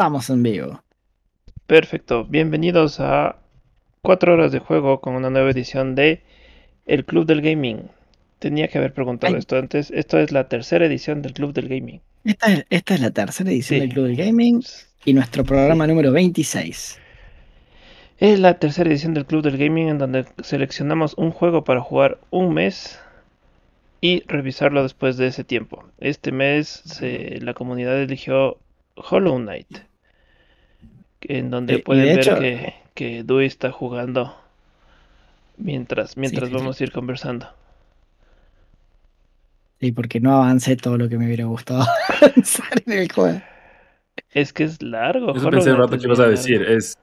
Estamos 0.00 0.30
en 0.30 0.42
vivo. 0.42 0.82
Perfecto, 1.66 2.24
bienvenidos 2.24 3.00
a 3.00 3.36
4 4.00 4.32
horas 4.32 4.50
de 4.50 4.58
juego 4.58 5.02
con 5.02 5.14
una 5.14 5.28
nueva 5.28 5.50
edición 5.50 5.94
de 5.94 6.22
El 6.86 7.04
Club 7.04 7.26
del 7.26 7.42
Gaming. 7.42 7.82
Tenía 8.38 8.68
que 8.68 8.78
haber 8.78 8.94
preguntado 8.94 9.34
Ay. 9.34 9.40
esto 9.40 9.58
antes. 9.58 9.90
Esto 9.90 10.18
es 10.18 10.32
la 10.32 10.48
tercera 10.48 10.86
edición 10.86 11.20
del 11.20 11.34
Club 11.34 11.52
del 11.52 11.68
Gaming. 11.68 12.00
Esta 12.24 12.50
es, 12.50 12.64
esta 12.70 12.94
es 12.94 13.00
la 13.02 13.10
tercera 13.10 13.50
edición 13.50 13.76
Sí. 13.76 13.80
del 13.86 13.92
Club 13.92 14.06
del 14.06 14.16
Gaming 14.16 14.62
y 15.04 15.12
nuestro 15.12 15.44
programa 15.44 15.86
número 15.86 16.12
26. 16.12 16.98
Es 18.20 18.40
la 18.40 18.58
tercera 18.58 18.88
edición 18.88 19.12
del 19.12 19.26
Club 19.26 19.42
del 19.42 19.58
Gaming 19.58 19.88
en 19.90 19.98
donde 19.98 20.24
seleccionamos 20.42 21.12
un 21.18 21.30
juego 21.30 21.62
para 21.62 21.82
jugar 21.82 22.16
un 22.30 22.54
mes 22.54 22.98
y 24.00 24.22
revisarlo 24.28 24.82
después 24.82 25.18
de 25.18 25.26
ese 25.26 25.44
tiempo. 25.44 25.84
Este 25.98 26.32
mes 26.32 26.68
se- 26.86 27.38
la 27.42 27.52
comunidad 27.52 28.00
eligió 28.00 28.56
Hollow 28.96 29.36
Knight, 29.38 29.68
en 31.22 31.50
donde 31.50 31.76
Eh, 31.76 31.82
pueden 31.84 32.06
de 32.06 32.16
ver 32.16 32.20
hecho- 32.20 32.38
que, 32.38 32.74
que 32.94 33.22
Dewey 33.24 33.46
está 33.46 33.72
jugando 33.72 34.36
mientras, 35.58 36.16
mientras 36.16 36.48
sí, 36.48 36.54
vamos 36.54 36.80
a 36.80 36.84
ir 36.84 36.92
conversando. 36.92 37.48
Sí, 39.80 39.92
porque 39.92 40.20
no 40.20 40.32
avancé 40.34 40.76
todo 40.76 40.98
lo 40.98 41.08
que 41.08 41.16
me 41.16 41.24
hubiera 41.26 41.44
gustado 41.46 41.82
avanzar 42.22 42.82
en 42.86 42.92
el 42.92 43.12
juego. 43.12 43.40
Es 44.30 44.52
que 44.52 44.64
es 44.64 44.82
largo. 44.82 45.34
Eso 45.34 45.48
pensé 45.50 45.70
un 45.70 45.76
Knight 45.76 45.84
rato 45.84 45.96
es 45.96 46.02
que 46.02 46.06
ibas 46.06 46.20
a 46.20 46.28
decir. 46.28 46.62
Es. 46.62 46.94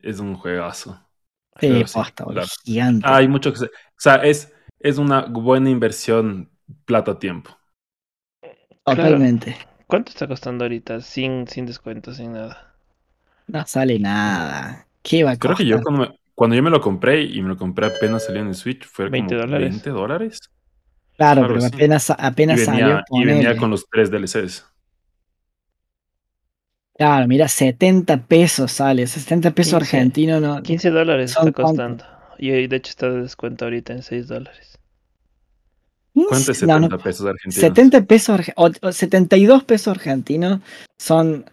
Es 0.00 0.18
un 0.20 0.34
juegazo. 0.34 0.98
Sí, 1.60 1.68
sí, 1.86 1.92
posta, 1.92 2.24
boludo, 2.24 2.42
claro. 2.42 2.52
gigante. 2.64 3.06
Hay 3.08 3.28
mucho 3.28 3.52
que 3.52 3.58
se. 3.58 3.66
O 3.66 3.70
sea, 3.98 4.16
es, 4.16 4.52
es 4.78 4.98
una 4.98 5.26
buena 5.26 5.70
inversión 5.70 6.50
plata-tiempo. 6.86 7.50
Totalmente. 8.84 9.56
¿Cuánto 9.90 10.10
está 10.10 10.26
costando 10.26 10.64
ahorita? 10.64 11.02
Sin, 11.02 11.46
sin 11.46 11.66
descuento, 11.66 12.14
sin 12.14 12.32
nada. 12.32 12.74
No 13.48 13.66
sale 13.66 13.98
nada. 13.98 14.86
¿Qué 15.02 15.24
va 15.24 15.32
a 15.32 15.38
Creo 15.38 15.54
que 15.56 15.66
yo 15.66 15.80
cuando, 15.80 16.02
me- 16.02 16.18
cuando 16.34 16.56
yo 16.56 16.62
me 16.62 16.70
lo 16.70 16.80
compré 16.80 17.22
y 17.22 17.42
me 17.42 17.48
lo 17.48 17.56
compré 17.56 17.86
apenas 17.86 18.24
salió 18.24 18.42
en 18.42 18.48
el 18.48 18.54
Switch, 18.54 18.84
fue 18.86 19.08
20 19.08 19.34
como 19.34 19.36
dólares. 19.36 19.50
20 19.56 19.90
dólares. 19.90 20.38
Claro, 21.16 21.46
algo 21.46 21.56
pero 21.56 21.58
así. 21.58 21.70
apenas, 21.72 22.10
Y 22.48 22.56
apenas 22.56 22.62
salió. 22.62 22.96
venía, 22.96 23.04
y 23.10 23.24
venía 23.24 23.56
con 23.56 23.70
los 23.70 23.86
tres 23.90 24.10
DLCs. 24.10 24.66
Claro, 26.96 27.26
mira, 27.26 27.48
70 27.48 28.26
pesos 28.28 28.70
sale. 28.72 29.06
70 29.08 29.50
pesos 29.52 29.74
15. 29.74 29.74
argentinos 29.74 30.40
no. 30.40 30.62
15 30.62 30.90
dólares 30.90 31.32
está 31.32 31.50
cuánto. 31.52 31.52
costando. 31.52 32.04
Y 32.38 32.66
de 32.68 32.76
hecho 32.76 32.90
está 32.90 33.10
de 33.10 33.22
descuento 33.22 33.64
ahorita 33.64 33.92
en 33.92 34.02
6 34.02 34.28
dólares. 34.28 34.69
¿Cuánto 36.14 36.52
es 36.52 36.58
sé, 36.58 36.66
no, 36.66 36.74
70 36.74 36.96
no, 36.96 37.02
pesos 37.02 37.26
argentinos? 37.26 37.54
70 37.54 38.04
pesos 38.04 38.40
o, 38.56 38.70
o 38.82 38.92
72 38.92 39.64
pesos 39.64 39.88
argentinos 39.88 40.60
son. 40.98 41.44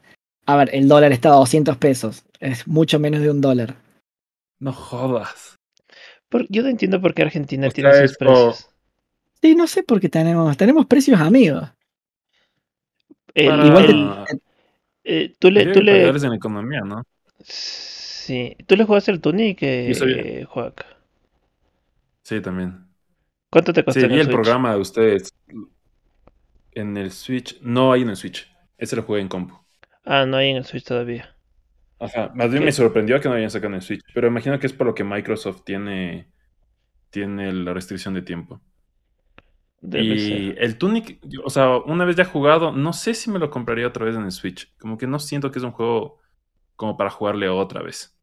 A 0.45 0.55
ver, 0.55 0.69
el 0.73 0.87
dólar 0.87 1.11
está 1.11 1.29
a 1.29 1.33
200 1.35 1.77
pesos. 1.77 2.23
Es 2.39 2.67
mucho 2.67 2.99
menos 2.99 3.21
de 3.21 3.29
un 3.31 3.41
dólar. 3.41 3.75
No 4.59 4.71
jodas. 4.73 5.55
Por- 6.29 6.47
yo 6.49 6.63
no 6.63 6.69
entiendo 6.69 7.01
por 7.01 7.13
qué 7.13 7.21
Argentina 7.23 7.67
O 7.67 7.71
tiene 7.71 7.89
esos 7.91 8.11
es 8.11 8.17
como- 8.17 8.31
precios. 8.31 8.69
Sí, 9.41 9.55
no 9.55 9.67
sé 9.67 9.83
por 9.83 9.99
qué 9.99 10.09
tenemos. 10.09 10.55
Tenemos 10.57 10.85
precios 10.87 11.19
amigos. 11.19 11.69
El- 13.33 13.47
Para- 13.49 13.67
Igual 13.67 13.85
el- 13.85 14.25
te- 14.25 14.41
eh, 15.25 15.35
tú 15.37 15.51
le, 15.51 15.71
tú 15.71 15.81
le, 15.81 16.07
en 16.09 16.33
economía, 16.33 16.81
¿no? 16.81 17.03
sí, 17.43 18.55
tú 18.65 18.75
le 18.75 18.83
jugaste 18.85 19.11
el 19.11 19.21
Tunic, 19.21 19.59
eh. 19.61 20.45
Juac. 20.49 20.85
Sí, 22.23 22.41
también. 22.41 22.86
¿Cuánto 23.57 23.73
te 23.73 23.83
costó 23.83 23.99
Sí, 23.99 24.07
vi 24.07 24.19
el 24.19 24.29
programa 24.29 24.71
de 24.73 24.79
ustedes 24.79 25.33
en 26.73 26.95
el 26.95 27.09
Switch. 27.09 27.59
No 27.61 27.91
hay 27.91 28.03
en 28.03 28.09
el 28.09 28.15
Switch. 28.15 28.47
Ese 28.77 28.95
lo 28.95 29.01
jugué 29.01 29.19
en 29.19 29.29
compu. 29.29 29.57
Ah, 30.05 30.27
no 30.27 30.37
hay 30.37 30.51
en 30.51 30.57
el 30.57 30.65
Switch 30.65 30.83
todavía. 30.83 31.35
Ajá. 31.99 32.31
Más 32.35 32.51
bien 32.51 32.61
¿Qué? 32.61 32.65
me 32.67 32.71
sorprendió 32.71 33.19
que 33.19 33.27
no 33.27 33.33
hayan 33.33 33.49
sacado 33.49 33.69
en 33.69 33.77
el 33.77 33.81
Switch. 33.81 34.03
Pero 34.13 34.27
imagino 34.27 34.59
que 34.59 34.67
es 34.67 34.73
por 34.73 34.85
lo 34.85 34.93
que 34.93 35.03
Microsoft 35.03 35.63
tiene, 35.63 36.27
tiene 37.09 37.51
la 37.51 37.73
restricción 37.73 38.13
de 38.13 38.21
tiempo. 38.21 38.61
Debe 39.81 40.05
y 40.05 40.19
ser. 40.19 40.63
el 40.63 40.77
Tunic, 40.77 41.19
o 41.43 41.49
sea, 41.49 41.77
una 41.77 42.05
vez 42.05 42.15
ya 42.15 42.25
jugado, 42.25 42.71
no 42.71 42.93
sé 42.93 43.15
si 43.15 43.31
me 43.31 43.39
lo 43.39 43.49
compraría 43.49 43.87
otra 43.87 44.05
vez 44.05 44.15
en 44.15 44.23
el 44.25 44.31
Switch. 44.31 44.71
Como 44.77 44.99
que 44.99 45.07
no 45.07 45.17
siento 45.17 45.49
que 45.49 45.57
es 45.57 45.65
un 45.65 45.71
juego 45.71 46.19
como 46.75 46.95
para 46.95 47.09
jugarle 47.09 47.49
otra 47.49 47.81
vez. 47.81 48.16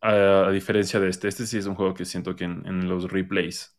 A, 0.00 0.46
a 0.48 0.50
diferencia 0.52 1.00
de 1.00 1.08
este, 1.08 1.28
este 1.28 1.46
sí 1.46 1.58
es 1.58 1.66
un 1.66 1.74
juego 1.74 1.94
que 1.94 2.04
siento 2.04 2.36
que 2.36 2.44
en, 2.44 2.66
en 2.66 2.88
los 2.88 3.10
replays 3.10 3.78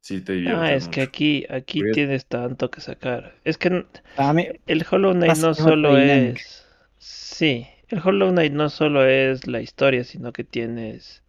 sí 0.00 0.20
te 0.22 0.32
divierte 0.34 0.64
Ah, 0.64 0.72
es 0.74 0.88
que 0.88 1.02
aquí, 1.02 1.46
aquí 1.48 1.84
tienes 1.84 2.26
tanto 2.26 2.70
que 2.72 2.80
sacar. 2.80 3.34
Es 3.44 3.56
que 3.58 3.86
mí, 4.34 4.46
el 4.66 4.84
Hollow 4.90 5.12
Knight 5.12 5.36
no 5.36 5.54
solo 5.54 5.96
Dynamic. 5.96 6.38
es... 6.38 6.66
Sí, 6.98 7.66
el 7.88 8.00
Hollow 8.04 8.30
Knight 8.32 8.52
no 8.52 8.68
solo 8.70 9.04
es 9.06 9.46
la 9.46 9.60
historia, 9.60 10.04
sino 10.04 10.32
que 10.32 10.44
tienes 10.44 11.22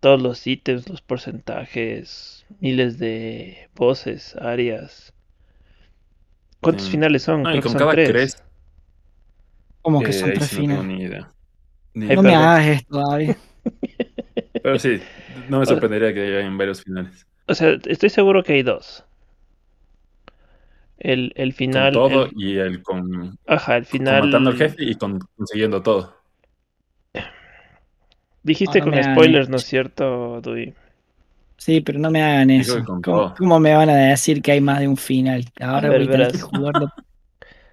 todos 0.00 0.20
los 0.20 0.46
ítems, 0.46 0.88
los 0.90 1.00
porcentajes, 1.00 2.44
miles 2.60 2.98
de 2.98 3.68
voces, 3.74 4.36
áreas. 4.36 5.14
¿Cuántos 6.62 6.88
Sí. 6.88 6.90
finales 6.90 7.22
son? 7.24 7.42
No, 7.42 7.54
y 7.54 7.58
Creo 7.58 7.62
que 7.62 7.68
con 7.68 7.74
son 7.74 7.84
cada 7.84 8.00
tres. 8.02 8.02
crest, 8.02 8.40
como 9.82 10.02
que 10.02 10.12
eh, 10.12 10.14
son 10.14 10.32
tres 10.32 10.50
sí 10.50 10.66
no 10.66 10.84
tengo 10.84 10.84
finales. 10.84 11.26
Ni 11.94 12.06
No 12.14 12.22
me 12.22 12.34
hagas 12.34 12.66
esto, 12.66 12.98
David. 12.98 13.36
Pero 14.62 14.78
sí, 14.78 15.00
no 15.48 15.58
me 15.60 15.66
sorprendería 15.66 16.12
que 16.14 16.20
haya 16.22 16.40
en 16.46 16.56
varios 16.58 16.82
finales. 16.82 17.26
O 17.46 17.54
sea, 17.54 17.76
estoy 17.84 18.08
seguro 18.08 18.42
que 18.42 18.54
hay 18.54 18.62
dos. 18.62 19.04
El, 20.98 21.32
el 21.34 21.52
Con 21.52 21.56
final, 21.56 21.92
todo 21.92 22.26
el- 22.26 22.32
y 22.36 22.58
el 22.58 22.82
con, 22.82 23.36
ajá, 23.46 23.76
el 23.76 23.86
con 23.86 23.98
final. 23.98 24.20
matando 24.20 24.50
al 24.50 24.56
jefe 24.56 24.84
y 24.84 24.94
con 24.96 25.18
consiguiendo 25.36 25.82
todo. 25.82 26.14
Dijiste 28.42 28.80
no 28.80 28.84
con 28.86 28.94
spoilers, 29.02 29.48
¿no 29.48 29.56
es 29.56 29.64
cierto, 29.64 30.40
Dui? 30.40 30.74
Sí, 31.58 31.80
pero 31.82 31.98
no 31.98 32.10
me 32.10 32.22
hagan 32.22 32.50
eso. 32.50 32.84
con 32.84 33.02
¿Cómo, 33.02 33.34
cómo 33.36 33.60
me 33.60 33.74
van 33.74 33.90
a 33.90 33.96
decir 33.96 34.42
que 34.42 34.52
hay 34.52 34.60
más 34.62 34.80
de 34.80 34.88
un 34.88 34.96
final? 34.96 35.44
Ahora 35.60 35.88
ver, 35.88 35.98
voy 35.98 36.06
a 36.06 36.10
tener 36.10 36.28
que 36.28 36.38
verás. 36.38 36.42
jugarlo. 36.42 36.88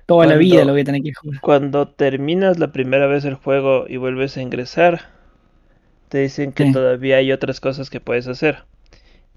Toda 0.07 0.25
la 0.25 0.37
vida 0.37 0.65
lo 0.65 0.71
voy 0.71 0.81
a 0.81 0.85
tener 0.85 1.03
que 1.03 1.13
jugar. 1.13 1.41
Cuando 1.41 1.87
terminas 1.89 2.57
la 2.57 2.71
primera 2.71 3.05
vez 3.07 3.25
el 3.25 3.35
juego 3.35 3.85
y 3.87 3.97
vuelves 3.97 4.37
a 4.37 4.41
ingresar, 4.41 5.01
te 6.09 6.19
dicen 6.19 6.53
que 6.53 6.65
Sí. 6.65 6.73
todavía 6.73 7.17
hay 7.17 7.31
otras 7.31 7.59
cosas 7.59 7.89
que 7.89 7.99
puedes 7.99 8.27
hacer. 8.27 8.65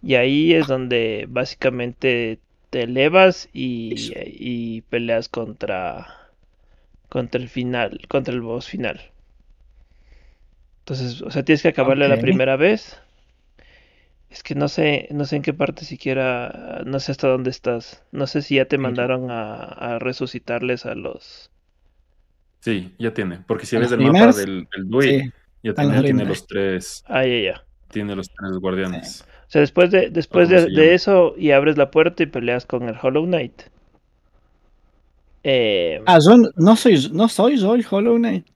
Y 0.03 0.15
ahí 0.17 0.55
es 0.55 0.67
donde 0.67 1.27
básicamente 1.29 2.41
te 2.71 2.83
elevas 2.85 3.49
y, 3.53 4.83
peleas 4.91 5.29
contra, 5.29 6.07
contra 7.09 7.41
el 7.41 7.49
final, 7.49 8.01
contra 8.09 8.35
el 8.35 8.43
boss 8.43 8.69
final. 8.69 9.01
Entonces, 10.81 11.23
o 11.23 11.31
sea, 11.31 11.45
tienes 11.45 11.63
que 11.63 11.69
acabarle 11.69 12.09
la 12.09 12.19
primera 12.19 12.57
vez. 12.57 13.01
Es 14.31 14.43
que 14.43 14.55
no 14.55 14.69
sé, 14.69 15.09
no 15.11 15.25
sé 15.27 15.37
en 15.37 15.43
qué 15.43 15.53
parte 15.53 15.85
siquiera, 15.85 16.83
no 16.87 17.01
sé 17.01 17.13
hasta 17.13 17.29
dónde 17.29 17.51
estás. 17.51 18.03
No 18.13 18.27
sé 18.27 18.41
si 18.43 18.55
ya 18.57 18.65
te 18.67 18.79
mandaron 18.79 19.31
a, 19.31 19.63
a 19.65 19.99
resucitarles 19.99 20.87
a 20.87 20.95
los... 20.95 21.51
Sí, 22.61 22.95
ya 22.99 23.13
tiene. 23.15 23.39
Porque 23.47 23.67
si 23.67 23.77
¿A 23.77 23.81
ves 23.81 23.93
el 23.93 24.01
mapa 24.01 24.33
del, 24.33 24.69
Sí, 25.01 25.33
ya 25.63 25.71
están 25.71 25.87
los 25.87 25.95
tiene, 26.03 26.03
tiene 26.03 26.25
los 26.27 26.47
tres, 26.47 27.03
Ah, 27.07 27.25
ya, 27.25 27.39
ya. 27.39 27.65
tiene 27.91 28.15
los 28.17 28.29
tres 28.29 28.53
guardianes. 28.61 29.25
O 29.49 29.51
sea, 29.51 29.61
después 29.63 29.91
de, 29.91 30.11
después 30.11 30.49
¿cómo 30.49 30.61
de, 30.61 30.95
eso 30.95 31.35
y 31.37 31.51
abres 31.51 31.77
la 31.77 31.91
puerta 31.91 32.23
y 32.23 32.27
peleas 32.27 32.67
con 32.67 32.89
el 32.89 32.97
Hollow 33.03 33.25
Knight. 33.27 33.63
Eh, 35.43 36.01
Ah, 36.07 36.19
yo 36.25 36.37
no- 36.37 36.51
no 36.57 36.77
soy, 36.77 37.09
no 37.13 37.29
soy 37.29 37.57
yo 37.59 37.75
el 37.75 37.85
Hollow 37.91 38.17
Knight. 38.17 38.47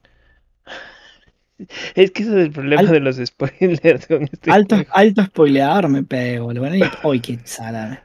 Es 1.95 2.11
que 2.11 2.23
ese 2.23 2.31
es 2.39 2.45
el 2.47 2.51
problema 2.51 2.81
Al- 2.81 2.87
de 2.91 2.99
los 2.99 3.15
spoilers 3.17 4.07
con 4.07 4.23
este 4.23 4.51
Alto, 4.51 4.75
juego. 4.75 4.91
alto 4.93 5.23
spoileador 5.25 5.89
me 5.89 6.03
pego. 6.03 6.51
Lo 6.53 6.61
van 6.61 6.73
a 6.73 6.77
ir. 6.77 6.91
¡Ay, 7.03 7.19
qué 7.19 7.39
salame! 7.45 7.99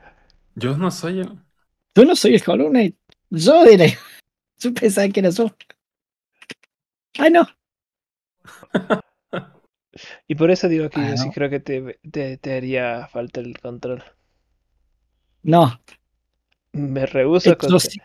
Yo 0.54 0.76
no 0.76 0.90
soy 0.90 1.20
el... 1.20 1.30
Yo 1.94 2.04
no 2.04 2.14
soy 2.16 2.34
el 2.34 2.42
Hollow 2.46 2.68
Knight. 2.70 2.96
Yo 3.30 3.64
era. 3.64 3.86
Yo 4.58 4.74
pensaba 4.74 5.08
que 5.08 5.20
era 5.20 5.30
yo. 5.30 5.46
Ay, 7.18 7.30
no. 7.30 7.46
Y 10.28 10.36
por 10.36 10.50
eso 10.52 10.68
digo 10.68 10.88
que 10.88 11.00
Ah, 11.00 11.10
yo 11.10 11.16
sí 11.16 11.30
creo 11.34 11.50
que 11.50 11.58
te, 11.60 11.98
te, 12.10 12.36
te 12.38 12.56
haría 12.56 13.08
falta 13.08 13.40
el 13.40 13.58
control. 13.58 14.02
No. 15.42 15.80
Me 16.72 17.04
rehúso 17.06 17.56
Yo, 17.68 17.80
sí- 17.80 18.00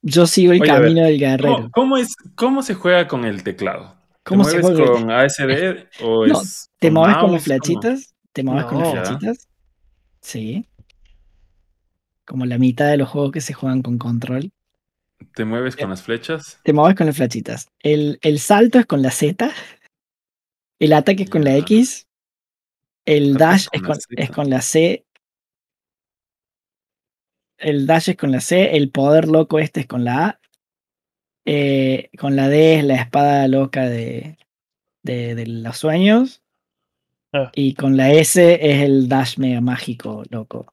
yo 0.00 0.26
sigo 0.26 0.52
el 0.52 0.62
Oye, 0.62 0.70
camino 0.70 1.04
del 1.04 1.18
guerrero. 1.20 1.54
¿Cómo, 1.56 1.70
cómo 1.70 1.96
es, 1.98 2.16
¿Cómo 2.34 2.62
se 2.62 2.74
juega 2.74 3.06
con 3.08 3.24
el 3.26 3.42
teclado? 3.44 3.94
¿Cómo 4.24 4.44
¿Te 4.44 4.50
se 4.50 4.60
mueves 4.60 4.78
juega 4.78 4.92
el 4.92 5.02
con 5.02 5.10
ASD 5.10 6.04
o 6.04 6.26
No, 6.26 6.40
es 6.40 6.70
¿Te 6.78 6.90
mueves 6.90 7.16
con 7.16 7.32
las 7.32 7.44
flechitas? 7.44 8.14
¿Te 8.32 8.42
mueves 8.42 8.64
con 8.66 8.78
las 8.78 8.90
flechitas? 8.90 9.48
Sí. 10.20 10.66
Como 12.24 12.46
la 12.46 12.58
mitad 12.58 12.88
de 12.88 12.96
los 12.96 13.08
juegos 13.08 13.32
que 13.32 13.40
se 13.40 13.52
juegan 13.52 13.82
con 13.82 13.98
control. 13.98 14.52
¿Te 15.34 15.44
mueves 15.44 15.76
con 15.76 15.90
las 15.90 16.02
flechas? 16.02 16.60
Te 16.62 16.72
mueves 16.72 16.96
con 16.96 17.06
las 17.06 17.16
flechitas. 17.16 17.68
El, 17.80 18.18
el 18.22 18.38
salto 18.38 18.78
es 18.78 18.86
con 18.86 19.02
la 19.02 19.10
Z. 19.10 19.50
El 20.78 20.92
ataque 20.92 21.24
es 21.24 21.30
con 21.30 21.44
la. 21.44 21.56
X. 21.58 22.06
El 23.04 23.34
dash 23.34 23.66
con 23.66 23.80
es 23.80 23.86
con, 23.86 23.96
es 24.16 24.30
con 24.30 24.50
la 24.50 24.62
C. 24.62 25.04
el 27.62 27.86
dash 27.86 28.10
es 28.10 28.16
con 28.16 28.32
la 28.32 28.40
C, 28.40 28.76
el 28.76 28.90
poder 28.90 29.28
loco 29.28 29.58
este 29.58 29.80
es 29.80 29.86
con 29.86 30.04
la 30.04 30.26
A. 30.26 30.40
eh, 31.44 32.10
con 32.18 32.36
la 32.36 32.48
D 32.48 32.78
es 32.78 32.84
la 32.84 32.94
espada 32.96 33.48
loca 33.48 33.88
de, 33.88 34.38
de, 35.02 35.34
de 35.34 35.46
los 35.46 35.76
sueños. 35.76 36.42
Ah. 37.32 37.50
Y 37.54 37.74
con 37.74 37.96
la 37.96 38.12
S 38.12 38.58
es 38.60 38.82
el 38.82 39.08
dash 39.08 39.38
mega 39.38 39.60
mágico 39.60 40.22
loco. 40.30 40.72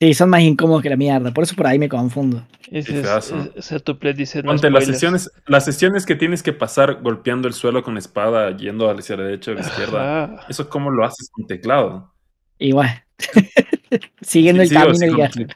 Sí, 0.00 0.12
son 0.12 0.28
más 0.28 0.42
incómodos 0.42 0.82
que 0.82 0.90
la 0.90 0.96
mierda, 0.96 1.32
por 1.32 1.44
eso 1.44 1.56
por 1.56 1.66
ahí 1.66 1.78
me 1.78 1.88
confundo. 1.88 2.46
Es, 2.70 2.86
es- 2.88 3.82
tu 3.82 3.98
play 3.98 4.12
dice 4.12 4.42
no 4.42 4.50
Ponte 4.50 4.70
las 4.70 4.84
sesiones, 4.84 5.30
las 5.46 5.64
sesiones 5.64 6.04
que 6.04 6.16
tienes 6.16 6.42
que 6.42 6.52
pasar 6.52 7.00
golpeando 7.02 7.48
el 7.48 7.54
suelo 7.54 7.82
con 7.82 7.94
la 7.94 8.00
espada, 8.00 8.54
yendo 8.56 8.90
hacia 8.90 9.16
la 9.16 9.22
derecha 9.24 9.52
o 9.52 9.54
a 9.54 9.56
la 9.60 9.66
izquierda. 9.66 10.24
Ajá. 10.24 10.46
¿Eso 10.50 10.68
cómo 10.68 10.90
lo 10.90 11.02
haces 11.04 11.30
con 11.32 11.46
teclado? 11.46 12.12
Bueno, 12.58 12.90
siguiendo 14.20 14.62
Sí, 14.64 14.64
el 14.64 14.68
sí, 14.68 14.74
camino 14.74 14.96
sea, 14.98 15.08
y 15.08 15.10
ya. 15.16 15.30
como 15.30 15.46
que- 15.46 15.54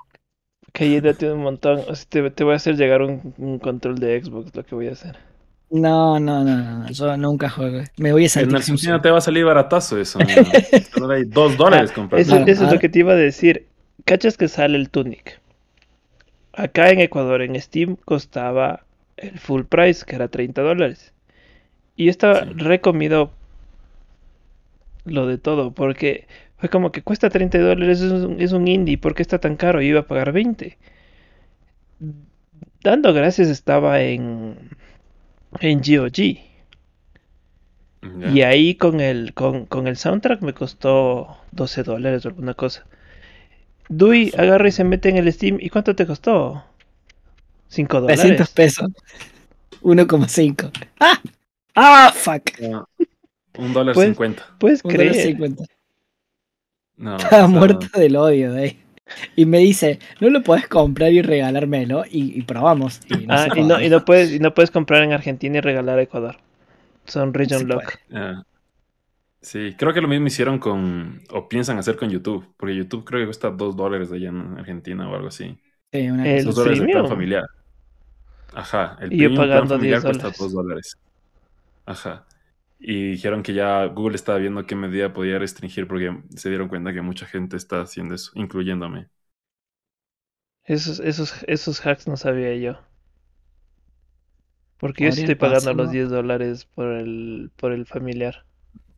Cayéndote 0.73 1.33
un 1.33 1.43
montón. 1.43 1.85
O 1.89 1.95
sea, 1.95 2.07
te, 2.09 2.31
te 2.31 2.45
voy 2.45 2.55
a 2.55 2.57
hacer 2.57 2.77
llegar 2.77 3.03
un, 3.03 3.35
un 3.39 3.59
control 3.61 3.99
de 3.99 4.21
Xbox, 4.23 4.55
lo 4.55 4.65
que 4.65 4.75
voy 4.75 4.89
a 4.89 4.93
hacer. 4.93 5.17
No, 5.71 6.19
no, 6.19 6.43
no, 6.45 6.57
no, 6.81 6.89
yo 6.91 7.17
nunca 7.17 7.49
juego. 7.49 7.83
Me 7.97 8.13
voy 8.13 8.27
a 8.27 8.29
En 8.35 8.51
sentir 8.51 8.57
Argentina 8.57 8.99
sucio. 8.99 9.01
te 9.01 9.11
va 9.11 9.19
a 9.19 9.21
salir 9.21 9.45
baratazo 9.45 9.99
eso. 9.99 10.27
Solo 10.95 11.13
hay 11.15 11.25
dos 11.27 11.57
dólares 11.57 11.93
Ah, 11.93 11.95
comprar. 11.95 12.21
Eso, 12.21 12.37
es 12.47 12.61
lo 12.61 12.79
que 12.79 12.89
te 12.89 13.01
iba 13.01 13.13
a 13.13 13.17
decir. 13.17 13.67
¿Cachas 14.05 14.37
que 14.37 14.49
sale 14.49 14.77
el 14.79 14.91
Tunic? 14.91 15.41
Acá 16.53 16.91
en 16.91 17.01
Ecuador, 17.01 17.43
en 17.43 17.61
Steam, 17.61 17.97
costaba 17.97 18.85
el 19.17 19.39
full 19.39 19.65
price, 19.65 20.05
que 20.05 20.15
era 20.17 20.29
30 20.29 20.63
dólares. 20.63 21.13
Y 21.97 22.07
yo 22.07 22.11
estaba 22.13 22.45
Sí. 22.45 22.55
recomido 22.55 23.33
lo 25.05 25.27
de 25.27 25.39
todo, 25.39 25.73
porque 25.73 26.27
fue 26.61 26.69
como 26.69 26.93
que 26.93 27.03
cuesta 27.03 27.31
30 27.31 27.59
dólares, 27.59 28.01
es 28.03 28.13
un, 28.13 28.41
es 28.41 28.53
un 28.53 28.69
indie, 28.69 28.99
¿por 28.99 29.15
qué 29.15 29.23
está 29.23 29.39
tan 29.41 29.57
caro? 29.57 29.81
Yo 29.81 29.89
iba 29.89 30.01
a 30.01 30.07
pagar 30.07 30.33
20. 30.33 30.79
Dando 32.83 33.13
gracias 33.15 33.49
estaba 33.49 34.01
en, 34.03 34.71
en 35.61 35.81
GOG. 35.81 36.41
Y 38.23 38.43
ahí 38.43 38.77
con 38.77 39.01
el, 39.01 39.35
con, 39.35 39.67
con 39.67 39.87
el 39.87 39.97
soundtrack 39.97 40.43
me 40.43 40.55
costó 40.55 41.39
12 41.53 41.83
dólares 41.83 42.25
o 42.25 42.29
alguna 42.29 42.55
cosa. 42.55 42.87
Dewey 43.89 44.33
agarra 44.39 44.69
y 44.69 44.73
se 44.73 44.85
mete 44.85 45.09
en 45.11 45.19
el 45.19 45.33
Steam. 45.33 45.59
¿Y 45.61 45.69
cuánto 45.71 45.95
te 45.95 46.07
costó? 46.07 46.65
5 47.69 48.01
300 48.05 48.53
dólares. 48.53 48.55
pesos. 48.55 48.91
1,5. 49.83 50.73
¡Ah! 51.01 51.21
¡Ah! 51.75 52.13
Fuck. 52.15 52.53
Ah, 52.63 52.85
Un 53.59 53.73
dólar 53.73 53.97
cincuenta. 53.97 54.45
¿Puedes 54.59 54.85
Un 54.85 54.97
dólar 54.97 55.15
creer? 55.15 55.15
50. 55.17 55.65
No, 57.07 57.17
Estaba 57.19 57.47
muerto 57.49 57.87
del 57.99 58.17
odio 58.17 58.53
de 58.53 58.63
ahí. 58.63 58.81
Y 59.37 59.47
me 59.47 59.59
dice, 59.59 59.99
no 60.21 60.31
lo 60.31 60.43
podés 60.43 60.69
comprar 60.69 61.13
y 61.13 61.23
regalármelo. 61.23 62.05
Y, 62.11 62.39
y 62.39 62.43
probamos. 62.43 63.01
Y 63.07 63.27
no 63.27 63.37
Ah, 63.37 63.49
y 63.55 63.63
no, 63.65 63.81
puede. 63.81 63.85
y 63.85 63.89
no 63.89 64.05
puedes, 64.05 64.33
y 64.33 64.39
no 64.41 64.55
puedes 64.55 64.71
comprar 64.71 65.03
en 65.03 65.13
Argentina 65.13 65.59
y 65.59 65.61
regalar 65.61 65.99
a 65.99 66.03
Ecuador. 66.03 66.39
Son 67.07 67.35
region 67.35 67.69
lock. 67.69 67.99
ah. 68.13 68.43
Sí, 69.43 69.75
creo 69.79 69.95
que 69.95 70.03
lo 70.03 70.09
mismo 70.09 70.27
hicieron 70.27 70.59
con, 70.59 71.23
o 71.31 71.49
piensan 71.49 71.79
hacer 71.79 71.97
con 71.97 72.11
YouTube, 72.11 72.55
porque 72.59 72.77
YouTube 72.77 73.05
creo 73.07 73.21
que 73.21 73.27
cuesta 73.27 73.51
dos 73.51 73.75
dólares 73.75 74.13
allá 74.13 74.29
en 74.29 74.59
Argentina 74.59 75.09
o 75.09 75.15
algo 75.15 75.29
así. 75.29 75.59
Sí, 75.93 76.09
una 76.11 76.29
El 76.31 76.45
Dos 76.45 76.57
dólares 76.57 76.81
de 76.81 76.89
plan 76.89 77.07
familiar. 77.07 77.45
Ajá, 78.53 78.97
el 79.01 79.11
Y 79.11 79.21
yo 79.21 79.35
premium 79.35 79.49
plan 79.49 79.67
pagando 79.67 79.69
familiar 79.69 80.03
10 80.03 80.05
cuesta 80.05 80.31
dólares. 80.31 80.39
dos 80.39 80.53
dólares. 80.53 80.97
Ajá. 81.87 82.27
Y 82.81 83.11
dijeron 83.13 83.43
que 83.45 83.55
ya 83.55 83.85
Google 83.87 84.17
estaba 84.17 84.39
viendo 84.39 84.67
qué 84.67 84.75
medida 84.75 85.13
podía 85.13 85.39
restringir 85.39 85.87
porque 85.87 86.23
se 86.37 86.49
dieron 86.49 86.69
cuenta 86.69 86.93
que 86.95 87.03
mucha 87.03 87.27
gente 87.27 87.57
está 87.57 87.83
haciendo 87.83 88.15
eso, 88.17 88.33
incluyéndome. 88.35 89.09
Esos, 90.65 91.01
esos, 91.01 91.35
esos 91.49 91.85
hacks 91.85 92.09
no 92.09 92.17
sabía 92.17 92.57
yo. 92.57 92.79
Porque 94.79 95.05
yo 95.05 95.13
estoy 95.15 95.37
pagando 95.37 95.73
pasarlo. 95.73 95.75
los 95.75 95.91
10 95.93 96.09
dólares 96.11 96.65
por 96.65 96.89
el, 96.89 97.53
por 97.57 97.71
el 97.71 97.87
familiar. 97.87 98.47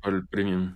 Por 0.00 0.14
el 0.14 0.26
premium. 0.28 0.74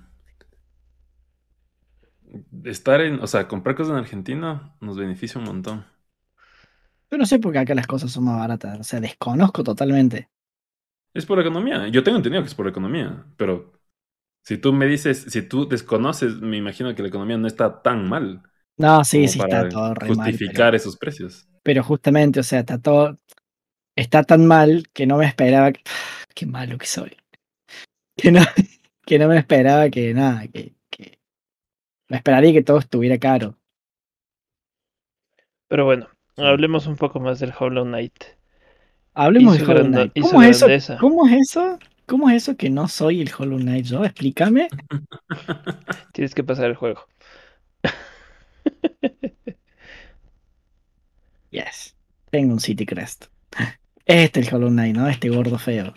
Estar 2.65 3.01
en, 3.01 3.21
o 3.21 3.27
sea, 3.27 3.49
comprar 3.49 3.77
cosas 3.77 3.93
en 3.93 3.99
Argentina 3.99 4.77
nos 4.81 4.97
beneficia 4.97 5.39
un 5.39 5.47
montón. 5.47 5.87
Yo 7.11 7.19
no 7.19 7.27
sé 7.27 7.39
por 7.41 7.53
qué 7.53 7.59
acá 7.61 7.75
las 7.75 7.87
cosas 7.89 8.13
son 8.13 8.25
más 8.25 8.39
baratas. 8.39 8.79
O 8.81 8.85
sea, 8.85 9.01
desconozco 9.01 9.63
totalmente. 9.65 10.29
Es 11.17 11.27
por 11.27 11.41
economía. 11.41 11.89
Yo 11.89 12.03
tengo 12.05 12.19
entendido 12.19 12.43
que 12.43 12.49
es 12.49 12.55
por 12.55 12.69
economía, 12.69 13.27
pero 13.37 13.73
si 14.43 14.59
tú 14.59 14.73
me 14.73 14.87
dices, 14.87 15.27
si 15.29 15.43
tú 15.43 15.69
desconoces, 15.69 16.37
me 16.41 16.57
imagino 16.59 16.95
que 16.95 17.03
la 17.03 17.09
economía 17.09 17.39
no 17.39 17.47
está 17.49 17.83
tan 17.83 18.09
mal 18.09 18.43
No, 18.79 19.05
sí, 19.05 19.29
sí 19.29 19.39
para 19.39 19.57
está 19.57 19.67
todo 19.69 19.95
re 19.95 20.13
mal. 20.13 20.39
justificar 20.39 20.75
Pero, 20.75 20.77
esos 20.77 20.97
precios. 20.97 21.49
pero 21.63 21.83
justamente, 21.85 22.41
o 22.41 22.43
sea, 22.43 22.61
está 22.61 22.79
todo. 22.81 23.19
Está 23.97 24.25
tan 24.25 24.47
mal 24.47 24.85
que 24.95 25.07
no 25.07 25.19
me 25.19 25.27
esperaba. 25.27 25.73
que- 25.73 25.83
Qué 26.35 26.47
malo 26.47 26.79
que 26.79 26.87
soy. 26.87 27.17
Que 28.17 28.31
no, 28.33 28.41
que 29.07 29.19
no 29.19 29.29
me 29.29 29.39
esperaba 29.39 29.89
que 29.91 30.13
nada, 30.15 30.47
que, 30.49 30.75
que. 30.91 31.19
Me 32.09 32.19
esperaría 32.19 32.53
que 32.55 32.63
todo 32.65 32.79
estuviera 32.79 33.19
caro. 33.19 33.59
Pero 35.69 35.85
bueno, 35.85 36.09
hablemos 36.37 36.89
un 36.89 36.97
poco 36.97 37.21
más 37.21 37.39
del 37.39 37.53
Hollow 37.57 37.85
Knight. 37.85 38.15
Hablemos 39.19 39.57
Y 39.57 39.61
su 39.61 39.71
Hollow 39.71 39.87
Knight. 39.87 40.13
y 40.15 40.23
su 40.23 40.29
¿Cómo 40.29 40.43
es 40.43 40.63
eso? 40.63 40.97
¿Cómo 41.01 41.27
es 41.27 41.33
eso? 41.51 41.79
¿Cómo 42.07 42.31
es 42.31 42.37
eso 42.43 42.57
que 42.57 42.71
no 42.71 42.87
soy 42.87 43.21
el 43.23 43.31
Hollow 43.37 43.59
Knight 43.59 43.87
yo? 43.87 44.05
Explícame. 44.05 44.69
Tienes 46.13 46.35
que 46.35 46.45
pasar 46.45 46.67
el 46.67 46.77
juego. 46.77 47.01
Yes. 51.51 51.95
Tengo 52.31 52.53
un 52.53 52.61
City 52.61 52.85
Crest. 52.85 53.27
Este 54.05 54.41
es 54.41 54.49
el 54.49 54.55
Hollow 54.55 54.69
Knight, 54.69 54.95
¿no? 54.97 55.09
Este 55.09 55.29
gordo 55.31 55.59
feo. 55.59 55.95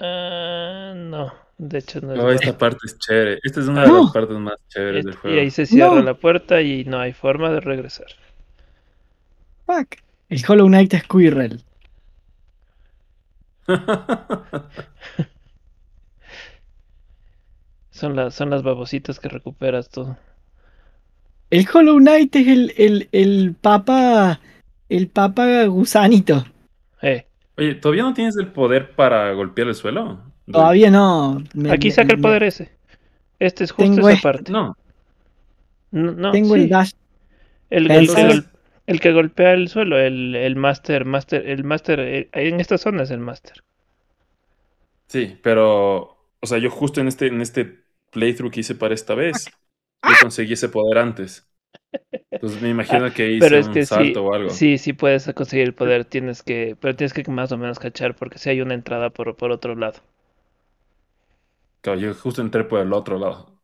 Ah, 0.00 0.92
no, 0.96 1.32
de 1.58 1.78
hecho 1.78 2.00
no 2.00 2.12
es 2.14 2.20
bueno. 2.20 2.30
esta 2.38 2.56
parte 2.56 2.78
es 2.84 2.98
chévere. 2.98 3.38
Esta 3.42 3.60
es 3.60 3.66
una 3.68 3.82
de 3.82 3.88
No. 3.88 4.02
las 4.04 4.12
partes 4.12 4.36
más 4.38 4.56
chéveres 4.68 5.04
del 5.04 5.14
Y 5.14 5.16
juego. 5.16 5.40
ahí 5.40 5.50
se 5.50 5.66
cierra 5.66 5.94
No. 5.96 6.02
la 6.02 6.14
puerta 6.14 6.60
y 6.62 6.84
no 6.84 6.98
hay 7.00 7.12
forma 7.12 7.50
de 7.50 7.60
regresar. 7.60 8.06
Fuck. 9.66 9.96
El 10.28 10.42
Hollow 10.46 10.66
Knight 10.66 10.94
Squirrel. 10.94 11.62
Son 17.90 18.16
las, 18.16 18.34
son 18.34 18.50
las 18.50 18.62
babositas 18.62 19.20
que 19.20 19.28
recuperas 19.28 19.88
tú. 19.88 20.16
El 21.50 21.66
Hollow 21.72 21.98
Knight 21.98 22.34
es 22.36 22.46
el, 22.48 22.74
el, 22.76 23.08
el 23.12 23.54
papa. 23.60 24.40
El 24.88 25.08
papa 25.08 25.64
gusanito. 25.66 26.44
Eh, 27.02 27.26
Oye, 27.56 27.76
¿todavía 27.76 28.02
no 28.02 28.14
tienes 28.14 28.36
el 28.36 28.48
poder 28.48 28.90
para 28.96 29.32
golpear 29.32 29.68
el 29.68 29.74
suelo? 29.74 30.20
Todavía 30.50 30.90
no. 30.90 31.42
Me- 31.54 31.70
aquí 31.70 31.88
me- 31.88 31.94
saca 31.94 32.12
el 32.12 32.18
me- 32.18 32.22
poder 32.22 32.42
ese. 32.42 32.70
Este 33.38 33.64
es 33.64 33.70
justo 33.72 34.00
esa 34.00 34.10
este. 34.12 34.22
parte. 34.22 34.52
No. 34.52 34.76
No, 35.92 36.12
no, 36.12 36.30
Tengo 36.32 36.54
sí. 36.54 36.62
el 36.62 36.68
dash. 36.68 36.90
El, 37.70 37.90
el- 37.90 38.44
el 38.86 39.00
que 39.00 39.12
golpea 39.12 39.52
el 39.52 39.68
suelo, 39.68 39.98
el, 39.98 40.34
el 40.36 40.56
master, 40.56 41.04
master, 41.04 41.46
el 41.48 41.64
master, 41.64 42.00
eh, 42.00 42.28
en 42.32 42.60
esta 42.60 42.78
zona 42.78 43.02
es 43.02 43.10
el 43.10 43.20
master. 43.20 43.62
Sí, 45.08 45.38
pero, 45.42 46.00
o 46.40 46.46
sea, 46.46 46.58
yo 46.58 46.70
justo 46.70 47.00
en 47.00 47.08
este, 47.08 47.26
en 47.28 47.40
este 47.40 47.84
playthrough 48.10 48.50
que 48.52 48.60
hice 48.60 48.74
para 48.74 48.94
esta 48.94 49.14
vez, 49.14 49.60
yo 50.06 50.18
conseguí 50.18 50.54
ese 50.54 50.68
poder 50.68 50.98
antes. 50.98 51.48
Entonces 52.40 52.60
me 52.62 52.70
imagino 52.70 53.12
que 53.14 53.30
hice 53.32 53.56
Pero 53.56 53.58
es 53.58 53.68
un 53.68 53.82
sí, 53.82 53.82
salto 53.82 54.24
o 54.26 54.34
algo. 54.34 54.68
sí, 54.68 54.78
sí 54.78 54.92
puedes 54.92 55.32
conseguir 55.34 55.66
el 55.66 55.74
poder, 55.74 56.04
tienes 56.04 56.42
que, 56.42 56.76
pero 56.80 56.94
tienes 56.96 57.12
que 57.14 57.24
más 57.30 57.52
o 57.52 57.58
menos 57.58 57.78
cachar 57.78 58.14
porque 58.16 58.38
si 58.38 58.50
hay 58.50 58.60
una 58.60 58.74
entrada 58.74 59.10
por, 59.10 59.36
por 59.36 59.50
otro 59.52 59.74
lado. 59.74 60.00
Claro, 61.80 62.00
yo 62.00 62.14
justo 62.14 62.40
entré 62.42 62.64
por 62.64 62.80
el 62.80 62.92
otro 62.92 63.18
lado. 63.18 63.60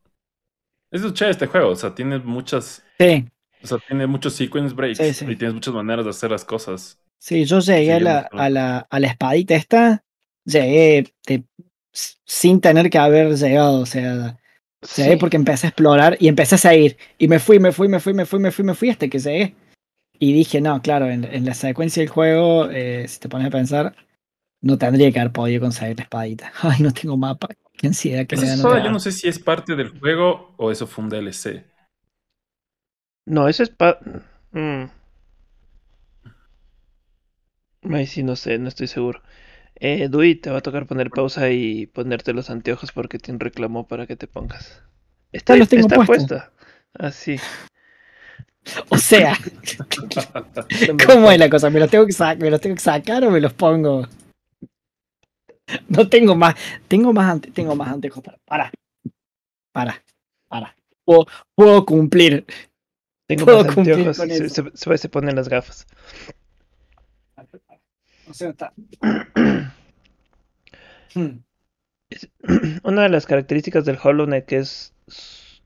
Es 0.91 1.01
chévere 1.13 1.31
este 1.31 1.47
juego, 1.47 1.69
o 1.71 1.75
sea, 1.75 1.95
tiene 1.95 2.19
muchas, 2.19 2.83
Sí, 2.99 3.30
o 3.63 3.67
sea, 3.67 3.77
tiene 3.87 4.07
muchos 4.07 4.33
sequence 4.33 4.73
breaks 4.75 4.97
Sí, 4.97 5.13
sí. 5.13 5.25
y 5.29 5.35
tienes 5.35 5.53
muchas 5.53 5.73
maneras 5.73 6.05
de 6.05 6.11
hacer 6.11 6.31
las 6.31 6.45
cosas. 6.45 6.99
sí, 7.19 7.45
yo 7.45 7.59
llegué 7.59 7.93
a 7.93 7.99
la, 7.99 8.19
a 8.31 8.49
la, 8.49 8.87
a 8.89 8.99
la 8.99 9.07
espadita 9.07 9.55
esta. 9.55 10.03
Llegué 10.45 11.13
de- 11.27 11.43
sin 12.25 12.61
tener 12.61 12.89
que 12.89 12.97
haber 12.97 13.35
llegado. 13.35 13.79
O 13.81 13.85
sea, 13.85 14.37
llegué 14.97 15.11
Sí. 15.13 15.17
porque 15.19 15.37
empecé 15.37 15.67
a 15.67 15.69
explorar 15.69 16.17
y 16.19 16.27
empecé 16.27 16.55
a 16.55 16.57
seguir. 16.57 16.97
Y 17.17 17.27
me 17.27 17.39
fui, 17.39 17.59
me 17.59 17.71
fui, 17.71 17.87
me 17.87 17.99
fui, 17.99 18.13
me 18.13 18.25
fui, 18.25 18.39
me 18.39 18.51
fui, 18.51 18.65
me 18.65 18.73
fui 18.73 18.89
hasta 18.89 19.07
que 19.07 19.19
llegué. 19.19 19.55
Y 20.19 20.33
dije, 20.33 20.61
no, 20.61 20.81
claro, 20.81 21.09
en, 21.09 21.23
en 21.25 21.45
la 21.45 21.53
secuencia 21.53 22.01
del 22.01 22.09
juego, 22.09 22.69
eh, 22.71 23.05
si 23.07 23.19
te 23.19 23.27
pones 23.29 23.47
a 23.47 23.51
pensar, 23.51 23.95
no 24.61 24.77
tendría 24.77 25.11
que 25.11 25.19
haber 25.19 25.31
podido 25.31 25.61
conseguir 25.61 25.97
la 25.97 26.03
espadita. 26.03 26.51
Ay, 26.61 26.81
no 26.81 26.91
tengo 26.91 27.17
mapa. 27.17 27.47
Qué 27.77 27.87
ansiedad 27.87 28.25
que 28.27 28.35
me 28.35 28.43
Esa 28.43 28.51
da 28.51 28.55
no 28.57 28.61
soda, 28.63 28.73
tener- 28.75 28.85
yo 28.87 28.91
no 28.91 28.99
sé 28.99 29.11
si 29.11 29.27
es 29.27 29.39
parte 29.39 29.75
del 29.75 29.89
juego 29.99 30.53
o 30.57 30.71
eso 30.71 30.85
fue 30.87 31.03
un 31.03 31.09
DLC. 31.09 31.63
No, 33.25 33.47
eso 33.47 33.63
es 33.63 33.69
pa... 33.69 33.99
Mm. 34.51 34.85
Ay, 37.93 38.05
sí, 38.05 38.23
no 38.23 38.35
sé, 38.35 38.57
no 38.59 38.67
estoy 38.67 38.87
seguro. 38.87 39.21
Eh, 39.75 40.07
Dui, 40.09 40.35
te 40.35 40.51
va 40.51 40.59
a 40.59 40.61
tocar 40.61 40.85
poner 40.85 41.09
pausa 41.09 41.49
y 41.49 41.87
ponerte 41.87 42.33
los 42.33 42.49
anteojos 42.49 42.91
porque 42.91 43.17
te 43.17 43.33
reclamó 43.37 43.87
para 43.87 44.05
que 44.05 44.15
te 44.15 44.27
pongas. 44.27 44.83
Está, 45.31 45.55
los 45.55 45.69
tengo 45.69 45.87
está 45.87 45.95
puesta. 46.03 46.51
Ah, 46.93 47.11
sí. 47.11 47.37
O 48.89 48.97
sea, 48.97 49.35
¿cómo 51.07 51.31
es 51.31 51.39
la 51.39 51.49
cosa? 51.49 51.69
¿Me 51.71 51.79
los 51.79 51.89
tengo 51.89 52.05
que, 52.05 52.11
sa- 52.11 52.35
me 52.35 52.51
los 52.51 52.61
tengo 52.61 52.75
que 52.75 52.81
sacar 52.81 53.23
o 53.23 53.31
me 53.31 53.41
los 53.41 53.53
pongo? 53.53 54.07
No 55.87 56.07
tengo 56.09 56.35
más, 56.35 56.55
tengo 56.87 57.13
más, 57.13 57.31
ante- 57.31 57.51
tengo 57.51 57.75
más 57.75 57.87
anteojos. 57.89 58.23
Para, 58.23 58.37
para, 58.45 58.71
para, 59.71 60.03
para. 60.47 60.75
Puedo, 61.05 61.25
puedo 61.55 61.85
cumplir. 61.85 62.45
Tengo 63.35 63.45
Puedo 63.45 63.63
más 63.63 63.75
cumplir 63.75 63.93
anteojos. 63.95 64.17
con 64.17 64.29
Se, 64.29 64.45
eso. 64.45 64.55
se- 64.63 64.71
se- 64.77 64.97
se 64.97 65.09
ponen 65.09 65.35
las 65.35 65.49
gafas. 65.49 65.87
Sé 68.31 68.45
dónde 68.45 68.51
está. 68.51 68.73
Una 72.83 73.03
de 73.03 73.09
las 73.09 73.25
características 73.25 73.85
del 73.85 73.97
Hollow 74.03 74.25
Knight 74.25 74.45
que 74.45 74.57
es 74.57 74.93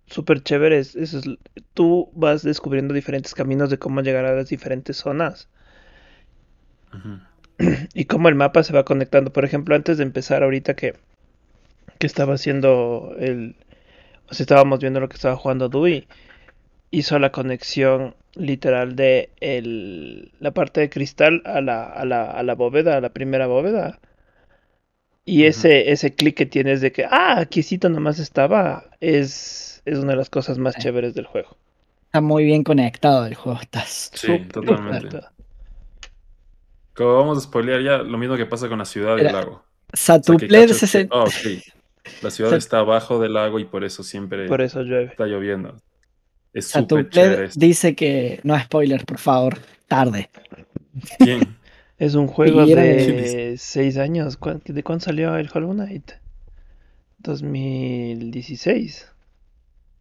súper 0.07 0.43
chévere 0.43 0.77
es, 0.79 0.95
es- 0.95 1.13
es- 1.15 1.25
tú 1.73 2.09
vas 2.13 2.43
descubriendo 2.43 2.93
diferentes 2.93 3.33
caminos 3.33 3.69
de 3.69 3.79
cómo 3.79 4.01
llegar 4.01 4.25
a 4.25 4.35
las 4.35 4.49
diferentes 4.49 4.97
zonas 4.97 5.49
y 7.93 8.05
cómo 8.05 8.29
el 8.29 8.35
mapa 8.35 8.63
se 8.63 8.73
va 8.73 8.85
conectando. 8.85 9.31
Por 9.33 9.45
ejemplo, 9.45 9.75
antes 9.75 9.97
de 9.97 10.03
empezar 10.03 10.43
ahorita 10.43 10.75
que, 10.75 10.93
que 11.99 12.07
estaba 12.07 12.35
haciendo 12.35 13.15
el... 13.19 13.55
O 14.29 14.33
sea, 14.33 14.43
estábamos 14.45 14.79
viendo 14.79 14.99
lo 14.99 15.09
que 15.09 15.15
estaba 15.15 15.35
jugando 15.37 15.69
Dewey, 15.69 16.07
hizo 16.97 17.19
la 17.19 17.31
conexión 17.31 18.15
literal 18.35 18.95
de 18.95 19.29
el, 19.41 20.31
la 20.39 20.51
parte 20.53 20.81
de 20.81 20.89
cristal 20.89 21.41
a 21.45 21.61
la, 21.61 21.85
a 21.85 22.05
la, 22.05 22.31
a 22.31 22.43
la 22.43 22.55
bóveda, 22.55 22.97
a 22.97 23.01
la 23.01 23.09
primera 23.13 23.47
bóveda. 23.47 23.99
Y 25.25 25.45
ese, 25.45 25.91
ese 25.91 26.15
clic 26.15 26.35
que 26.37 26.45
tienes 26.45 26.81
de 26.81 26.91
que, 26.91 27.05
ah, 27.05 27.39
aquícito 27.39 27.89
nomás 27.89 28.19
estaba, 28.19 28.85
es, 29.01 29.81
es 29.85 29.97
una 29.99 30.11
de 30.11 30.17
las 30.17 30.29
cosas 30.29 30.57
más 30.57 30.77
Sí. 30.77 30.79
chéveres 30.79 31.13
del 31.13 31.25
juego. 31.25 31.57
Está 32.07 32.19
muy 32.21 32.45
bien 32.45 32.63
conectado 32.63 33.27
el 33.27 33.35
juego. 33.35 33.59
Estás 33.61 34.11
Sí, 34.13 34.39
totalmente. 34.51 35.09
conectado. 35.09 35.29
Como 36.93 37.15
vamos 37.17 37.37
a 37.39 37.41
spoilear 37.41 37.81
ya, 37.83 37.97
lo 37.99 38.17
mismo 38.17 38.37
que 38.37 38.45
pasa 38.45 38.69
con 38.69 38.79
la 38.79 38.85
ciudad 38.85 39.17
del 39.17 39.31
lago. 39.31 39.65
O 39.93 39.97
sea, 39.97 40.19
cachas 40.49 40.79
que, 40.79 40.79
60. 40.79 41.15
oh, 41.15 41.25
ok, 41.27 41.35
La 42.21 42.31
ciudad 42.31 42.55
está 42.55 42.79
abajo 42.79 43.19
del 43.19 43.33
lago 43.33 43.59
y 43.59 43.65
por 43.65 43.83
eso 43.83 44.03
siempre 44.03 44.47
Por 44.49 44.61
eso 44.61 44.81
llueve. 44.81 45.11
está 45.11 45.25
lloviendo. 45.27 45.77
Es 46.55 46.67
súper 46.69 47.09
chévere. 47.09 47.49
dice 47.55 47.93
que 47.95 48.39
no 48.43 48.59
spoiler, 48.59 49.05
por 49.05 49.19
favor. 49.19 49.59
Tarde. 49.87 50.29
¿Quién? 51.19 51.57
Es 51.97 52.13
un 52.15 52.27
juego 52.27 52.65
de- 52.65 52.75
de 52.75 53.55
6 53.57 53.97
años. 53.97 54.35
¿Cuán- 54.35 54.61
¿De 54.65 54.83
cuándo 54.83 55.05
salió 55.05 55.37
el 55.37 55.49
Hollow 55.53 55.71
Knight? 55.71 56.11
2016. 57.19 59.07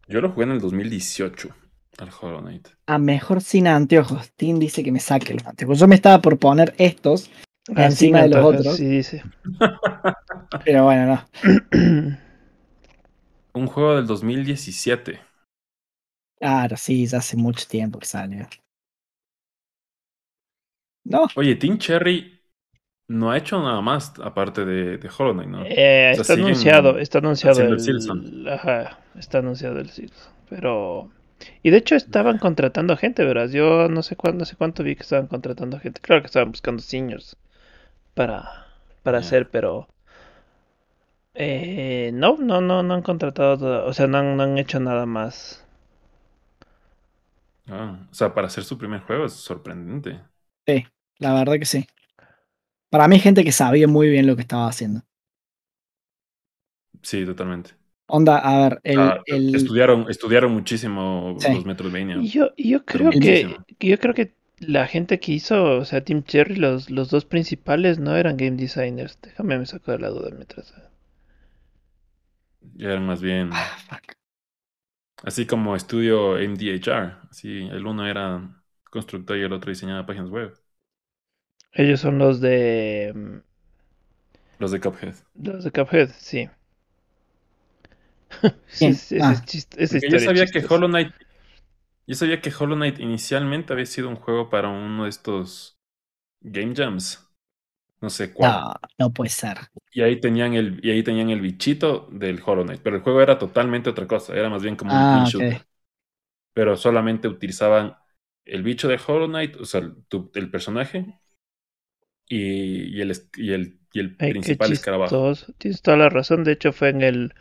Yo 0.07 0.21
lo 0.21 0.29
jugué 0.31 0.45
en 0.45 0.51
el 0.51 0.59
2018 0.59 1.49
al 1.97 2.09
Hollow 2.19 2.41
Knight. 2.41 2.67
A 2.85 2.97
mejor 2.97 3.41
sin 3.41 3.67
anteojos. 3.67 4.31
Tim 4.35 4.59
dice 4.59 4.83
que 4.83 4.91
me 4.91 4.99
saque 4.99 5.33
los 5.33 5.45
anteojos. 5.45 5.79
Yo 5.79 5.87
me 5.87 5.95
estaba 5.95 6.21
por 6.21 6.37
poner 6.37 6.73
estos, 6.77 7.29
Ah, 7.75 7.85
Encima 7.85 8.21
de 8.21 8.29
los 8.29 8.45
otros. 8.45 8.75
Sí, 8.75 8.85
dice. 8.85 9.23
pero 10.65 10.83
bueno, 10.83 11.05
no. 11.07 11.25
Un 13.53 13.65
juego 13.67 13.95
del 13.95 14.05
2017. 14.05 15.19
Claro, 16.45 16.77
sí, 16.77 17.05
ya 17.07 17.17
hace 17.17 17.35
mucho 17.35 17.67
tiempo 17.67 17.99
que 17.99 18.05
salió. 18.05 18.47
No, 21.05 21.27
Oye, 21.35 21.55
Team 21.55 21.77
Cherry 21.77 22.39
no 23.09 23.31
ha 23.31 23.37
hecho 23.37 23.61
nada 23.61 23.81
más 23.81 24.13
aparte 24.19 24.65
de, 24.65 24.97
de 24.97 25.09
Hollow 25.17 25.33
Knight, 25.33 25.49
¿no? 25.49 25.63
Eh, 25.63 26.11
O 26.11 26.15
sea, 26.15 26.21
está 26.21 26.33
anunciado, 26.33 26.97
está 26.99 27.17
anunciado 27.19 27.61
el 27.61 27.79
el, 27.79 28.47
ajá, 28.49 28.99
está 29.15 29.39
anunciado 29.39 29.79
el 29.79 29.89
Silson, 29.89 30.33
pero 30.49 31.11
y 31.63 31.69
de 31.71 31.77
hecho 31.77 31.95
estaban 31.95 32.37
contratando 32.39 32.95
gente, 32.97 33.23
verás, 33.25 33.51
yo 33.51 33.87
no 33.89 34.03
sé 34.03 34.15
cuándo, 34.15 34.39
no 34.39 34.45
sé 34.45 34.55
cuánto 34.57 34.83
vi 34.83 34.95
que 34.95 35.03
estaban 35.03 35.27
contratando 35.27 35.79
gente, 35.79 36.01
claro 36.01 36.21
que 36.21 36.27
estaban 36.27 36.51
buscando 36.51 36.81
seniors 36.81 37.37
para 38.15 38.67
para 39.03 39.19
hacer, 39.19 39.49
pero 39.51 39.87
eh, 41.35 42.11
no, 42.13 42.37
no, 42.37 42.61
no, 42.61 42.81
no 42.83 42.93
han 42.95 43.01
contratado, 43.01 43.85
o 43.85 43.93
sea, 43.93 44.07
no 44.07 44.17
han, 44.19 44.37
no 44.37 44.43
han 44.43 44.57
hecho 44.57 44.79
nada 44.79 45.05
más. 45.05 45.64
Ah, 47.67 48.07
o 48.11 48.13
sea, 48.13 48.33
para 48.33 48.47
hacer 48.47 48.63
su 48.63 48.77
primer 48.77 49.01
juego 49.01 49.25
es 49.25 49.33
sorprendente. 49.33 50.21
la 51.19 51.33
verdad 51.33 51.55
que 51.59 51.65
sí. 51.65 51.87
Para 52.89 53.07
mí, 53.07 53.19
gente 53.19 53.43
que 53.43 53.51
sabía 53.51 53.87
muy 53.87 54.09
bien 54.09 54.25
lo 54.25 54.35
que 54.35 54.41
estaba 54.41 54.67
haciendo. 54.67 55.03
Sí, 57.01 57.25
totalmente. 57.25 57.75
Onda, 58.07 58.37
a 58.39 58.53
ver, 58.69 58.81
el, 58.83 59.01
Ah, 59.01 59.21
el- 59.25 59.55
estudiaron, 59.57 60.09
estudiaron 60.09 60.51
muchísimo 60.53 61.37
Sí. 61.37 61.49
los 61.51 61.65
Metroidvania. 61.65 62.17
Y 62.23 62.29
yo, 62.29 62.49
yo 62.57 62.83
creo 62.85 63.11
que, 63.11 63.47
yo 63.79 63.99
creo 63.99 64.13
que 64.13 64.33
la 64.59 64.87
gente 64.87 65.19
que 65.19 65.33
hizo, 65.33 65.77
o 65.79 65.85
sea, 65.85 66.03
Team 66.03 66.23
Cherry, 66.23 66.55
los, 66.55 66.89
los 66.89 67.09
dos 67.09 67.25
principales 67.25 67.99
no 67.99 68.15
eran 68.17 68.37
game 68.37 68.57
designers. 68.57 69.17
Déjame 69.21 69.57
me 69.59 69.65
saco 69.65 69.91
de 69.91 69.99
la 69.99 70.09
duda 70.09 70.31
mientras. 70.31 70.73
Ya 72.75 72.89
eran 72.89 73.05
más 73.05 73.21
bien 73.21 73.51
Ah, 73.51 73.77
fuck. 73.89 74.15
Así 75.23 75.45
como 75.47 75.75
estudio 75.75 76.37
MDHR. 76.37 77.17
Así, 77.31 77.67
el 77.71 77.85
uno 77.87 78.07
era 78.07 78.63
constructor 78.91 79.37
y 79.37 79.43
el 79.43 79.53
otro 79.53 79.69
diseñaba 79.71 80.05
páginas 80.05 80.29
web. 80.29 80.53
Ellos 81.73 81.99
son 81.99 82.17
los 82.17 82.41
de 82.41 83.11
mm, 83.15 83.37
Los 84.59 84.71
de 84.71 84.81
Cuphead. 84.81 85.15
los 85.35 85.63
de 85.63 85.71
Cuphead, 85.71 86.09
sí. 86.17 86.49
Sí, 88.67 89.01
Ah. 89.19 89.41
yo 90.09 90.19
sabía 90.19 90.49
que. 90.51 90.65
Hollow 90.67 90.87
Knight. 90.89 91.13
Yo 92.07 92.15
sabía 92.15 92.41
que 92.41 92.51
Hollow 92.57 92.75
Knight 92.77 92.99
inicialmente 92.99 93.73
había 93.73 93.85
sido 93.85 94.09
un 94.09 94.15
juego 94.17 94.49
para 94.49 94.69
uno 94.69 95.03
de 95.05 95.09
estos 95.09 95.79
Game 96.41 96.73
Jams. 96.75 97.24
No 98.05 98.09
sé 98.09 98.33
cuál. 98.33 98.55
No, 98.57 98.73
no 98.97 99.11
puede 99.13 99.29
ser. 99.29 99.57
Y 99.91 100.01
ahí 100.01 100.19
tenían 100.19 100.53
el, 100.53 100.79
y 100.85 100.91
ahí 100.91 101.03
tenían 101.03 101.29
el 101.29 101.39
bichito 101.41 102.07
del 102.11 102.41
Hollow 102.45 102.63
Knight. 102.65 102.81
Pero 102.83 102.97
el 102.97 103.01
juego 103.03 103.21
era 103.21 103.37
totalmente 103.39 103.89
otra 103.89 104.07
cosa. 104.07 104.35
Era 104.35 104.49
más 104.49 104.61
bien 104.63 104.75
como 104.75 104.95
un 104.95 105.07
Ah, 105.07 105.07
twin 105.07 105.23
shooter. 105.23 105.65
Pero 106.53 106.77
solamente 106.77 107.27
utilizaban 107.27 107.95
el 108.45 108.63
bicho 108.63 108.87
de 108.87 108.99
Hollow 109.05 109.27
Knight, 109.27 109.55
o 109.57 109.65
sea, 109.65 109.81
el, 109.81 110.05
tu- 110.07 110.31
el 110.35 110.49
personaje, 110.51 111.21
y, 112.29 112.97
y 112.97 113.01
el, 113.01 113.11
y 113.37 113.53
el, 113.53 113.79
y 113.91 113.99
el 113.99 114.17
Ay, 114.19 114.35
principal 114.35 114.71
escarabajo. 114.71 115.31
Tienes 115.57 115.81
toda 115.81 115.97
la 115.97 116.09
razón. 116.09 116.43
De 116.43 116.51
hecho, 116.53 116.73
fue 116.73 116.89
en 116.89 117.01
el 117.01 117.33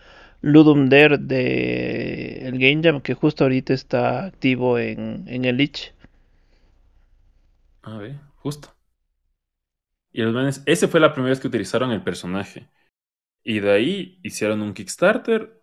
Ludum 0.43 0.89
Dare 0.89 1.19
de 1.19 2.47
el 2.47 2.59
Game 2.59 2.83
Jam 2.83 3.01
que 3.01 3.15
justo 3.15 3.45
ahorita 3.45 3.73
está 3.75 4.25
activo 4.27 4.79
en, 4.79 5.25
en 5.29 5.45
el 5.45 5.57
Lich. 5.57 5.93
A 7.85 7.99
ver, 7.99 8.21
justo. 8.43 8.74
Y 10.15 10.23
los 10.23 10.33
manes- 10.33 10.63
ese 10.65 10.89
fue 10.89 11.01
la 11.01 11.13
primera 11.13 11.31
vez 11.31 11.41
que 11.41 11.49
utilizaron 11.49 11.91
el 11.91 12.03
personaje. 12.03 12.69
Y 13.43 13.59
de 13.61 13.73
ahí 13.73 14.21
hicieron 14.23 14.63
un 14.63 14.73
Kickstarter 14.73 15.61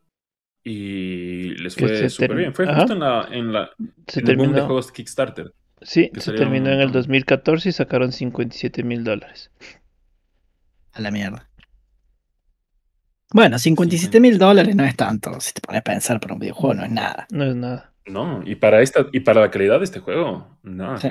y 0.64 1.56
les 1.56 1.76
fue 1.76 2.10
súper 2.10 2.36
bien. 2.36 2.54
Fue 2.54 2.66
Ajá. 2.66 2.82
justo 2.82 2.94
en 2.94 3.00
la, 3.00 3.28
en 3.32 3.54
la 3.54 3.72
Se 4.08 4.20
en 4.20 4.30
el 4.30 4.36
boom 4.36 4.54
de 4.54 4.62
juegos 4.62 4.92
Kickstarter. 4.92 5.54
Sí, 5.82 6.12
se 6.20 6.32
un 6.32 6.36
terminó 6.38 6.68
en 6.68 6.74
el 6.80 6.88
montón. 6.88 7.02
2014 7.02 7.70
y 7.70 7.72
sacaron 7.72 8.12
57 8.12 8.84
mil 8.84 9.04
dólares. 9.04 9.52
A 10.92 11.02
la 11.02 11.10
mierda. 11.10 11.50
Bueno, 13.34 13.58
57 13.58 14.20
mil 14.20 14.38
dólares 14.38 14.76
no 14.76 14.84
es 14.84 14.96
tanto. 14.96 15.40
Si 15.40 15.54
te 15.54 15.62
pones 15.62 15.80
a 15.80 15.84
pensar 15.84 16.20
por 16.20 16.34
un 16.34 16.40
videojuego, 16.40 16.74
no 16.76 16.84
es 16.84 16.92
nada. 16.92 17.26
No 17.32 17.46
es 17.46 17.56
nada. 17.56 17.94
No, 18.06 18.44
y 18.46 18.56
para 18.56 18.82
esta, 18.82 19.08
y 19.14 19.22
para 19.22 19.42
la 19.42 19.50
calidad 19.50 19.80
de 19.80 19.86
este 19.86 20.00
juego, 20.02 20.60
nada 20.64 20.98
Sí. 20.98 21.08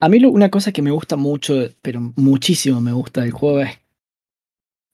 A 0.00 0.08
mí 0.08 0.18
lo- 0.18 0.30
una 0.30 0.50
cosa 0.50 0.72
que 0.72 0.82
me 0.82 0.90
gusta 0.90 1.16
mucho, 1.16 1.54
pero 1.82 2.00
muchísimo 2.16 2.80
me 2.80 2.92
gusta 2.92 3.22
del 3.22 3.32
juego 3.32 3.60
es 3.60 3.78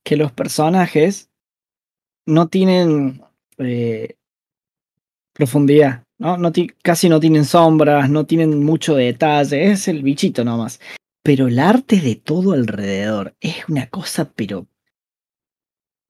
que 0.05 0.17
los 0.17 0.33
personajes 0.33 1.31
no 2.27 2.49
tienen 2.49 3.23
eh, 3.59 4.17
profundidad, 5.33 6.05
¿no? 6.19 6.37
casi 6.83 7.09
no 7.09 7.21
tienen 7.21 7.45
sombras, 7.45 8.11
no 8.11 8.27
tienen 8.27 8.63
mucho 8.65 8.95
detalle, 8.95 9.71
es 9.71 9.89
el 9.89 10.03
bichito 10.03 10.45
nomás. 10.45 10.81
Pero 11.25 11.47
el 11.47 11.59
arte 11.59 12.01
de 12.01 12.17
todo 12.17 12.53
alrededor 12.53 13.37
es 13.41 13.69
una 13.69 13.89
cosa, 13.89 14.33
pero 14.35 14.67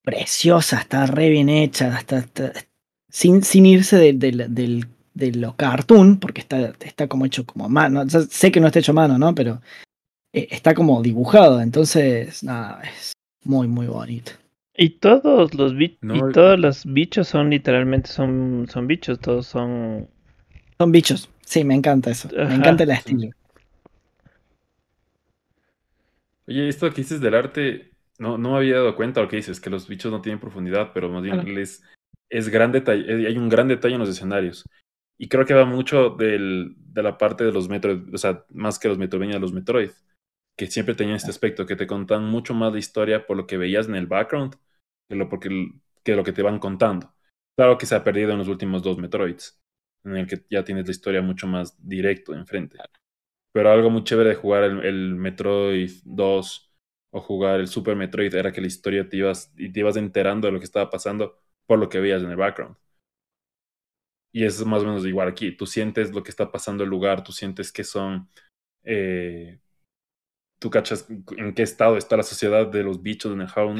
preciosa, 0.02 0.80
está 0.80 1.06
re 1.06 1.28
bien 1.28 1.48
hecha, 1.48 1.96
está, 1.98 2.26
sin, 3.08 3.42
sin 3.42 3.66
irse 3.66 3.96
de, 3.96 4.12
del, 4.48 4.88
de 5.14 5.32
lo 5.32 5.56
cartoon, 5.56 6.18
porque 6.18 6.40
está, 6.40 6.72
está 6.80 7.08
como 7.08 7.26
hecho 7.26 7.44
como 7.46 7.66
a 7.66 7.68
mano. 7.68 8.08
Sé 8.08 8.50
que 8.52 8.60
no 8.60 8.66
está 8.66 8.78
hecho 8.78 8.92
a 8.92 8.94
mano, 8.96 9.18
¿no? 9.18 9.34
Pero 9.34 9.60
eh, 10.32 10.48
está 10.50 10.74
como 10.74 11.02
dibujado, 11.02 11.60
entonces, 11.60 12.42
nada, 12.44 12.82
es 12.82 13.12
muy, 13.44 13.68
muy 13.68 13.86
bonito. 13.86 14.32
Y 14.76 14.90
todos 14.98 15.54
los 15.54 15.74
bi- 15.76 15.98
No, 16.02 16.16
y 16.16 16.32
todos 16.32 16.58
los 16.58 16.84
bichos 16.86 17.28
son 17.28 17.50
literalmente 17.50 18.10
son, 18.10 18.66
son 18.70 18.86
bichos, 18.86 19.18
todos 19.20 19.46
son 19.46 20.08
Son 20.78 20.92
bichos, 20.92 21.30
sí, 21.44 21.64
me 21.64 21.74
encanta 21.74 22.10
eso, 22.10 22.28
Ajá. 22.36 22.48
me 22.48 22.56
encanta 22.56 22.84
el 22.84 22.90
estilo. 22.90 23.30
Oye, 26.46 26.68
esto 26.68 26.90
que 26.90 26.96
dices 27.02 27.20
del 27.20 27.34
arte, 27.34 27.94
no, 28.18 28.36
no 28.38 28.52
me 28.52 28.56
había 28.58 28.76
dado 28.76 28.96
cuenta 28.96 29.20
lo 29.22 29.28
que 29.28 29.36
dices, 29.36 29.60
que 29.60 29.70
los 29.70 29.88
bichos 29.88 30.10
no 30.10 30.20
tienen 30.20 30.40
profundidad, 30.40 30.92
pero 30.92 31.08
más 31.08 31.22
bien 31.22 31.34
Claro. 31.36 31.54
les, 31.54 31.82
es 32.28 32.48
gran 32.48 32.72
detalle, 32.72 33.04
eh, 33.24 33.26
hay 33.28 33.38
un 33.38 33.48
gran 33.48 33.68
detalle 33.68 33.94
en 33.94 34.00
los 34.00 34.08
escenarios. 34.08 34.64
Y 35.18 35.28
creo 35.28 35.44
que 35.44 35.54
va 35.54 35.64
mucho 35.64 36.10
del, 36.10 36.74
de 36.78 37.02
la 37.02 37.16
parte 37.18 37.44
de 37.44 37.52
los 37.52 37.68
Metroid, 37.68 38.12
o 38.14 38.18
sea, 38.18 38.44
más 38.50 38.78
que 38.78 38.88
los 38.88 38.98
Metroidvania, 38.98 39.38
los 39.38 39.52
Metroid, 39.52 39.90
que 40.56 40.66
siempre 40.66 40.94
tenían 40.94 41.16
este 41.16 41.30
aspecto, 41.30 41.66
que 41.66 41.76
te 41.76 41.86
contan 41.86 42.24
mucho 42.24 42.54
más 42.54 42.72
la 42.72 42.78
historia 42.78 43.26
por 43.26 43.36
lo 43.36 43.46
que 43.46 43.56
veías 43.56 43.88
en 43.88 43.94
el 43.94 44.06
background 44.06 44.56
que 45.08 45.16
lo, 45.16 45.28
porque, 45.28 45.50
que 46.04 46.16
lo 46.16 46.24
que 46.24 46.32
te 46.32 46.42
van 46.42 46.58
contando. 46.58 47.14
Claro 47.56 47.78
que 47.78 47.86
se 47.86 47.94
ha 47.94 48.04
perdido 48.04 48.32
en 48.32 48.38
los 48.38 48.48
últimos 48.48 48.82
dos 48.82 48.98
Metroids, 48.98 49.60
en 50.04 50.16
el 50.16 50.26
que 50.26 50.44
ya 50.50 50.64
tienes 50.64 50.86
la 50.86 50.92
historia 50.92 51.22
mucho 51.22 51.46
más 51.46 51.76
directo 51.86 52.34
enfrente. 52.34 52.78
Pero 53.52 53.70
algo 53.70 53.90
muy 53.90 54.04
chévere 54.04 54.30
de 54.30 54.34
jugar 54.36 54.64
el, 54.64 54.84
el 54.84 55.14
Metroid 55.14 55.90
2 56.04 56.74
o 57.10 57.20
jugar 57.20 57.60
el 57.60 57.68
Super 57.68 57.96
Metroid 57.96 58.34
era 58.34 58.52
que 58.52 58.60
la 58.62 58.66
historia 58.66 59.08
te 59.08 59.18
ibas, 59.18 59.52
y 59.56 59.70
te 59.72 59.80
ibas 59.80 59.96
enterando 59.96 60.46
de 60.48 60.52
lo 60.52 60.58
que 60.58 60.64
estaba 60.64 60.90
pasando 60.90 61.38
por 61.66 61.78
lo 61.78 61.88
que 61.88 62.00
veías 62.00 62.22
en 62.22 62.30
el 62.30 62.36
background. 62.36 62.76
Y 64.32 64.44
es 64.44 64.64
más 64.64 64.82
o 64.82 64.86
menos 64.86 65.06
igual 65.06 65.28
aquí. 65.28 65.52
Tú 65.52 65.66
sientes 65.66 66.12
lo 66.12 66.22
que 66.22 66.30
está 66.30 66.50
pasando 66.50 66.84
el 66.84 66.90
lugar, 66.90 67.22
tú 67.22 67.32
sientes 67.32 67.70
que 67.70 67.84
son. 67.84 68.28
Eh, 68.82 69.60
tú 70.58 70.70
cachas 70.70 71.06
en 71.36 71.54
qué 71.54 71.62
estado 71.62 71.96
está 71.96 72.16
la 72.16 72.22
sociedad 72.22 72.66
de 72.66 72.82
los 72.82 73.02
bichos 73.02 73.32
en 73.32 73.42
el 73.42 73.48
Hollow 73.54 73.76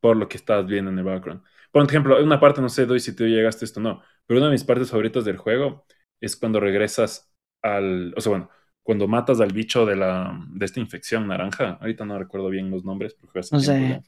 por 0.00 0.16
lo 0.16 0.28
que 0.28 0.36
estás 0.36 0.66
viendo 0.66 0.90
en 0.90 0.98
el 0.98 1.04
background. 1.04 1.42
Por 1.70 1.84
ejemplo, 1.84 2.22
una 2.22 2.38
parte, 2.38 2.60
no 2.60 2.68
sé, 2.68 2.86
doy 2.86 3.00
si 3.00 3.16
tú 3.16 3.26
llegaste 3.26 3.64
a 3.64 3.66
esto 3.66 3.80
o 3.80 3.82
no, 3.82 4.02
pero 4.26 4.38
una 4.38 4.46
de 4.46 4.52
mis 4.52 4.64
partes 4.64 4.90
favoritas 4.90 5.24
del 5.24 5.38
juego 5.38 5.86
es 6.20 6.36
cuando 6.36 6.60
regresas 6.60 7.34
al. 7.62 8.14
O 8.16 8.20
sea, 8.20 8.30
bueno, 8.30 8.50
cuando 8.82 9.08
matas 9.08 9.40
al 9.40 9.52
bicho 9.52 9.84
de, 9.84 9.96
la, 9.96 10.38
de 10.50 10.64
esta 10.64 10.80
infección 10.80 11.26
naranja. 11.26 11.78
Ahorita 11.80 12.04
no 12.04 12.18
recuerdo 12.18 12.48
bien 12.48 12.70
los 12.70 12.84
nombres. 12.84 13.14
Porque 13.14 13.40
no 13.50 13.60
sé. 13.60 14.02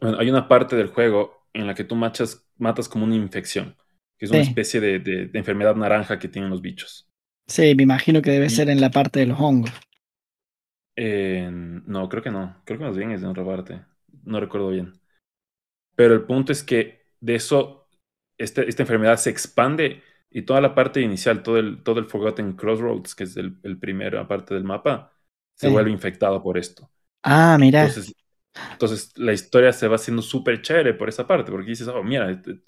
Bueno, 0.00 0.18
hay 0.18 0.30
una 0.30 0.46
parte 0.46 0.76
del 0.76 0.88
juego 0.88 1.48
en 1.52 1.66
la 1.66 1.74
que 1.74 1.84
tú 1.84 1.96
matas 1.96 2.88
como 2.88 3.04
una 3.04 3.16
infección 3.16 3.74
que 4.20 4.26
es 4.26 4.32
una 4.32 4.42
especie 4.42 4.80
de, 4.82 5.30
enfermedad 5.32 5.74
naranja 5.74 6.18
que 6.18 6.28
tienen 6.28 6.50
los 6.50 6.60
bichos. 6.60 7.08
Sí, 7.46 7.74
me 7.74 7.84
imagino 7.84 8.20
que 8.20 8.30
debe 8.30 8.50
ser 8.50 8.68
en 8.68 8.78
la 8.78 8.90
parte 8.90 9.18
de 9.18 9.26
los 9.26 9.40
hongos. 9.40 9.72
no, 10.98 12.08
creo 12.10 12.22
que 12.22 12.30
no. 12.30 12.60
Creo 12.66 12.78
que 12.78 12.84
más 12.84 12.98
bien 12.98 13.12
es 13.12 13.22
de 13.22 13.26
otra 13.26 13.46
parte. 13.46 13.80
No 14.24 14.38
recuerdo 14.38 14.68
bien. 14.68 14.92
Pero 15.96 16.12
el 16.12 16.24
punto 16.26 16.52
es 16.52 16.62
que 16.62 17.00
de 17.18 17.34
eso, 17.36 17.88
este, 18.36 18.68
esta 18.68 18.82
enfermedad 18.82 19.16
se 19.16 19.30
expande 19.30 20.02
y 20.28 20.42
toda 20.42 20.60
la 20.60 20.74
parte 20.74 21.00
inicial, 21.00 21.42
todo 21.42 21.56
el, 21.56 21.82
todo 21.82 21.98
el 21.98 22.04
Forgotten 22.04 22.52
Crossroads, 22.52 23.14
que 23.14 23.24
es 23.24 23.38
el, 23.38 23.58
el 23.62 23.78
primero 23.78 24.28
parte 24.28 24.52
del 24.52 24.64
mapa, 24.64 25.14
se 25.54 25.68
vuelve 25.68 25.90
infectado 25.90 26.42
por 26.42 26.58
esto. 26.58 26.90
Ah, 27.22 27.56
mira. 27.58 27.86
Entonces, 27.86 28.14
entonces 28.72 29.16
la 29.16 29.32
historia 29.32 29.72
se 29.72 29.88
va 29.88 29.96
haciendo 29.96 30.20
súper 30.20 30.60
chévere 30.60 30.92
por 30.92 31.08
esa 31.08 31.26
parte, 31.26 31.50
porque 31.50 31.70
dices, 31.70 31.88
oh, 31.88 32.02
mira, 32.02 32.30
este, 32.30 32.60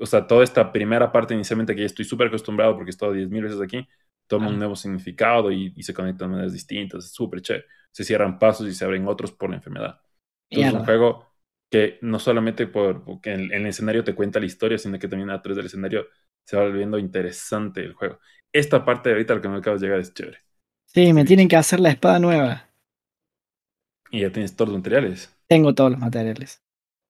o 0.00 0.06
sea, 0.06 0.26
toda 0.26 0.44
esta 0.44 0.72
primera 0.72 1.12
parte 1.12 1.34
inicialmente 1.34 1.74
que 1.74 1.82
ya 1.82 1.86
estoy 1.86 2.04
súper 2.04 2.28
acostumbrado 2.28 2.74
porque 2.74 2.90
he 2.90 2.92
estado 2.92 3.12
10.000 3.12 3.42
veces 3.42 3.60
aquí, 3.60 3.86
toma 4.26 4.48
un 4.48 4.58
nuevo 4.58 4.76
significado 4.76 5.52
y, 5.52 5.70
se 5.82 5.94
conectan 5.94 6.28
de 6.28 6.32
maneras 6.32 6.52
distintas, 6.52 7.04
es 7.04 7.12
súper 7.12 7.42
chévere. 7.42 7.66
Se 7.92 8.04
cierran 8.04 8.38
pasos 8.38 8.66
y 8.66 8.74
se 8.74 8.84
abren 8.84 9.06
otros 9.06 9.32
por 9.32 9.50
la 9.50 9.56
enfermedad. 9.56 10.00
Entonces, 10.50 10.74
es 10.74 10.80
un 10.80 10.84
juego 10.84 11.34
que 11.70 11.98
no 12.02 12.18
solamente 12.18 12.66
por, 12.66 13.04
porque 13.04 13.32
en, 13.32 13.52
el 13.52 13.66
escenario 13.66 14.04
te 14.04 14.14
cuenta 14.14 14.40
la 14.40 14.46
historia, 14.46 14.78
sino 14.78 14.98
que 14.98 15.08
también 15.08 15.30
a 15.30 15.40
través 15.40 15.56
del 15.56 15.66
escenario 15.66 16.06
se 16.44 16.56
va 16.56 16.64
volviendo 16.64 16.98
interesante 16.98 17.82
el 17.82 17.94
juego. 17.94 18.18
Esta 18.52 18.84
parte 18.84 19.08
de 19.08 19.14
ahorita, 19.14 19.34
lo 19.34 19.40
que 19.40 19.48
me 19.48 19.58
acabas 19.58 19.80
de 19.80 19.86
llegar, 19.86 20.00
es 20.00 20.12
chévere. 20.14 20.38
Sí, 20.86 21.12
me 21.12 21.24
tienen 21.24 21.48
que 21.48 21.56
hacer 21.56 21.80
la 21.80 21.90
espada 21.90 22.18
nueva. 22.18 22.70
¿Y 24.10 24.20
ya 24.20 24.30
tienes 24.30 24.54
todos 24.54 24.68
los 24.70 24.78
materiales? 24.78 25.36
Tengo 25.48 25.74
todos 25.74 25.90
los 25.90 26.00
materiales. 26.00 26.62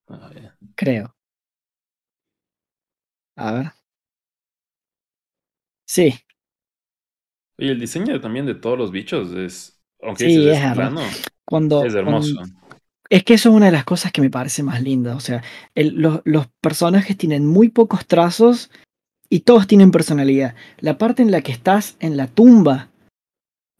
Ah, 0.08 0.30
Creo. 0.74 1.14
A 3.36 3.52
ver. 3.52 3.72
Sí. 5.86 6.14
Y 7.58 7.68
el 7.68 7.78
diseño 7.78 8.20
también 8.20 8.46
de 8.46 8.54
todos 8.54 8.78
los 8.78 8.90
bichos 8.90 9.32
es. 9.32 9.80
Aunque 10.02 10.26
es, 10.26 10.74
plano, 10.74 11.00
cuando, 11.46 11.84
es 11.84 11.94
hermoso. 11.94 12.42
es 13.08 13.24
que 13.24 13.34
eso 13.34 13.48
es 13.48 13.54
una 13.54 13.66
de 13.66 13.72
las 13.72 13.84
cosas 13.84 14.12
que 14.12 14.20
me 14.20 14.28
parece 14.28 14.62
más 14.62 14.82
linda. 14.82 15.16
O 15.16 15.20
sea, 15.20 15.42
los 15.74 16.46
personajes 16.60 17.16
tienen 17.16 17.46
muy 17.46 17.70
pocos 17.70 18.06
trazos 18.06 18.70
y 19.30 19.40
todos 19.40 19.66
tienen 19.66 19.90
personalidad. 19.90 20.54
La 20.78 20.98
parte 20.98 21.22
en 21.22 21.30
la 21.30 21.40
que 21.40 21.52
estás 21.52 21.96
en 22.00 22.16
la 22.16 22.26
tumba 22.26 22.90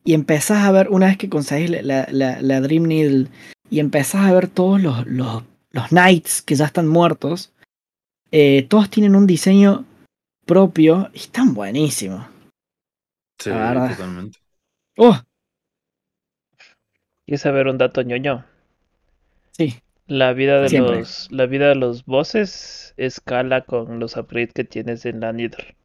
y 0.05 0.15
empezás 0.15 0.65
a 0.65 0.73
ver, 0.73 0.89
una 0.91 1.07
vez 1.07 1.17
que 1.17 1.31
conseguís 1.31 1.71
la, 1.71 2.07
la, 2.11 2.61
Dream 2.61 2.85
Needle 2.85 3.29
y 3.71 3.81
empezás 3.81 4.27
a 4.27 4.33
ver 4.33 4.49
todos 4.49 4.81
los, 4.81 5.07
los, 5.07 5.43
los 5.71 5.89
knights 5.89 6.43
que 6.43 6.55
ya 6.55 6.67
están 6.67 6.89
muertos, 6.89 7.54
eh, 8.37 8.67
todos 8.69 8.91
tienen 8.91 9.15
un 9.15 9.29
diseño 9.29 9.85
propio 10.45 11.09
y 11.15 11.19
están 11.19 11.55
buenísimos. 11.55 12.27
Sí, 13.39 13.51
totalmente. 13.51 14.41
¡Oh! 14.97 15.17
¿Quieres 17.25 17.41
saber 17.41 17.69
un 17.69 17.79
dato 17.79 18.03
ñoño? 18.03 18.45
Sí. 19.53 19.81
La 20.09 20.33
vida 20.33 20.61
de 20.61 20.81
los 20.81 21.31
la 21.31 21.47
vida 21.47 21.69
de 21.69 21.77
los 21.77 22.05
bosses 22.07 22.93
escala 22.97 23.61
con 23.61 24.01
los 24.01 24.17
upgrades 24.17 24.53
que 24.53 24.65
tienes 24.65 25.07
en 25.07 25.21
la 25.21 25.33
Nether. 25.33 25.77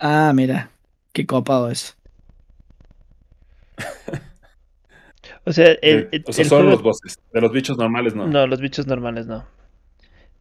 Ah, 0.00 0.32
mira. 0.34 0.72
Qué 1.12 1.24
copado 1.24 1.70
es. 1.70 1.96
o 5.44 5.52
sea, 5.52 5.70
el, 5.82 6.24
o 6.26 6.32
sea 6.32 6.44
solo 6.46 6.70
los 6.70 6.82
bosses. 6.82 7.20
De 7.32 7.40
los 7.40 7.52
bichos 7.52 7.78
normales 7.78 8.16
no. 8.16 8.26
No, 8.26 8.48
los 8.48 8.60
bichos 8.60 8.88
normales 8.88 9.28
no. 9.28 9.46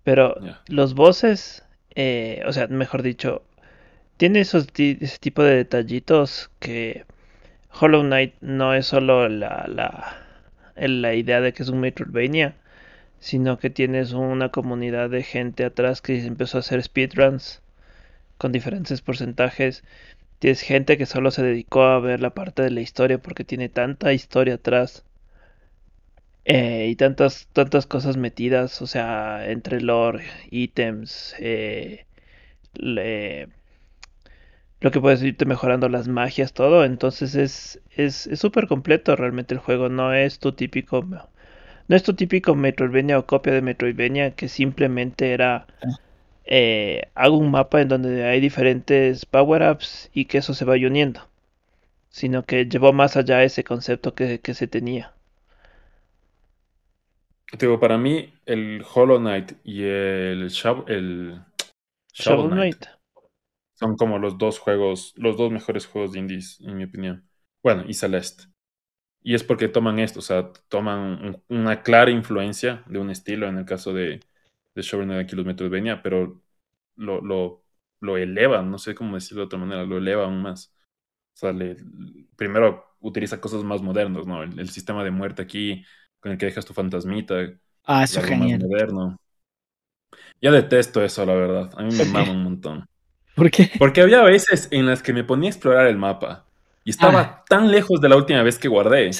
Pero 0.03 0.35
los 0.67 0.95
bosses, 0.95 1.63
eh, 1.95 2.43
o 2.47 2.53
sea, 2.53 2.67
mejor 2.67 3.03
dicho, 3.03 3.43
tiene 4.17 4.41
esos 4.41 4.67
ese 4.75 5.17
tipo 5.19 5.43
de 5.43 5.55
detallitos 5.55 6.51
que 6.59 7.05
Hollow 7.79 8.03
Knight 8.03 8.35
no 8.41 8.73
es 8.73 8.87
solo 8.87 9.29
la, 9.29 9.65
la, 9.67 10.17
la 10.75 11.13
idea 11.15 11.41
de 11.41 11.53
que 11.53 11.63
es 11.63 11.69
un 11.69 11.79
Metroidvania, 11.79 12.55
sino 13.19 13.59
que 13.59 13.69
tienes 13.69 14.13
una 14.13 14.49
comunidad 14.49 15.09
de 15.09 15.23
gente 15.23 15.65
atrás 15.65 16.01
que 16.01 16.25
empezó 16.25 16.57
a 16.57 16.61
hacer 16.61 16.83
speedruns 16.83 17.61
con 18.37 18.51
diferentes 18.51 19.01
porcentajes. 19.01 19.83
Tienes 20.39 20.61
gente 20.61 20.97
que 20.97 21.05
solo 21.05 21.31
se 21.31 21.43
dedicó 21.43 21.83
a 21.83 21.99
ver 21.99 22.21
la 22.21 22.31
parte 22.31 22.63
de 22.63 22.71
la 22.71 22.81
historia 22.81 23.19
porque 23.19 23.43
tiene 23.45 23.69
tanta 23.69 24.13
historia 24.13 24.55
atrás 24.55 25.05
eh, 26.45 26.87
y 26.89 26.95
tantas, 26.95 27.47
tantas 27.53 27.85
cosas 27.87 28.17
metidas, 28.17 28.81
o 28.81 28.87
sea, 28.87 29.49
entre 29.49 29.81
lore, 29.81 30.25
ítems, 30.49 31.35
eh, 31.39 32.05
lo 34.79 34.91
que 34.91 34.99
puedes 34.99 35.21
irte 35.23 35.45
mejorando 35.45 35.89
las 35.89 36.07
magias, 36.07 36.53
todo. 36.53 36.83
Entonces 36.85 37.35
es 37.35 37.81
es 37.95 38.29
súper 38.39 38.67
completo 38.67 39.15
realmente 39.15 39.53
el 39.53 39.59
juego. 39.59 39.89
No 39.89 40.13
es 40.13 40.39
tu 40.39 40.53
típico 40.53 41.03
no 41.87 41.95
es 41.95 42.03
tu 42.03 42.13
típico 42.15 42.55
Metroidvania 42.55 43.19
o 43.19 43.25
copia 43.25 43.53
de 43.53 43.61
Metroidvania 43.61 44.31
que 44.31 44.47
simplemente 44.47 45.33
era 45.33 45.67
eh, 46.45 47.03
hago 47.15 47.37
un 47.37 47.51
mapa 47.51 47.81
en 47.81 47.89
donde 47.89 48.25
hay 48.25 48.39
diferentes 48.41 49.25
power-ups 49.25 50.09
y 50.13 50.25
que 50.25 50.39
eso 50.39 50.53
se 50.53 50.65
va 50.65 50.73
uniendo. 50.75 51.29
Sino 52.09 52.43
que 52.45 52.65
llevó 52.65 52.93
más 52.93 53.17
allá 53.17 53.43
ese 53.43 53.63
concepto 53.63 54.15
que, 54.15 54.39
que 54.41 54.53
se 54.53 54.67
tenía. 54.67 55.13
Digo, 57.59 57.79
para 57.79 57.97
mí, 57.97 58.33
el 58.45 58.83
Hollow 58.93 59.19
Knight 59.19 59.53
y 59.63 59.83
el, 59.83 60.49
el 60.87 61.41
Shovel 62.13 62.49
Knight 62.49 62.85
son 63.73 63.95
como 63.97 64.19
los 64.19 64.37
dos 64.37 64.59
juegos, 64.59 65.13
los 65.17 65.37
dos 65.37 65.51
mejores 65.51 65.85
juegos 65.87 66.13
de 66.13 66.19
indies, 66.19 66.59
en 66.61 66.77
mi 66.77 66.83
opinión. 66.85 67.27
Bueno, 67.63 67.83
y 67.87 67.93
Celeste. 67.93 68.45
Y 69.23 69.35
es 69.35 69.43
porque 69.43 69.67
toman 69.69 69.99
esto, 69.99 70.19
o 70.19 70.21
sea, 70.21 70.51
toman 70.69 71.43
una 71.49 71.83
clara 71.83 72.11
influencia 72.11 72.83
de 72.87 72.99
un 72.99 73.09
estilo, 73.11 73.47
en 73.47 73.57
el 73.57 73.65
caso 73.65 73.93
de, 73.93 74.19
de 74.75 74.81
Shovel 74.81 75.07
Knight 75.07 75.25
aquí 75.25 75.35
los 75.35 75.45
Metroidvania, 75.45 76.01
pero 76.01 76.41
lo, 76.95 77.21
lo, 77.21 77.63
lo 77.99 78.17
elevan, 78.17 78.71
no 78.71 78.77
sé 78.79 78.95
cómo 78.95 79.15
decirlo 79.15 79.41
de 79.43 79.45
otra 79.47 79.59
manera, 79.59 79.83
lo 79.85 79.97
eleva 79.97 80.25
aún 80.25 80.41
más. 80.41 80.75
O 81.35 81.37
sea, 81.37 81.53
primero 82.35 82.85
utiliza 82.99 83.41
cosas 83.41 83.63
más 83.63 83.81
modernas, 83.81 84.27
¿no? 84.27 84.43
el 84.43 84.69
sistema 84.69 85.03
de 85.03 85.11
muerte 85.11 85.41
aquí, 85.41 85.83
con 86.21 86.31
el 86.31 86.37
que 86.37 86.45
dejas 86.45 86.65
tu 86.65 86.73
fantasmita. 86.73 87.35
Ah, 87.83 88.03
eso 88.03 88.19
es 88.19 88.25
genial. 88.25 88.61
moderno. 88.61 89.17
Ya 90.41 90.51
detesto 90.51 91.03
eso, 91.03 91.25
la 91.25 91.33
verdad. 91.33 91.69
A 91.75 91.83
mí 91.83 91.93
me 91.93 92.05
mama 92.05 92.31
un 92.31 92.43
montón. 92.43 92.85
¿Por 93.35 93.51
qué? 93.51 93.71
Porque 93.77 94.01
había 94.01 94.21
veces 94.23 94.67
en 94.71 94.85
las 94.85 95.03
que 95.03 95.13
me 95.13 95.23
ponía 95.23 95.49
a 95.49 95.53
explorar 95.53 95.87
el 95.87 95.97
mapa 95.97 96.45
y 96.83 96.91
estaba 96.91 97.21
ah. 97.21 97.45
tan 97.47 97.71
lejos 97.71 97.99
de 97.99 98.09
la 98.09 98.15
última 98.15 98.43
vez 98.43 98.57
que 98.57 98.67
guardé 98.67 99.11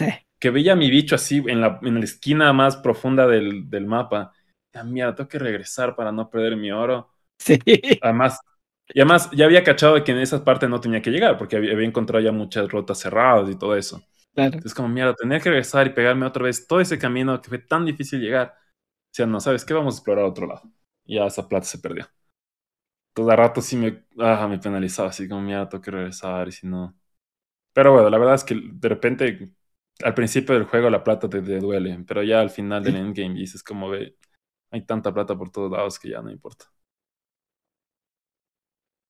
que 0.42 0.50
veía 0.50 0.74
a 0.74 0.76
mi 0.76 0.90
bicho 0.90 1.14
así 1.14 1.44
en 1.46 1.62
la, 1.62 1.80
en 1.84 2.00
la 2.00 2.04
esquina 2.04 2.52
más 2.52 2.76
profunda 2.76 3.28
del, 3.28 3.70
del 3.70 3.86
mapa. 3.86 4.34
Ya, 4.74 4.84
mira, 4.84 5.14
tengo 5.14 5.30
que 5.30 5.38
regresar 5.38 5.96
para 5.96 6.12
no 6.12 6.32
perder 6.32 6.58
mi 6.58 6.72
oro. 6.72 7.12
Sí. 7.38 7.60
Además, 8.02 8.40
y 8.88 9.00
además 9.00 9.30
ya 9.34 9.46
había 9.46 9.64
cachado 9.64 10.04
que 10.04 10.12
en 10.12 10.18
esa 10.18 10.44
parte 10.44 10.68
no 10.68 10.82
tenía 10.82 11.02
que 11.02 11.12
llegar 11.12 11.38
porque 11.38 11.58
había, 11.58 11.74
había 11.74 11.88
encontrado 11.88 12.24
ya 12.24 12.32
muchas 12.32 12.68
rutas 12.70 13.00
cerradas 13.00 13.50
y 13.52 13.56
todo 13.56 13.76
eso. 13.76 14.04
Es 14.64 14.74
como, 14.74 14.88
mierda, 14.90 15.16
tenía 15.16 15.40
que 15.40 15.50
regresar 15.50 15.88
y 15.88 15.90
pegarme 15.92 16.26
otra 16.26 16.44
vez 16.44 16.68
todo 16.68 16.80
ese 16.82 17.00
camino 17.00 17.42
que 17.42 17.50
fue 17.50 17.60
tan 17.60 17.86
difícil 17.86 18.20
llegar. 18.22 18.54
O 18.58 19.14
sea, 19.14 19.26
no, 19.26 19.40
¿sabes 19.40 19.66
qué? 19.66 19.74
Vamos 19.74 19.96
a 19.96 19.98
explorar 20.00 20.26
otro 20.26 20.48
lado. 20.48 20.64
Y 21.06 21.16
ya 21.16 21.26
esa 21.28 21.48
plata 21.48 21.66
se 21.68 21.80
perdió. 21.80 22.08
todo 23.14 23.36
rato 23.36 23.62
sí 23.62 23.76
me, 23.78 24.06
ah, 24.20 24.48
me 24.48 24.60
penalizaba, 24.60 25.10
así 25.10 25.28
como, 25.28 25.42
mira, 25.42 25.68
tengo 25.70 25.82
que 25.84 25.92
regresar 25.92 26.48
y 26.48 26.52
si 26.52 26.68
no. 26.68 26.96
Pero 27.74 27.94
bueno, 27.94 28.10
la 28.10 28.20
verdad 28.20 28.36
es 28.36 28.44
que 28.46 28.56
de 28.56 28.90
repente, 28.90 29.54
al 30.04 30.16
principio 30.16 30.56
del 30.56 30.66
juego 30.66 30.90
la 30.90 31.04
plata 31.04 31.30
te, 31.30 31.42
te 31.42 31.60
duele, 31.60 32.04
pero 32.08 32.24
ya 32.24 32.42
al 32.42 32.50
final 32.52 32.84
del 32.84 32.98
endgame 32.98 33.36
dices 33.36 33.64
como, 33.64 33.90
ve, 33.90 34.18
hay 34.72 34.86
tanta 34.86 35.14
plata 35.14 35.38
por 35.38 35.52
todos 35.52 35.72
lados 35.72 36.00
que 36.00 36.10
ya 36.12 36.22
no 36.24 36.32
importa. 36.32 36.66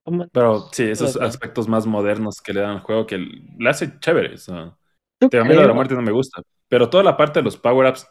¿Cómo- 0.04 0.28
Pero 0.30 0.68
sí, 0.72 0.84
esos 0.84 1.16
aspectos 1.16 1.68
más 1.68 1.86
modernos 1.86 2.40
que 2.42 2.52
le 2.52 2.60
dan 2.60 2.70
al 2.72 2.80
juego 2.80 3.06
que 3.06 3.18
le 3.18 3.70
hace 3.70 3.98
chévere. 4.00 4.34
O 4.34 4.38
sea, 4.38 4.76
Yo 5.22 5.28
te- 5.30 5.38
a 5.38 5.44
mí 5.44 5.54
lo 5.54 5.62
de 5.62 5.68
la 5.68 5.74
muerte 5.74 5.94
no 5.94 6.02
me 6.02 6.12
gusta. 6.12 6.42
Pero 6.68 6.90
toda 6.90 7.02
la 7.04 7.16
parte 7.16 7.40
de 7.40 7.44
los 7.44 7.56
power-ups, 7.56 8.06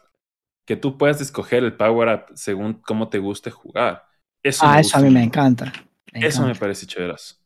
que 0.66 0.76
tú 0.76 0.96
puedas 0.98 1.20
escoger 1.20 1.64
el 1.64 1.76
power-up 1.76 2.26
según 2.34 2.74
cómo 2.74 3.08
te 3.08 3.18
guste 3.18 3.50
jugar. 3.50 4.04
Eso 4.42 4.64
Ah, 4.66 4.74
me 4.74 4.80
eso 4.80 4.96
a 4.98 5.00
mí 5.00 5.10
me 5.10 5.22
encanta. 5.22 5.72
Me 6.12 6.26
Eso 6.26 6.46
me 6.46 6.54
parece 6.54 6.86
chéverazo. 6.86 7.36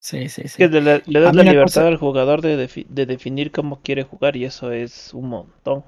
Sí, 0.00 0.28
sí, 0.28 0.46
sí. 0.46 0.56
que 0.58 0.68
le, 0.68 1.02
das 1.20 1.34
la 1.34 1.42
libertad 1.42 1.64
cosa- 1.64 1.88
al 1.88 1.96
jugador 1.96 2.40
de, 2.40 2.56
defi- 2.68 2.86
de 2.88 3.06
definir 3.06 3.50
cómo 3.50 3.80
quiere 3.82 4.04
jugar 4.04 4.36
y 4.36 4.44
eso 4.44 4.70
es 4.70 5.12
un 5.14 5.28
montón. 5.28 5.84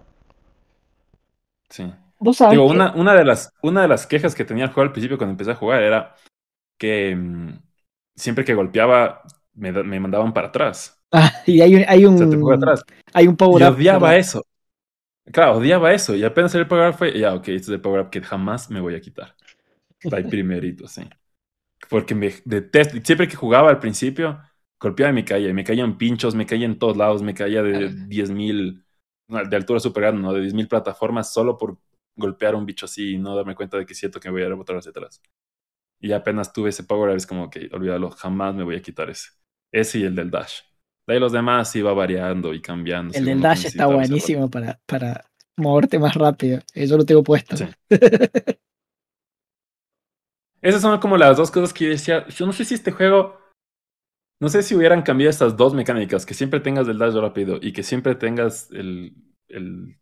Sí. 1.70 1.92
Vos 2.18 2.36
sabés 2.38 2.52
Digo, 2.52 2.66
que- 2.68 2.74
una, 2.74 2.92
una, 2.94 3.14
de 3.14 3.24
las, 3.24 3.52
una 3.62 3.82
de 3.82 3.88
las 3.88 4.06
quejas 4.06 4.34
que 4.34 4.44
tenía 4.44 4.64
el 4.64 4.70
juego 4.72 4.86
al 4.88 4.92
principio 4.92 5.18
cuando 5.18 5.32
empecé 5.32 5.52
a 5.52 5.54
jugar 5.56 5.82
era 5.82 6.14
que 6.78 7.14
mm, 7.16 7.60
siempre 8.16 8.44
que 8.44 8.54
golpeaba 8.54 9.22
me, 9.58 9.72
me 9.72 10.00
mandaban 10.00 10.32
para 10.32 10.48
atrás. 10.48 11.02
Ah, 11.12 11.32
y 11.46 11.60
hay 11.62 11.74
un, 11.76 11.84
hay 11.88 12.04
O 12.12 12.16
sea, 12.18 12.28
te 12.28 12.36
un, 12.36 12.52
atrás. 12.52 12.82
hay 13.14 13.26
un 13.28 13.36
power 13.36 13.62
Y 13.62 13.64
up. 13.64 13.74
odiaba 13.74 14.16
eso. 14.16 14.44
Claro, 15.32 15.58
odiaba 15.58 15.92
eso. 15.92 16.14
Y 16.16 16.24
apenas 16.24 16.54
el 16.54 16.66
power 16.66 16.90
up 16.90 16.94
fue, 16.98 17.18
ya, 17.18 17.34
ok, 17.34 17.48
este 17.48 17.56
es 17.56 17.68
el 17.70 17.80
power 17.80 18.00
up 18.02 18.10
que 18.10 18.22
jamás 18.22 18.70
me 18.70 18.80
voy 18.80 18.94
a 18.94 19.00
quitar. 19.00 19.36
Ahí 20.10 20.24
primerito, 20.24 20.88
sí. 20.88 21.02
Porque 21.88 22.14
me 22.14 22.32
detesto. 22.44 22.98
Siempre 23.04 23.28
que 23.28 23.36
jugaba 23.36 23.70
al 23.70 23.80
principio, 23.80 24.40
golpeaba 24.80 25.12
y 25.12 25.14
me 25.14 25.24
caía. 25.24 25.54
Me 25.54 25.64
caían 25.64 25.98
pinchos, 25.98 26.34
me 26.34 26.46
caía 26.46 26.66
en 26.66 26.78
todos 26.78 26.96
lados, 26.96 27.22
me 27.22 27.34
caía 27.34 27.62
de 27.62 27.88
Ah. 27.88 27.94
10.000, 27.94 28.84
no, 29.28 29.44
de 29.44 29.56
altura 29.56 29.80
super 29.80 30.02
grande, 30.02 30.22
¿no? 30.22 30.32
De 30.34 30.42
10.000 30.42 30.68
plataformas 30.68 31.32
solo 31.32 31.58
por 31.58 31.78
golpear 32.16 32.54
a 32.54 32.58
un 32.58 32.66
bicho 32.66 32.86
así 32.86 33.14
y 33.14 33.18
no 33.18 33.36
darme 33.36 33.54
cuenta 33.56 33.78
de 33.78 33.86
que 33.86 33.94
siento 33.94 34.20
que 34.20 34.28
me 34.28 34.34
voy 34.34 34.42
a 34.44 34.48
rebotar 34.48 34.76
hacia 34.76 34.90
atrás. 34.90 35.22
Y 36.00 36.12
apenas 36.12 36.52
tuve 36.52 36.70
ese 36.70 36.84
power 36.84 37.10
up, 37.12 37.16
es 37.16 37.26
como 37.26 37.50
que, 37.50 37.68
olvídalo, 37.72 38.10
jamás 38.10 38.54
me 38.54 38.64
voy 38.64 38.76
a 38.76 38.82
quitar 38.82 39.10
ese. 39.10 39.30
Ese 39.72 39.98
y 40.00 40.04
el 40.04 40.14
del 40.14 40.30
dash. 40.30 40.60
De 41.06 41.14
ahí 41.14 41.20
los 41.20 41.32
demás 41.32 41.74
iba 41.76 41.92
variando 41.92 42.52
y 42.54 42.60
cambiando. 42.60 43.14
El 43.14 43.24
del 43.26 43.40
dash 43.40 43.66
está 43.66 43.86
buenísimo 43.86 44.48
para, 44.48 44.80
para 44.86 45.26
moverte 45.56 45.98
más 45.98 46.14
rápido. 46.14 46.60
Eh, 46.74 46.86
Yo 46.86 46.96
lo 46.96 47.04
tengo 47.04 47.22
puesto. 47.22 47.56
Sí. 47.56 47.64
Esas 50.62 50.82
son 50.82 50.98
como 51.00 51.16
las 51.16 51.36
dos 51.36 51.50
cosas 51.50 51.72
que 51.72 51.84
yo 51.84 51.90
decía. 51.90 52.26
Yo 52.28 52.46
no 52.46 52.52
sé 52.52 52.64
si 52.64 52.74
este 52.74 52.90
juego. 52.92 53.38
No 54.40 54.48
sé 54.48 54.62
si 54.62 54.74
hubieran 54.74 55.02
cambiado 55.02 55.30
estas 55.30 55.56
dos 55.56 55.74
mecánicas. 55.74 56.26
Que 56.26 56.34
siempre 56.34 56.60
tengas 56.60 56.88
el 56.88 56.98
dash 56.98 57.14
rápido 57.14 57.58
y 57.60 57.72
que 57.72 57.82
siempre 57.82 58.14
tengas 58.14 58.70
el. 58.72 59.14
el, 59.48 59.98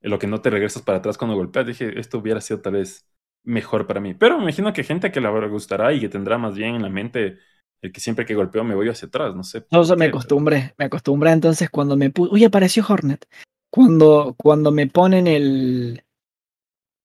el 0.00 0.10
lo 0.10 0.18
que 0.18 0.26
no 0.26 0.40
te 0.40 0.50
regresas 0.50 0.82
para 0.82 0.98
atrás 0.98 1.18
cuando 1.18 1.36
golpeas. 1.36 1.66
Dije, 1.66 1.98
esto 2.00 2.18
hubiera 2.18 2.40
sido 2.40 2.60
tal 2.60 2.74
vez 2.74 3.08
mejor 3.44 3.86
para 3.86 4.00
mí. 4.00 4.14
Pero 4.14 4.36
me 4.38 4.44
imagino 4.44 4.72
que 4.72 4.84
gente 4.84 5.12
que 5.12 5.20
le 5.20 5.48
gustará 5.48 5.92
y 5.92 6.00
que 6.00 6.08
tendrá 6.08 6.38
más 6.38 6.54
bien 6.56 6.76
en 6.76 6.82
la 6.82 6.88
mente 6.90 7.38
el 7.82 7.92
que 7.92 8.00
siempre 8.00 8.26
que 8.26 8.34
golpeo 8.34 8.64
me 8.64 8.74
voy 8.74 8.88
hacia 8.88 9.08
atrás. 9.08 9.34
No 9.34 9.44
sé. 9.44 9.64
Yo 9.70 9.82
por 9.82 9.98
me 9.98 10.06
acostumbré, 10.06 10.74
me 10.76 10.84
acostumbré 10.86 11.30
entonces 11.30 11.70
cuando 11.70 11.96
me 11.96 12.10
puse. 12.10 12.32
Uy, 12.32 12.44
apareció 12.44 12.84
Hornet. 12.86 13.26
Cuando, 13.70 14.34
cuando 14.36 14.70
me 14.70 14.86
ponen 14.86 15.26
el. 15.26 16.04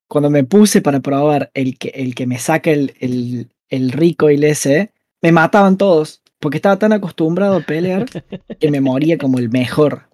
Cuando 0.07 0.29
me 0.29 0.43
puse 0.43 0.81
para 0.81 0.99
probar 0.99 1.51
el 1.53 1.77
que, 1.77 1.89
el 1.89 2.13
que 2.13 2.27
me 2.27 2.37
saca 2.37 2.71
el, 2.71 2.93
el, 2.99 3.49
el 3.69 3.91
recoil 3.91 4.43
ese, 4.43 4.91
me 5.21 5.31
mataban 5.31 5.77
todos. 5.77 6.21
Porque 6.39 6.57
estaba 6.57 6.77
tan 6.77 6.93
acostumbrado 6.93 7.57
a 7.57 7.61
pelear 7.61 8.05
que 8.59 8.71
me 8.71 8.81
moría 8.81 9.17
como 9.17 9.39
el 9.39 9.49
mejor. 9.49 10.09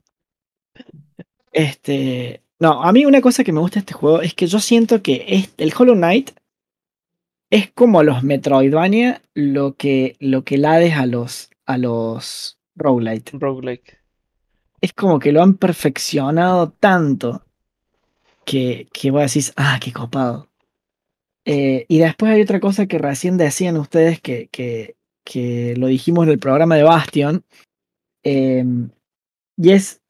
Este. 1.51 2.43
No, 2.59 2.83
a 2.83 2.91
mí 2.91 3.05
una 3.05 3.21
cosa 3.21 3.43
que 3.43 3.51
me 3.51 3.59
gusta 3.59 3.75
de 3.75 3.79
este 3.79 3.93
juego 3.93 4.21
es 4.21 4.35
que 4.35 4.45
yo 4.45 4.59
siento 4.59 5.01
que 5.01 5.25
este, 5.27 5.63
el 5.63 5.73
Hollow 5.75 5.95
Knight 5.95 6.29
es 7.51 7.69
como 7.71 8.01
los 8.01 8.23
Metroidvania 8.23 9.21
lo 9.35 9.75
que, 9.75 10.15
lo 10.19 10.43
que 10.43 10.55
el 10.55 10.65
Hades 10.65 10.95
a 10.95 11.05
los, 11.05 11.51
a 11.65 11.77
los 11.77 12.57
roguelite. 12.75 13.37
Roguelike. 13.37 13.99
Es 14.79 14.93
como 14.93 15.19
que 15.19 15.33
lo 15.33 15.43
han 15.43 15.55
perfeccionado 15.55 16.71
tanto 16.71 17.45
que, 18.45 18.87
que 18.91 19.11
vos 19.11 19.21
decís, 19.21 19.53
ah, 19.57 19.79
qué 19.83 19.91
copado. 19.91 20.49
Eh, 21.43 21.85
y 21.89 21.99
después 21.99 22.31
hay 22.31 22.41
otra 22.41 22.59
cosa 22.61 22.87
que 22.87 22.97
recién 22.97 23.37
decían 23.37 23.75
ustedes 23.77 24.21
que, 24.21 24.47
que, 24.47 24.95
que 25.25 25.75
lo 25.75 25.87
dijimos 25.87 26.25
en 26.25 26.31
el 26.31 26.39
programa 26.39 26.75
de 26.75 26.83
Bastion. 26.83 27.43
eh, 28.23 28.63
y 29.57 29.71
es 29.71 30.01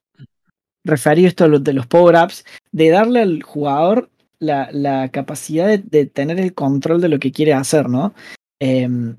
referido 0.84 1.28
esto 1.28 1.46
a 1.46 1.48
lo 1.48 1.60
de 1.60 1.74
los 1.74 1.88
power-ups, 1.88 2.46
de 2.72 2.90
darle 2.90 3.22
al 3.22 3.44
jugador 3.44 4.11
la, 4.42 4.70
la 4.74 5.10
capacidad 5.10 5.68
de, 5.68 5.78
de 5.78 6.06
tener 6.08 6.40
el 6.40 6.54
control 6.54 7.00
de 7.00 7.10
lo 7.10 7.20
que 7.20 7.32
quiere 7.32 7.54
hacer, 7.54 7.88
¿no? 7.88 8.14
Em, 8.60 9.16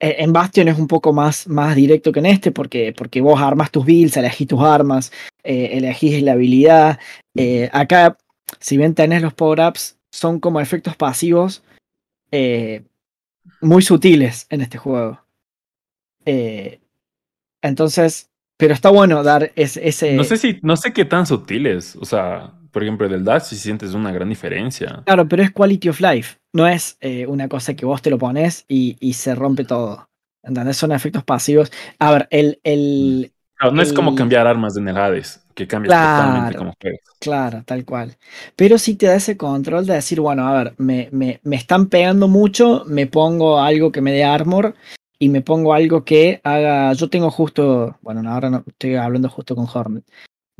e- 0.00 0.16
en 0.18 0.32
Bastion 0.32 0.68
es 0.68 0.78
un 0.78 0.88
poco 0.88 1.12
más, 1.12 1.46
más 1.48 1.76
directo 1.76 2.12
que 2.12 2.18
en 2.18 2.26
este, 2.26 2.50
porque, 2.52 2.92
porque 2.92 3.20
vos 3.20 3.40
armas 3.40 3.70
tus 3.70 3.86
builds, 3.86 4.16
elegís 4.16 4.48
tus 4.48 4.60
armas, 4.60 5.12
eh, 5.44 5.70
elegís 5.72 6.22
la 6.22 6.32
habilidad. 6.32 6.98
Eh, 7.36 7.70
acá, 7.72 8.18
si 8.58 8.76
bien 8.76 8.94
tenés 8.94 9.22
los 9.22 9.34
power-ups, 9.34 9.98
son 10.12 10.40
como 10.40 10.60
efectos 10.60 10.96
pasivos 10.96 11.62
eh, 12.32 12.82
muy 13.60 13.82
sutiles 13.82 14.46
en 14.50 14.60
este 14.60 14.78
juego. 14.78 15.20
Entonces, 17.62 18.30
pero 18.56 18.74
está 18.74 18.90
bueno 18.90 19.22
dar 19.22 19.52
ese. 19.56 19.86
ese 19.88 20.14
No 20.14 20.24
sé 20.24 20.36
si, 20.36 20.58
no 20.62 20.76
sé 20.76 20.92
qué 20.92 21.04
tan 21.04 21.26
sutiles. 21.26 21.96
O 21.96 22.04
sea, 22.04 22.52
por 22.70 22.82
ejemplo, 22.82 23.08
del 23.08 23.24
dash 23.24 23.42
si 23.44 23.56
sientes 23.56 23.94
una 23.94 24.12
gran 24.12 24.28
diferencia. 24.28 25.02
Claro, 25.04 25.28
pero 25.28 25.42
es 25.42 25.50
quality 25.50 25.88
of 25.88 26.00
life. 26.00 26.38
No 26.52 26.66
es 26.66 26.96
eh, 27.00 27.26
una 27.26 27.48
cosa 27.48 27.74
que 27.74 27.86
vos 27.86 28.02
te 28.02 28.10
lo 28.10 28.18
pones 28.18 28.64
y, 28.68 28.96
y 29.00 29.14
se 29.14 29.34
rompe 29.34 29.64
todo. 29.64 30.08
¿Entendés? 30.42 30.76
Son 30.76 30.92
efectos 30.92 31.24
pasivos. 31.24 31.70
A 31.98 32.12
ver, 32.12 32.28
el. 32.30 32.60
el 32.64 33.32
Claro, 33.56 33.74
no 33.74 33.82
es 33.82 33.92
como 33.92 34.10
el- 34.12 34.16
cambiar 34.16 34.46
armas 34.46 34.76
en 34.76 34.88
el 34.88 34.96
Hades, 34.96 35.44
que 35.54 35.66
cambias 35.66 35.92
Claro. 35.94 36.24
totalmente 36.24 36.56
como 36.56 36.72
juegas. 36.80 37.00
Claro, 37.20 37.62
tal 37.66 37.84
cual. 37.84 38.16
Pero 38.56 38.78
sí 38.78 38.94
te 38.94 39.06
da 39.06 39.16
ese 39.16 39.36
control 39.36 39.84
de 39.84 39.94
decir, 39.94 40.18
bueno, 40.20 40.48
a 40.48 40.54
ver, 40.62 40.74
me, 40.78 41.08
me, 41.12 41.40
me 41.42 41.56
están 41.56 41.86
pegando 41.88 42.26
mucho, 42.28 42.84
me 42.86 43.06
pongo 43.06 43.60
algo 43.60 43.92
que 43.92 44.00
me 44.00 44.12
dé 44.12 44.24
armor 44.24 44.74
y 45.18 45.28
me 45.28 45.42
pongo 45.42 45.74
algo 45.74 46.02
que 46.04 46.40
haga. 46.42 46.92
Yo 46.94 47.10
tengo 47.10 47.30
justo. 47.30 47.98
Bueno, 48.00 48.22
no, 48.22 48.32
ahora 48.32 48.48
no 48.48 48.64
estoy 48.66 48.94
hablando 48.94 49.28
justo 49.28 49.54
con 49.54 49.66
Hornet. 49.72 50.04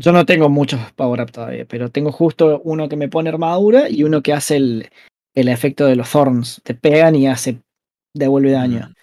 Yo 0.01 0.13
no 0.13 0.25
tengo 0.25 0.49
muchos 0.49 0.81
power 0.93 1.21
up 1.21 1.31
todavía, 1.31 1.67
pero 1.67 1.91
tengo 1.91 2.11
justo 2.11 2.63
uno 2.65 2.89
que 2.89 2.97
me 2.97 3.09
pone 3.09 3.29
armadura 3.29 3.91
y 3.91 4.03
uno 4.05 4.23
que 4.23 4.33
hace 4.33 4.57
el, 4.57 4.89
el 5.35 5.49
efecto 5.49 5.85
de 5.85 5.95
los 5.97 6.11
thorns. 6.11 6.63
Te 6.65 6.75
pegan 6.75 7.15
y 7.15 7.27
hace. 7.29 7.59
devuelve 8.17 8.53
daño. 8.53 8.89
Mm. 8.89 8.95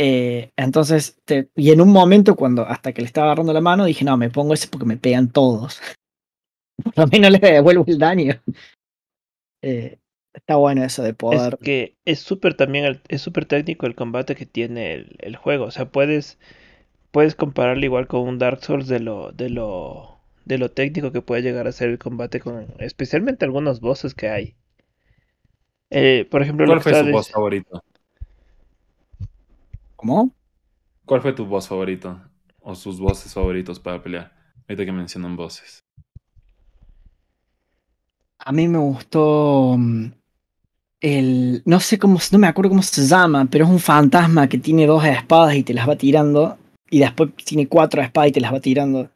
Eh, 0.00 0.50
entonces, 0.56 1.18
te- 1.24 1.48
y 1.56 1.70
en 1.70 1.80
un 1.80 1.90
momento 1.92 2.34
cuando 2.34 2.62
hasta 2.66 2.92
que 2.92 3.02
le 3.02 3.06
estaba 3.06 3.28
agarrando 3.28 3.52
la 3.52 3.60
mano, 3.60 3.84
dije, 3.84 4.04
no, 4.04 4.16
me 4.16 4.28
pongo 4.30 4.54
ese 4.54 4.68
porque 4.68 4.86
me 4.86 4.96
pegan 4.96 5.30
todos. 5.30 5.80
Por 6.84 6.98
lo 6.98 7.06
menos 7.06 7.30
le 7.30 7.38
devuelvo 7.38 7.84
el 7.86 7.98
daño. 7.98 8.34
Eh, 9.62 9.98
está 10.34 10.56
bueno 10.56 10.84
eso 10.84 11.02
de 11.02 11.10
Es 11.10 11.16
poder. 11.16 11.58
que 11.58 11.96
es 12.04 12.20
súper 12.20 12.54
también, 12.54 12.84
el- 12.84 13.00
es 13.08 13.22
súper 13.22 13.46
técnico 13.46 13.86
el 13.86 13.94
combate 13.94 14.34
que 14.36 14.46
tiene 14.46 14.94
el, 14.94 15.16
el 15.20 15.36
juego. 15.36 15.64
O 15.66 15.70
sea, 15.70 15.90
puedes, 15.90 16.38
puedes 17.10 17.34
compararlo 17.34 17.84
igual 17.84 18.06
con 18.06 18.22
un 18.22 18.38
Dark 18.38 18.62
Souls 18.62 18.86
de 18.88 19.00
lo, 19.00 19.32
de 19.32 19.50
lo, 19.50 20.18
de 20.44 20.58
lo 20.58 20.70
técnico 20.70 21.12
que 21.12 21.22
puede 21.22 21.42
llegar 21.42 21.66
a 21.66 21.72
ser 21.72 21.90
el 21.90 21.98
combate 21.98 22.40
con, 22.40 22.66
especialmente 22.78 23.44
algunos 23.44 23.80
bosses 23.80 24.14
que 24.14 24.28
hay. 24.28 24.56
Eh, 25.90 26.26
por 26.30 26.42
ejemplo, 26.42 26.66
lo 26.66 26.72
¿Cuál 26.72 26.82
fue 26.82 27.04
su 27.04 27.10
boss 27.10 27.30
favorito? 27.30 27.82
¿Cómo? 29.96 30.34
¿Cuál 31.04 31.22
fue 31.22 31.32
tu 31.32 31.46
boss 31.46 31.66
favorito? 31.66 32.20
O 32.60 32.74
sus 32.74 33.00
bosses 33.00 33.32
favoritos 33.32 33.80
para 33.80 34.02
pelear. 34.02 34.32
Ahorita 34.68 34.84
que 34.84 34.92
mencionan 34.92 35.36
bosses. 35.36 35.82
A 38.38 38.52
mí 38.52 38.68
me 38.68 38.78
gustó 38.78 39.76
mm, 39.78 40.12
el. 41.00 41.62
No 41.64 41.80
sé 41.80 41.98
cómo. 41.98 42.18
No 42.30 42.38
me 42.38 42.46
acuerdo 42.46 42.68
cómo 42.70 42.82
se 42.82 43.06
llama, 43.06 43.48
pero 43.50 43.64
es 43.64 43.70
un 43.70 43.80
fantasma 43.80 44.48
que 44.48 44.58
tiene 44.58 44.86
dos 44.86 45.04
espadas 45.04 45.54
y 45.54 45.62
te 45.62 45.74
las 45.74 45.88
va 45.88 45.96
tirando. 45.96 46.58
Y 46.90 47.00
después 47.00 47.34
tiene 47.44 47.66
cuatro 47.68 48.00
espadas 48.02 48.30
y 48.30 48.32
te 48.32 48.40
las 48.40 48.52
va 48.52 48.60
tirando. 48.60 49.10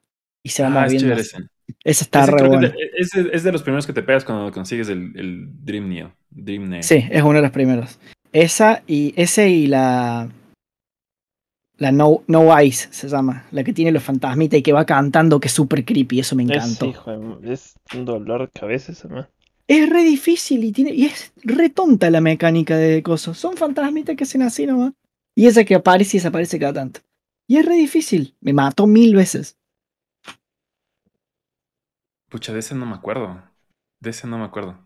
Y 0.45 0.51
se 0.51 0.63
va 0.63 0.69
Ah, 0.83 0.87
es 0.87 0.93
moviendo. 0.95 1.15
así. 1.15 1.23
ese. 1.85 2.03
Está 2.05 2.23
Ese 2.25 2.31
re 2.33 2.49
bueno. 2.49 2.67
es, 2.67 2.73
de, 2.73 3.21
ese 3.21 3.31
es 3.33 3.43
de 3.45 3.53
los 3.53 3.63
primeros 3.63 3.87
que 3.87 3.93
te 3.93 4.03
pegas 4.03 4.25
cuando 4.25 4.51
consigues 4.53 4.89
el, 4.89 5.13
el 5.17 5.47
Dream 5.65 5.89
Neo. 5.89 6.13
Dream 6.31 6.69
Neo. 6.69 6.83
Sí, 6.83 7.05
es 7.11 7.23
uno 7.23 7.35
de 7.35 7.43
los 7.43 7.51
primeros. 7.51 7.99
Esa 8.33 8.83
y 8.87 9.15
ese 9.17 9.49
y 9.49 9.67
la. 9.69 10.29
La 11.79 11.91
No, 11.91 12.23
no 12.27 12.57
Eyes 12.57 12.89
se 12.93 13.09
llama. 13.09 13.47
La 13.51 13.65
que 13.65 13.73
tiene 13.73 13.91
los 13.93 14.03
fantasmitas 14.03 14.59
y 14.59 14.63
que 14.63 14.73
va 14.73 14.85
cantando, 14.85 15.41
que 15.41 15.49
es 15.49 15.55
súper 15.55 15.85
creepy. 15.85 16.21
Eso 16.21 16.37
me 16.37 16.45
Es, 16.45 16.51
encantó. 16.51 16.87
hijo 16.87 17.39
de- 17.39 17.53
es 17.53 17.75
un 17.95 18.05
dolor 18.05 18.43
de 18.43 18.49
cabeza 18.61 18.93
esa, 18.93 19.09
man. 19.09 19.27
Es 19.67 19.89
re 19.89 20.03
difícil 20.05 20.63
y, 20.65 20.73
tiene, 20.73 20.93
y 20.93 21.07
es 21.07 21.33
re 21.45 21.71
tonta 21.71 22.11
la 22.11 22.21
mecánica 22.21 22.77
de 22.77 23.03
cosas. 23.03 23.39
Son 23.39 23.57
fantasmitas 23.57 24.17
que 24.17 24.25
hacen 24.25 24.43
así 24.43 24.67
nomás. 24.67 24.93
Y 25.35 25.47
esa 25.47 25.65
que 25.65 25.75
aparece 25.75 26.17
y 26.17 26.21
desaparece 26.21 26.59
cada 26.59 26.75
tanto. 26.75 27.01
Y 27.53 27.59
es 27.59 27.67
re 27.67 27.75
difícil. 27.75 28.35
Me 28.41 28.55
mató 28.55 28.87
mil 28.87 29.15
veces. 29.15 29.59
Pucha, 32.31 32.55
de 32.55 32.61
ese 32.61 32.75
no 32.75 32.87
me 32.87 32.95
acuerdo. 32.95 33.43
De 34.01 34.09
ese 34.09 34.27
no 34.27 34.39
me 34.39 34.45
acuerdo. 34.45 34.79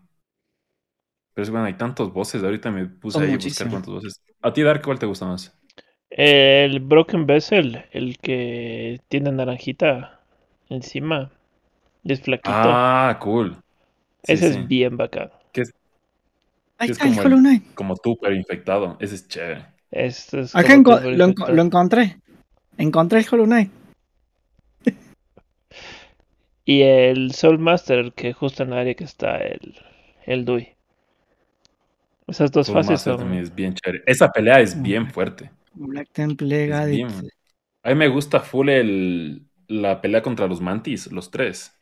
Pero 1.33 1.43
es 1.43 1.49
bueno, 1.49 1.65
hay 1.65 1.75
tantos 1.75 2.11
voces. 2.11 2.43
Ahorita 2.43 2.69
me 2.69 2.85
puse 2.87 3.19
Son 3.19 3.23
ahí 3.25 3.35
a 3.35 3.37
buscar 3.37 3.69
cuántos 3.69 3.93
voces. 3.93 4.21
A 4.41 4.51
ti, 4.51 4.63
Dark, 4.63 4.81
¿cuál 4.83 4.99
te 4.99 5.05
gusta 5.05 5.25
más? 5.25 5.57
El 6.09 6.81
Broken 6.81 7.25
Vessel, 7.25 7.85
el 7.91 8.17
que 8.17 8.99
tiene 9.07 9.31
naranjita 9.31 10.19
encima. 10.67 11.31
Y 12.03 12.11
es 12.11 12.19
flaquito. 12.21 12.51
Ah, 12.53 13.17
cool. 13.21 13.55
Sí, 14.25 14.33
Ese 14.33 14.51
sí. 14.51 14.59
es 14.59 14.67
bien 14.67 14.97
bacán. 14.97 15.29
Que 15.53 15.61
es, 15.61 15.73
Ahí 16.79 16.87
que 16.87 16.91
está 16.91 17.05
el 17.07 17.11
como 17.15 17.27
Hollow 17.27 17.39
Knight. 17.39 17.73
como 17.75 17.95
tú, 17.95 18.17
pero 18.21 18.35
infectado. 18.35 18.97
Ese 18.99 19.15
es 19.15 19.25
chévere. 19.29 19.67
Este 19.89 20.41
es 20.41 20.53
Acá 20.53 20.67
como 20.67 20.97
enco- 20.97 20.97
tipo 20.97 21.09
lo, 21.11 21.15
enco- 21.15 21.29
infectado. 21.29 21.53
lo 21.55 21.61
encontré. 21.61 22.17
Encontré 22.77 23.19
el 23.19 23.25
Hollow 23.29 23.45
Knight. 23.45 23.71
Y 26.65 26.81
el 26.83 27.33
Soul 27.33 27.57
Master, 27.57 28.13
que 28.13 28.31
justo 28.33 28.61
en 28.61 28.73
el 28.73 28.77
área 28.79 28.93
que 28.93 29.05
está 29.05 29.37
el, 29.37 29.75
el 30.25 30.45
Dui. 30.45 30.75
Esas 32.27 32.51
dos 32.51 32.67
Soul 32.67 32.75
fases 32.75 32.89
Master 32.91 33.13
son. 33.13 33.17
también 33.17 33.43
es 33.43 33.55
bien 33.55 33.73
chévere. 33.73 34.03
Esa 34.05 34.31
pelea 34.31 34.59
es 34.59 34.79
bien 34.81 35.09
fuerte. 35.09 35.51
Black 35.73 36.09
Temple 36.11 36.67
bien. 36.85 37.09
A 37.83 37.89
mí 37.89 37.95
me 37.95 38.07
gusta 38.09 38.39
full 38.41 38.69
el, 38.69 39.47
la 39.67 40.01
pelea 40.01 40.21
contra 40.21 40.47
los 40.47 40.61
mantis, 40.61 41.11
los 41.11 41.31
tres. 41.31 41.73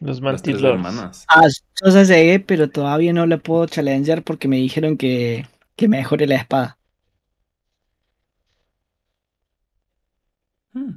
Los 0.00 0.20
Las 0.28 0.42
Mantis 0.42 0.42
tres 0.42 0.62
Lords. 0.62 0.74
hermanas. 0.76 1.26
Ah, 1.28 1.46
yo 1.84 1.90
ya 1.92 2.02
llegué, 2.04 2.40
pero 2.40 2.70
todavía 2.70 3.12
no 3.12 3.26
la 3.26 3.38
puedo 3.38 3.66
challengear 3.66 4.22
porque 4.24 4.48
me 4.48 4.56
dijeron 4.56 4.96
que, 4.96 5.46
que 5.76 5.88
mejore 5.88 6.26
la 6.26 6.36
espada. 6.36 6.78
Hmm. 10.74 10.90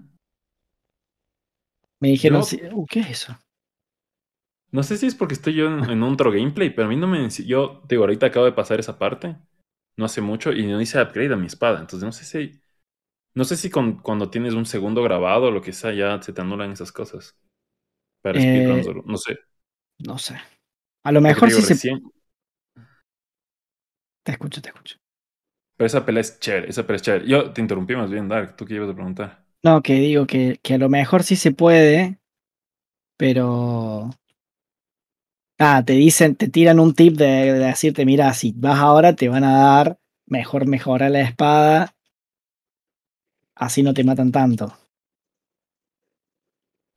Me 2.00 2.10
dijeron, 2.10 2.44
Yo- 2.44 2.44
sí, 2.44 2.62
uh, 2.72 2.86
¿qué 2.86 3.00
es 3.00 3.10
eso? 3.10 3.36
No 4.72 4.84
sé 4.84 4.98
si 4.98 5.06
es 5.06 5.16
porque 5.16 5.36
estoy 5.36 5.54
yo 5.56 5.68
en, 5.68 5.90
en 5.90 6.04
otro 6.04 6.32
gameplay, 6.32 6.70
pero 6.72 6.88
a 6.88 6.90
mí 6.90 6.96
no 6.96 7.08
me... 7.08 7.30
Yo, 7.30 7.82
digo, 7.88 8.04
ahorita 8.04 8.28
acabo 8.28 8.46
de 8.46 8.54
pasar 8.54 8.80
esa 8.80 8.98
parte, 8.98 9.38
no 9.98 10.06
hace 10.06 10.22
mucho, 10.22 10.52
y 10.52 10.66
no 10.68 10.82
hice 10.82 11.02
upgrade 11.02 11.34
a 11.34 11.38
mi 11.38 11.48
espada. 11.48 11.80
Entonces 11.80 12.06
no 12.06 12.12
sé 12.12 12.26
si... 12.26 12.60
No 13.36 13.46
sé 13.46 13.58
si 13.58 13.70
con- 13.72 14.00
cuando 14.02 14.30
tienes 14.32 14.54
un 14.56 14.66
segundo 14.66 15.04
grabado 15.04 15.48
o 15.48 15.52
lo 15.52 15.62
que 15.62 15.74
sea, 15.74 15.94
ya 15.94 16.22
se 16.24 16.34
te 16.34 16.42
anulan 16.42 16.72
esas 16.72 16.92
cosas. 16.92 17.38
Para 18.22 18.40
Eh, 18.40 18.86
no 19.06 19.18
sé. 19.18 19.38
No 20.08 20.18
sé. 20.20 20.40
A 21.04 21.12
lo 21.14 21.22
mejor 21.22 21.52
sí 21.52 21.64
se... 21.64 21.76
Te 24.24 24.34
escucho, 24.34 24.62
te 24.62 24.68
escucho. 24.70 24.98
Pero 25.78 25.86
esa 25.88 26.04
pelea 26.06 26.22
es 26.22 26.40
chévere, 26.40 26.70
esa 26.70 26.82
pelea 26.84 26.96
es 26.98 27.02
chévere. 27.04 27.28
Yo 27.28 27.52
te 27.54 27.62
interrumpí 27.62 27.96
más 27.96 28.10
bien, 28.10 28.28
Dark, 28.28 28.56
tú 28.56 28.66
qué 28.66 28.74
ibas 28.76 28.90
a 28.90 28.94
preguntar. 28.96 29.43
No, 29.64 29.82
que 29.82 29.94
digo 29.94 30.28
que, 30.28 30.60
que 30.62 30.74
a 30.74 30.78
lo 30.78 30.90
mejor 30.90 31.24
sí 31.24 31.36
se 31.36 31.52
puede, 31.52 32.20
pero... 33.18 34.10
Ah, 35.60 35.84
te 35.86 35.94
dicen, 35.94 36.36
te 36.36 36.50
tiran 36.50 36.80
un 36.80 36.94
tip 36.94 37.16
de, 37.16 37.26
de 37.54 37.60
decirte, 37.60 38.06
mira, 38.06 38.34
si 38.34 38.52
vas 38.56 38.80
ahora 38.80 39.16
te 39.16 39.30
van 39.30 39.44
a 39.46 39.58
dar, 39.58 40.00
mejor 40.26 40.66
mejora 40.68 41.10
la 41.10 41.22
espada, 41.22 41.96
así 43.56 43.84
no 43.84 43.94
te 43.94 44.04
matan 44.04 44.32
tanto. 44.32 44.74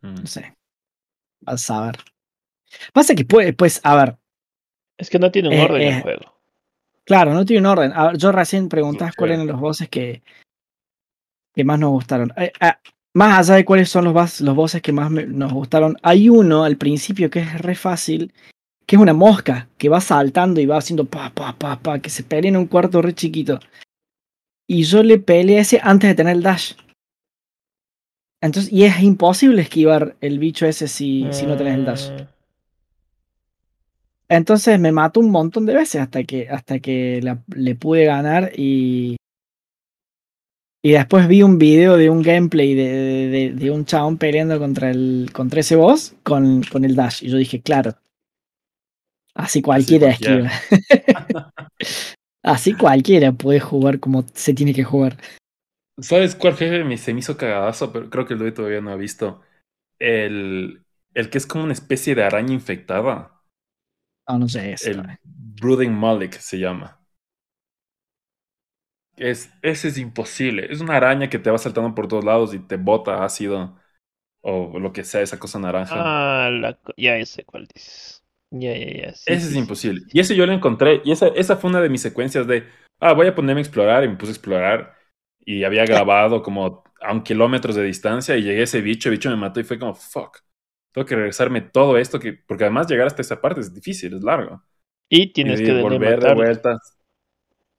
Mm. 0.03 0.15
No 0.15 0.27
sé. 0.27 0.57
Vas 1.43 1.71
a 1.71 1.83
ver. 1.87 1.97
Pasa 2.93 3.15
que 3.15 3.25
puede, 3.25 3.53
pues, 3.53 3.81
a 3.85 3.95
ver, 3.95 4.17
Es 4.99 5.11
que 5.11 5.19
no 5.19 5.31
tiene 5.31 5.49
un 5.51 5.55
Eh, 5.55 5.63
orden 5.65 5.83
eh, 5.83 5.97
el 5.97 6.03
juego. 6.03 6.41
claro, 7.05 7.35
no 7.35 7.45
tiene 7.45 7.61
un 7.61 7.67
orden. 7.67 7.93
A 7.95 8.07
ver, 8.09 8.17
yo 8.19 8.33
recién 8.33 8.69
preguntabas 8.71 9.13
Sí. 9.13 9.19
cuáles 9.19 9.35
eran 9.37 9.47
los 9.47 9.61
bosses 9.61 9.89
que, 9.91 10.23
que 11.57 11.65
más 11.65 11.79
nos 11.81 11.91
gustaron. 11.91 12.33
Eh, 12.37 12.53
ah, 12.61 12.79
más 13.15 13.39
allá 13.49 13.57
de 13.57 13.65
cuáles 13.65 13.89
son 13.89 14.05
los, 14.05 14.15
bas- 14.15 14.41
los 14.43 14.55
bosses 14.55 14.83
que 14.83 14.93
más 14.93 15.11
me- 15.11 15.27
nos 15.27 15.53
gustaron, 15.53 15.97
hay 16.03 16.29
uno 16.29 16.65
al 16.65 16.77
principio 16.77 17.31
que 17.31 17.41
es 17.41 17.61
re 17.63 17.75
fácil, 17.75 18.33
que 18.87 18.97
es 18.97 19.03
una 19.03 19.15
mosca 19.15 19.69
que 19.79 19.89
va 19.89 20.01
saltando 20.03 20.61
y 20.61 20.67
va 20.67 20.77
haciendo 20.77 21.07
pa, 21.07 21.31
pa, 21.35 21.57
pa, 21.59 21.81
pa, 21.81 21.99
que 21.99 22.11
se 22.11 22.23
pelea 22.23 22.51
en 22.51 22.59
un 22.59 22.67
cuarto 22.67 23.01
re 23.01 23.15
chiquito. 23.15 23.59
Y 24.69 24.83
yo 24.83 25.03
le 25.03 25.19
peleé 25.19 25.61
ese 25.61 25.81
antes 25.83 26.11
de 26.11 26.15
tener 26.15 26.37
el 26.37 26.43
dash. 26.43 26.75
Entonces, 28.43 28.71
y 28.71 28.85
es 28.85 29.01
imposible 29.03 29.63
esquivar 29.63 30.17
el 30.21 30.39
bicho 30.39 30.67
ese 30.67 30.89
si, 30.89 31.27
si 31.33 31.47
no 31.47 31.57
tenés 31.57 31.79
el 31.79 31.85
dash. 31.87 32.11
Mm, 32.11 32.27
Entonces 34.29 34.79
me 34.79 34.93
mató 34.93 35.21
un 35.21 35.31
montón 35.31 35.65
de 35.67 35.75
veces 35.75 36.03
hasta 36.03 36.23
que, 36.25 36.49
hasta 36.51 36.81
que 36.81 37.21
la- 37.23 37.43
le 37.55 37.75
pude 37.77 38.05
ganar 38.05 38.53
y. 38.57 39.17
Y 40.87 40.93
después 40.93 41.27
vi 41.27 41.43
un 41.43 41.59
video 41.59 41.97
de 41.97 42.11
un 42.11 42.23
gameplay 42.23 42.73
de, 42.75 43.53
de- 43.53 43.71
un 43.73 43.85
chabón 43.85 44.19
peleando 44.19 44.57
contra, 44.61 44.89
el, 44.93 45.31
contra 45.33 45.59
ese 45.59 45.75
boss 45.75 46.15
con, 46.23 46.63
con 46.63 46.85
el 46.85 46.95
dash. 46.95 47.25
Y 47.25 47.29
yo 47.29 47.39
dije, 47.39 47.61
claro. 47.61 47.97
Así 49.35 49.63
cualquiera 49.63 50.09
cualquiera. 50.09 50.11
esquiva. 50.11 50.51
Así 52.43 52.73
cualquiera 52.75 53.33
puede 53.33 53.61
jugar 53.61 54.01
como 54.01 54.25
se 54.33 54.55
tiene 54.55 54.73
que 54.73 54.85
jugar. 54.85 55.19
¿Sabes 56.01 56.35
cuál 56.37 56.55
jefe 56.57 56.85
me, 56.85 56.99
se 56.99 57.15
me 57.15 57.21
hizo 57.21 57.37
cagadazo? 57.37 57.93
Pero 57.93 58.11
creo 58.11 58.27
que 58.27 58.35
el 58.35 58.39
Dui 58.41 58.53
todavía 58.53 58.81
no 58.81 58.91
ha 58.91 58.97
visto. 58.97 59.43
El, 59.99 60.85
el 61.15 61.31
que 61.31 61.39
es 61.39 61.47
como 61.47 61.65
una 61.65 61.75
especie 61.75 62.15
de 62.15 62.25
araña 62.25 62.55
infectada. 62.55 63.43
No, 64.29 64.39
no 64.39 64.49
sé 64.49 64.73
eso. 64.73 64.91
El 64.91 65.19
Brooding 65.23 65.93
Malik 65.93 66.39
se 66.39 66.59
llama. 66.59 66.99
Es, 69.17 69.51
ese 69.63 69.89
es 69.89 69.99
imposible. 69.99 70.67
Es 70.71 70.81
una 70.81 70.97
araña 70.97 71.31
que 71.31 71.39
te 71.39 71.51
va 71.51 71.59
saltando 71.59 71.95
por 71.95 72.09
todos 72.09 72.25
lados 72.25 72.55
y 72.55 72.59
te 72.59 72.77
bota 72.77 73.25
ácido. 73.25 73.77
O 74.43 74.79
lo 74.79 74.93
que 74.93 75.05
sea, 75.05 75.23
esa 75.23 75.39
cosa 75.39 75.59
naranja. 75.59 76.03
Ah, 76.03 76.51
la 76.53 76.79
ya 76.97 77.25
sé 77.27 77.45
cuál 77.45 77.67
dices. 77.67 78.23
Ya, 78.51 78.77
ya, 78.77 78.87
ya. 79.03 79.15
sí, 79.15 79.33
ese 79.35 79.41
sí, 79.41 79.51
es 79.51 79.57
imposible. 79.57 80.03
sí, 80.03 80.11
Y 80.13 80.21
ese 80.21 80.37
yo 80.37 80.47
lo 80.47 80.53
encontré. 80.53 81.03
Y 81.05 81.13
esa, 81.13 81.29
esa 81.29 81.57
fue 81.57 81.71
una 81.71 81.81
de 81.81 81.89
mis 81.89 82.03
secuencias 82.03 82.47
de. 82.47 82.67
Ah, 83.01 83.13
voy 83.13 83.27
a 83.27 83.35
ponerme 83.35 83.61
a 83.61 83.65
explorar. 83.65 84.05
Y 84.05 84.09
me 84.09 84.17
puse 84.17 84.33
a 84.33 84.35
explorar. 84.35 84.95
Y 85.41 85.65
había 85.65 85.85
grabado 85.87 86.43
como 86.43 86.85
a 87.01 87.13
un 87.13 87.23
kilómetros 87.23 87.75
de 87.77 87.83
distancia. 87.85 88.37
Y 88.37 88.43
llegué 88.43 88.61
a 88.61 88.65
ese 88.65 88.81
bicho. 88.81 89.09
El 89.09 89.17
bicho 89.17 89.31
me 89.31 89.37
mató 89.37 89.61
y 89.61 89.65
fue 89.65 89.79
como, 89.79 89.95
fuck. 89.95 90.39
Tengo 90.93 91.07
que 91.07 91.17
regresarme 91.17 91.61
todo 91.63 91.99
esto. 91.99 92.21
que 92.21 92.33
Porque 92.35 92.65
además 92.65 92.87
llegar 92.89 93.07
hasta 93.07 93.23
esa 93.23 93.41
parte 93.41 93.61
es 93.61 93.75
difícil, 93.75 94.15
es 94.15 94.23
largo. 94.23 94.63
Y 95.09 95.33
tienes 95.33 95.61
y 95.61 95.65
que 95.65 95.73
volver 95.83 96.21
de 96.21 96.35
vueltas. 96.35 96.96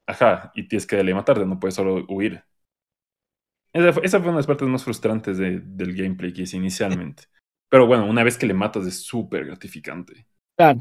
Ajá, 0.07 0.51
y 0.55 0.67
tienes 0.67 0.87
que 0.87 0.95
darle 0.95 1.13
matarte, 1.13 1.45
no 1.45 1.59
puedes 1.59 1.75
solo 1.75 2.03
huir. 2.09 2.43
Esa 3.73 3.93
fue, 3.93 4.01
una 4.19 4.31
de 4.31 4.37
las 4.37 4.47
partes 4.47 4.67
más 4.67 4.83
frustrantes 4.83 5.37
de- 5.37 5.59
del 5.61 5.93
gameplay 5.95 6.33
que 6.33 6.43
hice 6.43 6.57
inicialmente. 6.57 7.23
Pero 7.69 7.85
bueno, 7.85 8.05
una 8.07 8.23
vez 8.23 8.37
que 8.37 8.47
le 8.47 8.53
matas 8.53 8.85
es 8.87 9.03
súper 9.03 9.45
gratificante. 9.45 10.25
Claro. 10.57 10.79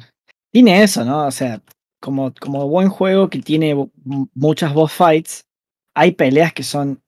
Tiene 0.52 0.82
eso, 0.82 1.04
¿no? 1.04 1.26
O 1.26 1.30
sea, 1.30 1.62
como, 2.00 2.32
como 2.40 2.66
buen 2.68 2.88
juego 2.88 3.28
que 3.28 3.40
tiene 3.40 3.74
muchas 4.34 4.72
boss 4.72 4.92
fights, 4.92 5.44
hay 5.94 6.12
peleas 6.12 6.52
que 6.52 6.62
son 6.62 7.02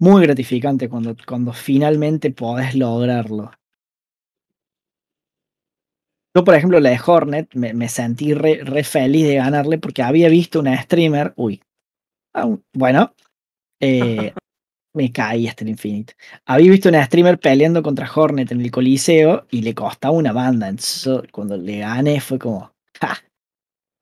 muy 0.00 0.22
gratificantes 0.22 0.88
cuando, 0.88 1.14
cuando 1.26 1.52
finalmente 1.52 2.30
podés 2.32 2.74
lograrlo. 2.74 3.52
Yo, 6.36 6.44
por 6.44 6.54
ejemplo, 6.54 6.78
la 6.80 6.90
de 6.90 7.00
Hornet, 7.04 7.48
me, 7.54 7.74
me 7.74 7.88
sentí 7.88 8.34
re, 8.34 8.60
re 8.64 8.84
feliz 8.84 9.26
de 9.26 9.36
ganarle 9.36 9.78
porque 9.78 10.02
había 10.02 10.28
visto 10.28 10.60
una 10.60 10.80
streamer. 10.80 11.32
Uy. 11.36 11.60
ah, 12.34 12.48
Bueno. 12.74 13.14
eh, 13.80 14.34
me 14.94 15.12
caí 15.12 15.48
hasta 15.48 15.64
el 15.64 15.70
infinito. 15.70 16.14
Había 16.46 16.70
visto 16.72 16.88
una 16.88 17.04
streamer 17.04 17.38
peleando 17.40 17.82
contra 17.82 18.10
Hornet 18.14 18.52
en 18.52 18.60
el 18.62 18.70
Coliseo 18.72 19.46
y 19.50 19.62
le 19.62 19.74
costaba 19.74 20.14
una 20.16 20.32
banda. 20.32 20.68
Entonces, 20.68 21.22
cuando 21.32 21.56
le 21.56 21.80
gané 21.80 22.20
fue 22.20 22.38
como. 22.38 22.72
¡Ja! 23.00 23.18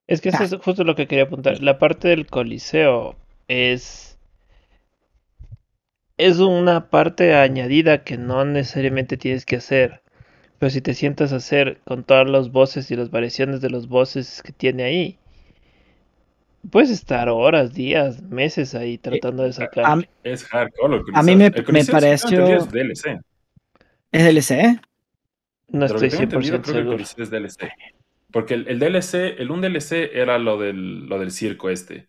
Es 0.08 0.20
que 0.20 0.30
eso 0.30 0.42
es 0.42 0.52
justo 0.56 0.82
lo 0.82 0.96
que 0.96 1.06
quería 1.06 1.24
apuntar. 1.24 1.62
La 1.62 1.78
parte 1.78 2.08
del 2.08 2.26
coliseo 2.26 3.14
es. 3.46 4.18
Es 6.18 6.38
una 6.38 6.90
parte 6.90 7.34
añadida 7.34 8.04
que 8.04 8.18
no 8.18 8.44
necesariamente 8.44 9.16
tienes 9.16 9.46
que 9.46 9.56
hacer. 9.56 10.02
Pero 10.59 10.71
si 10.71 10.81
te 10.81 10.94
sientas 10.94 11.33
a 11.33 11.37
hacer 11.37 11.81
con 11.85 12.05
todos 12.05 12.29
los 12.29 12.51
voces 12.51 12.90
y 12.90 12.97
las 12.97 13.11
variaciones 13.11 13.61
de 13.61 13.71
los 13.71 13.88
voces 13.88 14.42
que 14.42 14.53
tiene 14.53 14.83
ahí, 14.83 15.18
puedes 16.71 16.90
estar 16.90 17.29
horas, 17.29 17.73
días, 17.75 18.23
meses 18.23 18.75
ahí 18.75 18.99
tratando 18.99 19.44
de 19.44 19.51
a- 19.51 19.53
sacar. 19.53 20.09
Es 20.25 20.44
hardcore. 20.44 21.03
A 21.14 21.23
mí 21.23 21.37
me- 21.37 21.51
me 21.51 21.85
pareció- 21.85 22.47
es 22.57 22.68
DLC. 22.71 23.21
¿Es 24.11 24.25
DLC? 24.25 24.51
¿eh? 24.61 24.81
No 25.68 25.81
que 25.87 25.87
estoy 25.94 26.09
tengo 26.11 26.23
entendido, 26.25 26.59
100% 26.59 26.62
creo 26.62 26.75
que 26.97 27.03
el 27.03 27.07
seguro. 27.07 27.23
Es 27.25 27.31
DLC. 27.31 27.71
Porque 28.33 28.55
el, 28.55 28.68
el 28.68 28.79
DLC, 28.79 29.37
el 29.38 29.51
un 29.51 29.61
DLC 29.61 30.11
era 30.12 30.38
lo 30.38 30.59
del, 30.59 31.07
lo 31.07 31.18
del 31.18 31.31
circo 31.31 31.71
este. 31.71 32.09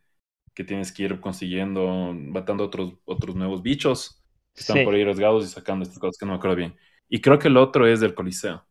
Que 0.53 0.63
tienes 0.63 0.91
que 0.91 1.03
ir 1.03 1.19
consiguiendo, 1.21 2.13
matando 2.13 2.65
otros, 2.65 2.95
otros 3.05 3.35
nuevos 3.35 3.61
bichos. 3.61 4.21
Que 4.53 4.61
están 4.61 4.77
Sí. 4.77 4.83
por 4.83 4.95
ahí 4.95 5.03
rasgados 5.03 5.45
y 5.45 5.47
sacando 5.49 5.83
estas 5.83 5.99
cosas 5.99 6.17
que 6.17 6.25
no 6.25 6.31
me 6.33 6.37
acuerdo 6.37 6.55
bien. 6.57 6.75
Y 7.09 7.21
creo 7.21 7.39
que 7.39 7.47
el 7.47 7.57
otro 7.57 7.87
es 7.87 7.99
del 7.99 8.13
Coliseo. 8.13 8.65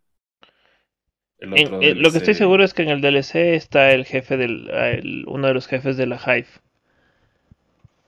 el 1.39 1.57
En- 1.57 1.67
otro 1.67 1.83
eh, 1.83 1.95
lo 1.95 2.11
que 2.11 2.19
estoy 2.19 2.35
seguro 2.35 2.65
es 2.65 2.75
que 2.75 2.83
en 2.83 2.89
el 2.89 3.01
DLC 3.01 3.55
está 3.55 3.91
el 3.93 4.05
jefe 4.05 4.37
del. 4.37 4.69
ah, 4.73 4.89
el- 4.91 5.25
uno 5.29 5.47
de 5.49 5.55
los 5.55 5.67
jefes 5.67 5.97
de 5.97 6.07
la 6.07 6.17
Hive. 6.17 6.49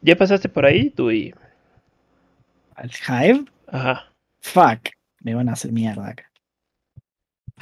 ¿Ya 0.02 0.16
pasaste 0.16 0.48
por 0.48 0.64
ahí, 0.66 0.90
tú 0.90 1.10
y. 1.10 1.34
¿Al 2.74 2.90
Hive? 2.90 3.44
Ajá. 3.68 4.12
Fuck. 4.40 4.88
Me 5.20 5.34
van 5.34 5.48
a 5.48 5.52
hacer 5.52 5.70
mierda 5.72 6.08
acá. 6.08 6.30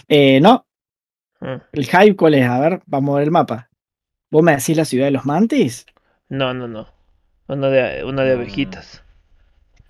Eh, 0.07 0.40
no. 0.40 0.64
Mm. 1.40 1.57
¿El 1.72 1.85
Hive 1.85 2.16
cuál 2.16 2.35
es? 2.35 2.46
A 2.48 2.61
ver, 2.61 2.81
vamos 2.87 3.12
a 3.14 3.18
ver 3.18 3.24
el 3.24 3.31
mapa. 3.31 3.68
¿Vos 4.31 4.42
me 4.42 4.52
decís 4.57 4.76
la 4.76 4.85
ciudad 4.85 5.07
de 5.07 5.11
los 5.12 5.24
mantis? 5.26 5.87
No, 6.28 6.54
no, 6.54 6.68
no. 6.68 6.88
Una 7.48 7.68
de, 7.68 8.04
una 8.04 8.22
de 8.22 8.37
Mm. 8.37 8.38
abejitas. 8.38 9.02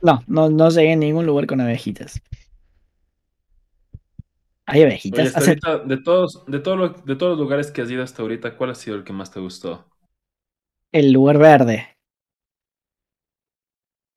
No, 0.00 0.22
no, 0.26 0.48
no 0.48 0.70
llegué 0.70 0.92
a 0.92 0.96
ningún 0.96 1.26
lugar 1.26 1.46
con 1.46 1.60
abejitas. 1.60 2.20
¿Hay 4.68 4.82
Oye, 4.82 4.84
abejitas? 4.84 5.28
hasta 5.28 5.38
Hace- 5.38 5.50
ahorita, 5.50 5.78
de 5.78 5.96
todos, 5.98 6.44
de, 6.46 6.58
todo 6.60 6.76
lo- 6.76 6.88
de 6.90 7.16
todos 7.16 7.30
los 7.32 7.38
lugares 7.40 7.70
que 7.70 7.82
has 7.82 7.90
ido 7.90 8.02
hasta 8.02 8.22
ahorita, 8.22 8.56
¿cuál 8.56 8.70
ha 8.70 8.74
sido 8.74 8.96
el 8.96 9.04
que 9.04 9.12
más 9.12 9.30
te 9.32 9.40
gustó? 9.40 9.84
el 10.92 11.12
lugar 11.12 11.38
verde. 11.38 11.96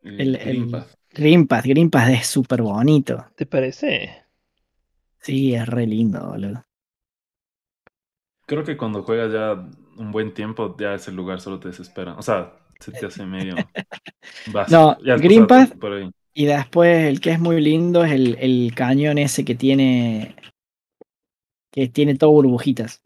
El, 0.04 0.36
Path, 1.48 1.66
Green 1.66 1.90
Path 1.90 2.10
es 2.10 2.28
súper 2.28 2.62
bonito. 2.62 3.26
¿Te 3.36 3.46
parece? 3.46 4.26
Sí, 5.20 5.54
es 5.56 5.66
re 5.68 5.88
lindo, 5.88 6.20
boludo. 6.28 6.66
Creo 8.46 8.64
que 8.64 8.76
cuando 8.78 9.04
juegas 9.04 9.32
ya 9.32 9.54
un 9.98 10.12
buen 10.12 10.34
tiempo, 10.34 10.76
ya 10.78 10.94
ese 10.94 11.12
lugar 11.12 11.40
solo 11.40 11.60
te 11.60 11.70
desespera. 11.70 12.16
O 12.16 12.22
sea, 12.22 12.54
se 12.80 12.92
te 12.92 13.06
hace 13.06 13.26
medio 13.26 13.56
básico. 14.54 14.72
No, 14.74 14.98
Ya 15.06 15.14
has 15.16 15.22
Green 15.22 15.48
Path-. 15.48 15.74
Y 16.34 16.46
después 16.46 17.08
el 17.08 17.22
que 17.22 17.32
es 17.32 17.40
muy 17.40 17.62
lindo 17.62 18.04
es 18.04 18.12
el, 18.12 18.36
el 18.40 18.74
cañón 18.76 19.18
ese 19.18 19.46
que 19.46 19.56
tiene. 19.56 20.36
que 21.72 21.90
tiene 21.90 22.16
todo 22.16 22.32
burbujitas. 22.32 23.02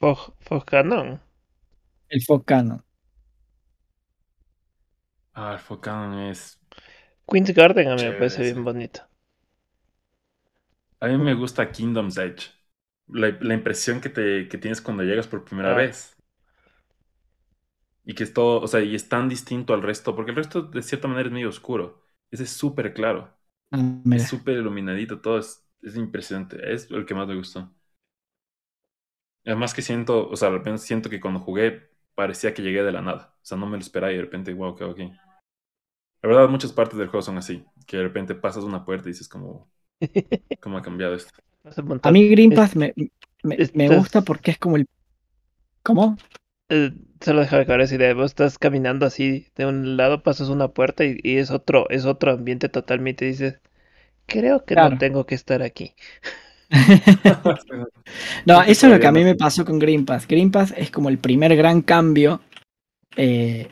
Fog 0.00 0.64
Cannon. 0.66 1.20
El 2.10 2.20
Fog 2.22 2.44
Cannon. 2.44 2.82
Ah, 5.34 5.52
el 5.54 5.58
Focan 5.58 6.18
es. 6.30 6.60
Queen's 7.30 7.52
Garden 7.54 7.86
a 7.92 7.94
mí 7.96 8.02
me 8.02 8.12
parece 8.12 8.42
ese. 8.42 8.52
bien 8.52 8.64
bonito. 8.64 9.02
A 11.00 11.08
mí 11.08 11.16
me 11.18 11.34
gusta 11.34 11.70
Kingdom's 11.72 12.16
Edge. 12.18 12.50
La, 13.08 13.30
la 13.40 13.54
impresión 13.54 14.00
que, 14.00 14.10
te, 14.10 14.48
que 14.48 14.58
tienes 14.58 14.80
cuando 14.82 15.02
llegas 15.04 15.26
por 15.28 15.44
primera 15.44 15.72
Ah. 15.72 15.74
vez. 15.74 16.16
Y 18.04 18.14
que 18.14 18.24
es 18.24 18.32
todo, 18.34 18.60
o 18.60 18.66
sea, 18.68 18.80
y 18.82 18.94
es 18.94 19.08
tan 19.08 19.28
distinto 19.28 19.74
al 19.74 19.82
resto, 19.82 20.14
porque 20.16 20.30
el 20.32 20.36
resto 20.36 20.62
de 20.62 20.82
cierta 20.82 21.08
manera 21.08 21.28
es 21.28 21.32
medio 21.32 21.48
oscuro. 21.50 22.02
Ese 22.30 22.44
es 22.44 22.50
súper 22.50 22.94
claro. 22.94 23.34
Ah. 23.72 24.02
Es 24.10 24.24
súper 24.28 24.56
iluminadito, 24.58 25.20
todo 25.22 25.38
es, 25.38 25.66
es 25.82 25.96
impresionante. 25.96 26.72
Es 26.74 26.90
el 26.90 27.06
que 27.06 27.14
más 27.14 27.28
me 27.28 27.36
gustó. 27.36 27.74
Además 29.44 29.74
que 29.74 29.82
siento, 29.82 30.28
o 30.28 30.36
sea, 30.36 30.50
de 30.50 30.58
repente 30.58 30.78
siento 30.82 31.08
que 31.10 31.20
cuando 31.20 31.40
jugué 31.40 31.90
parecía 32.14 32.52
que 32.54 32.62
llegué 32.62 32.82
de 32.82 32.92
la 32.92 33.02
nada. 33.02 33.34
O 33.42 33.44
sea, 33.44 33.56
no 33.58 33.66
me 33.66 33.76
lo 33.76 33.82
esperaba 33.82 34.12
y 34.12 34.16
de 34.16 34.22
repente, 34.22 34.52
wow, 34.54 34.74
qué 34.76 34.84
aquí. 34.84 35.12
La 36.22 36.28
verdad, 36.28 36.48
muchas 36.48 36.72
partes 36.72 36.98
del 36.98 37.08
juego 37.08 37.22
son 37.22 37.38
así. 37.38 37.64
Que 37.86 37.96
de 37.98 38.02
repente 38.04 38.34
pasas 38.34 38.64
una 38.64 38.84
puerta 38.84 39.08
y 39.08 39.12
dices 39.12 39.28
como, 39.28 39.70
¿cómo 40.60 40.78
ha 40.78 40.82
cambiado 40.82 41.14
esto? 41.14 41.34
A 42.02 42.10
mí 42.10 42.28
Green 42.28 42.52
Es- 42.52 42.58
Path 42.58 42.74
me, 42.74 42.94
me, 43.42 43.60
me 43.74 43.88
gusta 43.88 44.22
porque 44.22 44.50
es 44.52 44.58
como 44.58 44.76
el. 44.76 44.86
¿Cómo? 45.82 46.16
Eh, 46.70 46.92
solo 47.20 47.40
déjame 47.40 47.62
acabar 47.62 47.80
esa 47.82 47.94
idea. 47.94 48.14
Vos 48.14 48.26
estás 48.32 48.58
caminando 48.58 49.06
así 49.06 49.48
de 49.56 49.66
un 49.66 49.96
lado, 49.96 50.22
pasas 50.22 50.48
una 50.48 50.68
puerta 50.68 51.04
y, 51.04 51.18
y 51.22 51.36
es 51.38 51.50
otro, 51.50 51.88
es 51.90 52.04
otro 52.04 52.32
ambiente 52.32 52.68
totalmente. 52.68 53.24
Dices, 53.24 53.60
creo 54.26 54.64
que 54.66 54.74
Claro. 54.74 54.90
no 54.90 54.98
tengo 54.98 55.26
que 55.26 55.34
estar 55.36 55.62
aquí. 55.62 55.94
No, 58.46 58.62
eso 58.62 58.86
es 58.86 58.92
lo 58.92 59.00
que 59.00 59.06
a 59.06 59.12
mí 59.12 59.24
me 59.24 59.34
pasó 59.34 59.64
con 59.64 59.78
Green 59.78 60.04
Path. 60.04 60.24
Green 60.28 60.50
Path 60.50 60.72
es 60.76 60.90
como 60.90 61.08
el 61.08 61.18
primer 61.18 61.54
gran 61.56 61.82
cambio. 61.82 62.40
eh, 63.16 63.68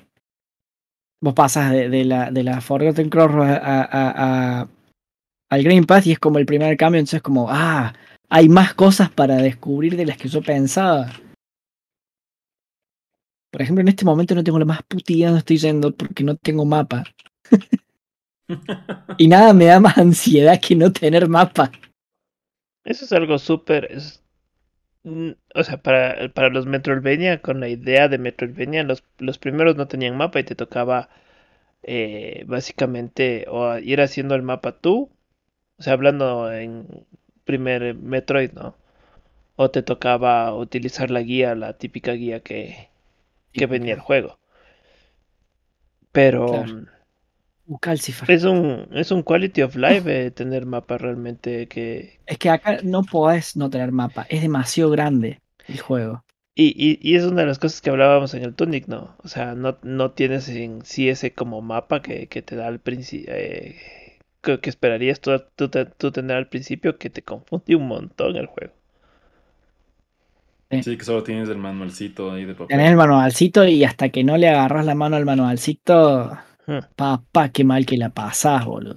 vos 1.20 1.34
pasas 1.34 1.72
de, 1.72 1.88
de 1.88 2.04
la, 2.04 2.30
de 2.30 2.42
la 2.42 2.60
Forgotten 2.60 3.08
Crossroads 3.10 3.58
a, 3.62 3.82
a- 3.82 4.60
a- 4.62 4.68
al 5.50 5.62
Green 5.64 5.84
Path 5.86 6.06
y 6.06 6.12
es 6.12 6.18
como 6.18 6.38
el 6.38 6.46
primer 6.46 6.76
cambio. 6.76 6.98
Entonces, 7.00 7.22
como, 7.22 7.48
ah, 7.50 7.94
hay 8.28 8.48
más 8.48 8.74
cosas 8.74 9.10
para 9.10 9.36
descubrir 9.36 9.96
de 9.96 10.06
las 10.06 10.16
que 10.16 10.28
yo 10.28 10.42
pensaba. 10.42 11.12
Por 13.50 13.62
ejemplo, 13.62 13.82
en 13.82 13.88
este 13.88 14.04
momento 14.04 14.34
no 14.36 14.44
tengo 14.44 14.58
la 14.60 14.64
más 14.66 14.82
puta 14.84 15.12
idea 15.12 15.26
de 15.26 15.30
dónde 15.32 15.38
estoy 15.40 15.56
yendo 15.58 15.96
porque 15.96 16.22
no 16.24 16.36
tengo 16.36 16.64
mapa. 16.64 17.04
Y 19.18 19.28
nada 19.28 19.52
me 19.52 19.66
da 19.66 19.78
más 19.78 19.98
ansiedad 19.98 20.58
que 20.58 20.74
no 20.74 20.90
tener 20.90 21.28
mapa. 21.28 21.70
Eso 22.84 23.04
es 23.04 23.12
algo 23.12 23.38
súper. 23.38 23.86
es- 23.92 24.22
mm, 25.04 25.32
O 25.56 25.64
sea, 25.64 25.82
para, 25.82 26.32
para 26.34 26.50
los 26.50 26.66
Metroidvania, 26.66 27.42
con 27.42 27.60
la 27.60 27.68
idea 27.70 28.08
de 28.08 28.18
Metroidvania, 28.18 28.84
los, 28.84 29.04
los 29.18 29.38
primeros 29.38 29.76
no 29.76 29.88
tenían 29.88 30.16
mapa 30.18 30.40
y 30.40 30.44
te 30.44 30.54
tocaba 30.56 31.08
eh, 31.84 32.44
básicamente 32.48 33.46
o 33.50 33.78
ir 33.78 34.00
haciendo 34.02 34.34
el 34.36 34.42
mapa 34.42 34.80
tú, 34.80 35.10
o 35.78 35.82
sea, 35.82 35.94
hablando 35.94 36.52
en 36.52 36.86
primer 37.44 37.94
Metroid, 37.96 38.52
¿no? 38.52 38.76
O 39.56 39.70
te 39.70 39.82
tocaba 39.82 40.54
utilizar 40.56 41.10
la 41.10 41.22
guía, 41.22 41.54
la 41.56 41.74
típica 41.78 42.12
guía 42.14 42.40
que, 42.40 42.90
que 43.56 43.66
venía 43.66 43.94
el 43.94 44.00
juego. 44.00 44.38
Pero 46.12 46.44
Claro. 46.44 46.72
mm, 47.68 47.78
Calcifer. 47.80 48.28
es 48.28 48.44
un, 48.44 48.88
es 48.92 49.10
un 49.10 49.22
quality 49.24 49.62
of 49.62 49.74
life 49.74 50.26
eh, 50.26 50.30
tener 50.30 50.64
mapa 50.66 50.96
realmente 50.98 51.66
que, 51.68 52.20
Es 52.24 52.38
que 52.38 52.50
acá 52.50 52.78
no 52.84 53.02
podés 53.02 53.56
no 53.56 53.68
tener 53.68 53.90
mapa. 53.90 54.26
Es 54.28 54.40
demasiado 54.40 54.90
grande 54.90 55.40
el 55.66 55.80
juego. 55.80 56.24
Y, 56.56 56.74
y, 56.76 56.98
y 57.08 57.14
es 57.16 57.22
una 57.24 57.42
de 57.42 57.46
las 57.46 57.58
cosas 57.60 57.80
que 57.80 57.90
hablábamos 57.90 58.34
en 58.34 58.42
el 58.42 58.54
Tunic, 58.56 58.88
¿no? 58.88 59.16
O 59.22 59.28
sea, 59.28 59.54
no, 59.54 59.78
no 59.84 60.10
tienes 60.12 60.48
en 60.48 60.84
sí 60.84 61.08
ese 61.08 61.32
como 61.34 61.62
mapa 61.62 62.02
que, 62.02 62.26
que 62.28 62.42
te 62.42 62.56
da 62.56 62.66
al 62.66 62.80
principio, 62.80 63.32
que, 64.42 64.60
que 64.60 64.70
esperarías 64.70 65.20
tú, 65.20 65.30
tú, 65.56 65.68
tú 65.68 66.12
tener 66.12 66.36
al 66.38 66.48
principio, 66.48 66.98
que 66.98 67.10
te 67.10 67.22
confunde 67.22 67.76
un 67.76 67.86
montón 67.88 68.36
el 68.36 68.46
juego. 68.46 68.72
Sí, 70.70 70.96
que 70.96 71.04
solo 71.04 71.22
tienes 71.22 71.48
el 71.48 71.58
manualcito 71.58 72.32
ahí 72.32 72.44
de 72.44 72.54
papel. 72.54 72.68
Tenés 72.76 72.90
el 72.90 72.96
manualcito 72.96 73.64
y 73.66 73.84
hasta 73.84 74.08
que 74.08 74.24
no 74.24 74.36
le 74.36 74.48
agarras 74.48 74.84
la 74.84 74.94
mano 74.94 75.16
al 75.16 75.24
manualcito, 75.24 76.36
papá, 76.96 77.50
qué 77.50 77.64
mal 77.64 77.86
que 77.86 77.96
la 77.96 78.10
pasás, 78.10 78.64
boludo. 78.64 78.96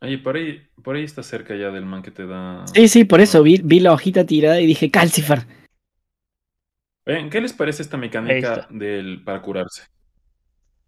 Oye, 0.00 0.18
por 0.18 0.36
ahí, 0.36 0.60
por 0.82 0.96
ahí 0.96 1.04
está 1.04 1.22
cerca 1.22 1.54
ya 1.54 1.70
del 1.70 1.86
man 1.86 2.02
que 2.02 2.10
te 2.10 2.26
da. 2.26 2.64
Sí, 2.74 2.88
sí, 2.88 3.04
por 3.04 3.20
eso 3.20 3.42
vi, 3.42 3.60
vi 3.62 3.80
la 3.80 3.92
hojita 3.92 4.24
tirada 4.26 4.60
y 4.60 4.66
dije, 4.66 4.90
Calcifer. 4.90 5.46
¿qué 7.04 7.40
les 7.40 7.52
parece 7.52 7.82
esta 7.82 7.96
Ahí 7.96 8.00
mecánica 8.00 8.66
del 8.70 9.22
para 9.24 9.40
curarse? 9.42 9.82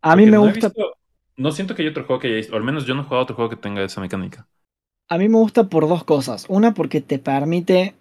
A 0.03 0.17
mí 0.17 0.23
Porque 0.23 0.31
me 0.31 0.37
no 0.37 0.43
gusta, 0.45 0.69
visto- 0.69 0.97
no 1.37 1.53
siento 1.53 1.75
que 1.75 1.83
hay 1.83 1.89
otro 1.89 2.05
juego 2.05 2.21
que 2.21 2.37
haya, 2.39 2.53
o 2.53 2.57
al 2.57 2.65
menos 2.65 2.87
yo 2.87 2.95
no 2.95 3.03
he 3.03 3.05
jugado 3.05 3.23
otro 3.25 3.37
juego 3.37 3.51
que 3.51 3.57
tenga 3.57 3.83
esa 3.85 4.01
mecánica. 4.01 4.47
a 5.09 5.19
mí 5.19 5.29
me 5.29 5.39
gusta 5.39 5.69
por 5.69 5.89
dos 5.89 6.05
cosas. 6.05 6.47
Una 6.49 6.75
porque 6.75 7.01
te 7.01 7.19
permite 7.19 7.95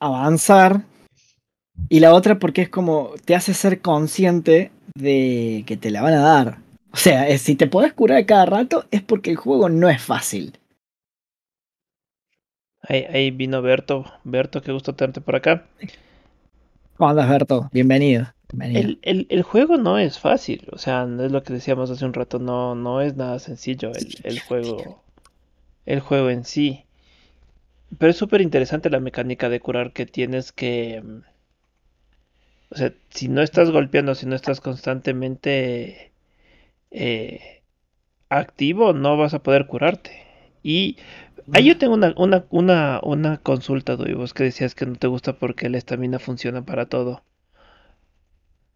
avanzar 0.00 0.84
y 1.88 2.00
la 2.00 2.12
otra 2.14 2.38
porque 2.38 2.62
es 2.62 2.68
como 2.68 3.10
te 3.24 3.34
hace 3.34 3.54
ser 3.54 3.80
consciente 3.80 4.70
de 4.94 5.64
que 5.66 5.76
te 5.76 5.90
la 5.90 6.02
van 6.02 6.14
a 6.14 6.20
dar. 6.20 6.58
O 6.92 6.96
sea, 6.96 7.28
es- 7.28 7.42
si 7.42 7.54
te 7.56 7.66
podés 7.66 7.92
curar 7.92 8.24
cada 8.26 8.46
rato 8.46 8.84
es 8.90 9.02
porque 9.02 9.30
el 9.30 9.36
juego 9.36 9.68
no 9.68 9.88
es 9.88 10.00
fácil. 10.02 10.58
Ahí, 12.88 13.04
ahí 13.12 13.30
vino 13.30 13.62
Berto. 13.62 14.04
Berto, 14.24 14.62
qué 14.62 14.72
gusto 14.72 14.94
tenerte 14.94 15.20
por 15.20 15.36
acá. 15.36 15.66
¿Cómo 16.96 17.10
andas, 17.10 17.28
Berto? 17.28 17.68
Bienvenido. 17.72 18.26
Bienvenido. 18.52 18.80
El, 18.80 18.98
el, 19.02 19.26
el 19.28 19.42
juego 19.42 19.76
no 19.76 19.98
es 19.98 20.18
fácil, 20.20 20.68
o 20.72 20.78
sea, 20.78 21.02
es 21.20 21.32
lo 21.32 21.42
que 21.42 21.52
decíamos 21.52 21.90
hace 21.90 22.04
un 22.04 22.14
rato, 22.14 22.38
no, 22.38 22.76
no 22.76 23.00
es 23.00 23.16
nada 23.16 23.40
sencillo 23.40 23.90
el, 23.92 24.14
el 24.22 24.38
juego, 24.40 25.02
el 25.84 26.00
juego 26.00 26.30
en 26.30 26.44
sí. 26.44 26.84
Pero 27.98 28.10
es 28.10 28.16
súper 28.16 28.40
interesante 28.40 28.88
la 28.88 29.00
mecánica 29.00 29.48
de 29.48 29.60
curar 29.60 29.92
que 29.92 30.06
tienes 30.06 30.52
que... 30.52 31.02
O 32.70 32.76
sea, 32.76 32.92
si 33.10 33.28
no 33.28 33.42
estás 33.42 33.70
golpeando, 33.70 34.14
si 34.14 34.26
no 34.26 34.34
estás 34.36 34.60
constantemente 34.60 36.12
eh, 36.90 37.62
activo, 38.30 38.92
no 38.94 39.16
vas 39.16 39.34
a 39.34 39.42
poder 39.42 39.66
curarte. 39.66 40.12
Y 40.62 40.96
ahí 41.52 41.66
yo 41.66 41.78
tengo 41.78 41.94
una, 41.94 42.14
una, 42.16 42.44
una, 42.50 43.00
una 43.02 43.38
consulta, 43.38 43.96
Dui, 43.96 44.14
vos 44.14 44.34
que 44.34 44.44
decías 44.44 44.74
que 44.74 44.86
no 44.86 44.96
te 44.96 45.08
gusta 45.08 45.34
porque 45.34 45.68
la 45.70 45.78
estamina 45.78 46.18
funciona 46.18 46.64
para 46.64 46.86
todo. 46.86 47.22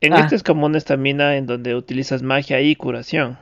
En 0.03 0.13
Ah. 0.13 0.21
este 0.21 0.37
es 0.37 0.43
como 0.43 0.67
una 0.67 0.77
estamina 0.77 1.37
en 1.39 1.47
donde 1.47 1.75
utilizas 1.75 2.23
magia 2.23 2.61
y 2.61 2.77
curación. 2.77 3.39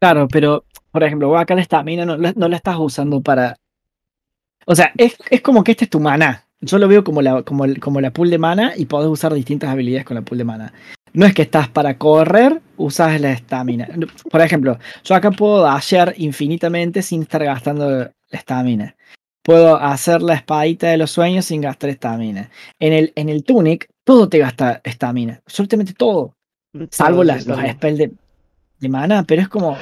Claro, 0.00 0.26
pero, 0.28 0.64
por 0.90 1.04
ejemplo, 1.04 1.36
acá 1.36 1.54
la 1.54 1.60
estamina 1.62 2.04
no, 2.06 2.16
la- 2.16 2.32
no 2.36 2.48
la 2.48 2.56
estás 2.56 2.76
usando 2.78 3.20
para. 3.20 3.56
O 4.66 4.74
sea, 4.74 4.92
es, 4.96 5.16
es 5.30 5.40
como 5.42 5.64
que 5.64 5.72
este 5.72 5.84
es 5.84 5.90
tu 5.90 6.00
mana. 6.00 6.45
Yo 6.60 6.78
lo 6.78 6.88
veo 6.88 7.04
como 7.04 7.22
la, 7.22 7.42
como, 7.42 7.64
el- 7.64 7.80
como 7.80 8.00
la 8.00 8.12
pool 8.12 8.30
de 8.30 8.38
mana 8.38 8.72
y 8.76 8.86
podés 8.86 9.08
usar 9.08 9.32
distintas 9.34 9.70
habilidades 9.70 10.04
con 10.06 10.14
la 10.14 10.22
pool 10.22 10.38
de 10.38 10.44
mana. 10.44 10.72
No 11.12 11.24
es 11.26 11.34
que 11.34 11.42
estás 11.42 11.68
para 11.68 11.96
correr, 11.98 12.60
usas 12.76 13.20
la 13.20 13.32
estamina. 13.32 13.88
Por 14.30 14.40
ejemplo, 14.40 14.78
yo 15.04 15.14
acá 15.14 15.30
puedo 15.30 15.62
dashear 15.62 16.14
infinitamente 16.18 17.02
sin 17.02 17.22
estar 17.22 17.42
gastando 17.44 17.90
la 17.90 18.10
estamina. 18.30 18.94
puedo 19.42 19.76
hacer 19.76 20.22
la 20.22 20.34
espadita 20.34 20.88
de 20.88 20.96
los 20.96 21.12
sueños 21.12 21.44
sin 21.44 21.60
gastar 21.60 21.90
estamina. 21.90 22.50
En 22.80 22.92
el, 22.92 23.12
en 23.14 23.28
el 23.28 23.44
Tunic, 23.44 23.86
todo 24.04 24.28
te 24.28 24.38
gasta 24.38 24.80
estamina, 24.82 25.40
absolutamente 25.46 25.92
todo. 25.94 26.34
Salvo 26.90 27.22
las, 27.24 27.46
los 27.46 27.58
spells 27.76 27.98
de, 27.98 28.12
de 28.80 28.88
mana, 28.88 29.22
pero 29.22 29.40
es 29.42 29.48
como 29.48 29.76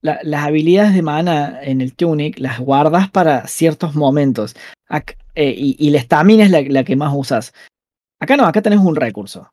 la- 0.00 0.18
las 0.24 0.44
habilidades 0.44 0.94
de 0.94 1.02
mana 1.02 1.60
en 1.62 1.80
el 1.80 1.94
Tunic 1.94 2.38
las 2.40 2.58
guardas 2.58 3.08
para 3.08 3.46
ciertos 3.46 3.94
momentos. 3.94 4.56
Ac- 4.90 5.14
eh, 5.34 5.54
y, 5.56 5.76
y 5.78 5.90
la 5.90 5.98
estamina 5.98 6.44
es 6.44 6.50
la, 6.50 6.84
que 6.84 6.96
más 6.96 7.12
usas. 7.14 7.54
Acá 8.20 8.36
no, 8.36 8.44
acá 8.44 8.62
tenés 8.62 8.80
un 8.80 8.96
recurso. 8.96 9.52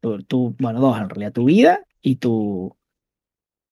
Tu, 0.00 0.54
bueno, 0.58 0.80
dos 0.80 0.98
en 0.98 1.08
realidad. 1.08 1.32
Tu 1.32 1.44
vida 1.44 1.84
y 2.02 2.16
tu. 2.16 2.76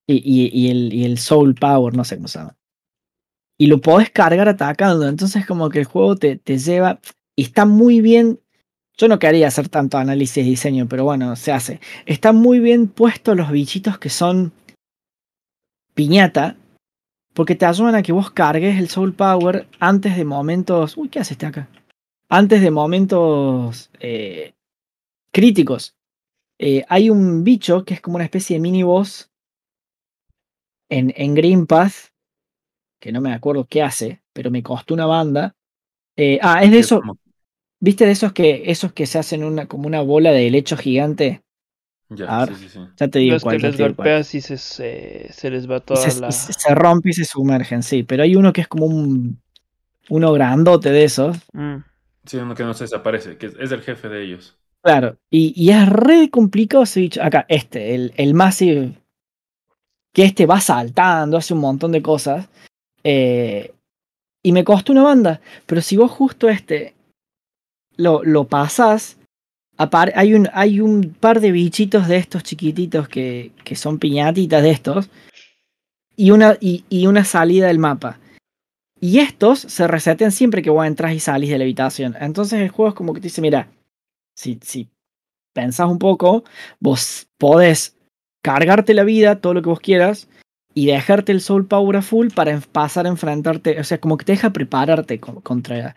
Y 0.07 0.69
el, 0.69 0.93
y 0.93 1.05
el 1.05 1.19
Soul 1.19 1.55
Power, 1.55 1.95
no 1.95 2.05
sé 2.05 2.17
cómo 2.17 2.29
se 2.29 2.39
llama. 2.39 2.57
Y 3.57 3.67
lo 3.67 3.81
podés 3.81 4.11
cargar 4.11 4.49
atacando. 4.49 5.09
Entonces, 5.09 5.47
como 5.47 5.69
que 5.69 5.81
el 5.81 5.85
juego 5.85 6.17
te, 6.17 6.37
te 6.37 6.59
lleva. 6.59 7.01
Y 7.37 7.43
está 7.43 7.65
muy 7.65 8.01
bien. 8.01 8.41
Yo 8.99 9.09
no 9.09 9.19
quería 9.19 9.49
hacer 9.49 9.69
tanto 9.69 9.97
análisis 9.97 10.45
de 10.45 10.51
diseño, 10.51 10.87
pero 10.89 11.05
bueno, 11.05 11.35
se 11.37 11.53
hace. 11.53 11.81
Están 12.05 12.37
muy 12.37 12.59
bien 12.59 12.89
puestos 12.89 13.37
los 13.37 13.51
bichitos 13.51 13.99
que 13.99 14.11
son 14.11 14.53
piñata, 15.95 16.57
porque 17.35 17.55
te 17.55 17.67
ayudan 17.67 17.95
a 17.95 18.03
que 18.03 18.13
vos 18.13 18.31
cargues 18.31 18.79
el 18.79 18.89
Soul 18.89 19.15
Power 19.15 19.67
antes 19.81 20.17
de 20.17 20.25
momentos. 20.25 20.97
Uy, 20.97 21.09
¿qué 21.09 21.21
hace 21.21 21.35
este 21.35 21.47
acá? 21.47 21.69
Antes 22.29 22.61
de 22.63 22.71
momentos 22.71 23.91
eh, 24.01 24.55
críticos. 25.33 25.95
Eh, 26.59 26.85
hay 26.89 27.11
un 27.11 27.45
bicho 27.45 27.85
que 27.85 27.95
es 27.95 28.01
como 28.01 28.17
una 28.17 28.25
especie 28.25 28.57
de 28.57 28.61
mini 28.61 28.83
boss 28.83 29.31
en, 30.91 31.13
en 31.17 31.35
Green 31.35 31.67
Path, 31.67 31.93
que 33.01 33.13
no 33.13 33.21
me 33.21 33.33
acuerdo 33.33 33.67
qué 33.69 33.83
hace, 33.83 34.23
pero 34.33 34.51
me 34.51 34.63
costó 34.63 34.95
una 34.95 35.07
banda. 35.07 35.55
Eh, 36.17 36.39
ah, 36.43 36.63
es 36.63 36.71
de 36.71 36.79
Es 36.81 36.87
eso. 36.87 37.01
como- 37.01 37.17
¿Viste 37.81 38.07
de 38.07 38.13
esos 38.13 38.33
que, 38.33 38.71
esos 38.71 38.93
que 38.93 39.07
se 39.07 39.19
hacen 39.19 39.43
una, 39.43 39.67
como 39.67 39.89
una 39.89 40.03
bola 40.03 40.31
de 40.31 40.47
helecho 40.47 40.77
gigante? 40.77 41.43
Ya, 42.17 42.47
sí, 42.47 42.55
sí, 42.57 42.69
sí. 42.69 42.81
Ya 42.97 43.09
te 43.09 43.19
digo 43.21 43.35
Los 43.35 43.43
cuál. 43.43 43.57
que 43.59 43.67
les 43.69 43.79
golpeas 43.79 44.35
y 44.35 44.41
se, 44.41 44.57
se, 44.59 45.29
se 45.33 45.51
les 45.51 45.71
va 45.71 45.81
toda 45.81 46.09
se, 46.11 46.21
la... 46.21 46.31
se- 46.33 46.75
rompe 46.75 47.11
y 47.11 47.13
se 47.13 47.25
sumergen, 47.25 47.83
sí. 47.83 48.03
Pero 48.03 48.23
hay 48.23 48.37
uno 48.37 48.53
que 48.53 48.61
es 48.63 48.69
como 48.69 48.87
un. 48.87 49.41
Uno 50.09 50.33
grandote 50.33 50.91
de 50.91 51.05
esos. 51.05 51.37
Mm. 51.53 51.77
Sí, 52.25 52.37
uno 52.37 52.55
que 52.55 52.65
no 52.65 52.75
se 52.75 52.85
desaparece, 52.85 53.37
que 53.37 53.47
es, 53.47 53.73
el 53.73 53.83
jefe 53.83 54.09
de 54.09 54.25
ellos. 54.25 54.57
Claro. 54.83 55.17
Y, 55.31 55.53
y 55.57 55.71
es 55.71 55.89
re 55.89 56.29
complicado 56.29 56.83
ese 56.83 57.01
bicho. 57.01 57.23
Acá, 57.23 57.47
este, 57.49 57.95
el, 57.95 58.13
el 58.17 58.35
Massive. 58.35 58.99
Que 60.13 60.25
este 60.25 60.45
va 60.45 60.61
saltando, 60.61 61.37
hace 61.39 61.55
un 61.55 61.61
montón 61.61 61.93
de 61.93 62.03
cosas. 62.03 62.49
eh, 63.05 63.73
y 64.45 64.51
me 64.53 64.65
costó 64.65 64.91
una 64.93 65.05
banda. 65.05 65.41
Pero 65.67 65.81
si 65.81 65.97
vos 65.97 66.11
justo 66.11 66.49
este. 66.49 66.95
Lo, 67.97 68.23
lo 68.25 68.45
pasás. 68.45 69.19
Hay, 70.15 70.35
un, 70.35 70.49
hay 70.53 70.81
un 70.81 71.15
par 71.19 71.41
de 71.41 71.53
bichitos 71.53 72.09
de 72.09 72.17
estos 72.17 72.43
chiquititos 72.43 73.09
que, 73.09 73.53
que 73.65 73.77
son 73.77 73.99
piñatitas 73.99 74.63
de 74.63 74.71
estos. 74.71 75.11
Y 76.17 76.31
una, 76.31 76.57
y, 76.61 77.07
una 77.07 77.25
salida 77.25 77.67
del 77.69 77.79
mapa. 77.79 78.19
Y 79.01 79.19
estos 79.19 79.61
se 79.61 79.89
resetean 79.89 80.31
siempre 80.31 80.63
que 80.63 80.71
vos 80.71 80.87
entras 80.87 81.15
y 81.15 81.21
salís 81.21 81.51
de 81.51 81.59
la 81.59 81.65
habitación. 81.65 82.17
Entonces 82.21 82.61
el 82.61 82.69
juego 82.69 82.91
es 82.91 82.95
como 82.95 83.15
que 83.15 83.21
te 83.21 83.27
dice, 83.27 83.41
mira, 83.41 83.69
si, 84.37 84.59
si 84.63 84.89
pensás 85.53 85.89
un 85.89 85.99
poco, 85.99 86.45
vos 86.81 87.27
podés 87.39 87.97
cargarte 88.43 88.95
la 88.95 89.05
vida, 89.05 89.41
todo 89.41 89.55
lo 89.55 89.63
que 89.63 89.71
vos 89.71 89.81
quieras, 89.81 90.29
y 90.75 90.87
dejarte 90.87 91.33
el 91.33 91.41
soul 91.41 91.67
power 91.67 91.97
a 91.97 92.03
full 92.03 92.29
para 92.35 92.59
pasar 92.61 93.07
a 93.07 93.11
enfrentarte. 93.11 93.81
O 93.81 93.85
sea, 93.85 93.99
como 93.99 94.17
que 94.17 94.25
te 94.25 94.33
deja 94.33 94.51
prepararte 94.51 95.19
co- 95.19 95.41
contra, 95.41 95.97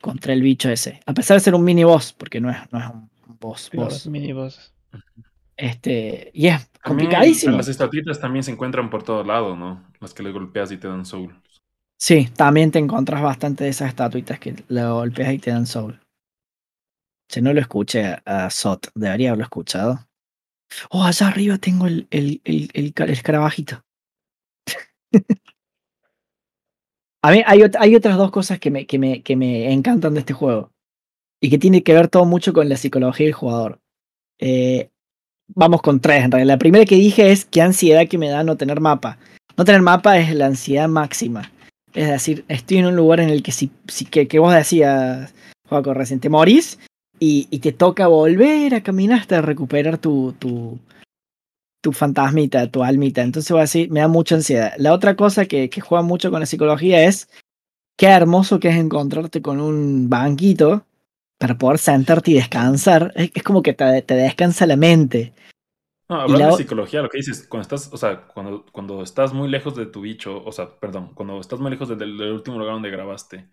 contra 0.00 0.32
el 0.32 0.42
bicho 0.42 0.68
ese. 0.70 1.00
A 1.06 1.14
pesar 1.14 1.36
de 1.36 1.44
ser 1.44 1.54
un 1.54 1.64
mini 1.64 1.84
boss, 1.84 2.12
porque 2.12 2.40
no 2.40 2.50
es, 2.50 2.56
no 2.72 2.78
es 2.80 2.86
un 2.86 3.08
boss, 3.42 3.70
Los 3.74 3.84
boss. 3.84 4.06
mini 4.06 4.32
bosses. 4.32 4.72
Este, 5.56 6.30
y 6.32 6.46
es 6.48 6.70
También 6.82 7.08
complicadísimo. 7.08 7.56
las 7.56 7.68
estatuitas 7.68 8.18
también 8.20 8.42
se 8.42 8.52
encuentran 8.52 8.88
por 8.90 9.02
todo 9.02 9.22
lado, 9.22 9.54
¿no? 9.56 9.84
Las 10.00 10.14
que 10.14 10.22
le 10.22 10.32
golpeas 10.32 10.72
y 10.72 10.78
te 10.78 10.88
dan 10.88 11.04
soul. 11.04 11.38
Sí, 12.00 12.28
también 12.36 12.70
te 12.72 12.78
encontrás 12.78 13.22
bastante 13.22 13.64
de 13.64 13.70
esas 13.70 13.88
estatuitas 13.88 14.38
que 14.40 14.56
lo 14.68 14.94
golpeas 14.96 15.34
y 15.34 15.38
te 15.38 15.50
dan 15.50 15.66
soul. 15.66 16.00
Che, 17.30 17.40
no 17.40 17.52
lo 17.52 17.60
escuché 17.60 18.16
a, 18.24 18.50
Sot, 18.50 18.90
debería 18.94 19.28
haberlo 19.30 19.44
escuchado. 19.44 20.08
Oh, 20.90 21.04
allá 21.04 21.28
arriba 21.28 21.58
tengo 21.58 21.86
el, 21.86 22.08
el, 22.10 22.40
el, 22.44 22.70
el, 22.72 22.92
ca- 22.92 23.04
el 23.04 23.10
escarabajito. 23.10 23.84
a 27.22 27.30
mí 27.30 27.42
hay, 27.46 27.62
hay 27.78 27.94
otras 27.94 28.16
dos 28.16 28.30
cosas 28.30 28.58
que 28.58 28.70
me, 28.70 28.86
que, 28.86 28.98
me, 28.98 29.22
que 29.22 29.36
me 29.36 29.72
encantan 29.72 30.14
de 30.14 30.20
este 30.20 30.32
juego. 30.32 30.71
Y 31.42 31.50
que 31.50 31.58
tiene 31.58 31.82
que 31.82 31.92
ver 31.92 32.08
todo 32.08 32.24
mucho 32.24 32.52
con 32.52 32.68
la 32.68 32.76
psicología 32.76 33.26
del 33.26 33.34
jugador. 33.34 33.80
Eh, 34.38 34.90
vamos 35.48 35.82
con 35.82 36.00
tres, 36.00 36.24
en 36.24 36.30
realidad. 36.30 36.54
La 36.54 36.58
primera 36.58 36.84
que 36.84 36.94
dije 36.94 37.32
es 37.32 37.44
qué 37.44 37.60
ansiedad 37.60 38.06
que 38.08 38.16
me 38.16 38.28
da 38.28 38.44
no 38.44 38.56
tener 38.56 38.80
mapa. 38.80 39.18
No 39.56 39.64
tener 39.64 39.82
mapa 39.82 40.18
es 40.18 40.34
la 40.34 40.46
ansiedad 40.46 40.88
máxima. 40.88 41.50
Es 41.94 42.08
decir, 42.08 42.44
estoy 42.48 42.78
en 42.78 42.86
un 42.86 42.96
lugar 42.96 43.20
en 43.20 43.28
el 43.28 43.42
que 43.42 43.52
si, 43.52 43.70
si 43.88 44.04
que, 44.06 44.38
vos 44.38 44.54
decías, 44.54 45.34
Joaco, 45.68 45.92
recién 45.94 46.20
te 46.20 46.30
morís 46.30 46.78
y, 47.18 47.48
y 47.50 47.58
te 47.58 47.72
toca 47.72 48.06
volver 48.06 48.74
a 48.74 48.82
caminar 48.82 49.20
hasta 49.20 49.42
recuperar 49.42 49.98
tu, 49.98 50.32
tu, 50.38 50.78
tu 51.82 51.92
fantasmita, 51.92 52.70
tu 52.70 52.82
almita. 52.82 53.20
Entonces 53.22 53.50
voy 53.50 53.58
a 53.58 53.62
decir, 53.62 53.90
me 53.90 54.00
da 54.00 54.08
mucha 54.08 54.36
ansiedad. 54.36 54.72
La 54.78 54.94
otra 54.94 55.16
cosa 55.16 55.44
que, 55.46 55.68
que 55.68 55.80
juega 55.80 56.02
mucho 56.02 56.30
con 56.30 56.40
la 56.40 56.46
psicología 56.46 57.04
es 57.04 57.28
qué 57.98 58.06
hermoso 58.06 58.58
que 58.60 58.68
es 58.68 58.76
encontrarte 58.76 59.42
con 59.42 59.60
un 59.60 60.08
banquito 60.08 60.86
para 61.42 61.58
poder 61.58 61.78
sentarte 61.78 62.30
y 62.30 62.34
descansar. 62.34 63.12
Es, 63.16 63.32
es 63.34 63.42
como 63.42 63.62
que 63.64 63.72
te, 63.72 64.00
te 64.02 64.14
descansa 64.14 64.64
la 64.64 64.76
mente. 64.76 65.32
No, 66.08 66.20
hablando 66.20 66.38
la 66.38 66.50
de 66.52 66.56
psicología, 66.62 67.02
lo 67.02 67.08
que 67.08 67.18
dices, 67.18 67.48
cuando 67.48 67.62
estás, 67.62 67.92
o 67.92 67.96
sea, 67.96 68.28
cuando, 68.28 68.64
cuando 68.70 69.02
estás 69.02 69.32
muy 69.32 69.48
lejos 69.48 69.74
de 69.74 69.86
tu 69.86 70.02
bicho, 70.02 70.40
o 70.44 70.52
sea, 70.52 70.68
perdón, 70.78 71.14
cuando 71.14 71.40
estás 71.40 71.58
muy 71.58 71.72
lejos 71.72 71.88
del, 71.88 71.98
del 72.16 72.30
último 72.30 72.58
lugar 72.60 72.74
donde 72.74 72.90
grabaste 72.90 73.48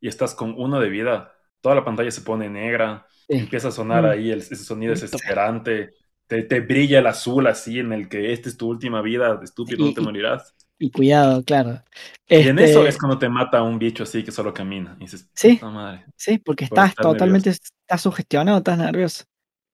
y 0.00 0.08
estás 0.08 0.34
con 0.34 0.54
uno 0.56 0.80
de 0.80 0.88
vida, 0.88 1.34
toda 1.60 1.74
la 1.74 1.84
pantalla 1.84 2.10
se 2.10 2.22
pone 2.22 2.48
negra, 2.48 3.06
Sí. 3.28 3.36
empieza 3.36 3.68
a 3.68 3.72
sonar 3.72 4.04
Mm. 4.04 4.06
ahí 4.06 4.30
el- 4.30 4.38
ese 4.40 4.56
sonido 4.56 4.92
desesperante, 4.92 5.90
te, 6.26 6.42
te 6.44 6.60
brilla 6.60 7.00
el 7.00 7.06
azul 7.06 7.46
así 7.48 7.80
en 7.80 7.92
el 7.92 8.08
que 8.08 8.32
esta 8.32 8.48
es 8.48 8.56
tu 8.56 8.68
última 8.70 9.02
vida, 9.02 9.38
estúpido, 9.42 9.84
Y- 9.84 9.88
no 9.90 9.94
te 9.94 10.00
morirás. 10.00 10.55
Y 10.78 10.90
cuidado, 10.90 11.42
claro. 11.42 11.82
Y 12.28 12.34
en 12.48 12.58
Este, 12.58 12.70
eso 12.70 12.86
es 12.86 12.98
cuando 12.98 13.18
te 13.18 13.28
mata 13.28 13.62
un 13.62 13.78
bicho 13.78 14.02
así 14.02 14.22
que 14.22 14.30
solo 14.32 14.52
camina. 14.52 14.94
Y 14.98 15.04
dices, 15.04 15.28
Sí. 15.34 15.58
madre. 15.62 16.04
Sí, 16.16 16.38
porque 16.38 16.66
por 16.66 16.78
estás 16.78 16.94
totalmente, 16.94 17.50
estás 17.50 18.00
sugestionado, 18.02 18.58
estás 18.58 18.76
nervioso. 18.78 19.24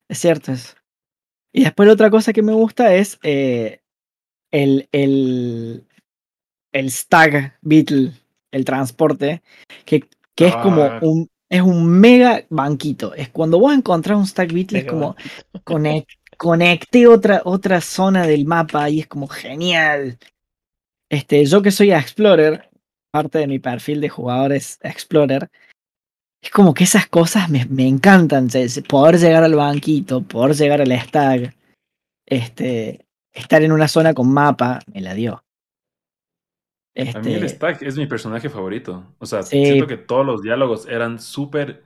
Es 0.09 0.19
cierto 0.19 0.53
eso. 0.53 0.75
Y 1.53 1.65
después 1.65 1.87
la 1.87 1.95
otra 1.95 2.11
cosa 2.11 2.33
que 2.33 2.43
me 2.43 2.53
gusta 2.53 2.95
es 2.95 3.19
eh, 3.25 3.81
el, 4.53 4.89
el, 4.93 5.85
el 6.73 6.91
Stag 6.91 7.59
Beetle, 7.63 8.13
el 8.53 8.65
transporte, 8.65 9.43
que, 9.85 10.09
que 10.37 10.47
es 10.47 10.57
como 10.57 10.83
Ah. 10.83 10.99
un, 11.03 11.29
es 11.51 11.63
un 11.63 11.87
mega 11.89 12.45
banquito. 12.49 13.13
Es 13.15 13.29
cuando 13.31 13.59
vos 13.59 13.75
encontrás 13.75 14.17
un 14.19 14.27
Stag 14.27 14.53
Beetle, 14.53 14.79
es 14.81 14.85
como 14.87 15.15
banquito. 15.15 15.61
conec- 15.65 16.07
conecté 16.39 17.07
otra, 17.07 17.43
otra 17.45 17.81
zona 17.81 18.27
del 18.27 18.45
mapa 18.47 18.89
y 18.89 19.01
es 19.01 19.07
como 19.09 19.27
genial. 19.27 20.19
Este, 21.13 21.45
yo 21.45 21.61
que 21.61 21.71
soy 21.71 21.93
Explorer, 21.93 22.71
parte 23.13 23.39
de 23.39 23.47
mi 23.47 23.59
perfil 23.59 24.01
de 24.01 24.09
jugador 24.09 24.53
es 24.53 24.79
Explorer, 24.83 25.51
es 26.43 26.51
como 26.51 26.73
que 26.73 26.85
esas 26.85 27.07
cosas 27.07 27.51
me, 27.51 27.67
me 27.67 27.87
encantan. 27.87 28.49
Poder 28.89 29.19
llegar 29.19 29.45
al 29.45 29.55
banquito, 29.55 30.23
poder 30.23 30.57
llegar 30.57 30.81
al 30.81 30.91
stag, 30.93 31.55
este, 32.27 33.07
estar 33.31 33.63
en 33.63 33.73
una 33.73 33.89
zona 33.89 34.15
con 34.15 34.33
mapa, 34.33 34.81
me 34.87 35.03
la 35.03 35.13
dio. 35.13 35.45
A 37.15 37.21
mí 37.21 37.35
el 37.35 37.45
Este, 37.45 37.49
Stag 37.57 37.83
es 37.83 37.99
mi 37.99 38.07
personaje 38.07 38.49
favorito. 38.49 39.15
O 39.19 39.27
sea, 39.27 39.43
Sí. 39.43 39.65
siento 39.65 39.87
que 39.87 39.99
todos 39.99 40.25
los 40.25 40.43
diálogos 40.43 40.87
eran 40.89 41.19
súper, 41.19 41.85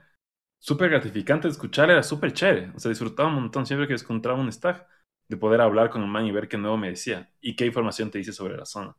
súper 0.57 0.89
gratificantes 0.89 1.49
de 1.49 1.53
escuchar, 1.53 1.91
era 1.91 2.01
súper 2.01 2.31
chévere. 2.31 2.71
O 2.75 2.79
sea, 2.79 2.89
disfrutaba 2.89 3.27
un 3.27 3.35
montón 3.35 3.65
siempre 3.65 3.87
que 3.87 3.93
encontraba 3.93 4.39
un 4.39 4.51
Stag 4.51 4.87
de 5.29 5.37
poder 5.37 5.59
hablar 5.59 5.89
con 5.89 6.01
el 6.01 6.07
man 6.07 6.25
y 6.25 6.31
ver 6.31 6.47
qué 6.47 6.57
nuevo 6.57 6.77
me 6.77 6.89
decía 6.89 7.29
y 7.41 7.55
qué 7.57 7.65
información 7.65 8.09
te 8.09 8.19
dice 8.19 8.31
sobre 8.31 8.55
la 8.55 8.65
zona. 8.65 8.95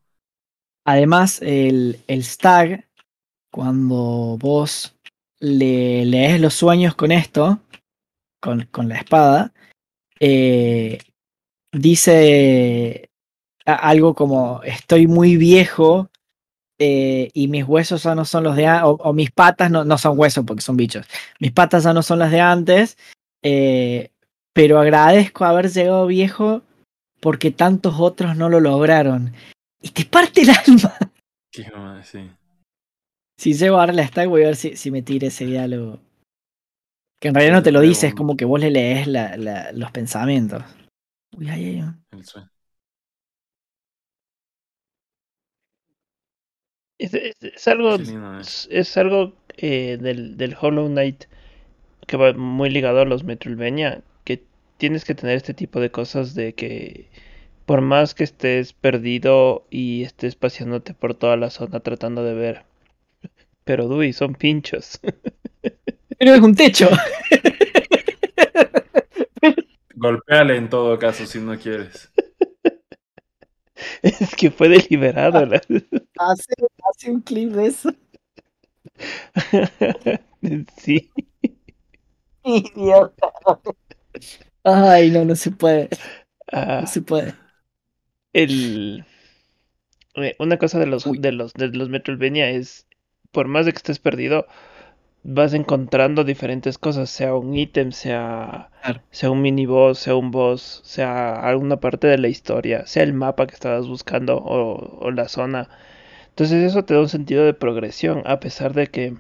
Además, 0.89 1.43
el, 1.43 2.01
el 2.07 2.25
stag, 2.25 2.87
cuando 3.53 4.39
vos 4.39 4.97
le 5.39 6.07
lees 6.07 6.41
los 6.41 6.55
sueños 6.55 6.95
con 6.95 7.13
esto, 7.13 7.61
con, 8.41 8.67
con 8.71 8.89
la 8.89 8.97
espada, 8.97 9.53
eh, 10.19 10.97
dice 11.73 13.11
algo 13.67 14.15
como 14.15 14.63
estoy 14.63 15.07
muy 15.07 15.37
viejo 15.37 16.09
eh, 16.79 17.29
y 17.35 17.49
mis 17.49 17.65
huesos 17.65 18.05
ya 18.05 18.15
no 18.15 18.25
son 18.25 18.45
los 18.45 18.57
de 18.57 18.67
o, 18.71 18.93
o 18.93 19.13
mis 19.13 19.31
patas 19.31 19.71
no, 19.71 19.85
no 19.85 19.99
son 19.99 20.19
huesos 20.19 20.47
porque 20.47 20.63
son 20.63 20.79
bichos, 20.79 21.07
mis 21.39 21.53
patas 21.53 21.85
ya 21.85 21.93
no 21.93 22.01
son 22.03 22.19
las 22.19 22.31
de 22.31 22.41
antes, 22.41 22.97
eh, 23.43 24.11
pero 24.55 24.81
agradezco 24.81 25.45
haber 25.45 25.71
llegado 25.71 26.07
viejo 26.07 26.63
porque 27.21 27.51
tantos 27.51 27.97
otros 27.99 28.39
no 28.39 28.49
lo 28.49 28.59
lograron. 28.59 29.35
Y 29.81 29.91
te 29.91 30.05
parte 30.05 30.43
el 30.43 30.51
alma. 30.51 30.97
Qué 31.53 31.71
mamá, 31.71 32.03
sí. 32.05 32.31
Si 33.39 33.55
llego 33.55 33.79
ahora 33.79 33.93
la 33.93 34.07
stack, 34.07 34.29
voy 34.29 34.43
a 34.43 34.47
ver 34.47 34.57
si, 34.57 34.77
si 34.77 34.91
me 34.91 35.03
tira 35.03 35.29
ese 35.29 35.47
diálogo. 35.47 36.01
Que 37.21 37.29
en 37.29 37.35
realidad 37.35 37.57
no 37.57 37.63
te 37.63 37.73
lo 37.73 37.81
dice, 37.81 38.09
es 38.09 38.15
como 38.15 38.37
que 38.37 38.45
vos 38.45 38.61
le 38.61 38.71
lees 38.71 39.07
la, 39.07 39.37
la, 39.37 39.73
los 39.73 39.91
pensamientos. 39.91 40.63
Uy, 41.37 41.49
ay, 41.49 41.81
ay. 41.81 41.93
El 42.13 42.25
sueño. 42.25 42.51
Es, 46.99 47.15
es- 47.15 47.35
es 47.41 47.69
algo, 47.69 47.97
Qué 47.97 48.05
lindo, 48.05 48.39
eh. 48.39 48.41
es, 48.41 48.69
es 48.71 48.97
algo 48.97 49.35
eh, 49.57 49.99
del, 50.01 50.37
del 50.37 50.57
Hollow 50.61 50.89
Knight 50.89 51.25
que 52.07 52.17
va 52.17 52.33
muy 52.35 52.71
ligado 52.71 53.01
a 53.01 53.05
los 53.07 53.25
Metroidvania, 53.25 54.03
que 54.25 54.45
tienes 54.79 55.05
que 55.05 55.15
tener 55.15 55.37
este 55.37 55.55
tipo 55.55 55.81
de 55.81 55.91
cosas 55.91 56.35
de 56.35 56.55
que 56.55 57.09
por 57.69 57.83
más 57.83 58.17
que 58.17 58.25
estés 58.25 58.73
perdido 58.73 59.69
y 59.71 60.03
estés 60.03 60.35
paseándote 60.37 60.95
por 60.95 61.15
toda 61.15 61.37
la 61.37 61.51
zona 61.51 61.81
tratando 61.81 62.25
de 62.25 62.35
ver, 62.35 62.65
pero 63.65 63.89
Dewey, 63.89 64.13
son 64.13 64.35
pinchos. 64.35 65.01
Pero 66.19 66.35
es 66.35 66.41
un 66.41 66.55
techo. 66.57 66.89
Golpéale 69.95 70.57
en 70.57 70.69
todo 70.71 70.99
caso 70.99 71.27
si 71.27 71.39
no 71.41 71.59
quieres. 71.59 72.11
Es 74.03 74.35
que 74.37 74.51
fue 74.51 74.69
deliberado. 74.69 75.45
la- 75.47 75.61
hace, 76.19 76.53
hace 76.91 77.11
un 77.11 77.21
clip 77.21 77.51
de 77.53 77.67
eso. 77.67 77.91
Sí. 80.77 81.11
Idiota. 82.45 83.33
Ay, 84.65 85.11
no, 85.11 85.25
no 85.25 85.35
se 85.37 85.51
puede. 85.51 85.89
Ah, 86.53 86.81
No 86.83 86.87
se 86.87 87.03
puede. 87.03 87.35
El 88.43 89.05
eh, 90.15 90.37
una 90.39 90.59
cosa 90.59 90.79
de 90.79 90.87
los 90.87 91.07
Uy. 91.07 91.19
de 91.19 91.33
los 91.33 91.53
de 91.55 91.69
los 91.69 91.89
Metroidvania 91.89 92.51
es 92.51 92.87
por 93.33 93.49
más 93.49 93.67
de 93.67 93.73
que 93.73 93.79
estés 93.79 93.99
perdido 93.99 94.47
vas 95.25 95.55
encontrando 95.55 96.25
diferentes 96.25 96.79
cosas 96.79 97.11
sea 97.11 97.35
un 97.35 97.55
ítem 97.57 97.93
sea 97.93 98.71
Claro. 98.83 99.03
sea 99.11 99.31
un 99.31 99.43
mini 99.43 99.67
boss 99.67 99.99
sea 100.01 100.17
un 100.17 100.31
boss 100.31 100.81
sea 100.85 101.35
alguna 101.35 101.79
parte 101.81 102.07
de 102.07 102.19
la 102.19 102.29
historia 102.29 102.87
sea 102.87 103.03
el 103.03 103.13
mapa 103.15 103.47
que 103.47 103.55
estabas 103.55 103.87
buscando 103.89 104.39
o, 104.39 104.99
o 105.01 105.11
la 105.11 105.29
zona 105.29 105.69
entonces 106.31 106.65
eso 106.65 106.85
te 106.85 106.95
da 106.95 107.01
un 107.01 107.09
sentido 107.09 107.45
de 107.45 107.55
progresión 107.55 108.23
a 108.27 108.41
pesar 108.41 108.75
de 108.75 108.89
que 108.89 109.15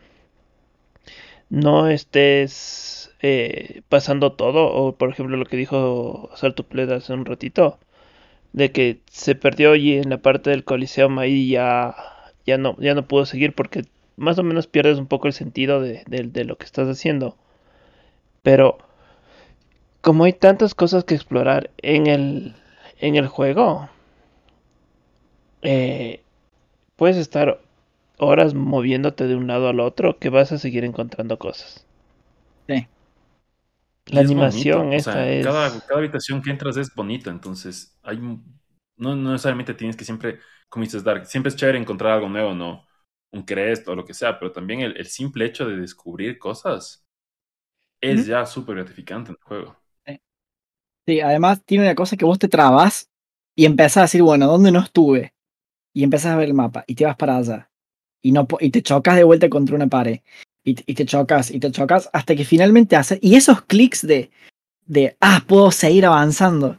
no 1.49 1.89
estés 1.89 3.11
eh, 3.23 3.83
pasando 3.89 4.33
todo 4.33 4.67
o 4.73 4.97
por 4.97 5.11
ejemplo 5.11 5.37
lo 5.37 5.45
que 5.47 5.57
dijo 5.57 6.31
Saltupled 6.37 6.91
hace 6.91 7.13
un 7.13 7.25
ratito 7.25 7.79
de 8.53 8.73
que 8.73 9.01
se 9.11 9.35
perdió 9.35 9.75
y 9.77 9.95
en 9.99 10.11
la 10.11 10.19
parte 10.19 10.51
del 10.51 10.65
Coliseum 10.65 11.19
ahí 11.19 11.51
ya, 11.51 11.95
ya 12.47 12.59
no, 12.59 12.77
ya 12.81 12.95
no 12.95 13.07
pudo 13.09 13.27
seguir 13.27 13.55
porque 13.55 13.85
más 14.17 14.39
o 14.39 14.43
menos 14.45 14.67
pierdes 14.67 14.99
un 14.99 15.07
poco 15.07 15.29
el 15.29 15.33
sentido 15.35 15.81
de, 15.81 16.05
de- 16.09 16.25
de 16.25 16.45
lo 16.45 16.59
que 16.59 16.65
estás 16.67 16.89
haciendo. 16.89 17.37
Pero 18.43 18.79
como 20.01 20.25
hay 20.25 20.33
tantas 20.33 20.75
cosas 20.75 21.05
que 21.05 21.15
explorar 21.15 21.71
en 21.83 22.07
el, 22.09 22.55
en 23.01 23.15
el 23.17 23.29
juego, 23.29 23.89
eh, 25.63 26.23
puedes 26.97 27.19
estar 27.19 27.61
horas 28.19 28.55
moviéndote 28.55 29.29
de 29.29 29.37
un 29.37 29.49
lado 29.49 29.69
al 29.71 29.81
otro 29.81 30.19
que 30.21 30.31
vas 30.31 30.53
a 30.53 30.59
seguir 30.59 30.85
encontrando 30.85 31.39
cosas. 31.41 31.87
La 34.11 34.21
es 34.21 34.31
animación 34.31 34.93
o 34.93 34.93
esta 34.93 35.13
sea, 35.13 35.31
es... 35.31 35.45
Cada, 35.45 35.71
cada 35.87 35.99
habitación 35.99 36.43
que 36.43 36.51
entras 36.51 36.77
es 36.77 36.95
bonita, 36.95 37.31
entonces 37.31 37.99
hay 38.03 38.19
no, 38.19 39.15
no 39.17 39.33
necesariamente 39.33 39.75
tienes 39.75 39.97
que 39.97 40.05
siempre, 40.05 40.41
como 40.69 40.85
dices, 40.85 41.05
Dark, 41.05 41.27
siempre 41.27 41.51
es 41.51 41.57
chévere 41.57 41.79
encontrar 41.79 42.13
algo 42.13 42.29
nuevo, 42.29 42.55
¿no? 42.55 42.87
Un 43.31 43.43
crest 43.43 43.87
o 43.89 43.95
lo 43.95 44.05
que 44.05 44.15
sea, 44.15 44.39
pero 44.39 44.53
también 44.53 44.81
el, 44.81 44.97
el 44.97 45.07
simple 45.07 45.45
hecho 45.47 45.67
de 45.69 45.77
descubrir 45.77 46.39
cosas 46.39 47.07
es 48.01 48.27
ya 48.27 48.47
súper 48.47 48.77
gratificante 48.77 49.31
en 49.31 49.37
el 49.41 49.45
juego. 49.45 49.77
Sí, 51.07 51.21
además 51.21 51.63
tiene 51.65 51.85
una 51.85 51.95
cosa 51.95 52.17
que 52.17 52.27
vos 52.27 52.39
te 52.39 52.49
trabas 52.49 53.11
y 53.57 53.65
empezás 53.65 53.97
a 53.97 54.03
decir, 54.03 54.23
bueno, 54.23 54.47
¿dónde 54.47 54.71
no 54.71 54.81
estuve? 54.81 55.35
Y 55.95 56.05
empezás 56.05 56.33
a 56.33 56.37
ver 56.37 56.49
el 56.49 56.55
mapa 56.55 56.85
y 56.87 56.95
te 56.95 57.07
vas 57.07 57.17
para 57.17 57.39
allá. 57.39 57.71
Y, 58.23 58.33
no, 58.33 58.47
y 58.61 58.71
te 58.71 58.83
chocas 58.83 59.17
de 59.17 59.25
vuelta 59.25 59.49
contra 59.49 59.77
una 59.77 59.87
pared. 59.87 60.21
Y, 60.69 60.95
te- 60.95 61.07
chocas 61.07 61.51
y 61.51 61.61
te 61.61 61.71
chocas 61.71 62.11
hasta 62.13 62.37
que 62.37 62.45
finalmente 62.45 62.97
haces. 62.97 63.19
Y 63.23 63.37
esos 63.37 63.63
clics 63.63 64.07
de, 64.07 64.31
de, 64.87 65.17
ah, 65.21 65.43
puedo 65.47 65.71
seguir 65.71 66.05
avanzando. 66.05 66.77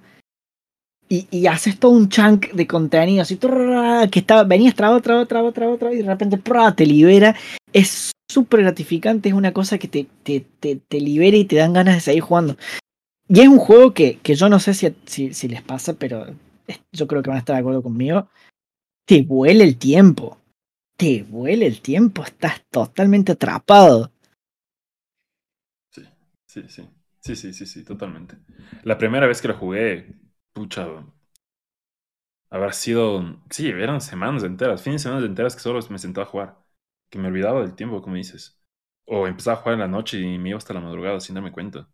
Y, 1.08 1.28
y 1.32 1.48
haces 1.48 1.80
todo 1.80 1.92
un 1.92 2.08
chunk 2.08 2.52
de 2.52 2.68
contenido 2.68 3.24
así, 3.24 3.38
que 3.38 4.20
estaba, 4.20 4.44
venías 4.44 4.76
traba, 4.76 5.00
traba, 5.02 5.26
traba, 5.26 5.52
traba, 5.52 5.78
traba, 5.78 5.94
y 5.96 5.98
de 5.98 6.04
repente 6.04 6.40
te 6.76 6.86
libera. 6.86 7.36
Es 7.74 8.12
súper 8.32 8.62
gratificante, 8.62 9.30
es 9.30 9.36
una 9.36 9.54
cosa 9.54 9.80
que 9.80 9.88
te, 9.88 10.06
te, 10.22 10.46
te, 10.60 10.76
te 10.76 11.00
libera 11.02 11.36
y 11.36 11.46
te 11.46 11.56
dan 11.56 11.74
ganas 11.74 11.96
de 11.96 12.02
seguir 12.02 12.22
jugando. 12.22 12.58
Y 13.28 13.40
es 13.42 13.48
un 13.48 13.58
juego 13.58 13.94
que, 13.94 14.20
que 14.20 14.36
yo 14.36 14.50
no 14.50 14.60
sé 14.60 14.74
si, 14.76 14.94
si, 15.06 15.34
si 15.34 15.48
les 15.48 15.64
pasa, 15.64 15.94
pero 15.94 16.28
yo 16.92 17.08
creo 17.08 17.24
que 17.24 17.30
van 17.30 17.38
a 17.38 17.40
estar 17.40 17.56
de 17.56 17.62
acuerdo 17.62 17.82
conmigo. 17.82 18.28
Te 19.08 19.24
vuela 19.24 19.64
el 19.64 19.78
tiempo. 19.78 20.39
Te 21.00 21.24
vuela 21.24 21.66
el 21.66 21.82
tiempo. 21.82 22.22
Estás 22.24 22.62
totalmente 22.70 23.32
atrapado. 23.32 24.12
Sí, 25.92 26.04
sí, 26.48 26.64
sí. 26.70 26.90
Sí, 27.22 27.36
sí, 27.36 27.54
sí, 27.54 27.66
sí, 27.66 27.84
totalmente. 27.84 28.38
La 28.84 28.98
primera 28.98 29.28
vez 29.28 29.42
que 29.42 29.50
lo 29.50 29.58
jugué, 29.58 30.16
pucha, 30.54 30.88
habrá 32.50 32.72
sido, 32.74 33.42
sí, 33.50 33.70
eran 33.70 34.02
semanas 34.02 34.44
enteras, 34.44 34.82
fines 34.84 35.04
de 35.04 35.10
semana 35.10 35.26
enteras 35.26 35.56
que 35.56 35.62
solo 35.62 35.80
me 35.90 36.00
sentaba 36.00 36.26
a 36.28 36.30
jugar, 36.30 36.58
que 37.10 37.20
me 37.20 37.28
olvidaba 37.28 37.62
del 37.62 37.76
tiempo, 37.76 38.02
como 38.02 38.16
dices. 38.16 38.60
O 39.06 39.28
empezaba 39.28 39.58
a 39.58 39.62
jugar 39.62 39.74
en 39.76 39.80
la 39.82 39.88
noche 39.88 40.20
y 40.20 40.38
me 40.38 40.50
iba 40.50 40.58
hasta 40.58 40.74
la 40.74 40.80
madrugada 40.82 41.20
sin 41.20 41.36
darme 41.36 41.52
cuenta. 41.52 41.90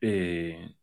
Eh, 0.00 0.74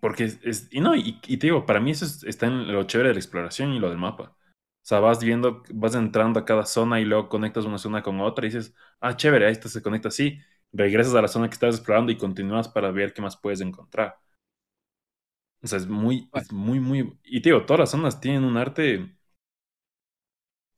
porque 0.00 0.24
es, 0.24 0.68
y 0.72 0.80
no, 0.80 0.94
y, 0.96 1.20
te 1.20 1.46
digo, 1.48 1.66
para 1.66 1.80
mí 1.80 1.92
eso 1.92 2.04
es- 2.06 2.24
está 2.24 2.46
en 2.46 2.72
lo 2.72 2.84
chévere 2.84 3.10
de 3.10 3.14
la 3.16 3.20
exploración 3.20 3.72
y 3.74 3.78
lo 3.80 3.88
del 3.90 3.98
mapa. 3.98 4.36
O 4.82 4.86
sea, 4.90 5.00
vas 5.00 5.20
viendo, 5.22 5.62
vas 5.72 5.94
entrando 5.94 6.40
a 6.40 6.44
cada 6.44 6.64
zona 6.66 7.00
y 7.00 7.04
luego 7.04 7.28
conectas 7.28 7.64
una 7.64 7.78
zona 7.78 8.02
con 8.02 8.20
otra 8.20 8.46
y 8.46 8.50
dices, 8.50 8.74
ah, 9.00 9.16
chévere, 9.16 9.50
esta 9.50 9.68
se 9.68 9.82
conecta 9.82 10.08
así. 10.08 10.38
Regresas 10.72 11.14
a 11.14 11.22
la 11.22 11.28
zona 11.28 11.48
que 11.48 11.54
estabas 11.54 11.76
explorando 11.76 12.12
y 12.12 12.18
continúas 12.18 12.68
para 12.68 12.90
ver 12.90 13.12
qué 13.12 13.22
más 13.22 13.36
puedes 13.36 13.60
encontrar. 13.60 14.16
O 15.62 15.66
sea, 15.66 15.78
es 15.78 15.86
muy, 15.86 16.28
es 16.32 16.52
muy, 16.52 16.80
muy. 16.80 17.18
Y 17.24 17.40
te 17.42 17.50
digo, 17.50 17.64
todas 17.66 17.80
las 17.80 17.90
zonas 17.90 18.20
tienen 18.20 18.44
un 18.44 18.56
arte. 18.56 19.14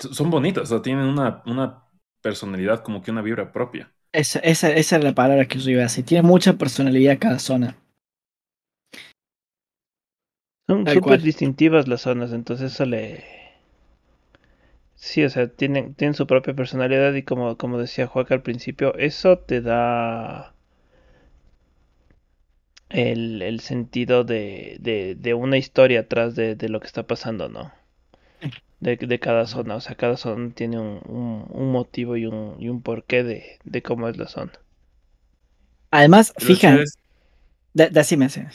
Son 0.00 0.30
bonitas, 0.30 0.64
o 0.64 0.66
sea, 0.66 0.82
tienen 0.82 1.04
una, 1.04 1.42
una 1.46 1.84
personalidad 2.20 2.82
como 2.82 3.02
que 3.02 3.12
una 3.12 3.22
vibra 3.22 3.52
propia. 3.52 3.92
Esa, 4.12 4.40
esa, 4.40 4.70
esa 4.72 4.96
es 4.96 5.04
la 5.04 5.14
palabra 5.14 5.46
que 5.46 5.58
yo 5.58 5.70
iba 5.70 5.80
a 5.80 5.84
decir. 5.84 6.04
Tiene 6.04 6.26
mucha 6.26 6.54
personalidad 6.54 7.18
cada 7.18 7.38
zona. 7.38 7.76
Son 10.68 10.86
súper 10.86 11.22
distintivas 11.22 11.86
las 11.88 12.02
zonas, 12.02 12.32
entonces 12.32 12.72
eso 12.72 12.84
le... 12.84 13.41
Sí, 15.02 15.22
o 15.22 15.28
sea, 15.28 15.48
tienen, 15.48 15.94
tienen 15.94 16.14
su 16.14 16.26
propia 16.26 16.54
personalidad 16.54 17.12
y 17.12 17.24
como, 17.24 17.58
como 17.58 17.76
decía 17.78 18.06
Joaquín 18.06 18.36
al 18.36 18.42
principio, 18.42 18.94
eso 18.96 19.38
te 19.38 19.60
da 19.60 20.54
el, 22.90 23.42
el 23.42 23.58
sentido 23.58 24.22
de, 24.22 24.76
de, 24.78 25.16
de 25.16 25.34
una 25.34 25.58
historia 25.58 25.98
atrás 26.02 26.36
de, 26.36 26.54
de 26.54 26.68
lo 26.68 26.78
que 26.78 26.86
está 26.86 27.04
pasando, 27.08 27.48
¿no? 27.48 27.72
De, 28.80 28.96
de 28.98 29.18
cada 29.18 29.46
zona, 29.46 29.76
o 29.76 29.80
sea, 29.80 29.94
cada 29.96 30.18
zona 30.18 30.52
tiene 30.54 30.78
un, 30.78 31.00
un, 31.06 31.46
un 31.48 31.72
motivo 31.72 32.18
y 32.18 32.26
un, 32.26 32.56
y 32.58 32.68
un 32.68 32.82
porqué 32.82 33.24
de, 33.24 33.58
de 33.64 33.82
cómo 33.82 34.10
es 34.10 34.18
la 34.18 34.28
zona. 34.28 34.52
Además, 36.36 36.84
de- 37.74 37.90
decime, 37.90 38.26
decime. 38.26 38.50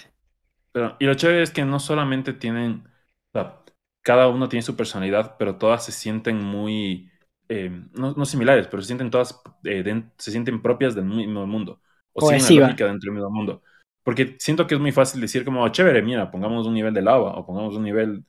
pero- 0.71 0.95
y 0.99 1.05
lo 1.05 1.15
chévere 1.15 1.43
es 1.43 1.51
que 1.51 1.65
no 1.65 1.79
solamente 1.79 2.33
tienen. 2.33 2.87
o 3.33 3.39
sea, 3.39 3.61
cada 4.08 4.30
uno 4.30 4.47
tiene 4.47 4.64
su 4.64 4.78
personalidad, 4.78 5.36
pero 5.38 5.58
todas 5.58 5.84
se 5.84 5.91
sienten 5.91 6.41
muy. 6.41 7.12
eh, 7.49 7.70
no, 7.91 8.14
no 8.14 8.26
similares, 8.26 8.66
pero 8.68 8.82
se 8.82 8.88
sienten 8.88 9.12
todas. 9.12 9.41
eh, 9.66 10.03
se 10.18 10.32
sienten 10.32 10.62
propias 10.62 10.95
del 10.95 11.03
mismo 11.03 11.45
mundo. 11.45 11.82
O 12.14 12.22
siguen 12.22 12.38
una 12.39 12.47
Cohesiva. 12.47 12.68
lógica 12.68 12.86
dentro 12.86 13.12
del 13.12 13.16
mismo 13.20 13.30
mundo. 13.30 13.62
Porque 14.03 14.38
siento 14.39 14.66
que 14.66 14.76
es 14.76 14.80
muy 14.80 14.93
fácil 14.93 15.20
decir, 15.20 15.43
como, 15.43 15.62
"Oh, 15.62 15.68
chévere, 15.68 16.01
mira, 16.01 16.32
pongamos 16.32 16.66
un 16.66 16.74
nivel 16.74 16.93
de 16.93 17.01
lava, 17.01 17.34
o 17.38 17.45
pongamos 17.45 17.76
un 17.76 17.84
nivel 17.84 18.24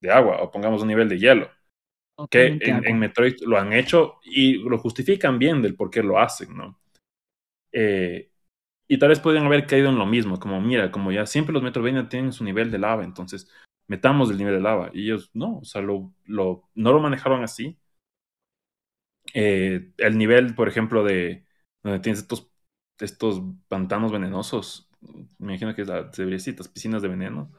de 0.00 0.12
agua, 0.12 0.40
o 0.40 0.52
pongamos 0.52 0.82
un 0.82 0.86
nivel 0.88 1.08
de 1.08 1.18
hielo. 1.18 1.50
que 2.30 2.46
en, 2.60 2.84
en. 2.86 2.98
Metroid 3.00 3.34
lo 3.44 3.58
han 3.58 3.72
hecho 3.72 4.20
y 4.24 4.58
lo 4.68 4.78
justifican 4.78 5.36
bien 5.36 5.60
del 5.62 5.74
por 5.74 5.90
qué 5.90 6.00
lo 6.04 6.20
hacen, 6.20 6.56
¿no? 6.56 6.78
Eh, 7.72 8.30
y 8.86 8.98
tal 8.98 9.08
vez 9.08 9.18
podrían 9.18 9.46
haber 9.46 9.66
caído 9.66 9.88
en 9.88 9.98
lo 9.98 10.06
mismo, 10.06 10.38
como 10.38 10.60
mira, 10.60 10.92
como 10.92 11.10
ya 11.10 11.26
siempre 11.26 11.52
los 11.52 11.62
Metroidvania 11.64 12.08
tienen 12.08 12.32
su 12.32 12.44
nivel 12.44 12.70
de 12.70 12.78
lava, 12.78 13.02
entonces 13.02 13.50
metamos 13.88 14.30
el 14.30 14.38
nivel 14.38 14.54
de 14.54 14.60
lava. 14.60 14.90
Y 14.92 15.04
ellos 15.04 15.30
no, 15.34 15.58
o 15.58 15.64
sea, 15.64 15.82
lo, 15.82 16.12
lo, 16.24 16.68
no 16.74 16.92
lo 16.92 17.00
manejaron 17.00 17.42
así. 17.42 17.78
Eh, 19.34 19.92
el 19.98 20.18
nivel, 20.18 20.54
por 20.54 20.68
ejemplo, 20.68 21.04
de 21.04 21.46
donde 21.82 22.00
tienes 22.00 22.20
estos, 22.20 22.50
estos 23.00 23.42
pantanos 23.68 24.12
venenosos, 24.12 24.88
me 25.38 25.52
imagino 25.54 25.74
que 25.74 25.82
es 25.82 25.88
la, 25.88 26.04
debería 26.04 26.36
decir, 26.36 26.52
estas 26.52 26.68
piscinas 26.68 27.02
de 27.02 27.08
veneno. 27.08 27.52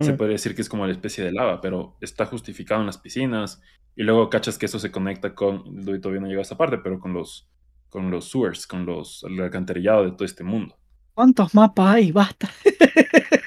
se 0.00 0.14
Mm. 0.14 0.16
puede 0.16 0.32
decir 0.32 0.54
que 0.54 0.62
es 0.62 0.68
como 0.68 0.86
la 0.86 0.92
especie 0.92 1.24
de 1.24 1.32
lava, 1.32 1.60
pero 1.60 1.96
está 2.00 2.26
justificado 2.26 2.80
en 2.80 2.86
las 2.86 2.98
piscinas. 2.98 3.62
Y 3.96 4.04
luego 4.04 4.30
cachas 4.30 4.58
que 4.58 4.66
eso 4.66 4.78
se 4.78 4.90
conecta 4.92 5.34
con, 5.34 5.64
Luis 5.84 6.00
todavía 6.00 6.22
no 6.22 6.28
llega 6.28 6.40
a 6.40 6.42
esa 6.42 6.56
parte, 6.58 6.78
pero 6.78 6.98
con 7.00 7.12
los, 7.14 7.50
con 7.88 8.10
los 8.10 8.30
sewers, 8.30 8.66
con 8.66 8.86
los, 8.86 9.24
el 9.24 9.40
alcantarillado 9.40 10.04
de 10.04 10.12
todo 10.12 10.24
este 10.24 10.44
mundo. 10.44 10.76
¿Cuántos 11.14 11.54
mapas 11.54 11.94
hay? 11.96 12.12
Basta. 12.12 12.50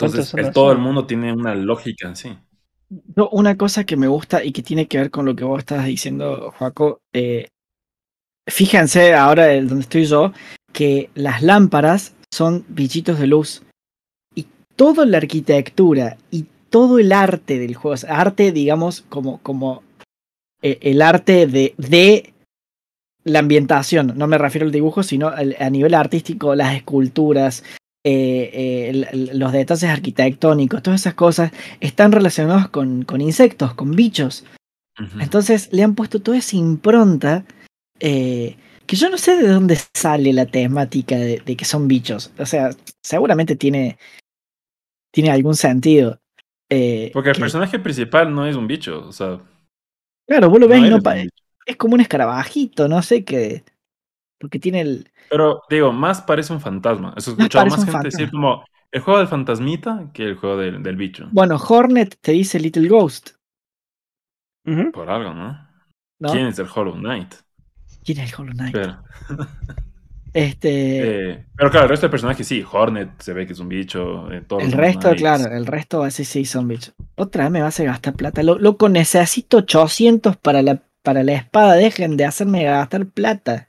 Entonces, 0.00 0.32
el- 0.34 0.52
todo 0.52 0.72
el 0.72 0.78
mundo 0.78 1.06
tiene 1.06 1.32
una 1.32 1.54
lógica, 1.54 2.14
sí. 2.14 2.36
No, 3.16 3.28
una 3.30 3.56
cosa 3.56 3.84
que 3.84 3.96
me 3.96 4.06
gusta 4.08 4.42
y 4.44 4.52
que 4.52 4.62
tiene 4.62 4.86
que 4.86 4.98
ver 4.98 5.10
con 5.10 5.26
lo 5.26 5.34
que 5.36 5.44
vos 5.44 5.58
estabas 5.58 5.86
diciendo, 5.86 6.52
Joaco. 6.56 7.00
eh, 7.12 7.48
fíjense 8.48 9.14
ahora 9.14 9.52
el- 9.52 9.68
donde 9.68 9.82
estoy 9.82 10.04
yo, 10.06 10.32
que 10.72 11.10
las 11.14 11.42
lámparas 11.42 12.14
son 12.32 12.64
bichitos 12.68 13.18
de 13.18 13.26
luz. 13.26 13.62
Y 14.34 14.46
toda 14.76 15.04
la 15.04 15.18
arquitectura 15.18 16.16
y 16.30 16.46
todo 16.70 16.98
el 16.98 17.12
arte 17.12 17.58
del 17.58 17.74
juego, 17.74 17.94
o 17.94 17.96
sea, 17.96 18.20
arte, 18.20 18.52
digamos, 18.52 19.02
como, 19.08 19.38
como 19.42 19.82
eh, 20.62 20.78
el 20.82 21.02
arte 21.02 21.46
de, 21.46 21.74
de 21.76 22.32
la 23.24 23.40
ambientación, 23.40 24.14
no 24.16 24.26
me 24.26 24.38
refiero 24.38 24.66
al 24.66 24.72
dibujo, 24.72 25.02
sino 25.02 25.28
al- 25.28 25.56
a 25.58 25.70
nivel 25.70 25.94
artístico, 25.94 26.54
las 26.54 26.74
esculturas, 26.74 27.64
eh, 28.04 29.00
eh, 29.12 29.30
los 29.34 29.52
detalles 29.52 29.84
arquitectónicos, 29.90 30.82
todas 30.82 31.00
esas 31.00 31.14
cosas 31.14 31.52
están 31.80 32.12
relacionados 32.12 32.68
con, 32.68 33.02
con 33.04 33.20
insectos, 33.20 33.74
con 33.74 33.92
bichos. 33.92 34.44
Entonces 35.20 35.68
le 35.72 35.84
han 35.84 35.94
puesto 35.94 36.20
toda 36.20 36.38
esa 36.38 36.56
impronta 36.56 37.44
eh, 38.00 38.56
que 38.86 38.96
yo 38.96 39.10
no 39.10 39.18
sé 39.18 39.36
de 39.36 39.48
dónde 39.48 39.78
sale 39.94 40.32
la 40.32 40.46
temática 40.46 41.16
de, 41.16 41.40
de 41.44 41.56
que 41.56 41.64
son 41.64 41.86
bichos. 41.86 42.32
O 42.38 42.46
sea, 42.46 42.70
seguramente 43.02 43.54
tiene, 43.54 43.98
tiene 45.12 45.30
algún 45.30 45.54
sentido. 45.54 46.20
Porque 47.12 47.30
el 47.30 47.34
que- 47.36 47.40
personaje 47.40 47.78
principal 47.78 48.34
no 48.34 48.46
es 48.46 48.56
un 48.56 48.66
bicho, 48.66 49.06
o 49.06 49.12
sea, 49.12 49.40
claro, 50.26 50.50
vos 50.50 50.60
lo 50.60 50.68
ves 50.68 50.80
y 50.80 50.90
no 50.90 50.98
es 51.64 51.76
como 51.76 51.94
un 51.94 52.00
escarabajito, 52.00 52.88
no 52.88 53.02
sé 53.02 53.24
qué. 53.24 53.62
Porque 54.40 54.58
tiene 54.58 54.80
el. 54.80 55.10
Pero 55.28 55.62
digo, 55.68 55.92
más 55.92 56.22
parece 56.22 56.52
un 56.52 56.60
fantasma. 56.60 57.14
Eso 57.16 57.30
he 57.30 57.34
escuchado 57.34 57.66
más 57.66 57.84
gente 57.84 58.08
decir 58.08 58.30
como 58.30 58.64
el 58.90 59.00
juego 59.02 59.18
del 59.18 59.28
fantasmita 59.28 60.10
que 60.14 60.24
el 60.24 60.36
juego 60.36 60.56
del, 60.56 60.82
del 60.82 60.96
bicho. 60.96 61.28
Bueno, 61.30 61.56
Hornet 61.56 62.18
te 62.20 62.32
dice 62.32 62.60
Little 62.60 62.86
Ghost. 62.86 63.30
Por 64.92 65.08
algo, 65.10 65.32
¿no? 65.34 65.66
¿no? 66.20 66.30
¿Quién 66.32 66.46
es 66.46 66.58
el 66.58 66.68
Hollow 66.74 66.94
Knight? 66.94 67.34
¿Quién 68.04 68.18
es 68.18 68.32
el 68.32 68.40
Hollow 68.40 68.54
Knight? 68.54 68.74
Pero, 68.74 69.02
Este. 70.34 71.22
eh, 71.30 71.46
pero 71.56 71.70
claro, 71.70 71.84
el 71.86 71.90
resto 71.90 72.06
de 72.06 72.10
personajes 72.10 72.46
sí, 72.46 72.64
Hornet 72.70 73.20
se 73.20 73.32
ve 73.32 73.46
que 73.46 73.52
es 73.52 73.58
un 73.60 73.68
bicho. 73.68 74.30
eh, 74.32 74.42
todos 74.42 74.64
El 74.66 74.72
resto, 74.72 75.14
Knights. 75.14 75.16
claro, 75.16 75.50
el 75.56 75.66
resto 75.66 76.02
así 76.02 76.24
sí 76.24 76.44
son 76.44 76.68
bichos. 76.68 76.94
Otra 77.16 77.44
vez 77.44 77.52
me 77.52 77.62
vas 77.62 77.78
a 77.80 77.84
gastar 77.84 78.14
plata. 78.14 78.42
Lo- 78.42 78.58
Loco, 78.58 78.88
necesito 78.88 79.58
800 79.58 80.36
para 80.36 80.62
la, 80.62 80.82
para 81.02 81.22
la 81.22 81.32
espada. 81.34 81.74
Dejen 81.74 82.16
de 82.16 82.24
hacerme 82.26 82.64
gastar 82.64 83.06
plata. 83.06 83.67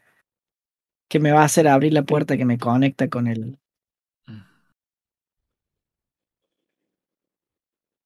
Que 1.09 1.19
me 1.19 1.31
va 1.31 1.41
a 1.41 1.45
hacer 1.45 1.67
abrir 1.67 1.91
la 1.93 2.03
puerta 2.03 2.37
que 2.37 2.45
me 2.45 2.57
conecta 2.57 3.09
con 3.09 3.27
el. 3.27 3.57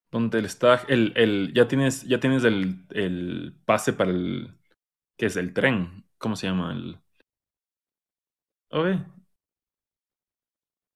Ponte 0.10 0.38
el 0.38 0.48
stack, 0.48 0.90
el, 0.90 1.12
el, 1.16 1.54
ya 1.56 1.68
tienes, 1.68 2.04
ya 2.04 2.20
tienes 2.20 2.44
el, 2.44 2.86
el 2.92 3.56
pase 3.66 3.94
para 3.94 4.12
el, 4.12 4.56
¿qué 5.18 5.26
es? 5.26 5.36
El 5.38 5.54
tren, 5.54 6.06
¿cómo 6.20 6.36
se 6.36 6.46
llama? 6.48 6.72
El... 6.72 7.00
Oye, 8.70 9.04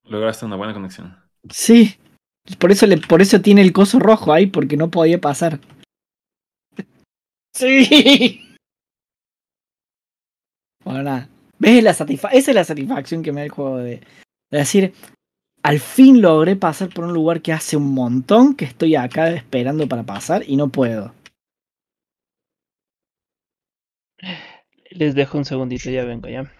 lograste 0.04 0.46
una 0.46 0.56
buena 0.56 0.72
conexión. 0.72 1.16
Sí. 1.50 1.96
Por 2.58 2.70
eso, 2.70 2.86
le, 2.86 2.96
por 2.96 3.20
eso 3.20 3.40
tiene 3.40 3.60
el 3.60 3.72
coso 3.72 3.98
rojo 3.98 4.32
ahí, 4.32 4.46
porque 4.46 4.76
no 4.76 4.90
podía 4.90 5.20
pasar. 5.20 5.60
Sí. 7.54 8.56
Bueno, 10.84 11.02
nada. 11.02 11.28
¿Ves 11.58 11.82
la 11.82 11.94
satisfa 11.94 12.28
Esa 12.28 12.50
es 12.50 12.54
la 12.54 12.64
satisfacción 12.64 13.22
que 13.22 13.32
me 13.32 13.40
da 13.40 13.44
el 13.46 13.50
juego 13.50 13.78
de, 13.78 14.00
de 14.50 14.58
decir, 14.58 14.92
al 15.62 15.80
fin 15.80 16.22
logré 16.22 16.56
pasar 16.56 16.88
por 16.90 17.04
un 17.04 17.12
lugar 17.12 17.42
que 17.42 17.52
hace 17.52 17.76
un 17.76 17.94
montón 17.94 18.54
que 18.54 18.64
estoy 18.64 18.96
acá 18.96 19.30
esperando 19.30 19.88
para 19.88 20.04
pasar 20.04 20.42
y 20.46 20.56
no 20.56 20.68
puedo. 20.68 21.12
Les 24.90 25.14
dejo 25.14 25.38
un 25.38 25.44
segundito, 25.46 25.88
ya 25.90 26.04
vengo, 26.04 26.28
ya. 26.28 26.50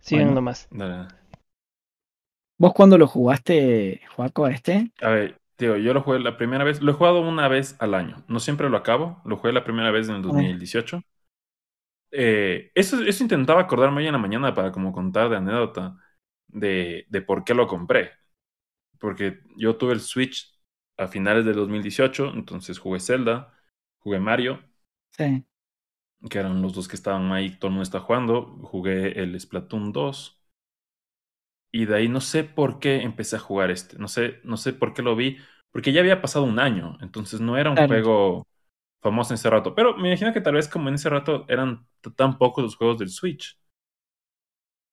Sigan 0.00 0.28
Bueno. 0.28 0.34
nomás. 0.34 0.68
Dale. 0.70 1.08
¿Vos 2.58 2.72
cuándo 2.74 2.98
lo 2.98 3.06
jugaste, 3.06 4.00
Juaco, 4.14 4.44
a 4.44 4.50
este? 4.52 4.90
A 5.00 5.08
ver, 5.10 5.40
tío, 5.56 5.76
yo 5.76 5.92
lo 5.94 6.02
jugué 6.02 6.18
la 6.20 6.36
primera 6.36 6.64
vez, 6.64 6.80
lo 6.82 6.92
he 6.92 6.94
jugado 6.94 7.20
una 7.20 7.48
vez 7.48 7.76
al 7.80 7.94
año, 7.94 8.24
no 8.28 8.40
siempre 8.40 8.68
lo 8.70 8.76
acabo, 8.76 9.20
lo 9.24 9.36
jugué 9.36 9.52
la 9.52 9.64
primera 9.64 9.90
vez 9.90 10.08
en 10.08 10.16
el 10.16 10.22
2018. 10.22 11.02
Eh, 12.10 12.70
eso, 12.74 13.00
eso 13.02 13.22
intentaba 13.22 13.60
acordarme 13.62 13.98
hoy 14.00 14.06
en 14.06 14.12
la 14.12 14.18
mañana 14.18 14.54
para 14.54 14.72
como 14.72 14.92
contar 14.92 15.28
de 15.30 15.36
anécdota 15.36 15.98
de, 16.48 17.06
de 17.08 17.22
por 17.22 17.44
qué 17.44 17.54
lo 17.54 17.66
compré. 17.66 18.12
Porque 19.00 19.40
yo 19.56 19.76
tuve 19.78 19.94
el 19.94 20.00
Switch 20.00 20.58
a 20.98 21.08
finales 21.08 21.44
del 21.46 21.56
2018, 21.56 22.32
entonces 22.34 22.78
jugué 22.78 23.00
Zelda, 23.00 23.54
jugué 24.00 24.20
Mario, 24.20 24.60
Sí. 25.16 25.44
que 26.30 26.38
eran 26.38 26.62
los 26.62 26.74
dos 26.74 26.86
que 26.88 26.94
estaban 26.96 27.30
ahí, 27.32 27.58
todo 27.58 27.68
el 27.68 27.72
mundo 27.74 27.82
está 27.82 27.98
jugando, 28.00 28.46
jugué 28.64 29.20
el 29.20 29.38
Splatoon 29.40 29.90
2. 29.92 30.40
Y 31.70 31.86
de 31.86 31.96
ahí 31.96 32.08
no 32.08 32.20
sé 32.20 32.44
por 32.44 32.78
qué 32.80 33.02
empecé 33.02 33.36
a 33.36 33.38
jugar 33.40 33.70
este. 33.70 33.98
No 33.98 34.08
sé, 34.08 34.40
no 34.44 34.56
sé 34.56 34.72
por 34.72 34.94
qué 34.94 35.02
lo 35.02 35.16
vi. 35.16 35.38
Porque 35.70 35.92
ya 35.92 36.00
había 36.00 36.22
pasado 36.22 36.44
un 36.46 36.58
año. 36.58 36.96
Entonces 37.00 37.40
no 37.40 37.56
era 37.58 37.70
un 37.70 37.76
Claro. 37.76 37.86
juego 37.86 38.46
famoso 39.00 39.32
en 39.32 39.36
ese 39.36 39.50
rato. 39.50 39.74
Pero 39.74 39.96
me 39.96 40.08
imagino 40.08 40.32
que 40.32 40.40
tal 40.40 40.54
vez 40.54 40.68
como 40.68 40.88
en 40.88 40.94
ese 40.96 41.08
rato 41.10 41.44
eran 41.48 41.86
tan 42.16 42.38
pocos 42.38 42.64
los 42.64 42.76
juegos 42.76 42.98
del 42.98 43.10
Switch. 43.10 43.58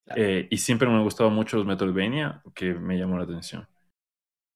Claro. 0.06 0.22
Eh, 0.22 0.47
y 0.51 0.58
siempre 0.58 0.88
me 0.88 0.95
han 0.95 1.03
gustado 1.03 1.30
mucho 1.30 1.58
los 1.58 1.66
Metroidvania, 1.66 2.43
que 2.53 2.74
me 2.74 2.97
llamó 2.97 3.18
la 3.18 3.24
atención. 3.24 3.68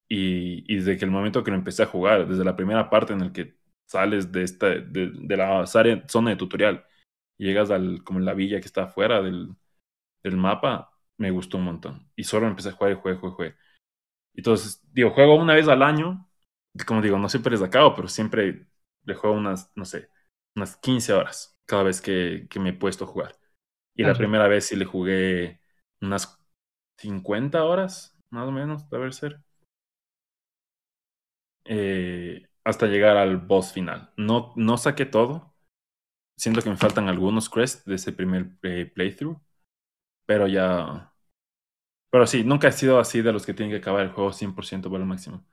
Y, 0.07 0.63
y 0.73 0.77
desde 0.77 0.97
que 0.97 1.05
el 1.05 1.11
momento 1.11 1.43
que 1.43 1.51
lo 1.51 1.57
empecé 1.57 1.83
a 1.83 1.87
jugar, 1.87 2.27
desde 2.27 2.43
la 2.45 2.55
primera 2.55 2.89
parte 2.89 3.13
en 3.13 3.21
el 3.21 3.31
que 3.31 3.55
sales 3.85 4.31
de 4.31 4.43
esta, 4.43 4.67
de, 4.69 5.11
de 5.13 5.37
la 5.37 5.63
área- 5.75 6.03
zona 6.07 6.31
de 6.31 6.35
tutorial, 6.37 6.85
y 7.37 7.45
llegas 7.45 7.71
al, 7.71 8.03
como 8.03 8.19
en 8.19 8.25
la 8.25 8.33
villa 8.33 8.59
que 8.61 8.67
está 8.67 8.83
afuera 8.85 9.21
del, 9.21 9.55
del 10.23 10.37
mapa, 10.37 10.91
me 11.17 11.31
gustó 11.31 11.57
un 11.59 11.65
montón. 11.65 12.11
Y 12.15 12.25
solo 12.25 12.47
empecé 12.47 12.69
a 12.69 12.73
jugar 12.73 12.93
y 12.93 12.95
jugué, 12.97 13.15
jugué, 13.15 13.33
jugué. 13.33 13.55
Entonces, 14.35 14.83
digo, 14.93 15.11
juego 15.11 15.35
una 15.35 15.55
vez 15.55 15.67
al 15.69 15.83
año. 15.83 16.29
Como 16.87 17.01
digo, 17.03 17.19
no 17.19 17.29
siempre 17.29 17.51
les 17.53 17.63
acabo, 17.63 17.95
pero 17.95 18.07
siempre 18.09 18.67
le 19.09 19.15
juego 19.15 19.37
unas, 19.37 19.71
no 19.75 19.85
sé, 19.85 20.09
unas 20.55 20.77
15 20.77 21.13
horas 21.13 21.57
cada 21.67 21.83
vez 21.83 22.01
que, 22.01 22.47
que 22.51 22.59
me 22.61 22.71
he 22.71 22.73
puesto 22.73 23.05
a 23.05 23.07
jugar. 23.07 23.37
Y 23.95 24.05
la 24.05 24.15
Claro. 24.15 24.17
primera 24.17 24.47
vez 24.49 24.67
sí 24.67 24.77
le 24.77 24.85
jugué 24.85 25.61
unas 26.01 26.39
50 26.97 27.65
horas, 27.65 28.17
más 28.31 28.47
o 28.47 28.51
menos, 28.53 28.89
debe 28.91 29.11
ser. 29.13 29.41
Eh, 31.65 32.47
hasta 32.63 32.87
llegar 32.87 33.17
al 33.17 33.37
boss 33.37 33.73
final. 33.73 34.11
No, 34.17 34.53
no 34.55 34.77
saqué 34.77 35.05
todo. 35.05 35.53
Siento 36.37 36.61
que 36.61 36.69
me 36.69 36.77
faltan 36.77 37.09
algunos 37.09 37.49
crests 37.49 37.85
de 37.85 37.95
ese 37.95 38.13
primer 38.13 38.51
eh, 38.63 38.91
playthrough. 38.93 39.39
Pero 40.25 40.47
ya. 40.47 41.13
Pero 42.11 42.27
sí, 42.27 42.43
nunca 42.43 42.67
he 42.69 42.71
sido 42.71 42.99
así 42.99 43.21
de 43.21 43.33
los 43.33 43.45
que 43.45 43.53
tienen 43.53 43.71
que 43.73 43.79
acabar 43.81 44.03
el 44.03 44.11
juego 44.11 44.33
100% 44.33 44.89
por 44.89 44.99
el 45.01 45.07
máximo. 45.07 45.45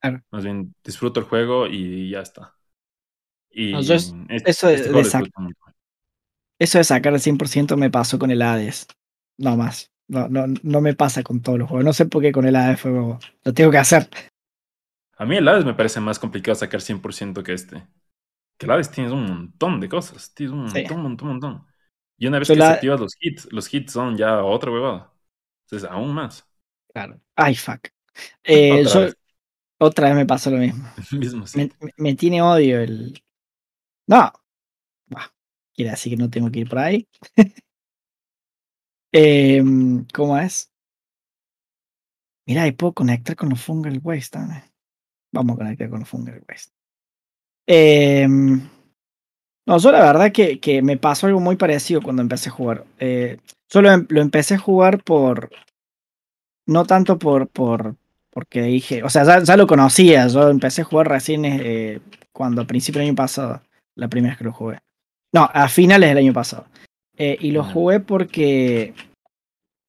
Claro. 0.00 0.22
Más 0.32 0.44
bien, 0.44 0.74
disfruto 0.84 1.20
el 1.20 1.26
juego 1.26 1.66
y 1.68 2.10
ya 2.10 2.20
está. 2.22 2.56
Y 3.52 3.72
No, 3.72 3.80
yo 3.82 3.94
es- 3.94 4.14
es- 4.28 4.42
eso 4.46 4.66
de- 4.68 4.74
este 4.74 4.92
de 4.92 5.04
sac-. 5.04 5.30
Eso 6.58 6.78
de 6.78 6.84
sacar 6.84 7.12
el 7.12 7.20
100% 7.20 7.76
me 7.76 7.90
pasó 7.90 8.18
con 8.18 8.30
el 8.30 8.42
Hades. 8.42 8.86
No 9.38 9.56
más. 9.56 9.90
No, 10.08 10.28
no, 10.28 10.44
no 10.62 10.80
me 10.80 10.94
pasa 10.94 11.22
con 11.22 11.40
todos 11.42 11.58
los 11.58 11.68
juegos. 11.68 11.84
No 11.84 11.92
sé 11.92 12.06
por 12.06 12.22
qué 12.22 12.32
con 12.32 12.44
el 12.46 12.56
Hades 12.56 12.80
fue 12.80 12.92
como, 12.92 13.18
Lo 13.44 13.52
tengo 13.54 13.70
que 13.70 13.78
hacer. 13.78 14.08
A 15.16 15.24
mí 15.24 15.36
el 15.36 15.46
Hades 15.48 15.64
me 15.64 15.74
parece 15.74 16.00
más 16.00 16.18
complicado 16.18 16.54
sacar 16.54 16.80
100% 16.80 17.42
que 17.42 17.52
este. 17.52 17.86
Que 18.58 18.66
el 18.66 18.72
Hades 18.72 18.90
tienes 18.90 19.12
un 19.12 19.24
montón 19.26 19.80
de 19.80 19.88
cosas. 19.88 20.32
Tienes 20.34 20.52
un 20.54 20.70
Sí. 20.70 20.78
montón, 20.80 21.02
montón, 21.02 21.28
montón. 21.28 21.66
Y 22.18 22.26
una 22.26 22.38
vez 22.38 22.48
que 22.48 22.56
la- 22.56 22.68
se 22.68 22.72
activas 22.74 23.00
los 23.00 23.16
hits, 23.20 23.48
los 23.52 23.72
hits 23.72 23.92
son 23.92 24.16
ya 24.16 24.44
otra 24.44 24.70
huevada. 24.70 25.12
Entonces, 25.66 25.88
aún 25.90 26.14
más. 26.14 26.46
Claro. 26.92 27.20
Ay, 27.36 27.54
fuck. 27.54 27.88
Eh, 28.44 28.82
Otra 28.82 28.92
yo- 28.92 29.00
vez. 29.00 29.16
otra 29.80 30.08
vez 30.08 30.16
me 30.16 30.26
pasó 30.26 30.50
lo 30.50 30.58
mismo. 30.58 30.86
Mismo 31.12 31.46
sí. 31.46 31.70
me- 31.80 31.92
me 31.96 32.14
tiene 32.14 32.42
odio 32.42 32.80
el. 32.80 33.22
No. 34.06 34.30
Bah, 35.08 35.32
quiere 35.74 35.92
decir 35.92 36.12
que 36.12 36.18
no 36.22 36.30
tengo 36.30 36.50
que 36.52 36.60
ir 36.60 36.68
por 36.70 36.78
ahí. 36.80 37.08
Em, 39.12 40.04
¿Cómo 40.12 40.36
es? 40.38 40.70
Mira, 42.46 42.62
ahí 42.62 42.72
puedo 42.72 42.92
conectar 42.92 43.36
con 43.36 43.48
los 43.50 43.60
Fungal 43.62 44.00
Waste 44.02 44.38
también. 44.38 44.62
Vamos 45.32 45.54
a 45.56 45.58
conectar 45.58 45.90
con 45.90 46.00
los 46.00 46.08
Fungal 46.10 46.44
Waste. 46.48 46.72
Em, 47.66 48.60
no, 49.66 49.78
yo 49.78 49.92
la 49.92 50.00
verdad 50.00 50.32
que, 50.32 50.58
que 50.60 50.82
me 50.82 50.96
pasó 50.96 51.26
algo 51.26 51.40
muy 51.40 51.56
parecido 51.56 52.02
cuando 52.02 52.22
empecé 52.22 52.48
a 52.48 52.52
jugar. 52.52 52.84
Eh, 52.98 53.38
yo 53.70 53.82
lo, 53.82 53.92
em- 53.92 54.06
empecé 54.16 54.54
a 54.54 54.58
jugar 54.58 55.02
por. 55.04 55.50
No 56.66 56.84
tanto 56.84 57.18
por, 57.18 57.48
por, 57.48 57.96
porque 58.30 58.62
dije, 58.62 59.02
o 59.02 59.10
sea, 59.10 59.40
ya, 59.42 59.56
lo 59.56 59.66
conocía, 59.66 60.26
yo 60.28 60.48
empecé 60.48 60.82
a 60.82 60.84
jugar 60.84 61.08
recién 61.08 61.44
eh, 61.44 62.00
cuando 62.32 62.62
a 62.62 62.66
principios 62.66 63.00
del 63.00 63.08
año 63.08 63.16
pasado, 63.16 63.62
la 63.96 64.08
primera 64.08 64.32
vez 64.32 64.38
que 64.38 64.44
lo 64.44 64.52
jugué. 64.52 64.78
No, 65.32 65.48
a 65.52 65.68
finales 65.68 66.08
del 66.10 66.18
año 66.18 66.32
pasado. 66.32 66.66
Eh, 67.16 67.36
y 67.40 67.50
lo 67.50 67.64
jugué 67.64 68.00
porque 68.00 68.94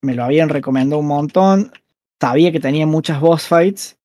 me 0.02 0.16
lo 0.16 0.24
habían 0.24 0.50
recomendado 0.50 1.00
un 1.00 1.08
montón, 1.08 1.72
sabía 2.20 2.52
que 2.52 2.60
tenía 2.60 2.86
muchas 2.86 3.20
boss 3.20 3.48
fights, 3.48 3.98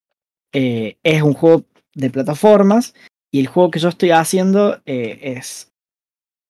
eh, 0.53 0.97
es 1.03 1.21
un 1.21 1.33
juego 1.33 1.65
de 1.93 2.09
plataformas 2.09 2.93
y 3.31 3.41
el 3.41 3.47
juego 3.47 3.71
que 3.71 3.79
yo 3.79 3.89
estoy 3.89 4.11
haciendo 4.11 4.81
es, 4.85 5.71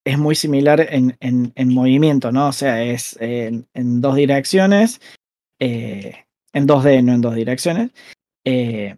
es 0.05 0.17
muy 0.17 0.35
similar 0.35 0.87
en, 0.89 1.17
en, 1.19 1.51
en, 1.55 1.73
movimiento, 1.73 2.31
¿no? 2.31 2.47
O 2.47 2.53
sea, 2.53 2.83
es 2.83 3.17
en, 3.19 3.67
en 3.73 4.01
dos 4.01 4.15
direcciones. 4.15 5.01
Eh, 5.59 6.25
en 6.53 6.67
2D, 6.67 7.03
no 7.03 7.13
en 7.13 7.21
dos 7.21 7.35
direcciones. 7.35 7.91
Eh, 8.45 8.95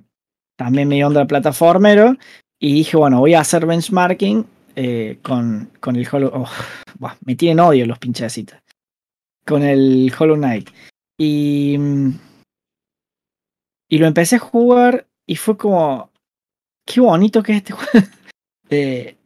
también 0.56 0.88
me 0.88 0.95
dio 0.95 1.08
onda 1.08 1.26
plataformero 1.26 2.18
y 2.64 2.74
dije, 2.74 2.95
bueno, 2.95 3.20
voy 3.20 3.34
a 3.34 3.41
hacer 3.41 3.66
benchmarking 3.66 4.45
eh, 4.76 5.18
con, 5.24 5.72
con 5.80 5.95
el 5.95 6.07
Hollow... 6.09 6.32
Oh, 6.34 6.49
me 7.26 7.36
tienen 7.36 7.59
odio 7.59 7.88
los 7.88 7.97
pinchecitos. 7.97 8.59
Con 9.45 9.64
el 9.64 10.14
Hollow 10.18 10.36
Knight. 10.36 10.70
Y, 11.18 11.76
y 13.89 13.97
lo 13.97 14.05
empecé 14.05 14.36
a 14.36 14.39
jugar 14.39 15.07
y 15.26 15.38
fue 15.38 15.57
como, 15.57 16.12
qué 16.86 17.01
bonito 17.01 17.41
que 17.41 17.53
es 17.53 17.57
este 17.57 17.74
juego. 17.74 17.91
Eh, 18.74 19.18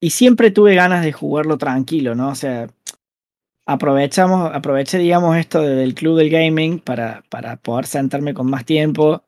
y 0.00 0.08
siempre 0.08 0.50
tuve 0.50 0.74
ganas 0.74 1.04
de 1.04 1.12
jugarlo 1.12 1.58
tranquilo, 1.58 2.14
¿no? 2.14 2.30
O 2.30 2.34
sea, 2.34 2.66
aprovechamos, 3.66 4.50
aproveché, 4.54 4.96
digamos, 4.96 5.36
esto 5.36 5.60
del 5.60 5.94
club 5.94 6.16
del 6.16 6.30
gaming 6.30 6.78
para, 6.78 7.24
para 7.28 7.56
poder 7.58 7.84
sentarme 7.84 8.32
con 8.32 8.48
más 8.48 8.64
tiempo. 8.64 9.22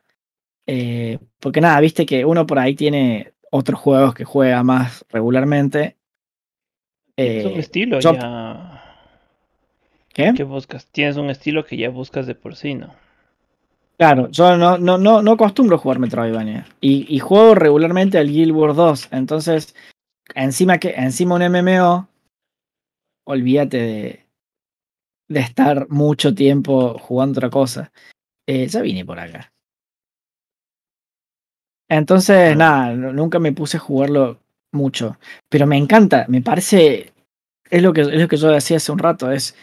Eh, 0.73 1.19
porque 1.41 1.61
nada, 1.61 1.81
viste 1.81 2.07
que 2.07 2.25
uno 2.25 2.47
por 2.47 2.61
ahí 2.61 2.77
tiene 2.77 3.33
otros 3.51 3.81
juegos 3.81 4.15
que 4.15 4.23
juega 4.23 4.63
más 4.63 5.05
regularmente. 5.09 5.97
es 7.17 7.45
un 7.45 7.53
eh, 7.55 7.59
estilo 7.59 7.99
ya. 7.99 8.81
¿Qué? 10.15 10.33
¿Qué 10.37 10.45
buscas? 10.45 10.87
Tienes 10.87 11.17
un 11.17 11.29
estilo 11.29 11.65
que 11.65 11.77
ya 11.77 11.91
buscas 11.91 12.29
de 12.29 12.37
por 12.37 12.55
sí, 12.55 12.75
¿no? 12.75 12.95
Claro, 13.99 14.31
yo 14.31 14.57
no, 14.57 14.79
no, 14.79 14.97
no, 14.97 15.23
no 15.23 15.33
acostumbro 15.33 15.77
jugar 15.77 15.99
Metroidvania. 15.99 16.69
Y, 16.81 17.05
y 17.13 17.19
juego 17.19 17.57
regularmente 17.57 18.19
al 18.19 18.29
Guild 18.29 18.53
Wars 18.53 18.77
2. 18.77 19.09
Entonces, 19.11 19.75
encima 20.37 20.79
que, 20.79 20.91
encima 20.91 21.35
un 21.35 21.43
MMO, 21.51 22.09
olvídate 23.25 23.77
de, 23.77 24.27
de 25.27 25.41
estar 25.41 25.89
mucho 25.89 26.33
tiempo 26.33 26.97
jugando 26.97 27.39
otra 27.39 27.51
cosa. 27.51 27.91
Eh, 28.47 28.69
ya 28.69 28.83
vine 28.83 29.05
por 29.05 29.19
acá. 29.19 29.53
Entonces, 31.91 32.57
nada, 32.57 32.95
nunca 32.95 33.41
me 33.41 33.53
puse 33.53 33.77
a 33.77 33.81
jugarlo 33.81 34.39
mucho. 34.71 35.19
Pero 35.49 35.67
me 35.67 35.77
encanta, 35.77 36.25
me 36.29 36.41
parece. 36.41 37.13
Es 37.69 37.83
lo 37.83 37.93
que, 37.93 38.03
es 38.03 38.21
lo 38.21 38.29
que 38.29 38.37
yo 38.37 38.49
decía 38.49 38.77
hace 38.77 38.93
un 38.93 39.01
rato, 39.01 39.31
es. 39.33 39.57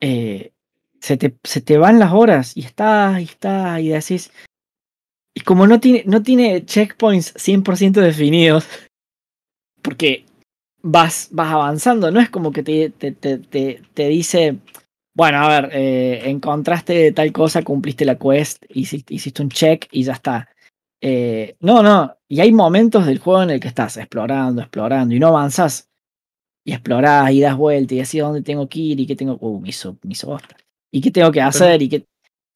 Eh, 0.00 0.52
se, 1.00 1.18
te, 1.18 1.36
se 1.44 1.60
te 1.60 1.76
van 1.76 1.98
las 1.98 2.12
horas 2.12 2.56
y 2.56 2.62
está, 2.62 3.20
y 3.20 3.24
está, 3.24 3.78
y 3.78 3.88
decís. 3.90 4.32
Y 5.34 5.42
como 5.42 5.66
no 5.66 5.80
tiene, 5.80 6.02
no 6.06 6.22
tiene 6.22 6.64
checkpoints 6.64 7.34
100% 7.34 8.00
definidos, 8.00 8.66
porque 9.82 10.24
vas, 10.82 11.28
vas 11.30 11.52
avanzando, 11.52 12.10
no 12.10 12.20
es 12.20 12.30
como 12.30 12.52
que 12.52 12.62
te, 12.62 12.90
te, 12.90 13.12
te, 13.12 13.82
te 13.94 14.08
dice, 14.08 14.58
bueno, 15.14 15.38
a 15.38 15.60
ver, 15.60 15.70
eh, 15.74 16.22
encontraste 16.30 17.12
tal 17.12 17.32
cosa, 17.32 17.62
cumpliste 17.62 18.06
la 18.06 18.18
quest, 18.18 18.64
hiciste, 18.70 19.14
hiciste 19.14 19.42
un 19.42 19.50
check 19.50 19.86
y 19.90 20.04
ya 20.04 20.14
está. 20.14 20.48
Eh, 21.00 21.56
no, 21.60 21.82
no, 21.82 22.16
y 22.28 22.40
hay 22.40 22.52
momentos 22.52 23.06
del 23.06 23.18
juego 23.18 23.42
en 23.42 23.50
el 23.50 23.60
que 23.60 23.68
estás 23.68 23.96
explorando, 23.96 24.62
explorando 24.62 25.14
y 25.14 25.18
no 25.18 25.28
avanzas. 25.28 25.88
Y 26.62 26.72
explorás 26.72 27.30
y 27.32 27.40
das 27.40 27.56
vuelta 27.56 27.94
y 27.94 27.98
decís 27.98 28.20
dónde 28.20 28.42
tengo 28.42 28.68
que 28.68 28.78
ir 28.78 29.00
y 29.00 29.06
qué 29.06 29.16
tengo. 29.16 29.36
Uh, 29.40 29.60
me 29.60 29.70
hizo, 29.70 29.96
me 30.02 30.14
¿Y 30.92 31.00
qué 31.00 31.10
tengo 31.10 31.32
que 31.32 31.40
hacer? 31.40 31.80
¿Y 31.80 31.88
qué, 31.88 32.06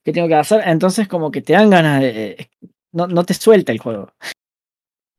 qué 0.04 0.12
tengo 0.12 0.28
que 0.28 0.34
hacer? 0.34 0.62
Entonces, 0.66 1.08
como 1.08 1.30
que 1.30 1.40
te 1.40 1.54
dan 1.54 1.70
ganas 1.70 2.02
de. 2.02 2.50
No, 2.92 3.06
no 3.06 3.24
te 3.24 3.34
suelta 3.34 3.72
el 3.72 3.78
juego. 3.78 4.12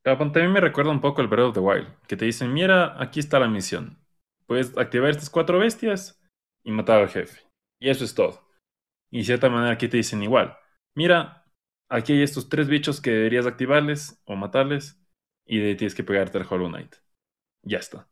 También 0.04 0.52
me 0.52 0.62
recuerda 0.62 0.92
un 0.92 1.02
poco 1.02 1.22
el 1.22 1.28
Breath 1.28 1.48
of 1.48 1.54
the 1.56 1.60
Wild, 1.60 1.88
que 2.08 2.16
te 2.16 2.26
dicen: 2.26 2.54
Mira, 2.54 2.96
aquí 3.02 3.20
está 3.20 3.40
la 3.40 3.48
misión. 3.48 3.98
Puedes 4.46 4.78
activar 4.78 5.10
estas 5.10 5.32
cuatro 5.32 5.58
bestias 5.58 6.22
y 6.64 6.72
matar 6.72 7.02
al 7.02 7.10
jefe. 7.10 7.42
Y 7.80 7.90
eso 7.90 8.06
es 8.06 8.14
todo. 8.14 8.48
Y 9.10 9.20
de 9.20 9.24
cierta 9.24 9.50
manera 9.50 9.74
aquí 9.74 9.88
te 9.88 9.98
dicen 9.98 10.22
igual. 10.22 10.56
Mira, 10.94 11.45
aquí 11.90 12.14
hay 12.14 12.24
estos 12.24 12.50
tres 12.50 12.68
bichos 12.68 13.02
que 13.02 13.12
deberías 13.12 13.46
activarles 13.46 14.22
o 14.26 14.36
matarles 14.36 15.00
y 15.46 15.60
de 15.60 15.70
ahí 15.70 15.76
tienes 15.78 15.96
que 15.96 16.04
pegarte 16.04 16.38
al 16.38 16.48
Hollow 16.50 16.70
Knight. 16.70 16.96
Ya 17.64 17.80
está. 17.80 18.10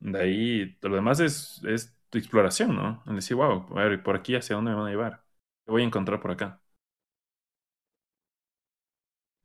De 0.00 0.20
ahí, 0.20 0.78
lo 0.82 0.94
demás 0.94 1.20
es, 1.20 1.62
tu 2.10 2.18
exploración, 2.18 2.74
¿no? 2.76 3.02
En 3.06 3.16
decir, 3.16 3.36
wow, 3.36 3.66
a 3.78 3.84
ver, 3.84 4.02
por 4.02 4.16
aquí 4.16 4.34
hacia 4.36 4.56
dónde 4.56 4.70
me 4.72 4.76
van 4.78 4.86
a 4.88 4.90
llevar. 4.90 5.24
¿Qué 5.64 5.72
voy 5.72 5.82
a 5.82 5.86
encontrar 5.86 6.20
por 6.20 6.30
acá? 6.32 6.62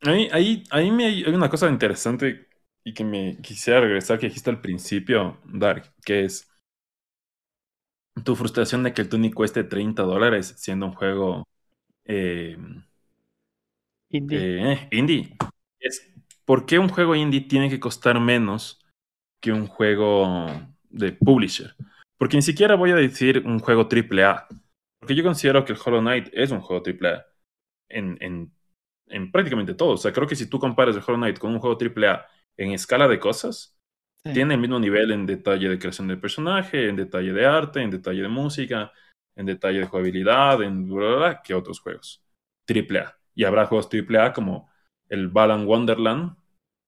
Ahí, 0.02 0.28
ahí, 0.32 0.64
ahí 0.72 0.92
me 0.92 1.06
hay 1.06 1.24
una 1.26 1.50
cosa 1.50 1.70
interesante 1.70 2.48
y 2.84 2.94
que 2.94 3.04
me 3.06 3.38
quisiera 3.42 3.80
regresar 3.80 4.20
que 4.20 4.28
dijiste 4.28 4.50
al 4.50 4.60
principio, 4.62 5.40
Dark, 5.46 5.94
que 6.06 6.26
es 6.26 6.50
tu 8.24 8.36
frustración 8.36 8.84
de 8.84 8.94
que 8.94 9.02
el 9.02 9.10
Tunic 9.10 9.34
cueste 9.34 9.64
30 9.64 10.04
dólares 10.04 10.54
siendo 10.58 10.86
un 10.88 10.94
juego 10.94 11.48
eh, 12.06 12.58
indie. 14.14 14.72
Eh, 14.72 14.88
indie. 14.92 15.38
Es, 15.80 16.14
¿Por 16.46 16.66
qué 16.66 16.80
un 16.80 16.90
juego 16.90 17.16
indie 17.16 17.42
tiene 17.42 17.70
que 17.70 17.80
costar 17.80 18.20
menos 18.20 18.80
que 19.42 19.52
un 19.52 19.68
juego 19.68 20.48
de 20.90 21.12
publisher? 21.14 21.76
Porque 22.18 22.38
ni 22.38 22.42
siquiera 22.42 22.76
voy 22.76 22.92
a 22.92 22.96
decir 22.96 23.44
un 23.46 23.60
juego 23.60 23.88
AAA. 23.90 24.48
Porque 25.00 25.16
yo 25.16 25.24
considero 25.24 25.66
que 25.66 25.74
el 25.74 25.80
Hollow 25.84 26.02
Knight 26.02 26.30
es 26.32 26.52
un 26.52 26.62
juego 26.62 26.84
AAA 26.86 27.26
en, 27.90 28.18
en, 28.22 28.52
en 29.08 29.32
prácticamente 29.32 29.74
todo. 29.74 29.92
O 29.92 29.98
sea, 29.98 30.14
creo 30.14 30.28
que 30.28 30.36
si 30.36 30.50
tú 30.50 30.60
comparas 30.60 30.96
el 30.96 31.04
Hollow 31.06 31.18
Knight 31.18 31.40
con 31.40 31.52
un 31.52 31.60
juego 31.60 31.78
AAA 31.78 32.26
en 32.58 32.72
escala 32.72 33.08
de 33.08 33.20
cosas, 33.20 33.78
tiene 34.32 34.54
el 34.54 34.62
mismo 34.62 34.80
nivel 34.80 35.12
en 35.12 35.26
detalle 35.26 35.68
de 35.68 35.78
creación 35.78 36.08
de 36.08 36.16
personaje, 36.16 36.88
en 36.88 36.96
detalle 36.96 37.34
de 37.34 37.46
arte, 37.46 37.82
en 37.82 37.92
detalle 37.92 38.22
de 38.22 38.30
música, 38.30 38.94
en 39.36 39.46
detalle 39.46 39.80
de 39.80 39.86
jugabilidad, 39.86 40.64
en 40.64 40.88
bla, 40.88 41.42
que 41.44 41.54
otros 41.54 41.82
juegos. 41.82 42.24
Triple 42.66 43.00
A. 43.00 43.20
Y 43.36 43.44
habrá 43.46 43.66
juegos 43.68 43.90
triple 43.90 44.20
A 44.20 44.34
como 44.34 44.70
el 45.10 45.30
Balan 45.30 45.66
Wonderland, 45.68 46.38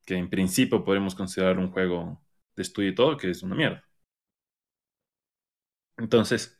que 0.06 0.16
en 0.18 0.30
principio 0.30 0.84
podemos 0.84 1.16
considerar 1.16 1.60
un 1.60 1.72
juego 1.72 2.22
de 2.56 2.64
estudio 2.64 2.90
y 2.92 2.96
todo, 2.96 3.18
que 3.18 3.30
es 3.32 3.44
una 3.44 3.56
mierda. 3.56 3.84
Entonces, 5.98 6.58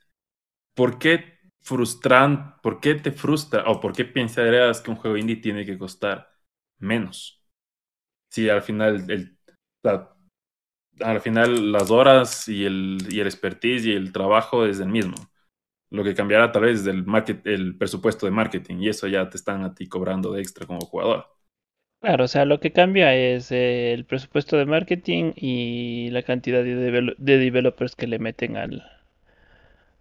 ¿por 0.74 0.98
qué 0.98 1.38
frustran, 1.62 2.60
por 2.62 2.80
qué 2.80 2.94
te 2.96 3.12
frustra 3.12 3.64
o 3.68 3.80
por 3.80 3.94
qué 3.94 4.04
pensarías 4.04 4.80
que 4.80 4.90
un 4.92 4.98
juego 4.98 5.16
indie 5.16 5.36
tiene 5.38 5.66
que 5.66 5.78
costar 5.78 6.30
menos? 6.78 7.44
Si 8.30 8.48
al 8.50 8.62
final 8.62 9.10
el, 9.10 9.38
al 11.00 11.20
final 11.20 11.72
las 11.72 11.90
horas 11.90 12.48
y 12.48 12.64
el, 12.64 12.98
y 13.10 13.20
el 13.20 13.26
expertise 13.26 13.86
y 13.86 13.92
el 13.92 14.12
trabajo 14.12 14.66
es 14.66 14.80
el 14.80 14.88
mismo. 14.88 15.14
Lo 15.96 16.04
que 16.04 16.14
cambiará 16.14 16.52
tal 16.52 16.62
vez 16.62 16.80
es 16.80 16.86
el, 16.86 17.04
market, 17.06 17.46
el 17.46 17.76
presupuesto 17.76 18.26
de 18.26 18.32
marketing 18.32 18.76
y 18.80 18.88
eso 18.88 19.06
ya 19.08 19.28
te 19.30 19.36
están 19.36 19.64
a 19.64 19.74
ti 19.74 19.88
cobrando 19.88 20.32
de 20.32 20.40
extra 20.42 20.66
como 20.66 20.80
jugador. 20.80 21.26
Claro, 22.00 22.24
o 22.24 22.28
sea, 22.28 22.46
lo 22.46 22.58
que 22.58 22.72
cambia 22.72 23.14
es 23.14 23.52
eh, 23.52 23.92
el 23.92 24.06
presupuesto 24.06 24.56
de 24.56 24.64
marketing 24.64 25.32
y 25.36 26.08
la 26.10 26.22
cantidad 26.22 26.62
de, 26.64 27.14
de 27.18 27.38
developers 27.38 27.94
que 27.96 28.06
le 28.06 28.18
meten 28.18 28.56
al, 28.56 28.82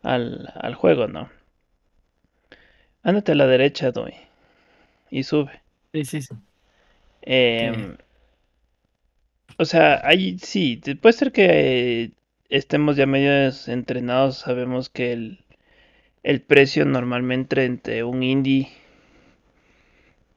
al, 0.03 0.53
al 0.55 0.73
juego, 0.75 1.07
¿no? 1.07 1.29
Ándate 3.03 3.31
a 3.31 3.35
la 3.35 3.47
derecha, 3.47 3.91
Doy. 3.91 4.13
Y 5.11 5.23
sube. 5.23 5.61
Sí, 5.93 6.05
sí, 6.05 6.21
sí. 6.21 6.35
Eh, 7.21 7.97
o 9.57 9.65
sea, 9.65 10.01
ahí 10.05 10.37
sí, 10.39 10.81
puede 11.01 11.13
ser 11.13 11.31
que 11.31 12.11
estemos 12.49 12.95
ya 12.97 13.05
medio 13.05 13.31
entrenados, 13.67 14.37
sabemos 14.39 14.89
que 14.89 15.13
el, 15.13 15.44
el 16.25 16.41
precio 16.41 16.85
normalmente 16.85 17.65
entre 17.65 18.03
un 18.03 18.23
indie, 18.23 18.69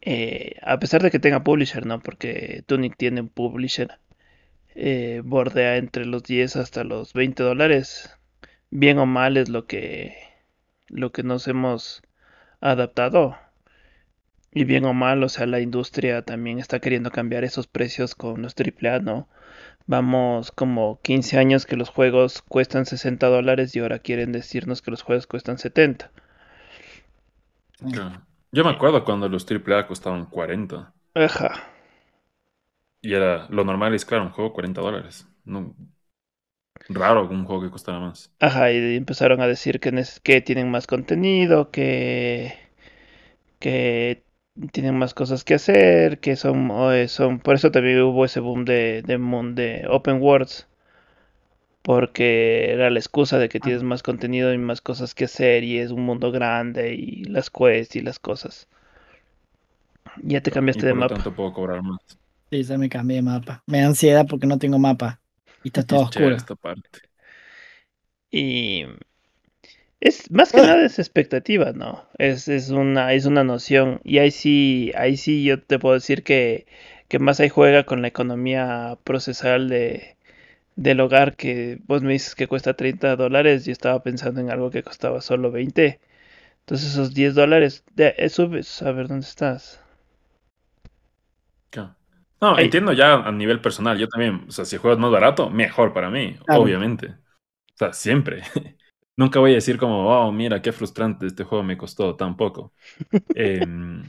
eh, 0.02 0.56
a 0.62 0.78
pesar 0.78 1.02
de 1.02 1.10
que 1.10 1.18
tenga 1.18 1.42
publisher, 1.42 1.86
¿no? 1.86 2.00
Porque 2.00 2.62
Tunic 2.66 2.94
tiene 2.98 3.22
un 3.22 3.30
publisher, 3.30 3.98
eh, 4.74 5.22
bordea 5.24 5.78
entre 5.78 6.04
los 6.04 6.22
10 6.24 6.56
hasta 6.56 6.84
los 6.84 7.14
20 7.14 7.42
dólares. 7.42 8.10
Bien 8.70 8.98
o 8.98 9.06
mal 9.06 9.38
es 9.38 9.48
lo 9.48 9.66
que, 9.66 10.14
lo 10.88 11.10
que 11.10 11.22
nos 11.22 11.48
hemos 11.48 12.02
adaptado. 12.60 13.38
Y 14.52 14.64
bien 14.64 14.84
o 14.84 14.92
mal, 14.92 15.22
o 15.22 15.30
sea, 15.30 15.46
la 15.46 15.60
industria 15.60 16.20
también 16.20 16.58
está 16.58 16.80
queriendo 16.80 17.10
cambiar 17.10 17.44
esos 17.44 17.66
precios 17.66 18.14
con 18.14 18.42
los 18.42 18.54
AAA, 18.54 19.00
¿no? 19.00 19.26
Vamos 19.88 20.52
como 20.52 21.00
15 21.02 21.36
años 21.36 21.66
que 21.66 21.74
los 21.74 21.88
juegos 21.88 22.42
cuestan 22.42 22.86
60 22.86 23.26
dólares 23.26 23.74
y 23.74 23.80
ahora 23.80 23.98
quieren 23.98 24.30
decirnos 24.30 24.82
que 24.82 24.92
los 24.92 25.02
juegos 25.02 25.26
cuestan 25.26 25.58
70. 25.58 26.12
Yo 28.52 28.64
me 28.64 28.70
acuerdo 28.70 29.04
cuando 29.04 29.28
los 29.28 29.44
AAA 29.44 29.86
costaban 29.86 30.26
40. 30.26 30.92
Ajá. 31.14 31.50
Y 33.00 33.14
era, 33.14 33.46
lo 33.50 33.64
normal 33.64 33.94
es, 33.94 34.04
claro, 34.04 34.24
un 34.24 34.30
juego 34.30 34.52
40 34.52 34.80
dólares. 34.80 35.26
No, 35.44 35.74
raro 36.88 37.28
un 37.28 37.44
juego 37.44 37.62
que 37.62 37.70
costara 37.70 37.98
más. 37.98 38.30
Ajá, 38.40 38.70
y 38.72 38.96
empezaron 38.96 39.40
a 39.40 39.46
decir 39.46 39.80
que, 39.80 40.04
que 40.22 40.40
tienen 40.40 40.70
más 40.70 40.86
contenido, 40.86 41.70
que, 41.70 42.54
que 43.58 44.22
tienen 44.72 44.96
más 44.98 45.14
cosas 45.14 45.44
que 45.44 45.54
hacer, 45.54 46.20
que 46.20 46.36
son, 46.36 46.70
eh, 46.92 47.08
son, 47.08 47.40
por 47.40 47.54
eso 47.56 47.70
también 47.70 48.00
hubo 48.02 48.24
ese 48.24 48.40
boom 48.40 48.64
de, 48.64 49.02
de, 49.02 49.18
de 49.54 49.86
open 49.88 50.20
worlds, 50.22 50.66
porque 51.82 52.70
era 52.72 52.88
la 52.90 53.00
excusa 53.00 53.36
de 53.38 53.48
que 53.48 53.58
tienes 53.58 53.82
más 53.82 54.04
contenido 54.04 54.52
y 54.52 54.58
más 54.58 54.80
cosas 54.80 55.14
que 55.16 55.24
hacer 55.24 55.64
y 55.64 55.78
es 55.78 55.90
un 55.90 56.02
mundo 56.04 56.30
grande 56.30 56.94
y 56.94 57.24
las 57.24 57.50
quests 57.50 57.96
y 57.96 58.00
las 58.00 58.20
cosas. 58.20 58.68
Ya 60.22 60.42
te 60.42 60.50
Y 60.52 60.52
cambiaste 60.52 60.84
por 60.84 60.86
de 60.86 60.94
lo 60.96 61.04
mapa. 61.04 61.06
tanto 61.06 61.34
puedo 61.34 61.52
cobrar 61.52 61.82
más. 61.82 62.18
Sí, 62.50 62.64
se 62.64 62.76
me 62.78 62.88
cambié 62.90 63.16
de 63.16 63.22
mapa. 63.22 63.62
Me 63.66 63.80
da 63.80 63.86
ansiedad 63.88 64.26
porque 64.28 64.46
no 64.46 64.58
tengo 64.58 64.78
mapa. 64.78 65.22
Y 65.62 65.68
está 65.68 65.84
todo 65.86 66.02
oscuro. 66.02 66.36
esta 66.36 66.54
parte. 66.56 67.00
Y 68.30 68.84
es 70.00 70.30
más 70.30 70.52
que 70.52 70.60
Ah. 70.60 70.62
nada 70.62 70.84
es 70.86 70.98
expectativa, 70.98 71.72
¿no? 71.72 72.04
Es, 72.18 72.48
es 72.48 72.70
una, 72.70 73.12
es 73.14 73.26
una 73.26 73.44
noción. 73.44 74.00
Y 74.04 74.18
ahí 74.18 74.30
sí, 74.30 74.92
ahí 74.96 75.16
sí 75.16 75.44
yo 75.44 75.60
te 75.62 75.78
puedo 75.78 75.94
decir 75.94 76.22
que, 76.24 76.66
que 77.08 77.18
más 77.18 77.40
ahí 77.40 77.48
juega 77.48 77.84
con 77.84 78.02
la 78.02 78.08
economía 78.08 78.98
procesal 79.04 79.68
de, 79.68 80.16
del 80.76 81.00
hogar 81.00 81.36
que 81.36 81.80
vos 81.86 82.02
me 82.02 82.12
dices 82.14 82.34
que 82.36 82.48
cuesta 82.48 82.74
30 82.76 83.16
dólares. 83.16 83.64
Yo 83.66 83.72
estaba 83.72 84.02
pensando 84.02 84.40
en 84.42 84.50
algo 84.50 84.70
que 84.72 84.82
costaba 84.84 85.20
solo 85.22 85.50
20. 85.52 86.00
Entonces 86.60 86.90
esos 86.92 87.14
10 87.14 87.34
dólares, 87.36 87.84
de, 87.96 88.14
eh, 88.18 88.28
subes, 88.30 88.82
a 88.82 88.92
ver 88.92 89.08
dónde 89.08 89.26
estás. 89.26 89.80
No, 92.40 92.56
Ahí. 92.56 92.58
entiendo 92.58 92.92
ya 92.92 93.14
a 93.14 93.32
nivel 93.32 93.60
personal. 93.60 93.98
Yo 93.98 94.08
también, 94.08 94.44
o 94.48 94.52
sea, 94.52 94.64
si 94.64 94.76
juegas 94.76 94.98
más 95.00 95.10
barato, 95.10 95.50
mejor 95.50 95.92
para 95.92 96.08
mí, 96.10 96.36
Claro. 96.44 96.68
obviamente. 96.68 97.08
O 97.08 97.78
sea, 97.78 97.92
siempre. 97.94 98.42
Nunca 99.18 99.40
voy 99.40 99.50
a 99.52 99.54
decir 99.56 99.78
como, 99.78 100.06
oh, 100.08 100.32
mira, 100.32 100.62
qué 100.62 100.72
frustrante, 100.72 101.26
este 101.26 101.44
juego 101.44 101.64
me 101.64 101.76
costó 101.76 102.14
tan 102.16 102.36
poco. 102.36 102.72
Em, 103.34 104.02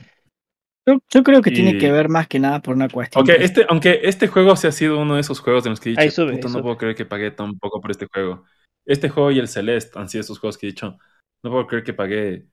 Yo, 0.88 1.00
yo 1.10 1.24
creo 1.24 1.42
que 1.42 1.52
tiene 1.52 1.78
que 1.78 1.92
ver 1.92 2.10
más 2.10 2.28
que 2.28 2.40
nada 2.40 2.62
por 2.62 2.76
una 2.76 2.88
cuestión. 2.90 3.20
aunque, 3.28 3.44
este, 3.44 3.66
aunque 3.70 4.00
este 4.04 4.28
juego 4.28 4.56
se 4.56 4.68
ha 4.68 4.72
sido 4.72 5.00
uno 5.00 5.16
de 5.16 5.22
esos 5.22 5.40
juegos 5.40 5.66
en 5.66 5.72
los 5.72 5.80
que 5.80 5.90
he 5.90 5.92
dicho, 5.94 6.02
Ahí 6.02 6.12
sube, 6.12 6.34
puta, 6.34 6.36
ahí 6.36 6.42
no 6.44 6.50
sube. 6.50 6.62
puedo 6.64 6.78
creer 6.78 6.96
que 6.96 7.06
pagué 7.06 7.32
tan 7.32 7.58
poco 7.60 7.82
por 7.82 7.92
este 7.92 8.08
juego. 8.08 8.46
Este 8.86 9.10
juego 9.10 9.32
y 9.32 9.40
el 9.40 9.48
Celeste 9.48 10.00
han 10.00 10.10
sido 10.10 10.22
esos 10.22 10.40
juegos 10.40 10.58
que 10.58 10.68
he 10.68 10.70
dicho, 10.72 10.98
no 11.44 11.52
puedo 11.52 11.68
creer 11.68 11.84
que 11.84 11.94
pagué 11.94 12.48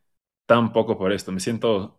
tan 0.47 0.73
poco 0.73 0.99
por 0.99 1.13
esto. 1.13 1.33
Me 1.33 1.41
siento 1.41 1.99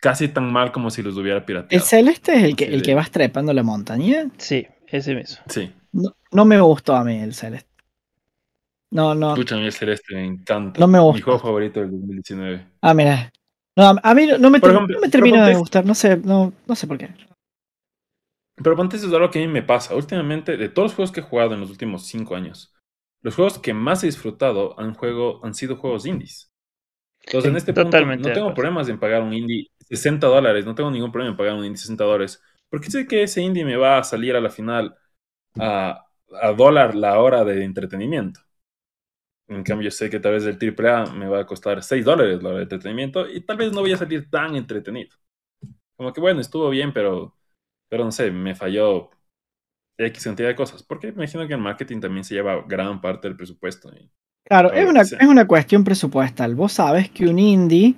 casi 0.00 0.28
tan 0.28 0.52
mal 0.52 0.72
como 0.72 0.90
si 0.90 1.02
los 1.02 1.16
hubiera 1.16 1.38
¿El 1.38 1.44
pirateado. 1.44 1.84
celeste 1.86 2.34
es 2.36 2.42
el 2.44 2.56
que, 2.56 2.64
el 2.66 2.82
que 2.82 2.94
vas 2.94 3.10
trepando 3.10 3.52
la 3.52 3.62
montaña? 3.62 4.30
Sí, 4.38 4.66
ese 4.88 5.14
mismo. 5.14 5.38
Sí. 5.48 5.72
No, 5.92 6.14
no 6.32 6.44
me 6.44 6.60
gustó 6.60 6.94
a 6.96 7.04
mí 7.04 7.20
el 7.20 7.34
celeste. 7.34 7.71
No, 8.98 9.12
no. 9.14 9.32
Escucha, 9.34 9.56
a 9.56 9.58
mí 9.58 9.64
el 9.66 9.72
Celeste 9.72 10.14
me 10.14 10.24
encanta. 10.26 10.80
No 10.80 10.86
me 10.86 11.00
Mi 11.08 11.20
gusta. 11.20 11.22
juego 11.22 11.40
favorito 11.40 11.80
del 11.80 11.90
2019. 11.90 12.68
Ah, 12.82 12.94
mira. 12.94 13.32
No, 13.76 13.94
a- 14.02 14.14
mí 14.14 14.26
no 14.38 14.50
me, 14.50 14.60
Por 14.60 14.70
ter- 14.70 14.72
ejemplo, 14.72 14.94
no 14.94 15.00
me 15.00 15.08
pero 15.16 15.26
termina 15.30 15.46
de 15.46 15.54
gustar. 15.56 15.84
No 15.86 15.94
sé, 15.94 16.16
no, 16.18 16.52
no 16.66 16.74
sé 16.76 16.86
por 16.86 16.98
qué. 16.98 17.14
Pero 18.56 18.76
ponte 18.76 18.96
eso 18.96 19.06
es 19.08 19.12
algo 19.14 19.30
que 19.30 19.38
a 19.42 19.46
mí 19.46 19.48
me 19.52 19.62
pasa. 19.62 19.94
Últimamente, 19.96 20.56
de 20.56 20.68
todos 20.68 20.86
los 20.90 20.94
juegos 20.94 21.12
que 21.12 21.20
he 21.20 21.22
jugado 21.22 21.54
en 21.54 21.60
los 21.60 21.70
últimos 21.70 22.06
cinco 22.06 22.36
años, 22.36 22.74
los 23.22 23.34
juegos 23.34 23.58
que 23.58 23.74
más 23.74 24.02
he 24.02 24.06
disfrutado 24.06 24.78
han, 24.78 24.94
juego, 24.94 25.44
han 25.44 25.54
sido 25.54 25.76
juegos 25.76 26.06
indies. 26.06 26.52
Entonces, 27.26 27.50
Sí, 27.50 27.52
en 27.52 27.56
este 27.58 27.74
punto, 27.74 28.12
no 28.16 28.32
tengo 28.32 28.54
problemas 28.54 28.88
en 28.88 29.00
pagar 29.00 29.22
un 29.22 29.34
indie 29.34 29.68
60 29.88 30.28
dólares. 30.28 30.66
No 30.66 30.74
tengo 30.76 30.90
ningún 30.90 31.12
problema 31.12 31.32
en 31.32 31.36
pagar 31.38 31.54
un 31.54 31.64
indie 31.64 31.78
60 31.78 32.04
dólares. 32.04 32.42
Porque 32.70 32.90
sé 32.90 33.06
que 33.08 33.24
ese 33.24 33.42
indie 33.42 33.64
me 33.64 33.76
va 33.76 33.98
a 33.98 34.04
salir 34.04 34.36
a 34.36 34.40
la 34.42 34.50
final 34.50 34.96
a, 35.58 36.06
a 36.42 36.52
dólar 36.54 36.94
la 36.96 37.20
hora 37.20 37.44
de 37.44 37.64
entretenimiento. 37.64 38.40
En 39.54 39.62
cambio, 39.64 39.90
sé 39.90 40.08
que 40.10 40.20
tal 40.20 40.32
vez 40.32 40.44
el 40.46 40.58
AAA 40.58 41.06
me 41.12 41.28
va 41.28 41.40
a 41.40 41.46
costar 41.46 41.82
6 41.82 42.04
dólares 42.04 42.42
la 42.42 42.48
hora 42.50 42.58
de 42.58 42.62
entretenimiento 42.64 43.28
y 43.28 43.40
tal 43.42 43.56
vez 43.56 43.72
no 43.72 43.80
voy 43.80 43.92
a 43.92 43.96
salir 43.96 44.30
tan 44.30 44.56
entretenido. 44.56 45.16
Como 45.96 46.12
que 46.12 46.20
bueno, 46.20 46.40
estuvo 46.40 46.70
bien, 46.70 46.92
pero, 46.92 47.36
pero 47.88 48.04
no 48.04 48.12
sé, 48.12 48.30
me 48.30 48.54
falló 48.54 49.10
X 49.98 50.24
cantidad 50.24 50.48
de 50.48 50.56
cosas. 50.56 50.82
Porque 50.82 51.08
me 51.08 51.24
imagino 51.24 51.46
que 51.46 51.54
el 51.54 51.60
marketing 51.60 52.00
también 52.00 52.24
se 52.24 52.34
lleva 52.34 52.62
gran 52.66 53.00
parte 53.00 53.28
del 53.28 53.36
presupuesto. 53.36 53.90
y- 53.94 54.10
Claro, 54.44 54.72
es 54.72 54.86
una, 54.88 55.02
es 55.02 55.22
una 55.28 55.46
cuestión 55.46 55.84
presupuestal. 55.84 56.54
Vos 56.54 56.72
sabes 56.72 57.10
que 57.10 57.26
un 57.26 57.38
indie 57.38 57.94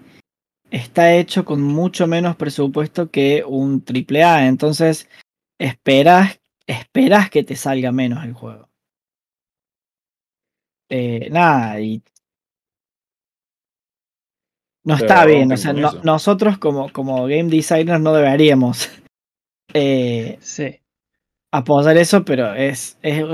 está 0.70 1.14
hecho 1.14 1.44
con 1.44 1.62
mucho 1.62 2.06
menos 2.06 2.36
presupuesto 2.36 3.10
que 3.10 3.44
un 3.46 3.82
AAA, 3.84 4.46
entonces 4.46 5.08
esperas, 5.58 6.40
esperas 6.66 7.30
que 7.30 7.44
te 7.44 7.56
salga 7.56 7.92
menos 7.92 8.24
el 8.24 8.34
juego. 8.34 8.68
Eh, 10.88 11.28
nada, 11.30 11.80
y 11.80 12.02
no 14.84 14.96
Pero 14.96 15.06
está 15.08 15.24
bien, 15.24 15.50
o 15.50 15.56
sea, 15.56 15.72
no- 15.72 15.92
nosotros 16.02 16.58
como, 16.58 16.92
como 16.92 17.22
game 17.22 17.44
designers 17.44 18.00
no 18.00 18.12
deberíamos 18.12 18.90
eh, 19.74 20.38
Sí. 20.40 20.80
apoyar 21.52 21.96
eso, 21.96 22.24
pero 22.24 22.54
es, 22.54 22.98
es 23.02 23.24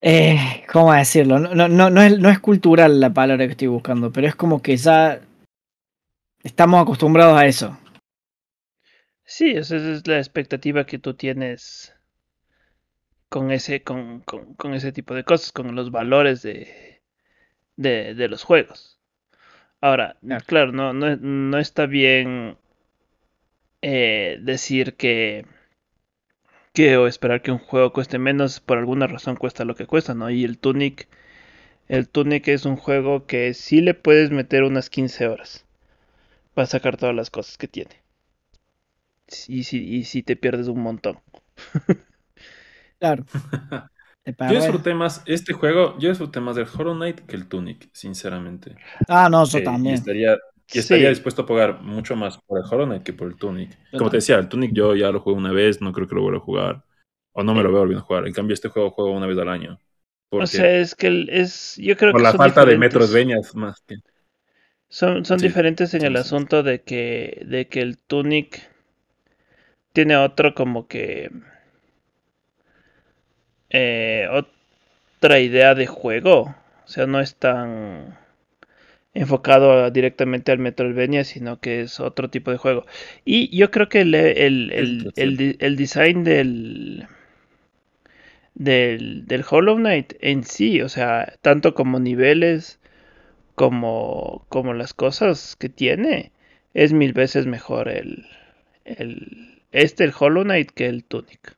eh, 0.00 0.64
¿cómo 0.72 0.92
decirlo? 0.92 1.38
No, 1.38 1.54
no, 1.54 1.68
no, 1.68 1.90
no 1.90 2.02
es, 2.02 2.18
no 2.18 2.28
es 2.28 2.38
cultural 2.40 3.00
la 3.00 3.12
palabra 3.12 3.46
que 3.46 3.52
estoy 3.52 3.68
buscando, 3.68 4.12
pero 4.12 4.26
es 4.26 4.34
como 4.34 4.60
que 4.62 4.76
ya 4.76 5.20
estamos 6.42 6.82
acostumbrados 6.82 7.38
a 7.38 7.46
eso. 7.46 7.78
Sí, 9.24 9.50
esa 9.50 9.76
es 9.76 10.06
la 10.08 10.18
expectativa 10.18 10.86
que 10.86 10.98
tú 10.98 11.14
tienes 11.14 11.94
con 13.28 13.50
ese, 13.52 13.82
con, 13.82 14.20
con- 14.22 14.54
con 14.54 14.74
ese 14.74 14.92
tipo 14.92 15.14
de 15.14 15.24
cosas, 15.24 15.52
con 15.52 15.74
los 15.74 15.90
valores 15.90 16.42
de, 16.42 17.02
de, 17.76 18.14
de 18.14 18.28
los 18.28 18.44
juegos. 18.44 19.00
Ahora, 19.80 20.18
Claro. 20.26 20.44
claro, 20.46 20.72
no, 20.72 20.92
no, 20.94 21.16
no 21.16 21.58
está 21.58 21.86
bien 21.86 22.58
eh, 23.82 24.38
decir 24.40 24.94
que, 24.96 25.44
que 26.72 26.96
o 26.96 27.06
esperar 27.06 27.42
que 27.42 27.50
un 27.50 27.58
juego 27.58 27.92
cueste 27.92 28.18
menos, 28.18 28.60
por 28.60 28.78
alguna 28.78 29.06
razón 29.06 29.36
cuesta 29.36 29.66
lo 29.66 29.74
que 29.74 29.84
cuesta, 29.86 30.14
¿no? 30.14 30.30
Y 30.30 30.44
el 30.44 30.56
Tunic, 30.58 31.06
el 31.88 32.08
Tunic 32.08 32.48
es 32.48 32.66
un 32.66 32.76
juego 32.76 33.26
que 33.26 33.54
sí 33.54 33.80
le 33.82 33.94
puedes 33.94 34.30
meter 34.32 34.64
unas 34.64 34.90
15 34.90 35.28
horas 35.28 35.66
para 36.54 36.66
sacar 36.66 36.96
todas 36.98 37.14
las 37.16 37.30
cosas 37.30 37.58
que 37.58 37.68
tiene. 37.68 38.02
Y 39.46 39.64
si, 39.64 39.78
y 39.78 40.04
si 40.04 40.22
te 40.22 40.36
pierdes 40.36 40.68
un 40.68 40.82
montón. 40.82 41.20
Claro. 42.98 43.24
Yo 44.46 44.56
disfruté 44.56 44.94
más 44.94 45.22
este 45.26 45.52
juego, 45.52 45.98
yo 45.98 46.08
disfruté 46.10 46.40
más 46.40 46.56
del 46.56 46.66
Hollow 46.74 46.94
Knight 46.94 47.20
que 47.26 47.36
el 47.36 47.48
Tunic, 47.48 47.90
sinceramente. 47.92 48.78
Ah, 49.08 49.28
no, 49.28 49.44
yo 49.44 49.60
Eh, 49.60 49.80
y 49.84 49.92
también. 49.92 49.94
estaría, 49.94 50.38
y 50.72 50.78
estaría 50.78 51.08
Sí. 51.08 51.10
dispuesto 51.10 51.42
a 51.42 51.46
pagar 51.46 51.82
mucho 51.82 52.16
más 52.16 52.38
por 52.46 52.58
el 52.58 52.64
Hollow 52.70 52.86
Knight 52.86 53.02
que 53.04 53.12
por 53.14 53.28
el 53.28 53.36
Tunic. 53.38 53.78
Yo 53.92 53.98
Como 53.98 54.10
te 54.10 54.18
decía, 54.18 54.36
el 54.38 54.48
Tunic 54.48 54.72
yo 54.74 54.94
ya 54.96 55.10
lo 55.12 55.20
jugué 55.20 55.36
una 55.36 55.52
vez, 55.52 55.80
no 55.82 55.92
creo 55.92 56.08
que 56.08 56.14
lo 56.16 56.22
vuelva 56.22 56.38
a 56.40 56.42
jugar. 56.42 56.84
O 57.32 57.42
no 57.44 57.54
me 57.54 57.62
Sí. 57.62 57.64
lo 57.64 57.70
veo 57.72 57.80
volviendo 57.80 58.02
a 58.04 58.06
jugar. 58.06 58.26
En 58.28 58.34
cambio, 58.34 58.54
este 58.54 58.68
juego 58.70 58.90
juego 58.92 59.12
una 59.12 59.26
vez 59.28 59.38
al 59.38 59.48
año. 59.50 59.80
Porque 60.30 60.38
O 60.38 60.46
sea, 60.46 60.78
es 60.80 60.94
que 60.94 61.06
el- 61.08 61.28
es, 61.28 61.76
yo 61.76 61.94
creo 61.98 62.14
por 62.14 62.20
que 62.20 62.24
la 62.26 62.34
son 62.34 62.40
falta 62.40 62.66
de 62.66 62.76
diferentes. 62.76 62.76
Metroidvanias 62.76 63.54
más 63.54 63.80
que... 63.86 63.96
Son, 64.90 65.24
son 65.24 65.40
Sí, 65.40 65.48
diferentes 65.48 65.94
en 65.94 66.04
sí, 66.04 66.14
el 66.14 66.16
sí. 66.16 66.28
asunto 66.28 66.62
de 66.62 66.82
que, 66.82 67.40
de 67.46 67.68
que 67.68 67.80
el 67.80 67.96
Tunic 67.96 68.68
tiene 69.92 70.16
otro 70.16 70.54
como 70.54 70.86
que 70.88 71.30
eh, 73.70 74.28
otra 75.20 75.40
idea 75.40 75.74
de 75.74 75.86
juego. 75.86 76.54
O 76.86 76.88
sea, 76.88 77.06
no 77.06 77.20
es 77.20 77.36
tan 77.36 78.18
enfocado 79.14 79.72
a- 79.84 79.90
directamente 79.90 80.52
al 80.52 80.58
Metroidvania, 80.58 81.24
sino 81.24 81.60
que 81.60 81.82
es 81.82 82.00
otro 82.00 82.30
tipo 82.30 82.50
de 82.50 82.58
juego. 82.58 82.86
Y 83.24 83.56
yo 83.56 83.70
creo 83.70 83.88
que 83.88 84.02
el, 84.02 84.14
el, 84.14 84.72
el, 84.72 85.12
el, 85.16 85.56
el 85.60 85.76
design 85.76 86.24
del, 86.24 87.06
del, 88.54 89.26
del 89.26 89.44
Hollow 89.48 89.76
Knight 89.76 90.14
en 90.20 90.44
sí, 90.44 90.80
o 90.82 90.88
sea, 90.88 91.34
tanto 91.42 91.74
como 91.74 92.00
niveles 92.00 92.80
como, 93.56 94.46
como 94.50 94.74
las 94.74 94.94
cosas 94.94 95.56
que 95.56 95.70
tiene, 95.70 96.32
es 96.74 96.94
mil 96.94 97.14
veces 97.14 97.46
mejor 97.46 97.88
el, 97.90 98.26
el 98.86 99.62
este, 99.72 100.04
el 100.04 100.14
Hollow 100.18 100.44
Knight, 100.44 100.72
que 100.72 100.88
el 100.88 101.04
Tunic. 101.04 101.57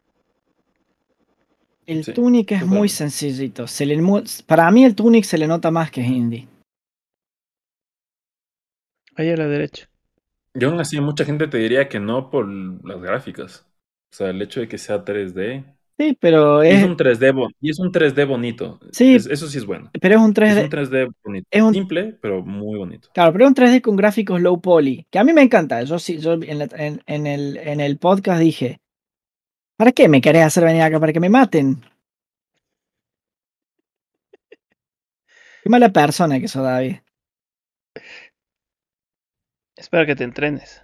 El 1.86 2.04
Sí, 2.04 2.12
Tunic 2.12 2.52
es 2.52 2.66
muy 2.66 2.88
sencillito. 2.88 3.66
Se 3.66 3.84
le 3.86 4.00
mu- 4.00 4.22
para 4.46 4.70
mí 4.70 4.84
el 4.84 4.94
Tunic 4.94 5.24
se 5.24 5.38
le 5.38 5.46
nota 5.46 5.70
más 5.70 5.90
que 5.90 6.02
es 6.02 6.08
indie. 6.08 6.46
Ahí 9.16 9.30
a 9.30 9.36
la 9.36 9.46
derecha. 9.46 9.88
Yo 10.54 10.70
aún 10.70 10.80
así, 10.80 11.00
mucha 11.00 11.24
gente 11.24 11.46
te 11.48 11.58
diría 11.58 11.88
que 11.88 12.00
no 12.00 12.30
por 12.30 12.48
las 12.48 13.00
gráficas. 13.00 13.66
O 14.12 14.16
sea, 14.16 14.30
el 14.30 14.42
hecho 14.42 14.60
de 14.60 14.68
que 14.68 14.78
sea 14.78 15.04
3D. 15.04 15.64
Sí, 15.98 16.16
pero 16.18 16.62
Es 16.62 16.78
es, 16.78 16.84
un 16.84 16.96
3D 16.96 17.30
bon- 17.32 17.52
y 17.60 17.70
es 17.70 17.78
un 17.78 17.92
3D 17.92 18.24
bonito. 18.26 18.80
Sí. 18.90 19.14
Es- 19.16 19.26
eso 19.26 19.46
sí 19.48 19.58
es 19.58 19.66
bueno. 19.66 19.90
pero 20.00 20.14
es 20.16 20.20
un 20.20 20.30
Es 20.30 20.34
3D. 20.34 20.64
un 20.64 20.70
3D 20.70 21.08
bonito. 21.22 21.46
es 21.50 21.62
un- 21.62 21.74
Simple, 21.74 22.18
pero 22.22 22.42
muy 22.42 22.78
bonito. 22.78 23.08
Claro, 23.12 23.32
pero 23.32 23.44
es 23.44 23.48
un 23.48 23.54
3D 23.54 23.82
con 23.82 23.96
gráficos 23.96 24.40
low 24.40 24.60
poly, 24.60 25.06
que 25.10 25.18
a 25.18 25.24
mí 25.24 25.32
me 25.32 25.42
encanta. 25.42 25.82
Yo 25.82 25.98
sí, 25.98 26.18
yo 26.18 26.34
en, 26.34 26.58
la- 26.58 26.68
en- 26.76 27.02
en 27.06 27.26
el, 27.26 27.56
en 27.58 27.80
el 27.80 27.98
podcast 27.98 28.40
dije, 28.40 28.80
¿para 29.80 29.92
qué 29.92 30.10
me 30.10 30.20
querés 30.20 30.44
hacer 30.44 30.62
venir 30.62 30.82
acá? 30.82 31.00
¿Para 31.00 31.14
que 31.14 31.20
me 31.20 31.30
maten? 31.30 31.80
Qué 35.62 35.70
mala 35.70 35.88
persona 35.90 36.38
que 36.38 36.48
sos, 36.48 36.62
David. 36.62 36.96
Es 39.74 39.88
para 39.88 40.04
que 40.04 40.14
te 40.14 40.24
entrenes. 40.24 40.82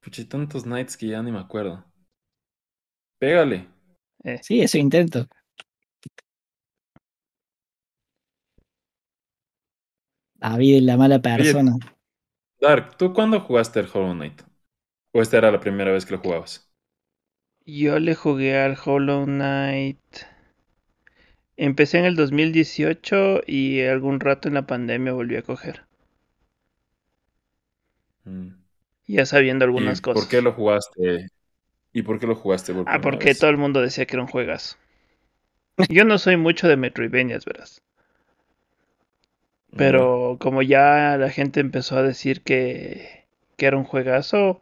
Puchi, 0.00 0.24
tantos 0.24 0.66
nights 0.66 0.96
que 0.96 1.06
ya 1.06 1.22
ni 1.22 1.30
me 1.30 1.38
acuerdo. 1.38 1.84
Pégale. 3.20 3.68
Eh, 4.24 4.40
Sí, 4.42 4.60
eso 4.60 4.76
intento. 4.76 5.28
David 10.34 10.78
es 10.78 10.82
la 10.82 10.96
mala 10.96 11.20
persona. 11.20 11.76
Dark, 12.60 12.96
¿tú 12.96 13.12
cuándo 13.12 13.38
jugaste 13.38 13.78
el 13.78 13.86
Hollow 13.86 14.14
Knight? 14.14 14.42
¿O 15.12 15.22
esta 15.22 15.38
era 15.38 15.52
la 15.52 15.60
primera 15.60 15.92
vez 15.92 16.04
que 16.04 16.14
lo 16.16 16.20
jugabas? 16.20 16.71
Yo 17.66 17.98
le 17.98 18.14
jugué 18.14 18.56
al 18.56 18.76
Hollow 18.84 19.24
Knight. 19.24 19.98
Empecé 21.56 21.96
en 21.98 22.04
el 22.04 22.14
2018 22.14 23.40
y 23.46 23.80
algún 23.80 24.20
rato 24.20 24.48
en 24.48 24.54
la 24.54 24.66
pandemia 24.66 25.14
volví 25.14 25.36
a 25.36 25.42
coger. 25.42 25.84
Mm. 28.26 28.62
Ya 29.06 29.26
sabiendo 29.26 29.64
algunas 29.64 29.98
¿Y 29.98 30.02
cosas. 30.02 30.24
¿Por 30.24 30.28
qué 30.28 30.42
lo 30.42 30.52
jugaste? 30.52 31.28
¿Y 31.92 32.02
por 32.02 32.18
qué 32.20 32.26
lo 32.26 32.36
jugaste? 32.36 32.74
por 32.74 32.86
Ah, 32.86 33.00
porque 33.00 33.28
vez? 33.28 33.38
todo 33.40 33.50
el 33.50 33.56
mundo 33.56 33.80
decía 33.80 34.06
que 34.06 34.14
era 34.16 34.22
un 34.22 34.28
juegazo. 34.28 34.76
Yo 35.88 36.04
no 36.04 36.18
soy 36.18 36.36
mucho 36.38 36.66
de 36.66 36.76
Metroidvanias, 36.76 37.44
verás. 37.44 37.82
Pero 39.76 40.36
como 40.40 40.62
ya 40.62 41.16
la 41.18 41.30
gente 41.30 41.60
empezó 41.60 41.96
a 41.98 42.02
decir 42.02 42.42
que, 42.42 43.26
que 43.56 43.66
era 43.66 43.76
un 43.76 43.84
juegazo, 43.84 44.60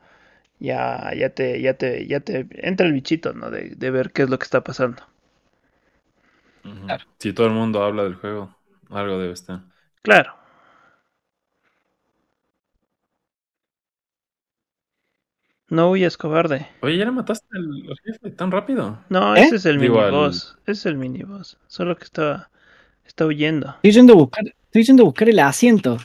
ya, 0.60 1.12
ya 1.16 1.30
te, 1.34 1.60
ya 1.62 1.74
te, 1.74 2.06
ya 2.06 2.20
te 2.20 2.46
entra 2.68 2.86
el 2.86 2.92
bichito, 2.92 3.32
¿no? 3.34 3.50
De, 3.50 3.70
de 3.76 3.90
ver 3.90 4.12
qué 4.12 4.22
es 4.22 4.30
lo 4.30 4.38
que 4.38 4.44
está 4.44 4.62
pasando. 4.64 5.02
Claro. 6.62 7.04
Si 7.18 7.32
todo 7.32 7.46
el 7.46 7.52
mundo 7.52 7.82
habla 7.82 8.04
del 8.04 8.14
juego, 8.16 8.54
algo 8.90 9.18
debe 9.18 9.32
estar. 9.34 9.60
Claro. 10.02 10.34
No 15.70 15.90
huyas, 15.90 16.16
cobarde. 16.18 16.66
Oye, 16.82 16.98
¿ya 16.98 17.04
le 17.06 17.12
mataste 17.12 17.46
al 17.56 17.96
jefe 18.04 18.30
tan 18.32 18.50
rápido? 18.50 18.98
No, 19.08 19.36
¿Eh? 19.36 19.42
ese 19.42 19.56
es 19.56 19.66
el 19.66 19.78
al- 19.78 19.78
miniboss. 19.80 20.58
Ese 20.62 20.72
es 20.72 20.86
el 20.86 20.96
miniboss. 20.98 21.58
Solo 21.68 21.96
que 21.96 22.04
está, 22.04 22.50
está 23.04 23.26
huyendo. 23.26 23.68
Estoy 23.76 23.92
yendo 23.92 24.12
a 24.14 24.16
buscar, 24.16 24.44
estoy 24.46 24.82
yendo 24.84 25.02
a 25.04 25.06
buscar 25.06 25.28
el 25.28 25.38
asiento. 25.38 25.98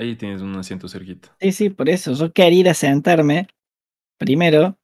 Ahí 0.00 0.16
tienes 0.16 0.42
un 0.42 0.56
asiento 0.56 0.88
cerquita. 0.88 1.38
Sí, 1.40 1.52
sí, 1.52 1.70
por 1.70 1.88
eso. 1.88 2.12
Yo 2.12 2.32
quería 2.32 2.60
ir 2.60 2.68
a 2.68 2.74
sentarme 2.74 3.48
primero 4.18 4.78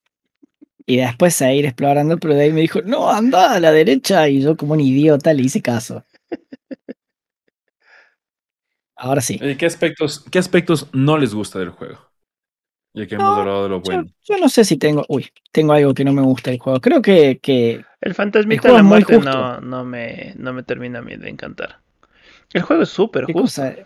y 0.86 0.98
después 0.98 1.34
seguir 1.34 1.66
explorando, 1.66 2.18
pero 2.18 2.34
de 2.34 2.42
ahí 2.44 2.52
me 2.52 2.62
dijo, 2.62 2.82
no, 2.82 3.10
anda 3.10 3.54
a 3.54 3.60
la 3.60 3.72
derecha. 3.72 4.28
Y 4.28 4.42
yo 4.42 4.56
como 4.56 4.74
un 4.74 4.80
idiota 4.80 5.34
le 5.34 5.42
hice 5.44 5.62
caso. 5.62 6.04
Ahora 8.96 9.20
sí. 9.22 9.46
¿qué 9.58 9.66
aspectos, 9.66 10.24
¿qué 10.30 10.38
aspectos 10.38 10.88
no 10.92 11.18
les 11.18 11.34
gusta 11.34 11.58
del 11.58 11.70
juego? 11.70 11.98
Ya 12.94 13.06
que 13.08 13.16
hemos 13.16 13.36
No, 13.36 13.38
hablado 13.38 13.64
de 13.64 13.70
lo 13.70 13.80
bueno. 13.82 14.10
yo 14.24 14.36
no 14.38 14.48
sé 14.48 14.64
si 14.64 14.76
tengo, 14.76 15.04
uy, 15.08 15.28
tengo 15.52 15.72
algo 15.72 15.94
que 15.94 16.04
no 16.04 16.12
me 16.12 16.22
gusta 16.22 16.50
del 16.50 16.60
juego. 16.60 16.80
Creo 16.80 17.00
que, 17.02 17.38
que 17.40 17.86
El 18.00 18.14
fantasmita 18.14 18.56
El 18.56 18.60
de 18.68 18.74
la 18.74 18.82
juego 18.82 18.82
es 18.82 18.86
muy 18.86 19.02
muerte 19.02 19.18
justo. 19.18 19.38
no, 19.38 19.60
no, 19.60 19.84
me, 19.84 20.32
no 20.38 20.52
me 20.54 20.62
termina 20.62 21.00
a 21.00 21.02
mí 21.02 21.16
de 21.16 21.28
encantar. 21.28 21.80
El 22.52 22.62
juego 22.62 22.82
es 22.82 22.88
súper 22.88 23.26
¿qué 23.26 23.34
justo. 23.34 23.62
cosa? 23.64 23.76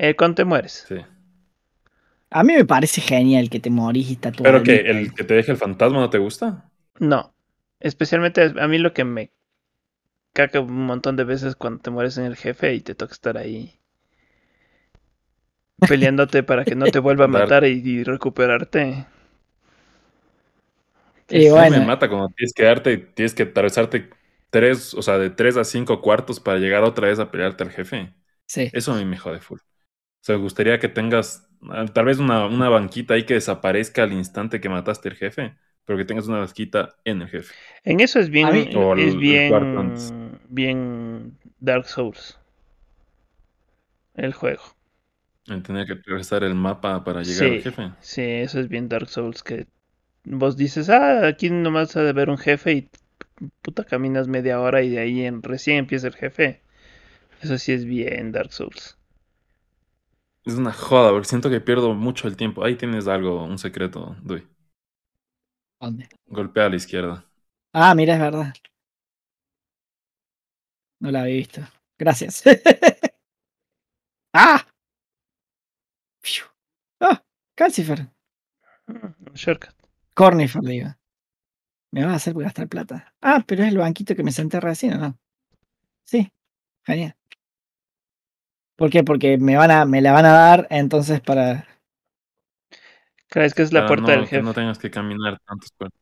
Eh, 0.00 0.16
cuando 0.16 0.34
te 0.34 0.44
mueres. 0.44 0.88
Sí. 0.88 0.96
A 2.30 2.42
mí 2.42 2.54
me 2.54 2.64
parece 2.64 3.00
genial 3.00 3.48
que 3.50 3.60
te 3.60 3.70
morís 3.70 4.10
y 4.10 4.14
está 4.14 4.32
tu 4.32 4.42
¿Pero 4.42 4.62
que 4.62 4.76
el 4.80 5.14
que 5.14 5.24
te 5.24 5.34
deje 5.34 5.52
el 5.52 5.56
fantasma 5.58 5.98
no 6.00 6.10
te 6.10 6.18
gusta? 6.18 6.70
No. 7.00 7.34
Especialmente 7.80 8.52
a 8.60 8.68
mí 8.68 8.78
lo 8.78 8.92
que 8.94 9.04
me 9.04 9.32
caca 10.32 10.58
un 10.58 10.86
montón 10.86 11.14
de 11.14 11.22
veces 11.22 11.54
cuando 11.54 11.82
te 11.82 11.90
mueres 11.90 12.18
en 12.18 12.24
el 12.24 12.34
jefe 12.34 12.74
y 12.74 12.80
te 12.80 12.96
toca 12.96 13.12
estar 13.12 13.38
ahí 13.38 13.78
peleándote 15.86 16.42
para 16.42 16.64
que 16.64 16.74
no 16.74 16.88
te 16.90 16.98
vuelva 17.00 17.26
a 17.26 17.28
matar 17.28 17.64
y, 17.64 17.82
y 17.84 18.02
recuperarte. 18.04 19.06
Y 21.30 21.48
Sí, 21.54 21.64
bueno, 21.64 21.70
me 21.70 21.80
mata 21.80 22.08
cuando 22.08 22.28
tienes 22.30 22.52
que 22.52 22.64
darte, 22.64 22.98
tienes 22.98 23.34
que 23.34 23.44
atravesarte 23.44 24.10
tres, 24.50 24.94
o 24.94 25.02
sea, 25.02 25.16
de 25.18 25.30
tres 25.30 25.56
a 25.56 25.64
cinco 25.64 26.00
cuartos 26.02 26.40
para 26.40 26.58
llegar 26.58 26.82
otra 26.82 27.06
vez 27.08 27.20
a 27.20 27.30
pelearte 27.30 27.62
al 27.62 27.70
jefe. 27.70 28.12
sí. 28.46 28.72
Eso 28.72 28.92
a 28.92 28.96
mí 28.98 29.04
me 29.06 29.18
jode 29.18 29.40
full. 29.40 29.60
O 30.22 30.24
sea, 30.24 30.36
me 30.36 30.42
gustaría 30.42 30.78
que 30.78 30.88
tengas 30.88 31.48
ah, 31.70 31.86
tal 31.92 32.04
vez 32.06 32.18
una, 32.18 32.46
una 32.46 32.68
banquita 32.68 33.14
ahí 33.14 33.24
que 33.24 33.34
desaparezca 33.34 34.02
al 34.02 34.12
instante 34.12 34.60
que 34.60 34.68
mataste 34.68 35.08
al 35.08 35.16
jefe, 35.16 35.56
pero 35.84 35.98
que 35.98 36.04
tengas 36.04 36.26
una 36.28 36.38
banquita 36.38 36.96
en 37.04 37.22
el 37.22 37.28
jefe. 37.28 37.54
En 37.84 38.00
eso 38.00 38.18
es 38.20 38.30
bien, 38.30 38.48
A 38.48 38.52
mí- 38.52 38.70
O 38.76 38.92
el- 38.94 39.00
es 39.00 39.12
el 39.14 39.18
bien, 39.18 39.52
bien 40.48 41.38
Dark 41.58 41.86
Souls. 41.86 42.38
El 44.14 44.32
juego. 44.34 44.62
En 45.48 45.62
tener 45.62 45.86
que 45.86 45.92
atravesar 45.92 46.44
el 46.44 46.54
mapa 46.54 47.04
para 47.04 47.22
llegar 47.22 47.42
Sí. 47.42 47.56
al 47.56 47.60
jefe. 47.62 47.92
Sí, 48.00 48.22
eso 48.22 48.60
es 48.60 48.68
bien 48.68 48.88
Dark 48.88 49.08
Souls 49.08 49.42
que 49.42 49.66
vos 50.24 50.56
dices, 50.56 50.90
ah, 50.90 51.26
aquí 51.26 51.50
nomás 51.50 51.96
ha 51.96 52.02
de 52.04 52.10
haber 52.10 52.30
un 52.30 52.38
jefe 52.38 52.72
y 52.74 52.90
puta 53.62 53.84
caminas 53.84 54.28
media 54.28 54.60
hora 54.60 54.82
y 54.82 54.90
de 54.90 55.00
ahí 55.00 55.24
en, 55.26 55.42
recién 55.42 55.78
empieza 55.78 56.08
el 56.08 56.16
jefe. 56.16 56.62
Eso 57.42 57.58
sí 57.58 57.72
es 57.72 57.84
bien 57.86 58.32
Dark 58.32 58.52
Souls. 58.52 58.98
Es 60.44 60.54
una 60.54 60.72
joda, 60.72 61.10
porque 61.10 61.28
siento 61.28 61.50
que 61.50 61.60
pierdo 61.60 61.94
mucho 61.94 62.26
el 62.26 62.36
tiempo. 62.36 62.64
Ahí 62.64 62.76
tienes 62.76 63.06
algo, 63.08 63.44
un 63.44 63.58
secreto, 63.58 64.16
Dui. 64.22 64.46
¿Dónde? 65.80 66.08
Golpea 66.26 66.66
a 66.66 66.68
la 66.70 66.76
izquierda. 66.76 67.24
Ah, 67.72 67.94
mira, 67.94 68.14
es 68.14 68.20
verdad. 68.20 68.52
No 71.00 71.10
la 71.10 71.22
había 71.22 71.36
visto. 71.36 71.60
Gracias. 71.98 72.42
¡Ah! 74.32 74.64
¡Ah! 77.00 77.22
Calcifer. 77.56 78.08
Shortcut. 79.34 79.74
Cornifer, 80.14 80.62
digo. 80.62 80.88
Me 81.92 82.04
vas 82.04 82.12
a 82.12 82.16
hacer 82.16 82.34
gastar 82.34 82.68
plata. 82.68 83.14
Ah, 83.20 83.44
pero 83.46 83.62
es 83.62 83.68
el 83.70 83.78
banquito 83.78 84.14
que 84.14 84.22
me 84.22 84.32
senté 84.32 84.60
recién, 84.60 84.94
¿o 84.94 84.98
no? 84.98 85.18
Sí. 86.04 86.30
Genial. 86.84 87.16
¿Por 88.80 88.88
qué? 88.88 89.04
Porque 89.04 89.36
me 89.36 89.58
van 89.58 89.70
a, 89.70 89.84
me 89.84 90.00
la 90.00 90.10
van 90.12 90.24
a 90.24 90.32
dar, 90.32 90.66
entonces 90.70 91.20
para. 91.20 91.66
Claro, 93.28 93.46
es 93.46 93.52
que 93.52 93.60
es 93.60 93.74
la 93.74 93.80
Para 93.80 93.88
puerta 93.88 94.06
no, 94.06 94.10
del 94.12 94.20
que 94.20 94.36
jefe. 94.36 94.42
no 94.42 94.54
tengas 94.54 94.78
que 94.78 94.90
caminar 94.90 95.38
tantos 95.46 95.70
cuartos. 95.76 96.00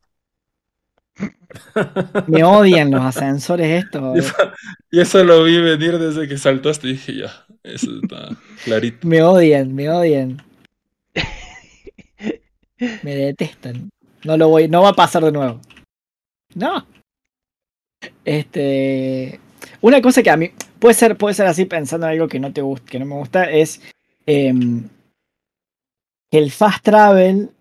Me 2.27 2.45
odian 2.45 2.89
los 2.89 3.01
ascensores 3.01 3.83
estos. 3.83 4.15
Y 4.15 4.19
eso, 4.19 4.35
y 4.91 4.99
eso 5.01 5.23
lo 5.25 5.43
vi 5.43 5.59
venir 5.59 5.99
desde 5.99 6.25
que 6.25 6.37
saltaste 6.37 6.87
y 6.87 6.91
dije, 6.93 7.17
ya, 7.17 7.45
eso 7.63 7.99
está 8.01 8.29
clarito. 8.63 9.05
Me 9.05 9.23
odian, 9.23 9.75
me 9.75 9.89
odian. 9.89 10.41
Me 13.03 13.13
detestan. 13.13 13.89
No 14.23 14.37
lo 14.37 14.47
voy, 14.47 14.69
no 14.69 14.83
va 14.83 14.91
a 14.91 14.93
pasar 14.93 15.25
de 15.25 15.33
nuevo. 15.33 15.59
No. 16.55 16.87
Este. 18.23 19.37
Una 19.81 20.01
cosa 20.01 20.23
que 20.23 20.29
a 20.29 20.37
mí. 20.37 20.49
Puede 20.79 20.93
ser, 20.93 21.17
puede 21.17 21.35
ser 21.35 21.47
así 21.47 21.65
pensando 21.65 22.07
en 22.07 22.13
algo 22.13 22.27
que 22.27 22.39
no 22.39 22.53
te 22.53 22.61
gusta, 22.61 22.89
que 22.89 22.99
no 22.99 23.05
me 23.05 23.15
gusta, 23.15 23.49
es 23.49 23.81
em, 24.25 24.87
que 26.31 26.37
el 26.37 26.51
fast 26.51 26.83
travel 26.83 27.51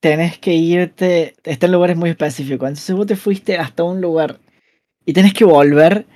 tenés 0.00 0.38
que 0.38 0.54
irte. 0.54 1.34
Está 1.44 1.66
en 1.66 1.72
lugares 1.72 1.96
muy 1.96 2.10
específicos. 2.10 2.68
Entonces 2.68 2.96
vos 2.96 3.06
te 3.06 3.16
fuiste 3.16 3.58
hasta 3.58 3.84
un 3.84 4.00
lugar 4.00 4.40
y 5.06 5.12
tenés 5.12 5.34
que 5.34 5.44
volver. 5.44 6.06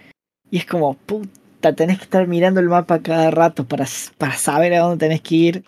Y 0.50 0.58
es 0.58 0.66
como, 0.66 0.94
puta, 0.94 1.74
tenés 1.74 1.98
que 1.98 2.04
estar 2.04 2.26
mirando 2.26 2.60
el 2.60 2.68
mapa 2.68 3.02
cada 3.02 3.30
rato 3.30 3.66
para, 3.66 3.86
para 4.16 4.34
saber 4.34 4.74
a 4.74 4.80
dónde 4.80 5.06
tenés 5.06 5.20
que 5.22 5.34
ir. 5.34 5.64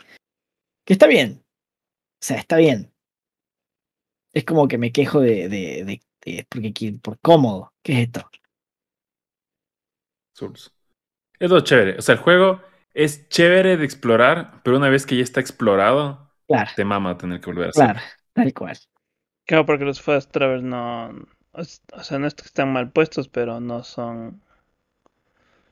Que 0.84 0.94
está 0.94 1.06
bien. 1.06 1.40
O 1.42 2.24
sea, 2.24 2.36
está 2.38 2.56
bien. 2.56 2.90
Es 4.32 4.44
como 4.44 4.68
que 4.68 4.78
me 4.78 4.92
quejo 4.92 5.20
de. 5.20 5.48
de, 5.48 5.84
de- 5.84 6.00
de- 6.24 6.46
porque 6.48 6.72
por 7.02 7.18
cómodo. 7.20 7.72
¿Qué 7.82 7.92
es 7.94 7.98
esto? 8.00 8.28
Souls. 10.40 10.72
Es 11.40 11.50
lo 11.50 11.60
chévere. 11.60 11.98
O 11.98 12.02
sea, 12.02 12.14
el 12.14 12.20
juego 12.20 12.62
es 12.94 13.28
chévere 13.28 13.76
de 13.76 13.84
explorar, 13.84 14.62
pero 14.64 14.76
una 14.78 14.88
vez 14.90 15.06
que 15.06 15.16
ya 15.16 15.22
está 15.24 15.40
explorado, 15.40 16.32
Claro, 16.46 16.70
te 16.74 16.84
mama 16.84 17.18
tener 17.18 17.40
que 17.40 17.46
volver 17.50 17.68
a 17.68 17.70
hacer. 17.70 17.92
claro, 17.92 18.00
tal 18.32 18.52
cual. 18.54 18.78
Claro, 19.46 19.66
porque 19.66 19.84
los 19.84 20.02
fast 20.02 20.30
travel 20.32 20.68
no. 20.68 21.10
O 21.54 21.64
sea, 22.04 22.18
no 22.18 22.26
es 22.28 22.34
que 22.34 22.44
están 22.44 22.72
mal 22.72 22.92
puestos, 22.92 23.28
pero 23.28 23.60
no 23.60 23.84
son. 23.84 24.42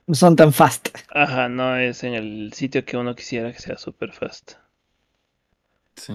No 0.07 0.15
son 0.15 0.35
tan 0.35 0.51
fast. 0.51 0.89
Ajá, 1.09 1.49
no 1.49 1.75
es 1.77 2.03
en 2.03 2.15
el 2.15 2.51
sitio 2.53 2.83
que 2.83 2.97
uno 2.97 3.15
quisiera 3.15 3.53
que 3.53 3.59
sea 3.59 3.77
super 3.77 4.11
fast. 4.11 4.53
Sí. 5.95 6.13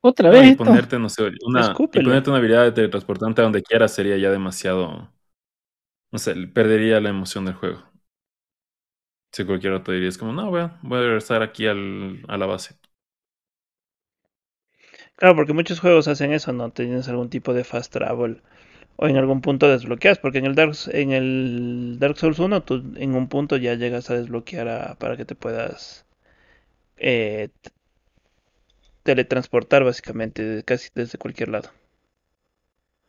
¿Otra 0.00 0.30
No, 0.30 0.42
vez 0.42 0.44
y 0.44 0.52
esto? 0.52 0.52
ponerte, 0.52 0.98
no 0.98 1.08
sé, 1.10 1.30
una, 1.46 1.88
y 1.92 2.00
ponerte 2.00 2.30
una 2.30 2.38
habilidad 2.40 2.64
de 2.64 2.72
teletransportante 2.72 3.42
a 3.42 3.44
donde 3.44 3.62
quieras 3.62 3.94
sería 3.94 4.18
ya 4.18 4.30
demasiado. 4.30 5.11
No 6.12 6.18
sé, 6.20 6.34
perdería 6.46 7.00
la 7.00 7.08
emoción 7.10 7.44
del 7.44 7.54
juego. 7.54 7.82
Si 9.32 9.44
cualquiera 9.44 9.82
te 9.82 9.92
diría, 9.92 10.08
es 10.08 10.16
como, 10.18 10.32
no, 10.32 10.50
voy 10.50 10.60
a, 10.60 10.78
regresar 10.82 11.42
aquí 11.42 11.66
al, 11.66 12.22
a 12.28 12.36
la 12.38 12.46
base. 12.46 12.76
Claro, 15.16 15.36
porque 15.36 15.52
muchos 15.52 15.80
juegos 15.80 16.08
hacen 16.08 16.32
eso, 16.32 16.52
¿no? 16.52 16.70
Tienes 16.70 17.08
algún 17.08 17.30
tipo 17.30 17.54
de 17.54 17.64
fast 17.64 17.92
travel 17.92 18.42
o 18.96 19.08
en 19.08 19.16
algún 19.18 19.42
punto 19.42 19.68
desbloqueas, 19.68 20.18
porque 20.18 20.38
en 20.38 20.46
el 20.46 20.54
Dark, 20.56 20.74
en 20.92 21.12
el 21.12 21.98
Dark 22.00 22.18
Souls 22.18 22.38
1 22.40 22.62
tú 22.64 22.82
en 22.96 23.14
un 23.16 23.28
punto 23.28 23.56
ya 23.58 23.74
llegas 23.74 24.10
a 24.10 24.14
desbloquear 24.16 24.68
a- 24.68 24.96
para 24.96 25.16
que 25.16 25.26
te 25.26 25.34
puedas 25.36 26.06
eh, 26.98 27.50
teletransportar 29.04 29.84
básicamente 29.84 30.64
casi 30.64 30.88
desde 30.92 31.16
cualquier 31.16 31.50
lado. 31.50 31.70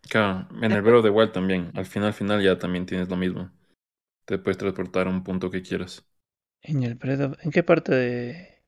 Claro, 0.09 0.47
en 0.61 0.73
el 0.73 0.81
Breath 0.81 0.99
of 0.99 1.03
the 1.03 1.09
Wild 1.09 1.31
también. 1.33 1.71
Al 1.75 1.85
final, 1.85 2.13
final 2.13 2.41
ya 2.41 2.57
también 2.57 2.85
tienes 2.85 3.09
lo 3.09 3.17
mismo. 3.17 3.51
Te 4.25 4.37
puedes 4.39 4.57
transportar 4.59 5.07
a 5.07 5.11
un 5.11 5.23
punto 5.23 5.51
que 5.51 5.61
quieras. 5.63 6.07
En 6.61 6.83
el 6.83 6.95
Breath 6.95 7.21
of- 7.21 7.37
¿En 7.45 7.51
qué 7.51 7.63
parte 7.63 7.93
de...? 7.93 8.63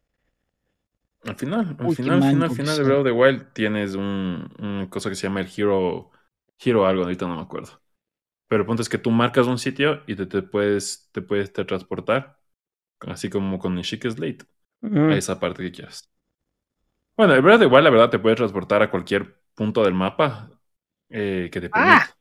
Al 1.24 1.36
final, 1.36 1.76
al 1.80 1.90
Uy, 1.90 1.98
final, 2.00 2.22
al 2.44 2.52
final, 2.52 2.78
de. 2.78 2.84
Breath 2.86 3.00
of 3.00 3.06
the 3.06 3.12
Wild 3.12 3.54
tienes 3.54 3.96
un, 3.96 4.48
una 4.60 4.90
cosa 4.90 5.10
que 5.10 5.16
se 5.16 5.24
llama 5.28 5.42
el 5.42 5.50
Hero, 5.56 6.12
Hero 6.60 6.86
algo, 6.86 7.04
ahorita 7.04 7.28
no 7.28 7.36
me 7.36 7.42
acuerdo. 7.42 7.82
Pero 8.48 8.64
el 8.64 8.68
punto 8.68 8.84
es 8.84 8.90
que 8.90 8.98
tú 9.00 9.12
marcas 9.12 9.48
un 9.48 9.60
sitio 9.60 10.04
y 10.08 10.16
te, 10.16 10.26
te 10.28 10.44
puedes, 10.44 11.10
te 11.14 11.22
puedes 11.24 11.54
transportar, 11.54 12.40
así 13.02 13.30
como 13.30 13.60
con 13.60 13.82
Chic 13.84 14.04
Slate, 14.10 14.46
Mm, 14.84 15.12
a 15.12 15.18
esa 15.18 15.40
parte 15.40 15.64
que 15.64 15.72
quieras. 15.74 16.12
Bueno, 17.18 17.34
el 17.34 17.42
Breath 17.42 17.56
of 17.56 17.60
the 17.62 17.66
Wild, 17.68 17.84
la 17.86 17.90
verdad, 17.90 18.10
te 18.10 18.20
puedes 18.20 18.38
transportar 18.38 18.82
a 18.82 18.92
cualquier 18.92 19.40
punto 19.54 19.84
del 19.84 19.94
mapa 19.94 20.50
eh, 21.16 21.50
que 21.52 21.62
te 21.62 21.70
¡Ah! 21.72 22.08
permita. 22.10 22.18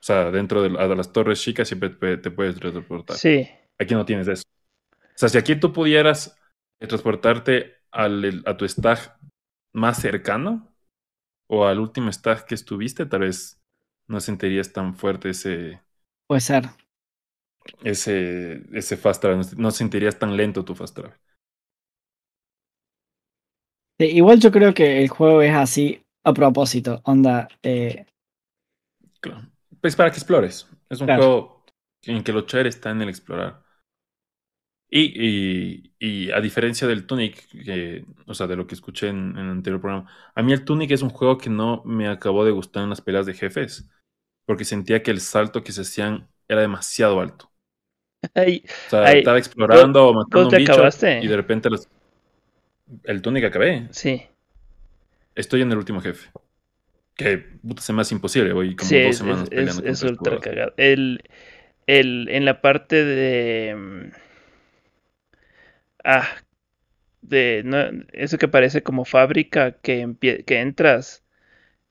O 0.00 0.04
sea, 0.06 0.30
dentro 0.30 0.62
de, 0.62 0.70
la- 0.70 0.88
de 0.88 0.96
las 0.96 1.12
torres 1.12 1.40
chicas 1.42 1.68
siempre 1.68 1.90
te, 1.90 2.18
te 2.18 2.30
puedes 2.30 2.56
transportar. 2.56 3.22
sí, 3.22 3.48
Aquí 3.78 3.94
no 3.94 4.04
tienes 4.06 4.28
eso. 4.28 4.44
O 5.00 5.18
sea, 5.18 5.28
si 5.30 5.38
aquí 5.38 5.56
tú 5.56 5.72
pudieras 5.72 6.38
eh, 6.80 6.86
transportarte 6.88 7.74
al, 7.92 8.42
a 8.46 8.56
tu 8.56 8.68
stack 8.68 9.18
más 9.74 9.98
cercano 10.00 10.74
o 11.48 11.66
al 11.66 11.80
último 11.80 12.12
stack 12.12 12.46
que 12.46 12.54
estuviste, 12.56 13.06
tal 13.06 13.20
vez 13.22 13.60
no 14.08 14.20
sentirías 14.20 14.72
tan 14.72 14.94
fuerte 14.96 15.30
ese, 15.30 15.82
Puede 16.28 16.40
ser. 16.40 16.68
ese, 17.82 18.62
ese 18.76 18.96
fast 18.96 19.20
travel, 19.22 19.38
no- 19.40 19.46
no 19.64 19.70
sentirías 19.70 20.18
tan 20.18 20.36
lento 20.36 20.64
tu 20.64 20.74
fast 20.74 20.94
travel. 20.96 21.18
Sí, 23.98 24.06
igual 24.06 24.40
yo 24.40 24.50
creo 24.50 24.74
que 24.74 25.02
el 25.02 25.08
juego 25.08 25.42
es 25.42 25.54
así 25.54 26.02
a 26.24 26.32
propósito. 26.34 27.00
Onda, 27.04 27.48
eh, 27.62 28.04
Claro. 29.26 29.50
Pues 29.80 29.96
para 29.96 30.10
que 30.10 30.16
explores. 30.18 30.66
Es 30.88 31.00
un 31.00 31.08
Claro. 31.08 31.22
juego 31.24 31.64
en 32.02 32.22
que 32.24 32.32
lo 32.32 32.42
chévere 32.42 32.68
está 32.68 32.90
en 32.90 33.02
el 33.02 33.08
explorar. 33.08 33.62
Y, 34.88 35.90
y, 35.98 36.28
y 36.28 36.30
a 36.30 36.40
diferencia 36.40 36.86
del 36.86 37.06
Tunic, 37.06 37.48
que, 37.64 38.06
o 38.26 38.34
sea, 38.34 38.46
de 38.46 38.54
lo 38.56 38.66
que 38.66 38.74
escuché 38.76 39.08
en, 39.08 39.32
en 39.36 39.38
el 39.46 39.50
anterior 39.50 39.80
programa, 39.80 40.08
a 40.34 40.42
mí 40.42 40.52
el 40.52 40.64
Tunic 40.64 40.90
es 40.92 41.02
un 41.02 41.10
juego 41.10 41.38
que 41.38 41.50
no 41.50 41.82
me 41.84 42.08
acabó 42.08 42.44
de 42.44 42.52
gustar 42.52 42.84
en 42.84 42.90
las 42.90 43.00
peleas 43.00 43.26
de 43.26 43.34
jefes, 43.34 43.88
porque 44.46 44.64
sentía 44.64 45.02
que 45.02 45.10
el 45.10 45.20
salto 45.20 45.64
que 45.64 45.72
se 45.72 45.82
hacían 45.82 46.28
era 46.48 46.60
demasiado 46.60 47.20
alto. 47.20 47.52
Ay, 48.34 48.62
O 48.86 48.90
sea, 48.90 49.04
Ay, 49.04 49.12
estaba 49.12 49.38
explorando 49.38 50.08
o 50.08 50.14
matando 50.14 50.48
¿vos 50.48 50.48
te 50.48 50.56
un 50.56 50.56
bicho 50.56 50.72
acabaste? 50.72 51.12
y 51.18 51.26
de 51.28 51.36
repente 51.36 51.70
los- 51.70 51.88
el 53.04 53.22
Tunic 53.22 53.44
acabé. 53.44 53.90
sí, 53.90 54.28
Estoy 55.36 55.62
en 55.62 55.70
el 55.70 55.78
último 55.78 56.00
jefe. 56.00 56.30
Que 57.16 57.38
puta, 57.38 57.82
se 57.82 57.92
me 57.92 58.02
hace 58.02 58.14
imposible, 58.14 58.52
voy 58.52 58.76
como 58.76 58.88
sí, 58.90 59.00
dos 59.00 59.10
es, 59.10 59.16
semanas 59.16 59.48
es, 59.50 59.50
peleando 59.50 59.82
es, 59.84 60.02
es 60.02 60.02
ultra 60.02 60.38
cagado. 60.38 60.72
El, 60.76 61.22
el, 61.86 62.28
en 62.30 62.44
la 62.44 62.60
parte 62.60 63.04
de... 63.04 63.74
mm, 63.76 64.10
Ah, 66.04 66.26
de 67.22 67.62
no, 67.64 67.78
eso 68.12 68.38
que 68.38 68.48
parece 68.48 68.82
como 68.82 69.04
fábrica 69.04 69.72
que, 69.72 70.14
que 70.46 70.60
entras 70.60 71.24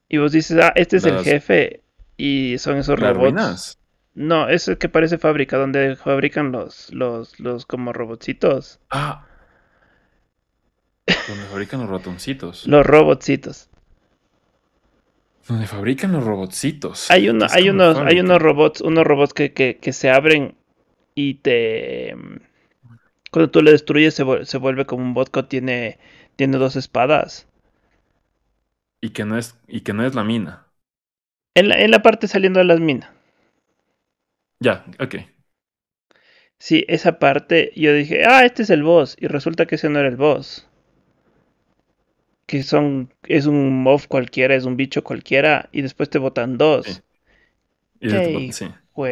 y 0.09 0.17
vos 0.17 0.31
dices, 0.31 0.57
ah, 0.61 0.73
este 0.75 0.97
es 0.97 1.05
el 1.05 1.19
jefe 1.19 1.83
y 2.17 2.57
son 2.59 2.77
esos 2.77 2.99
Las 2.99 3.15
robots. 3.15 3.17
ruinas. 3.17 3.79
No, 4.15 4.49
eso 4.49 4.77
que 4.79 4.89
parece 4.89 5.17
fábrica 5.17 5.57
donde 5.57 5.95
fabrican 5.97 6.51
los, 6.51 6.93
los, 6.93 7.39
los 7.39 7.65
como 7.65 7.93
robotcitos. 7.93 8.79
Ah. 8.89 9.27
Donde 11.27 11.45
fabrican 11.45 11.81
los 11.81 11.89
ratoncitos. 11.89 12.67
Los 12.67 12.85
robotcitos. 12.85 13.69
Donde 15.47 15.67
fabrican 15.67 16.11
los 16.11 16.23
robotcitos. 16.23 17.11
Hay 17.11 17.29
uno, 17.29 17.45
hay 17.51 17.69
unos, 17.69 17.97
hay 17.97 18.19
unos 18.19 18.41
robots, 18.41 18.81
unos 18.81 19.05
robots 19.05 19.33
que, 19.33 19.53
que, 19.53 19.77
que 19.77 19.93
se 19.93 20.09
abren 20.09 20.55
y 21.15 21.35
te 21.35 22.15
cuando 23.31 23.51
tú 23.51 23.61
le 23.61 23.71
destruyes 23.71 24.15
se, 24.15 24.23
vuel- 24.25 24.45
se 24.45 24.57
vuelve 24.57 24.85
como 24.85 25.03
un 25.03 25.13
bot 25.13 25.29
que 25.29 25.43
tiene, 25.43 25.99
tiene 26.35 26.57
dos 26.57 26.75
espadas. 26.75 27.47
Y 29.01 29.11
que 29.11 29.23
no 29.23 29.37
es, 29.37 29.57
y 29.67 29.81
que 29.81 29.93
no 29.93 30.05
es 30.05 30.15
la 30.15 30.23
mina. 30.25 30.67
En 31.55 31.69
la, 31.69 31.81
en 31.81 31.91
la 31.91 32.01
parte 32.01 32.27
saliendo 32.27 32.59
de 32.59 32.65
las 32.65 32.79
minas. 32.79 33.09
Ya, 34.59 34.85
ok. 34.99 35.15
Sí, 36.59 36.83
esa 36.89 37.17
parte 37.17 37.71
yo 37.77 37.93
dije, 37.93 38.25
ah, 38.25 38.43
este 38.45 38.63
es 38.63 38.69
el 38.69 38.83
boss. 38.83 39.15
Y 39.19 39.27
resulta 39.27 39.65
que 39.65 39.75
ese 39.75 39.89
no 39.89 39.99
era 39.99 40.09
el 40.09 40.17
boss. 40.17 40.67
Que 42.47 42.63
son, 42.63 43.13
es 43.23 43.45
un 43.47 43.83
mob 43.83 44.07
cualquiera, 44.07 44.55
es 44.55 44.65
un 44.65 44.77
bicho 44.77 45.03
cualquiera. 45.03 45.69
Y 45.71 45.81
después 45.81 46.09
te 46.09 46.19
botan 46.19 46.57
dos. 46.57 46.85
Sí. 46.85 47.01
Y 47.99 48.09
Qué 48.09 48.51
sí. 48.51 48.67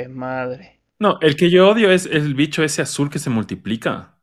Madre. 0.10 0.80
No, 1.00 1.20
el 1.22 1.36
que 1.36 1.50
yo 1.50 1.70
odio 1.70 1.92
es 1.92 2.06
el 2.06 2.34
bicho 2.34 2.64
ese 2.64 2.82
azul 2.82 3.10
que 3.10 3.20
se 3.20 3.30
multiplica. 3.30 4.18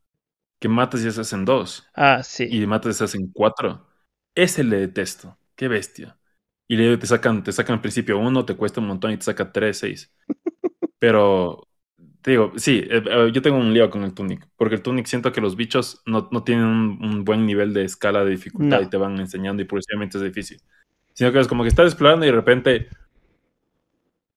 Que 0.61 0.69
matas 0.69 1.03
y 1.05 1.11
se 1.11 1.21
hacen 1.21 1.45
dos. 1.45 1.87
Ah, 1.95 2.23
sí. 2.23 2.49
Y 2.49 2.67
matas 2.67 2.97
y 2.97 2.99
se 2.99 3.05
hacen 3.05 3.33
cuatro. 3.33 3.89
Ese 4.35 4.65
le 4.65 4.79
detesto. 4.79 5.39
Qué 5.57 5.69
bestia. 5.69 6.19
Y 6.69 6.77
luego 6.77 6.99
te 6.99 7.07
sacan, 7.07 7.43
te 7.43 7.53
sacan 7.53 7.77
al 7.77 7.83
principio 7.83 8.19
uno, 8.19 8.45
te 8.45 8.57
cuesta 8.57 8.81
un 8.81 8.89
montón 8.89 9.13
y 9.13 9.17
te 9.19 9.25
saca 9.25 9.53
tres, 9.53 9.79
seis. 9.79 10.13
Pero, 10.99 11.69
te 12.23 12.33
digo, 12.33 12.53
sí, 12.57 12.79
eh, 12.91 13.03
eh, 13.07 13.31
yo 13.33 13.43
tengo 13.43 13.59
un 13.59 13.73
lío 13.73 13.91
con 13.91 14.03
el 14.05 14.15
Tunic. 14.15 14.47
Porque 14.57 14.75
el 14.77 14.83
Tunic 14.83 15.07
siento 15.07 15.33
que 15.33 15.41
los 15.41 15.57
bichos 15.57 16.03
no, 16.07 16.29
no 16.31 16.45
tienen 16.45 16.65
un, 16.67 16.99
un 17.05 17.25
buen 17.25 17.47
nivel 17.47 17.73
de 17.73 17.85
escala 17.85 18.25
de 18.25 18.31
dificultad 18.33 18.81
No. 18.81 18.83
y 18.83 18.91
te 18.91 18.97
van 18.97 19.19
enseñando 19.21 19.63
y 19.63 19.67
progresivamente 19.67 20.19
es 20.19 20.25
difícil. 20.25 20.61
Sino 21.15 21.33
que 21.33 21.41
es 21.41 21.49
como 21.49 21.63
que 21.65 21.69
estás 21.71 21.87
explorando 21.87 22.27
y 22.27 22.29
de 22.31 22.35
repente, 22.37 22.89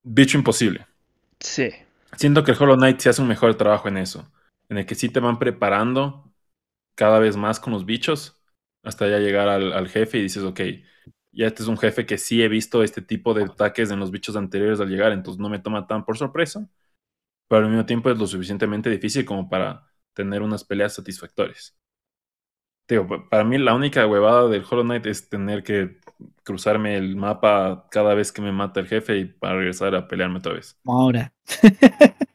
bicho 0.04 0.38
imposible. 0.38 0.86
Sí. 1.40 1.70
Siento 2.18 2.44
que 2.44 2.52
el 2.52 2.58
Hollow 2.62 2.76
Knight 2.78 3.00
se 3.00 3.10
hace 3.10 3.22
un 3.22 3.28
mejor 3.28 3.56
trabajo 3.56 3.88
en 3.88 3.98
eso. 3.98 4.32
En 4.70 4.78
el 4.78 4.86
que 4.86 4.96
sí 4.96 5.10
te 5.10 5.20
van 5.20 5.40
preparando 5.40 6.32
cada 6.96 7.20
vez 7.20 7.38
más 7.38 7.60
con 7.60 7.74
los 7.74 7.86
bichos 7.86 8.42
hasta 8.84 9.08
ya 9.10 9.20
llegar 9.20 9.50
al, 9.50 9.74
al 9.74 9.90
jefe 9.90 10.20
y 10.20 10.24
dices, 10.24 10.44
ok, 10.44 10.62
ya 11.32 11.48
este 11.48 11.64
es 11.64 11.70
un 11.70 11.78
jefe 11.78 12.06
que 12.06 12.18
sí 12.18 12.44
he 12.44 12.48
visto 12.50 12.84
este 12.84 13.02
tipo 13.02 13.34
de 13.34 13.46
ataques 13.46 13.92
en 13.92 14.00
los 14.00 14.12
bichos 14.12 14.36
anteriores 14.36 14.80
al 14.82 14.90
llegar, 14.90 15.12
entonces 15.14 15.40
no 15.42 15.50
me 15.50 15.60
toma 15.60 15.88
tan 15.88 16.06
por 16.06 16.18
sorpresa, 16.18 16.70
pero 17.54 17.66
al 17.66 17.70
mismo 17.72 17.86
tiempo 17.86 18.10
es 18.12 18.18
lo 18.18 18.28
suficientemente 18.28 18.90
difícil 18.90 19.26
como 19.26 19.50
para 19.50 19.86
tener 20.14 20.42
unas 20.42 20.64
peleas 20.64 20.94
satisfactorias. 20.96 21.76
Digo, 22.88 23.08
pa- 23.08 23.30
para 23.30 23.44
mí 23.44 23.58
la 23.58 23.74
única 23.76 24.06
huevada 24.08 24.48
del 24.50 24.64
Hollow 24.70 24.84
Knight 24.84 25.06
es 25.06 25.30
tener 25.30 25.64
que 25.64 25.98
cruzarme 26.44 26.98
el 26.98 27.16
mapa 27.16 27.88
cada 27.92 28.14
vez 28.14 28.32
que 28.32 28.42
me 28.42 28.52
mata 28.52 28.80
el 28.82 28.88
jefe 28.88 29.18
y 29.18 29.26
para 29.26 29.56
regresar 29.58 29.96
a 29.96 30.08
pelearme 30.08 30.40
otra 30.40 30.54
vez. 30.54 30.80
ahora. 30.86 31.32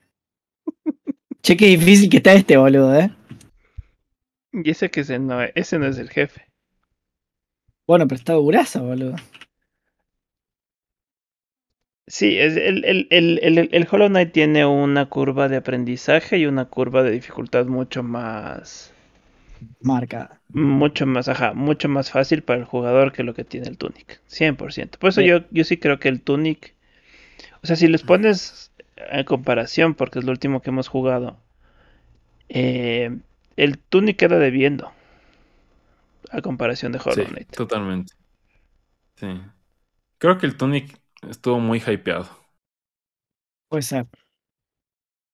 che, 1.42 1.56
qué 1.56 1.66
difícil 1.66 2.08
que 2.10 2.18
está 2.18 2.32
este 2.34 2.56
boludo, 2.56 2.94
¿eh? 2.98 3.10
Y 4.52 4.68
ese 4.68 4.90
que 4.90 5.00
ese 5.00 5.18
no, 5.18 5.40
ese 5.42 5.78
no 5.78 5.86
es 5.86 5.96
el 5.96 6.10
jefe. 6.10 6.52
Bueno, 7.88 8.06
pero 8.06 8.18
está 8.18 8.34
durazo, 8.34 8.84
boludo. 8.84 9.16
Sí, 12.08 12.36
es 12.40 12.56
el, 12.56 12.84
el, 12.84 13.06
el, 13.10 13.38
el, 13.40 13.68
el 13.72 13.88
Hollow 13.88 14.08
Knight 14.08 14.32
tiene 14.32 14.66
una 14.66 15.06
curva 15.08 15.48
de 15.48 15.56
aprendizaje 15.58 16.36
y 16.38 16.46
una 16.46 16.64
curva 16.64 17.04
de 17.04 17.12
dificultad 17.12 17.66
mucho 17.66 18.02
más, 18.02 18.92
Marca. 19.80 20.40
mucho 20.52 21.06
más, 21.06 21.28
ajá, 21.28 21.52
mucho 21.54 21.88
más 21.88 22.10
fácil 22.10 22.42
para 22.42 22.58
el 22.60 22.64
jugador 22.66 23.12
que 23.12 23.22
lo 23.22 23.34
que 23.34 23.44
tiene 23.44 23.68
el 23.68 23.78
Tunic. 23.78 24.20
100%. 24.26 24.98
Por 24.98 25.10
eso 25.10 25.20
Sí. 25.20 25.22
yo, 25.22 25.40
yo 25.50 25.64
sí 25.64 25.78
creo 25.78 25.98
que 25.98 26.08
el 26.08 26.22
Tunic, 26.22 26.74
o 27.62 27.66
sea, 27.68 27.76
si 27.76 27.88
les 27.88 28.04
pones 28.04 28.72
en 28.96 29.24
comparación, 29.24 29.94
porque 29.94 30.20
es 30.20 30.26
lo 30.26 30.32
último 30.32 30.62
que 30.62 30.70
hemos 30.70 30.88
jugado, 30.88 31.38
eh, 32.48 33.16
el 33.56 33.78
Tunic 33.78 34.16
queda 34.16 34.38
debiendo 34.38 34.92
a 36.30 36.40
comparación 36.42 36.92
de 36.92 37.00
Hollow 37.04 37.26
Sí, 37.26 37.26
Knight. 37.26 37.54
totalmente. 37.54 38.14
Sí. 39.16 39.26
Creo 40.18 40.38
que 40.38 40.46
el 40.46 40.56
Tunic 40.56 41.00
estuvo 41.22 41.60
muy 41.60 41.78
hypeado. 41.86 42.28
Puede 43.68 43.82
ser. 43.82 44.06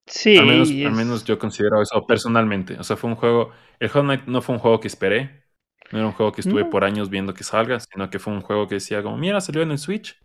Sí, 0.07 0.37
al, 0.37 0.47
menos, 0.47 0.77
al 0.85 0.93
es- 0.93 0.93
menos 0.93 1.25
yo 1.25 1.39
considero 1.39 1.81
eso 1.83 2.05
personalmente. 2.07 2.79
O 2.79 2.85
sea, 2.85 2.97
fue 2.97 3.11
un 3.11 3.17
juego. 3.17 3.53
El 3.79 3.91
Hollow 3.91 4.03
Knight 4.05 4.25
no 4.27 4.43
fue 4.43 4.55
un 4.55 4.61
juego 4.61 4.81
que 4.81 4.89
esperé. 4.89 5.45
No 5.93 5.99
era 5.99 6.07
un 6.09 6.13
juego 6.15 6.33
que 6.33 6.41
estuve 6.41 6.65
No. 6.65 6.71
por 6.71 6.85
años 6.85 7.11
viendo 7.11 7.35
que 7.35 7.45
salga, 7.45 7.79
sino 7.81 8.11
que 8.11 8.19
fue 8.19 8.33
un 8.33 8.41
juego 8.43 8.67
que 8.69 8.77
decía 8.77 9.03
como, 9.03 9.17
mira, 9.17 9.41
salió 9.41 9.63
en 9.63 9.71
el 9.71 9.79
Switch. 9.79 10.19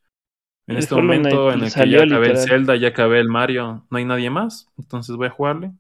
En 0.68 0.78
El 0.78 0.78
este 0.78 0.96
Hollow 0.96 1.16
Knight 1.16 1.42
momento 1.42 1.52
en 1.52 1.64
el 1.64 1.74
que 1.74 1.90
ya 1.90 2.00
acabé 2.04 2.30
el. 2.32 2.38
Zelda, 2.38 2.76
ya 2.78 2.90
acabé 2.90 3.20
el 3.20 3.30
Mario, 3.30 3.86
no 3.92 3.98
hay 4.00 4.06
nadie 4.06 4.30
más, 4.32 4.72
entonces 4.78 5.16
voy 5.16 5.28
a 5.28 5.32
jugarle. 5.32 5.68
En 5.68 5.78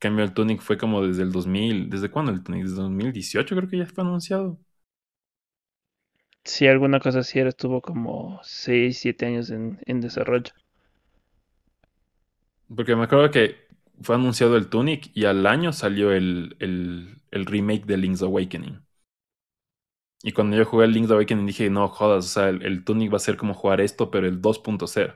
cambio, 0.00 0.24
el 0.24 0.34
Tunic 0.34 0.60
fue 0.62 0.76
como 0.78 1.06
desde 1.06 1.22
el 1.22 1.30
2000. 1.32 1.88
¿Desde 1.90 2.10
cuándo 2.10 2.32
el 2.32 2.42
Tunic? 2.42 2.62
Desde 2.64 2.76
2018 2.76 3.54
creo 3.56 3.68
que 3.68 3.78
ya 3.78 3.86
fue 3.86 4.02
anunciado. 4.02 4.58
Sí, 6.44 6.66
alguna 6.66 7.00
cosa 7.00 7.20
así 7.20 7.38
era, 7.38 7.48
estuvo 7.48 7.80
como 7.80 8.40
6, 8.42 8.98
7 8.98 9.24
años 9.24 9.48
en, 9.48 9.78
en 9.86 10.02
desarrollo. 10.02 10.52
Porque 12.74 12.96
me 12.96 13.04
acuerdo 13.04 13.30
que 13.30 13.56
fue 14.02 14.14
anunciado 14.14 14.56
el 14.56 14.68
Tunic 14.68 15.10
y 15.14 15.24
al 15.26 15.46
año 15.46 15.72
salió 15.72 16.12
el, 16.12 16.56
el, 16.60 17.20
el 17.30 17.46
remake 17.46 17.84
de 17.86 17.96
Link's 17.98 18.22
Awakening. 18.22 18.80
Y 20.22 20.32
cuando 20.32 20.56
yo 20.56 20.64
jugué 20.66 20.84
el 20.86 20.92
Link's 20.92 21.10
Awakening 21.10 21.46
dije, 21.46 21.70
no 21.70 21.88
jodas, 21.88 22.24
o 22.26 22.28
sea, 22.28 22.48
el, 22.50 22.62
el 22.62 22.84
Tunic 22.84 23.12
va 23.12 23.16
a 23.16 23.20
ser 23.20 23.36
como 23.36 23.54
jugar 23.54 23.80
esto, 23.80 24.10
pero 24.10 24.26
el 24.28 24.40
2.0. 24.42 25.14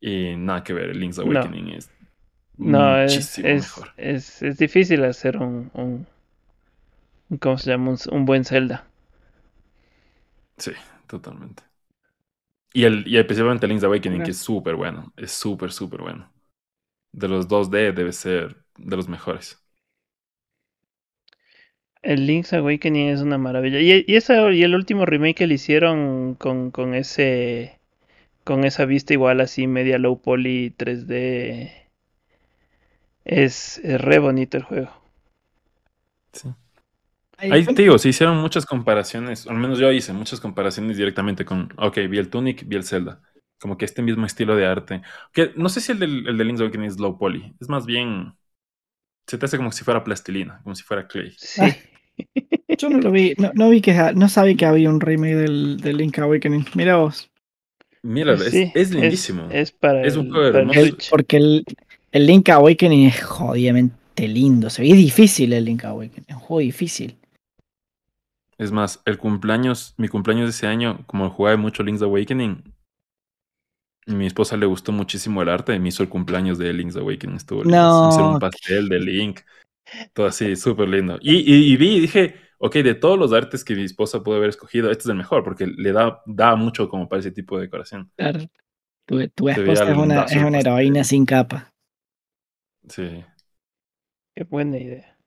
Y 0.00 0.36
nada 0.36 0.64
que 0.64 0.72
ver, 0.74 0.90
el 0.90 1.00
Link's 1.00 1.18
No. 1.24 1.50
Awakening 1.50 1.70
es 1.70 1.92
No, 2.58 2.98
es, 2.98 3.38
muchísimo 3.38 3.44
es, 3.44 3.58
mejor. 3.58 3.92
es, 3.96 4.42
es 4.42 4.58
difícil 4.58 5.04
hacer 5.04 5.36
un, 5.36 5.70
un- 5.74 6.06
¿cómo 7.40 7.58
se 7.58 7.70
llama? 7.70 7.90
Un, 7.90 7.98
un 8.12 8.24
buen 8.24 8.44
Zelda. 8.44 8.86
Sí, 10.58 10.72
totalmente. 11.06 11.62
Y, 12.72 12.84
el, 12.84 13.06
y 13.06 13.18
especialmente 13.18 13.68
Link's 13.68 13.84
Awakening, 13.84 14.22
que 14.22 14.32
es 14.32 14.38
súper 14.38 14.74
bueno. 14.76 15.12
Es 15.16 15.32
súper, 15.32 15.72
súper 15.72 16.02
bueno. 16.02 16.32
De 17.12 17.28
los 17.28 17.48
2D 17.48 17.92
debe 17.92 18.12
ser 18.12 18.64
de 18.76 18.96
los 18.96 19.08
mejores. 19.08 19.62
El 22.02 22.28
Link's 22.28 22.52
Awakening 22.52 23.08
es 23.08 23.20
una 23.20 23.36
maravilla. 23.36 23.80
Y, 23.80 24.04
y, 24.06 24.14
esa, 24.14 24.52
y 24.52 24.62
el 24.62 24.76
último 24.76 25.06
remake 25.06 25.34
que 25.38 25.46
le 25.48 25.54
hicieron 25.54 26.36
con, 26.36 26.70
con 26.70 26.94
ese 26.94 27.80
con 28.44 28.64
esa 28.64 28.86
vista 28.86 29.14
igual 29.14 29.40
así 29.40 29.66
media 29.68 29.98
low 29.98 30.20
poly 30.22 30.70
3D 30.70 31.72
es, 33.24 33.78
es 33.84 34.00
re 34.00 34.18
bonito 34.18 34.56
el 34.56 34.62
juego. 34.62 34.90
Sí. 36.32 36.54
Ahí- 37.38 37.64
te 37.64 37.82
digo, 37.82 37.98
se 37.98 38.08
hicieron 38.08 38.38
muchas 38.38 38.64
comparaciones, 38.66 39.46
al 39.46 39.56
menos 39.56 39.78
yo 39.78 39.90
hice 39.92 40.12
muchas 40.12 40.40
comparaciones 40.40 40.96
directamente 40.96 41.44
con, 41.44 41.72
ok, 41.76 41.98
vi 42.08 42.18
el 42.18 42.30
Tunic, 42.30 42.66
vi 42.66 42.76
el 42.76 42.84
Zelda. 42.84 43.20
Como 43.60 43.78
que 43.78 43.84
este 43.84 44.02
mismo 44.02 44.26
estilo 44.26 44.56
de 44.56 44.66
arte. 44.66 45.02
Que 45.32 45.52
no 45.56 45.68
sé 45.68 45.80
si 45.80 45.92
el 45.92 45.98
del, 45.98 46.26
el 46.28 46.36
de 46.36 46.44
Link's 46.44 46.60
Awakening 46.60 46.86
es 46.88 46.98
low 46.98 47.16
poly. 47.18 47.54
Es 47.60 47.68
más 47.68 47.86
bien. 47.86 48.34
Se 49.26 49.38
te 49.38 49.46
hace 49.46 49.56
como 49.56 49.72
si 49.72 49.84
fuera 49.84 50.04
plastilina, 50.04 50.60
como 50.62 50.74
si 50.74 50.82
fuera 50.82 51.06
clay. 51.06 51.32
Sí. 51.38 51.60
Ah. 51.62 51.74
Yo 52.78 52.90
no 52.90 52.98
lo 53.00 53.10
vi, 53.10 53.34
no, 53.38 53.50
no 53.54 53.70
vi 53.70 53.80
que 53.80 53.94
no 54.14 54.28
sabía 54.28 54.56
que 54.56 54.66
había 54.66 54.90
un 54.90 55.00
remake 55.00 55.34
del, 55.36 55.78
del 55.80 55.96
Link 55.96 56.18
Awakening. 56.18 56.66
Mira 56.74 56.96
vos. 56.96 57.30
Mira, 58.02 58.36
Sí, 58.36 58.70
es, 58.74 58.90
es 58.90 58.90
lindísimo. 58.94 59.48
Es, 59.50 59.72
para 59.72 60.02
Es 60.04 60.16
un 60.16 60.30
juego 60.30 60.46
hermoso. 60.58 60.78
El- 60.80 60.96
porque 61.10 61.36
el, 61.38 61.64
el 62.12 62.26
Link 62.26 62.48
Awakening 62.50 63.06
es 63.06 63.22
jodidamente 63.24 64.28
lindo. 64.28 64.68
Se 64.68 64.82
ve 64.82 64.92
difícil 64.92 65.52
el 65.54 65.64
Link 65.64 65.84
Awakening. 65.84 66.26
Es 66.28 66.34
un 66.34 66.40
juego 66.40 66.60
difícil. 66.60 67.16
Es 68.64 68.72
más, 68.72 69.02
el 69.04 69.18
cumpleaños, 69.18 69.94
mi 69.98 70.08
cumpleaños 70.08 70.46
de 70.46 70.50
ese 70.50 70.66
año, 70.66 71.04
como 71.06 71.28
jugaba 71.30 71.56
mucho 71.58 71.82
Link's 71.82 72.00
Awakening, 72.00 72.74
mi 74.06 74.26
esposa 74.26 74.56
le 74.56 74.66
gustó 74.66 74.90
muchísimo 74.90 75.42
el 75.42 75.50
arte 75.50 75.74
y 75.74 75.78
me 75.78 75.88
hizo 75.88 76.02
el 76.02 76.08
cumpleaños 76.08 76.58
de 76.58 76.72
Link's 76.72 76.96
Awakening. 76.96 77.36
Estuvo. 77.36 77.64
No. 77.64 78.32
Un 78.32 78.38
pastel 78.38 78.88
de 78.88 79.00
Link. 79.00 79.40
Todo 80.14 80.26
así, 80.26 80.56
súper 80.56 80.88
lindo. 80.88 81.18
Y, 81.20 81.36
y, 81.36 81.72
y 81.72 81.76
vi 81.76 81.96
y 81.96 82.00
dije, 82.00 82.36
ok, 82.58 82.76
de 82.76 82.94
todos 82.94 83.18
los 83.18 83.32
artes 83.34 83.62
que 83.62 83.74
mi 83.74 83.84
esposa 83.84 84.22
pudo 84.22 84.36
haber 84.36 84.48
escogido, 84.48 84.90
este 84.90 85.02
es 85.02 85.08
el 85.08 85.16
mejor, 85.16 85.44
porque 85.44 85.66
le 85.66 85.92
da, 85.92 86.22
da 86.24 86.56
mucho 86.56 86.88
como 86.88 87.06
para 87.06 87.20
ese 87.20 87.32
tipo 87.32 87.56
de 87.56 87.64
decoración. 87.64 88.10
Claro. 88.16 88.40
Tu, 89.06 89.28
tu 89.28 89.48
esposa 89.50 89.90
es 89.90 89.96
una, 89.96 90.22
es 90.22 90.36
una 90.36 90.52
pastel. 90.52 90.56
heroína 90.60 91.04
sin 91.04 91.26
capa. 91.26 91.70
Sí. 92.88 93.22
Qué 94.34 94.44
buena 94.44 94.78
idea. 94.78 95.18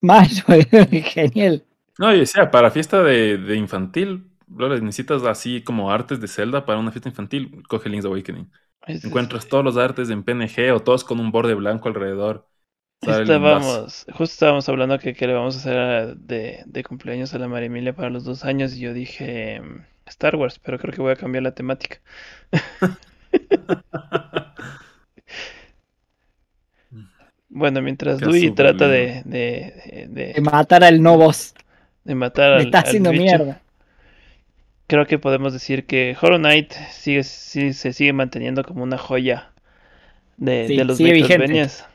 Mal, 0.00 0.26
genial. 1.04 1.64
No, 1.98 2.14
y 2.14 2.20
decía, 2.20 2.50
para 2.50 2.70
fiesta 2.70 3.02
de, 3.02 3.38
de 3.38 3.56
infantil, 3.56 4.30
necesitas 4.48 5.22
así 5.24 5.62
como 5.64 5.90
artes 5.90 6.20
de 6.20 6.28
Zelda 6.28 6.64
para 6.64 6.78
una 6.78 6.92
fiesta 6.92 7.08
infantil, 7.08 7.62
coge 7.68 7.88
Link's 7.88 8.04
Awakening. 8.06 8.50
Es- 8.86 9.02
Encuentras 9.02 9.48
todos 9.48 9.64
los 9.64 9.76
artes 9.76 10.08
en 10.10 10.22
PNG 10.24 10.72
o 10.72 10.80
todos 10.80 11.04
con 11.04 11.18
un 11.20 11.30
borde 11.32 11.54
blanco 11.54 11.88
alrededor. 11.88 12.48
Estábamos, 13.00 14.04
justo 14.12 14.24
estábamos 14.24 14.68
hablando 14.68 14.98
que, 14.98 15.14
que 15.14 15.26
le 15.26 15.32
vamos 15.34 15.56
a 15.56 15.58
hacer 15.60 15.78
a- 15.78 16.06
de, 16.14 16.62
de 16.66 16.84
cumpleaños 16.84 17.32
a 17.34 17.38
la 17.38 17.48
María 17.48 17.66
Emilia 17.66 17.94
para 17.94 18.10
los 18.10 18.24
dos 18.24 18.44
años 18.44 18.74
y 18.74 18.80
yo 18.80 18.92
dije 18.92 19.60
mm, 19.60 19.84
Star 20.06 20.36
Wars, 20.36 20.58
pero 20.58 20.78
creo 20.78 20.92
que 20.94 21.00
voy 21.02 21.12
a 21.12 21.16
cambiar 21.16 21.42
la 21.44 21.54
temática. 21.54 22.00
Bueno, 27.48 27.80
mientras 27.82 28.20
súper 28.36 28.54
trata 28.54 28.88
de, 28.88 29.22
de, 29.24 30.06
de- 30.10 30.32
De 30.34 30.40
matar 30.40 30.84
al 30.84 31.02
no 31.02 31.16
boss. 31.18 31.54
De 32.08 32.16
matar 32.16 32.52
Me 32.52 32.64
está 32.64 32.80
al 32.80 32.80
haciendo 32.80 33.12
bicho, 33.12 33.38
mierda. 33.38 33.62
creo 34.88 35.06
que 35.06 35.18
podemos 35.18 35.52
decir 35.52 35.86
que 35.86 36.16
Hollow 36.20 36.38
Knight 36.38 36.72
sigue, 36.90 37.22
sí, 37.24 37.72
se 37.72 37.92
sigue 37.92 38.12
manteniendo 38.12 38.64
como 38.64 38.82
una 38.82 38.98
joya 38.98 39.52
de, 40.38 40.70
Sí, 40.70 40.74
de 40.74 40.84
los 40.86 41.00
sigue. 41.00 41.02
Metroidvanias. 41.02 41.86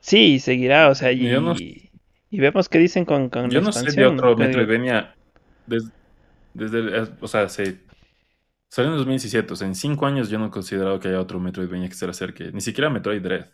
Sí, 0.00 0.38
seguirá, 0.40 0.88
o 0.88 0.94
sea, 0.94 1.12
y, 1.12 1.28
no- 1.40 1.54
y 2.30 2.40
vemos 2.40 2.68
qué 2.68 2.78
dicen 2.78 3.04
con, 3.04 3.30
con 3.30 3.52
Yo 3.52 3.60
la 3.60 3.62
no 3.62 3.72
sé 3.72 3.92
de 3.92 4.06
otro 4.06 4.36
Metroidvania 4.36 5.16
des- 5.66 5.92
desde, 6.54 6.78
el- 6.80 6.94
eh, 6.94 7.16
o 7.20 7.28
sea, 7.28 7.48
se 7.48 7.86
salió 8.70 8.92
en 8.92 8.98
2017, 8.98 9.52
o 9.54 9.56
sea, 9.56 9.68
en 9.68 9.74
cinco 9.76 10.06
años 10.06 10.30
yo 10.30 10.38
no 10.38 10.46
he 10.46 10.50
considerado 10.52 11.00
que 11.00 11.08
haya 11.08 11.20
otro 11.20 11.40
Metroidvania 11.40 11.88
que 11.88 11.94
se 11.96 12.06
le 12.06 12.12
acerque, 12.12 12.52
ni 12.52 12.60
siquiera 12.62 12.90
Metroid 12.90 13.22
Dread. 13.22 13.50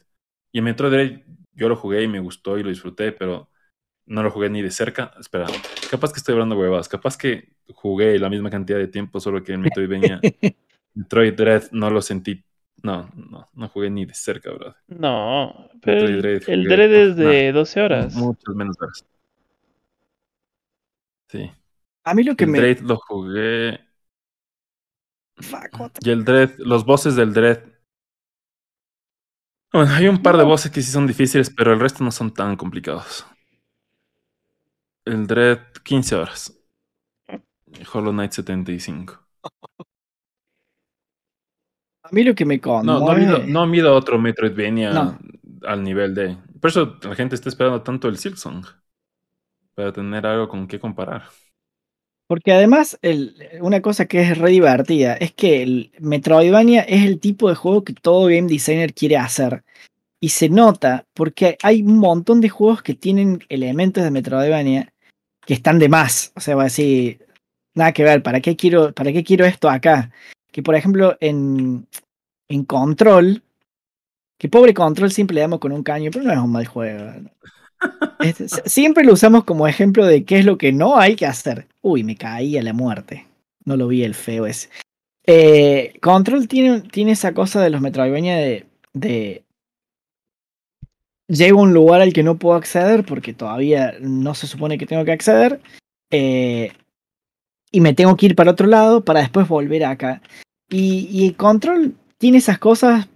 Y 0.53 0.61
Metroid 0.63 0.93
Dread 0.93 1.23
yo 1.55 1.69
lo 1.71 1.77
jugué 1.77 2.03
y 2.05 2.09
me 2.09 2.21
gustó 2.21 2.59
y 2.59 2.63
lo 2.65 2.71
disfruté, 2.71 3.13
pero 3.13 3.51
no 4.07 4.23
lo 4.23 4.31
jugué 4.31 4.51
ni 4.51 4.63
de 4.63 4.71
cerca. 4.71 5.13
Espera, 5.19 5.47
capaz 5.91 6.13
que 6.13 6.19
estoy 6.19 6.33
hablando 6.35 6.57
huevadas, 6.59 6.89
capaz 6.89 7.17
que 7.17 7.53
jugué 7.75 8.19
la 8.19 8.29
misma 8.31 8.51
cantidad 8.51 8.79
de 8.79 8.89
tiempo, 8.89 9.21
solo 9.21 9.43
que 9.43 9.53
en 9.53 9.61
Metroidvania, 9.61 10.21
Metroid 10.95 11.35
Dread 11.35 11.71
no 11.73 11.91
lo 11.91 12.01
sentí. 12.03 12.45
No, 12.83 13.09
no, 13.15 13.49
no 13.55 13.69
jugué 13.69 13.89
ni 13.89 14.05
de 14.05 14.13
cerca, 14.15 14.51
bro. 14.53 14.75
No, 14.89 15.71
pero 15.81 16.07
el, 16.07 16.21
Dread 16.21 16.43
el 16.49 16.63
jugué, 16.65 16.77
Dread 16.77 16.93
es 16.93 17.17
de 17.17 17.53
12 17.53 17.81
horas. 17.81 18.15
Muchas 18.15 18.55
menos 18.55 18.77
horas. 18.81 19.07
Sí. 21.29 21.51
A 22.05 22.15
mí 22.15 22.23
lo 22.23 22.37
que 22.37 22.45
El 22.45 22.51
me. 22.51 22.59
Dread 22.59 22.81
lo 22.81 22.97
jugué. 22.97 23.81
Fuck, 25.37 25.99
Y 26.05 26.11
el 26.11 26.25
Dread, 26.25 26.51
los 26.59 26.85
bosses 26.85 27.17
del 27.17 27.33
Dread. 27.33 27.61
Bueno, 29.73 29.93
hay 29.93 30.07
un 30.07 30.23
par 30.23 30.37
de 30.37 30.43
No. 30.45 30.51
bosses 30.51 30.71
que 30.71 30.83
sí 30.83 30.93
son 30.93 31.07
difíciles, 31.07 31.51
pero 31.51 31.73
el 31.73 31.81
resto 31.81 32.05
no 32.05 32.13
son 32.13 32.33
tan 32.33 32.55
complicados. 32.57 33.27
El 35.07 35.27
Dread, 35.27 35.61
15 35.83 36.15
horas. 36.15 36.53
Y 37.79 37.85
Hollow 37.93 38.11
Knight, 38.13 38.33
75. 38.33 39.21
A 42.03 42.09
mí 42.13 42.23
lo 42.25 42.35
que 42.35 42.45
me 42.45 42.61
No, 42.81 43.01
no 43.01 43.11
ha 43.11 43.15
conmueve. 43.15 43.15
habido, 43.15 43.43
no 43.47 43.61
ha 43.61 43.65
habido 43.65 43.95
otro 43.95 44.19
Metroidvania 44.19 44.93
No. 44.95 45.19
al 45.63 45.83
nivel 45.83 46.15
de. 46.15 46.37
Por 46.61 46.71
eso 46.71 46.99
la 47.03 47.15
gente 47.15 47.35
está 47.35 47.49
esperando 47.49 47.83
tanto 47.83 48.09
el 48.09 48.19
Silksong. 48.19 48.65
Para 49.75 49.93
tener 49.93 50.27
algo 50.27 50.49
con 50.49 50.67
qué 50.67 50.81
comparar. 50.81 51.29
Porque 52.27 52.53
además, 52.53 52.99
el, 53.03 53.37
una 53.61 53.83
cosa 53.83 54.07
que 54.07 54.23
es 54.23 54.39
re 54.39 54.51
divertida 54.51 55.15
es 55.15 55.33
que 55.33 55.63
el 55.63 55.93
Metroidvania 56.01 56.83
es 56.83 57.05
el 57.05 57.21
tipo 57.21 57.49
de 57.49 57.55
juego 57.55 57.85
que 57.85 57.93
todo 57.93 58.27
game 58.27 58.49
designer 58.49 58.95
quiere 58.95 59.17
hacer. 59.19 59.63
Y 60.21 60.31
se 60.31 60.51
nota 60.51 61.07
porque 61.15 61.59
hay 61.63 61.83
un 61.83 61.99
montón 61.99 62.41
de 62.43 62.51
juegos 62.51 62.83
que 62.83 62.95
tienen 62.95 63.41
elementos 63.51 64.05
de 64.05 64.13
Metroidvania 64.13 64.94
que 65.47 65.55
están 65.55 65.79
de 65.79 65.89
más. 65.89 66.33
O 66.37 66.41
sea, 66.41 66.57
va 66.57 66.63
a 66.63 66.65
decir, 66.65 67.27
nada 67.75 67.93
que 67.93 68.05
ver, 68.05 68.23
¿para 68.23 68.41
qué 68.41 68.57
quiero, 68.57 68.93
para 68.93 69.13
qué 69.13 69.25
quiero 69.25 69.45
esto 69.45 69.69
acá? 69.69 70.11
Que 70.51 70.63
por 70.63 70.75
ejemplo 70.75 71.17
en, 71.21 71.87
en 72.49 72.65
Control, 72.65 73.43
que 74.39 74.49
pobre 74.49 74.75
Control 74.75 75.11
siempre 75.11 75.35
le 75.35 75.41
damos 75.41 75.59
con 75.61 75.73
un 75.73 75.83
caño, 75.83 76.11
pero 76.13 76.25
no 76.25 76.33
es 76.33 76.39
un 76.39 76.53
mal 76.53 76.67
juego. 76.67 77.13
Siempre 78.65 79.05
lo 79.05 79.13
usamos 79.13 79.45
como 79.45 79.69
ejemplo 79.69 80.07
de 80.07 80.25
qué 80.25 80.39
es 80.39 80.45
lo 80.45 80.59
que 80.59 80.73
no 80.73 80.99
hay 80.99 81.17
que 81.17 81.27
hacer. 81.27 81.67
Uy, 81.83 82.03
me 82.03 82.17
caí 82.17 82.57
a 82.57 82.63
la 82.63 82.73
muerte. 82.73 83.27
No 83.65 83.77
lo 83.77 83.89
vi 83.89 84.05
el 84.05 84.15
feo 84.15 84.47
ese. 84.47 84.69
Eh, 85.27 85.95
Control 86.03 86.49
tiene, 86.49 86.83
tiene 86.83 87.13
esa 87.13 87.33
cosa 87.33 87.63
de 87.63 87.71
los 87.71 87.81
Metroidvania 87.81 88.37
de, 88.37 88.67
de. 88.93 89.44
Llego 91.29 91.61
a 91.61 91.63
un 91.63 91.73
lugar 91.73 92.01
al 92.01 92.13
que 92.13 92.23
no 92.23 92.39
puedo 92.39 92.55
acceder 92.57 93.05
porque 93.05 93.33
todavía 93.33 93.95
no 94.01 94.35
se 94.35 94.47
supone 94.47 94.79
que 94.79 94.87
tengo 94.87 95.05
que 95.05 95.13
acceder. 95.13 95.61
eh, 96.11 96.73
y 97.73 97.81
me 97.81 97.93
tengo 97.93 98.17
que 98.17 98.27
ir 98.27 98.37
para 98.37 98.53
otro 98.53 98.69
lado 98.69 99.05
para 99.05 99.21
después 99.21 99.49
volver 99.49 99.85
acá. 99.85 100.23
Y, 100.71 101.09
y 101.11 101.33
Control 101.33 101.97
tiene 102.19 102.39
esas 102.39 102.59
cosas. 102.61 103.09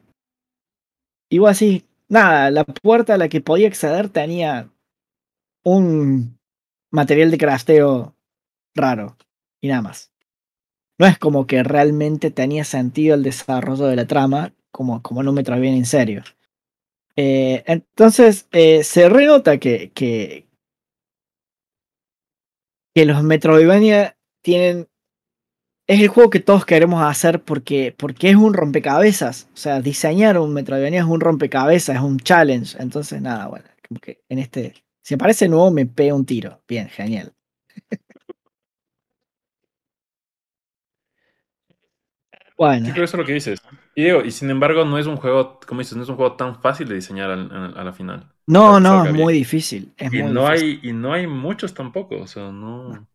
Igual 1.30 1.52
así, 1.52 1.84
nada, 2.08 2.50
la 2.50 2.64
puerta 2.64 3.14
a 3.14 3.18
la 3.18 3.28
que 3.28 3.40
podía 3.40 3.68
acceder 3.68 4.08
tenía 4.08 4.68
un 5.62 6.38
material 6.90 7.30
de 7.30 7.38
crafteo 7.38 8.16
raro 8.74 9.16
y 9.60 9.68
nada 9.68 9.82
más. 9.82 10.10
No 10.98 11.06
es 11.06 11.18
como 11.18 11.46
que 11.46 11.62
realmente 11.62 12.32
tenía 12.32 12.64
sentido 12.64 13.14
el 13.14 13.22
desarrollo 13.22 13.86
de 13.86 13.94
la 13.94 14.06
trama, 14.06 14.52
como, 14.72 15.02
como 15.02 15.22
no 15.22 15.32
me 15.32 15.42
bien 15.42 15.74
en 15.74 15.86
serio. 15.86 16.24
Eh, 17.20 17.64
entonces, 17.66 18.46
eh, 18.52 18.84
se 18.84 19.08
renota 19.08 19.58
que, 19.58 19.90
que, 19.90 20.46
que 22.94 23.04
los 23.04 23.24
Metroidvania 23.24 24.16
tienen. 24.40 24.86
Es 25.88 26.00
el 26.00 26.06
juego 26.06 26.30
que 26.30 26.38
todos 26.38 26.64
queremos 26.64 27.02
hacer 27.02 27.42
porque, 27.42 27.92
porque 27.98 28.30
es 28.30 28.36
un 28.36 28.54
rompecabezas. 28.54 29.48
O 29.52 29.56
sea, 29.56 29.80
diseñar 29.80 30.38
un 30.38 30.54
Metroidvania 30.54 31.00
es 31.00 31.06
un 31.06 31.20
rompecabezas, 31.20 31.96
es 31.96 32.02
un 32.02 32.20
challenge. 32.20 32.80
Entonces, 32.80 33.20
nada, 33.20 33.48
bueno, 33.48 33.64
como 33.88 33.98
que 33.98 34.20
en 34.28 34.38
este. 34.38 34.74
Si 35.02 35.14
me 35.14 35.18
parece 35.18 35.48
nuevo, 35.48 35.72
me 35.72 35.86
pega 35.86 36.14
un 36.14 36.24
tiro. 36.24 36.62
Bien, 36.68 36.88
genial. 36.88 37.32
bueno. 42.56 42.86
Sí, 42.86 42.92
creo 42.92 43.04
eso 43.06 43.16
es 43.16 43.18
lo 43.18 43.26
que 43.26 43.32
dices. 43.32 43.58
Y 43.98 44.04
digo, 44.04 44.22
y 44.24 44.30
sin 44.30 44.48
embargo, 44.50 44.84
no 44.84 44.96
es 44.98 45.06
un 45.06 45.16
juego, 45.16 45.58
como 45.66 45.80
dices, 45.80 45.96
no 45.96 46.04
es 46.04 46.08
un 46.08 46.14
juego 46.16 46.36
tan 46.36 46.60
fácil 46.62 46.86
de 46.88 46.94
diseñar 46.96 47.30
al- 47.30 47.76
a, 47.76 47.82
la 47.84 47.92
final. 47.92 48.32
No, 48.48 48.80
no, 48.80 49.06
es 49.06 49.14
muy 49.14 49.32
difícil. 49.34 49.92
Es 49.96 50.10
Y 50.10 50.22
muy 50.22 50.32
no, 50.32 50.46
difícil. 50.46 50.48
hay, 50.48 50.80
y 50.82 50.92
no 50.92 51.12
hay 51.12 51.26
muchos 51.26 51.74
tampoco, 51.74 52.16
o 52.20 52.26
sea, 52.26 52.50
no... 52.52 53.08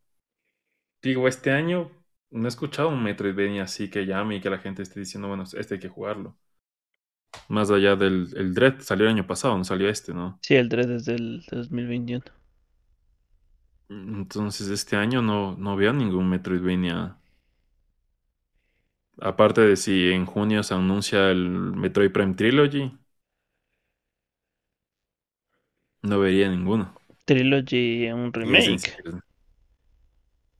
Digo, 1.03 1.27
este 1.27 1.51
año 1.51 1.91
no 2.31 2.45
he 2.45 2.47
escuchado 2.49 2.89
un 2.89 3.03
Metroidvania 3.03 3.61
así 3.63 3.89
que 3.91 4.05
llame 4.07 4.37
y 4.37 4.41
que 4.41 4.49
la 4.49 4.57
gente 4.59 4.81
esté 4.81 4.99
diciendo, 5.01 5.27
bueno, 5.27 5.43
este 5.55 5.75
hay 5.75 5.79
que 5.79 5.89
jugarlo. 5.89 6.35
Más 7.47 7.71
allá 7.71 7.95
del 7.95 8.33
el 8.35 8.53
Dread, 8.53 8.81
salió 8.81 9.05
el 9.05 9.11
año 9.13 9.25
pasado, 9.27 9.57
no 9.57 9.63
salió 9.63 9.87
este, 9.89 10.13
¿no? 10.13 10.41
Sí, 10.41 10.53
el 10.53 10.69
3 10.69 10.85
desde 10.87 11.15
el 11.15 11.43
2021. 11.49 12.31
Entonces 13.89 14.67
este 14.67 14.95
año 14.97 15.21
no, 15.21 15.55
no 15.57 15.75
veo 15.77 15.93
ningún 15.93 16.29
Metroidvania. 16.29 17.17
Aparte 19.21 19.61
de 19.61 19.75
si 19.75 20.11
en 20.11 20.25
junio 20.25 20.63
se 20.63 20.73
anuncia 20.73 21.29
el 21.31 21.49
Metroid 21.49 22.11
Prime 22.11 22.35
Trilogy, 22.35 22.91
no 26.03 26.19
vería 26.19 26.49
ninguno. 26.49 26.93
Trilogy, 27.25 28.11
un 28.11 28.31
remake. 28.33 28.97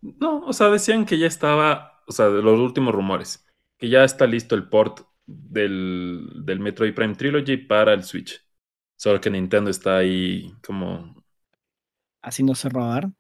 No, 0.02 0.40
o 0.46 0.54
sea, 0.54 0.70
decían 0.70 1.06
que 1.06 1.18
ya 1.18 1.28
estaba, 1.28 2.04
o 2.08 2.12
sea, 2.12 2.30
de 2.30 2.42
los 2.42 2.60
últimos 2.60 2.94
rumores, 2.94 3.46
que 3.78 3.90
ya 3.90 4.04
está 4.04 4.28
listo 4.28 4.56
el 4.56 4.68
port 4.68 5.02
del, 5.26 6.28
del 6.46 6.60
Metroid 6.60 6.94
Prime 6.94 7.16
Trilogy 7.16 7.58
para 7.58 7.94
el 7.94 8.04
Switch. 8.04 8.46
Solo 8.98 9.22
que 9.22 9.30
Nintendo 9.30 9.70
está 9.70 9.98
ahí 9.98 10.54
como 10.66 11.16
Haciéndose 12.22 12.70
robar. 12.70 13.12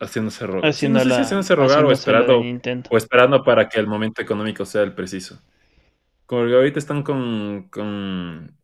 Haciéndose 0.00 0.46
rogar. 0.46 0.72
Sí, 0.72 0.88
Haciendo 0.88 0.98
no 0.98 1.00
sé 1.00 1.12
si 1.12 1.20
haciéndose 1.22 1.54
rogar 1.54 1.84
o 1.84 1.92
haciéndose 1.92 1.92
esperando, 1.92 2.44
o 2.90 2.96
esperando 2.96 3.44
para 3.44 3.68
que 3.68 3.80
el 3.80 3.86
momento 3.86 4.22
económico 4.22 4.64
sea 4.64 4.82
el 4.82 4.94
preciso. 4.94 5.40
Como 6.26 6.46
que 6.46 6.54
ahorita 6.54 6.78
están 6.78 7.02
con, 7.02 7.68
con, 7.70 8.58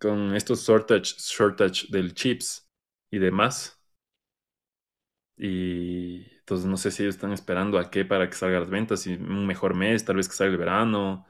con 0.00 0.34
estos 0.36 0.66
shortage, 0.66 1.16
shortage 1.18 1.88
del 1.90 2.14
chips 2.14 2.68
y 3.10 3.18
demás. 3.18 3.80
Y 5.38 6.24
entonces 6.38 6.66
no 6.66 6.76
sé 6.76 6.90
si 6.90 7.02
ellos 7.02 7.16
están 7.16 7.32
esperando 7.32 7.78
a 7.78 7.90
qué 7.90 8.04
para 8.04 8.28
que 8.28 8.34
salgan 8.36 8.60
las 8.62 8.70
ventas 8.70 9.06
y 9.06 9.14
un 9.14 9.46
mejor 9.46 9.74
mes, 9.74 10.04
tal 10.04 10.16
vez 10.16 10.28
que 10.28 10.34
salga 10.34 10.52
el 10.52 10.58
verano, 10.58 11.26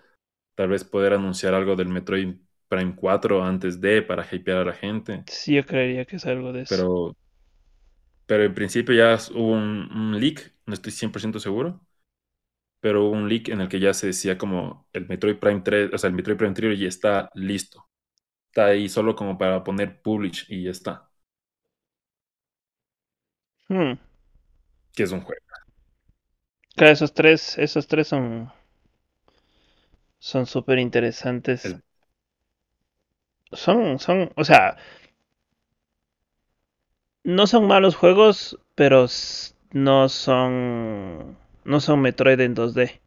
tal 0.57 0.69
vez 0.71 0.85
poder 0.85 1.15
anunciar 1.15 1.55
algo 1.55 1.77
del 1.77 1.89
Metroid 1.89 2.37
Prime 2.69 2.97
4 2.97 3.45
antes 3.45 3.81
de 3.81 4.03
para 4.03 4.27
hypear 4.31 4.59
a 4.59 4.65
la 4.67 4.75
gente. 4.75 5.27
Sí, 5.27 5.55
yo 5.55 5.65
creería 5.67 6.05
que 6.05 6.17
es 6.17 6.27
algo 6.27 6.53
de 6.53 6.63
eso. 6.63 6.89
Pero, 6.89 7.17
pero 8.27 8.45
en 8.45 8.55
principio 8.55 8.95
ya 8.95 9.19
hubo 9.35 9.53
un, 9.53 9.91
un 9.93 10.21
leak, 10.21 10.55
no 10.67 10.75
estoy 10.75 10.93
100% 10.93 11.41
seguro, 11.41 11.81
pero 12.81 13.05
hubo 13.07 13.13
un 13.13 13.29
leak 13.29 13.49
en 13.51 13.61
el 13.63 13.69
que 13.69 13.81
ya 13.81 13.95
se 13.95 14.09
decía 14.09 14.39
como 14.39 14.89
el 14.93 15.09
Metroid 15.09 15.39
Prime 15.39 15.63
3, 15.63 15.91
o 15.95 15.99
sea, 15.99 16.09
el 16.09 16.15
Metroid 16.17 16.39
Prime 16.39 16.55
Trilogy 16.55 16.87
está 16.87 17.31
listo. 17.35 17.89
Está 18.49 18.67
ahí 18.69 18.89
solo 18.89 19.17
como 19.17 19.39
para 19.39 19.65
poner 19.65 20.03
publish 20.03 20.47
y 20.51 20.65
ya 20.65 20.73
está, 20.73 21.11
Hmm. 23.69 23.99
que 24.95 25.03
es 25.05 25.13
un 25.13 25.21
juego. 25.21 25.41
Claro, 26.77 26.93
esos 26.93 27.13
tres, 27.13 27.59
esos 27.59 27.87
tres 27.89 28.07
son 28.09 28.53
son 30.19 30.45
súper 30.45 30.79
interesantes. 30.79 31.63
El- 31.63 31.83
Son, 33.53 33.99
son, 33.99 34.31
o 34.37 34.45
sea, 34.45 34.77
no 37.27 37.49
son 37.49 37.67
malos 37.67 37.97
juegos, 37.97 38.59
pero 38.77 39.07
no 39.73 40.09
son, 40.09 41.37
no 41.65 41.81
son 41.81 42.01
Metroid 42.01 42.41
en 42.41 42.55
2D. 42.55 43.01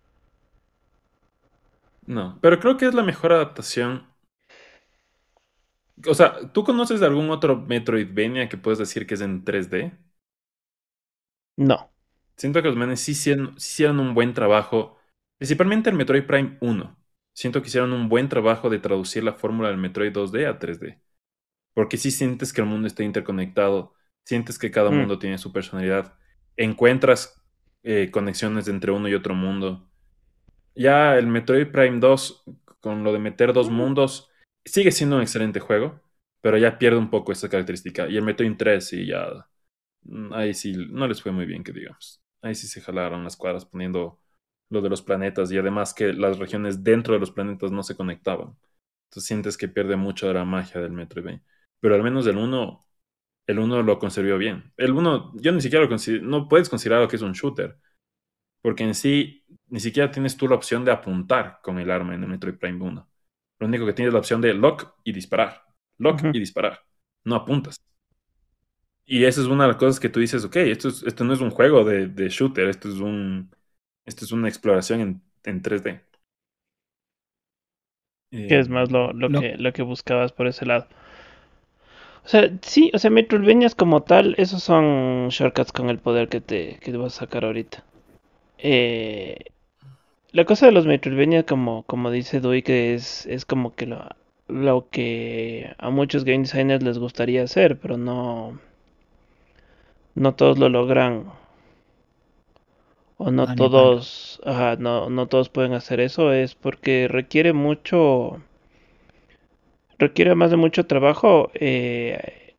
No, 2.06 2.38
pero 2.42 2.60
creo 2.60 2.76
que 2.76 2.86
es 2.88 2.94
la 2.94 3.04
mejor 3.04 3.32
adaptación. 3.32 4.08
O 6.08 6.14
sea, 6.14 6.52
¿tú 6.54 6.64
conoces 6.64 7.00
de 7.00 7.06
algún 7.06 7.30
otro 7.30 7.58
Metroidvania 7.58 8.50
que 8.50 8.58
puedes 8.58 8.80
decir 8.80 9.06
que 9.08 9.14
es 9.16 9.22
en 9.22 9.44
3D? 9.46 9.98
No. 11.58 11.92
Siento 12.38 12.62
que 12.62 12.70
los 12.70 12.78
manes 12.78 13.02
sí 13.02 13.12
hicieron, 13.12 13.60
sí 13.60 13.74
hicieron 13.74 14.00
un 14.00 14.14
buen 14.14 14.34
trabajo, 14.34 14.98
principalmente 15.38 15.90
el 15.90 15.96
Metroid 15.96 16.26
Prime 16.26 16.58
1. 16.62 16.98
Siento 17.34 17.62
que 17.62 17.68
hicieron 17.68 17.94
un 17.94 18.10
buen 18.10 18.30
trabajo 18.30 18.70
de 18.70 18.80
traducir 18.80 19.24
la 19.24 19.34
fórmula 19.34 19.70
del 19.70 19.78
Metroid 19.78 20.12
2D 20.12 20.46
a 20.46 20.60
3D. 20.60 21.00
Porque 21.74 21.98
sí 21.98 22.12
sientes 22.12 22.54
que 22.54 22.62
el 22.62 22.68
mundo 22.68 22.88
está 22.88 23.04
interconectado, 23.04 23.94
sientes 24.26 24.60
que 24.60 24.72
cada 24.72 24.92
Mm. 24.92 24.92
mundo 24.92 25.20
tiene 25.20 25.38
su 25.38 25.52
personalidad, 25.54 26.18
encuentras 26.58 27.36
eh, 27.84 28.10
conexiones 28.12 28.68
entre 28.68 28.92
uno 28.92 29.08
y 29.10 29.14
otro 29.16 29.36
mundo. 29.36 29.90
Ya 30.76 31.18
el 31.18 31.28
Metroid 31.28 31.68
Prime 31.72 32.00
2, 32.00 32.44
con 32.80 33.04
lo 33.04 33.14
de 33.14 33.20
meter 33.20 33.54
dos 33.54 33.70
mundos, 33.70 34.30
sigue 34.66 34.92
siendo 34.92 35.18
un 35.18 35.22
excelente 35.22 35.60
juego, 35.60 36.02
pero 36.42 36.58
ya 36.58 36.78
pierde 36.78 36.98
un 37.00 37.10
poco 37.10 37.32
esa 37.32 37.50
característica. 37.50 38.08
Y 38.08 38.18
el 38.18 38.24
Metroid 38.24 38.56
3 38.58 38.88
sí 38.88 39.06
ya... 39.08 39.48
mm, 40.04 40.34
Ahí 40.34 40.54
sí 40.54 40.74
no 40.92 41.08
les 41.08 41.22
fue 41.22 41.32
muy 41.32 41.46
bien, 41.46 41.64
que 41.64 41.72
digamos. 41.74 42.22
Ahí 42.42 42.56
sí 42.56 42.68
se 42.68 42.82
jalaron 42.82 43.24
las 43.24 43.38
cuadras 43.38 43.66
poniendo 43.66 44.20
lo 44.70 44.82
de 44.82 44.90
los 44.90 45.02
planetas 45.02 45.52
y 45.52 45.58
además 45.58 45.94
que 45.94 46.14
las 46.14 46.38
regiones 46.40 46.84
dentro 46.84 47.14
de 47.14 47.20
los 47.20 47.32
planetas 47.32 47.72
no 47.72 47.84
se 47.84 47.96
conectaban. 47.96 48.56
Entonces 49.10 49.28
sientes 49.28 49.58
que 49.58 49.68
pierde 49.68 49.96
mucho 49.96 50.28
de 50.28 50.36
la 50.36 50.46
magia 50.46 50.82
del 50.82 50.92
Metroidvania. 50.92 51.44
Pero 51.80 51.96
al 51.96 52.04
menos 52.04 52.28
el 52.28 52.38
1, 52.38 52.88
el 53.52 53.60
1 53.60 53.84
lo 53.84 54.00
conservó 54.00 54.38
bien. 54.38 54.74
El 54.78 54.94
1, 54.94 55.34
yo 55.36 55.52
ni 55.52 55.62
siquiera 55.62 55.84
lo 55.84 55.90
considero, 55.90 56.24
no 56.26 56.48
puedes 56.48 56.70
considerar 56.70 57.08
que 57.08 57.16
es 57.18 57.22
un 57.22 57.34
shooter. 57.34 57.78
Porque 58.62 58.84
en 58.84 58.96
sí, 58.96 59.46
ni 59.68 59.80
siquiera 59.80 60.12
tienes 60.12 60.38
tú 60.38 60.48
la 60.48 60.56
opción 60.56 60.86
de 60.86 60.92
apuntar 60.92 61.60
con 61.64 61.80
el 61.80 61.92
arma 61.92 62.16
en 62.16 62.24
el 62.24 62.30
Metroid 62.30 62.58
Prime 62.58 62.84
1. 62.84 63.10
Lo 63.60 63.68
único 63.68 63.86
que 63.86 63.94
tienes 63.94 64.10
es 64.10 64.14
la 64.14 64.20
opción 64.20 64.42
de 64.42 64.54
lock 64.54 64.96
y 65.04 65.14
disparar. 65.14 65.64
Lock 66.00 66.28
y 66.32 66.40
disparar. 66.40 66.82
No 67.26 67.36
apuntas. 67.36 67.78
Y 69.06 69.26
esa 69.26 69.42
es 69.42 69.48
una 69.48 69.64
de 69.64 69.70
las 69.70 69.78
cosas 69.78 70.00
que 70.00 70.10
tú 70.10 70.20
dices, 70.20 70.44
ok, 70.46 70.56
esto, 70.58 70.90
es- 70.90 71.04
esto 71.04 71.24
no 71.24 71.34
es 71.34 71.42
un 71.42 71.50
juego 71.52 71.84
de, 71.84 72.08
de 72.08 72.30
shooter, 72.30 72.68
esto 72.70 72.90
es 72.90 72.96
un 72.96 73.52
esto 74.06 74.26
es 74.26 74.32
una 74.32 74.48
exploración 74.50 75.02
en, 75.02 75.24
en 75.44 75.62
3D. 75.62 76.02
Que 78.48 78.60
es 78.60 78.68
más 78.68 78.92
lo, 78.92 79.14
lo 79.14 79.30
No. 79.30 79.32
que, 79.32 79.56
lo 79.58 79.72
que 79.72 79.82
buscabas 79.82 80.34
por 80.34 80.48
ese 80.48 80.66
lado. 80.66 80.90
O 82.30 82.32
sea, 82.32 82.52
sí, 82.62 82.92
o 82.94 83.00
sea, 83.00 83.10
Metroidvanias 83.10 83.74
como 83.74 84.04
tal, 84.04 84.36
esos 84.38 84.62
son 84.62 85.30
shortcuts 85.30 85.72
con 85.72 85.90
el 85.90 85.98
poder 85.98 86.30
que 86.30 86.42
te, 86.42 86.78
que 86.80 86.92
te 86.92 86.98
vas 86.98 87.16
a 87.16 87.22
sacar 87.22 87.44
ahorita. 87.44 87.84
Eh, 88.60 89.38
la 90.32 90.46
cosa 90.46 90.68
de 90.68 90.72
los 90.74 90.86
Metroidvania, 90.86 91.46
como, 91.46 91.84
como 91.84 92.12
dice 92.12 92.40
Dui, 92.40 92.62
que 92.64 92.94
es, 92.94 93.26
es 93.28 93.46
como 93.46 93.76
que 93.76 93.88
lo, 93.88 94.08
lo 94.48 94.90
que 94.92 95.74
a 95.80 95.90
muchos 95.90 96.24
game 96.26 96.40
designers 96.40 96.84
les 96.84 97.00
gustaría 97.00 97.44
hacer, 97.44 97.80
pero 97.80 97.98
no, 97.98 98.60
no 100.14 100.36
todos 100.36 100.60
lo 100.60 100.70
logran. 100.70 101.32
O 103.18 103.32
no 103.32 103.54
todos, 103.56 104.40
ajá, 104.46 104.76
no, 104.78 105.10
no 105.10 105.28
todos 105.28 105.50
pueden 105.50 105.74
hacer 105.74 106.00
eso, 106.00 106.32
es 106.32 106.56
porque 106.56 107.08
requiere 107.10 107.54
mucho, 107.54 108.42
requiere 110.00 110.36
más 110.36 110.52
de 110.52 110.58
mucho 110.58 110.86
trabajo. 110.88 111.52
eh, 111.56 112.56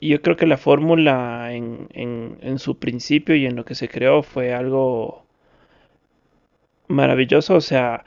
y 0.00 0.10
yo 0.10 0.22
creo 0.22 0.36
que 0.36 0.46
la 0.46 0.58
fórmula 0.58 1.52
en, 1.54 1.88
en, 1.92 2.38
en 2.42 2.58
su 2.58 2.78
principio 2.78 3.34
y 3.36 3.46
en 3.46 3.56
lo 3.56 3.64
que 3.64 3.74
se 3.74 3.88
creó 3.88 4.22
fue 4.22 4.54
algo 4.54 5.26
maravilloso. 6.88 7.54
O 7.56 7.60
sea, 7.60 8.04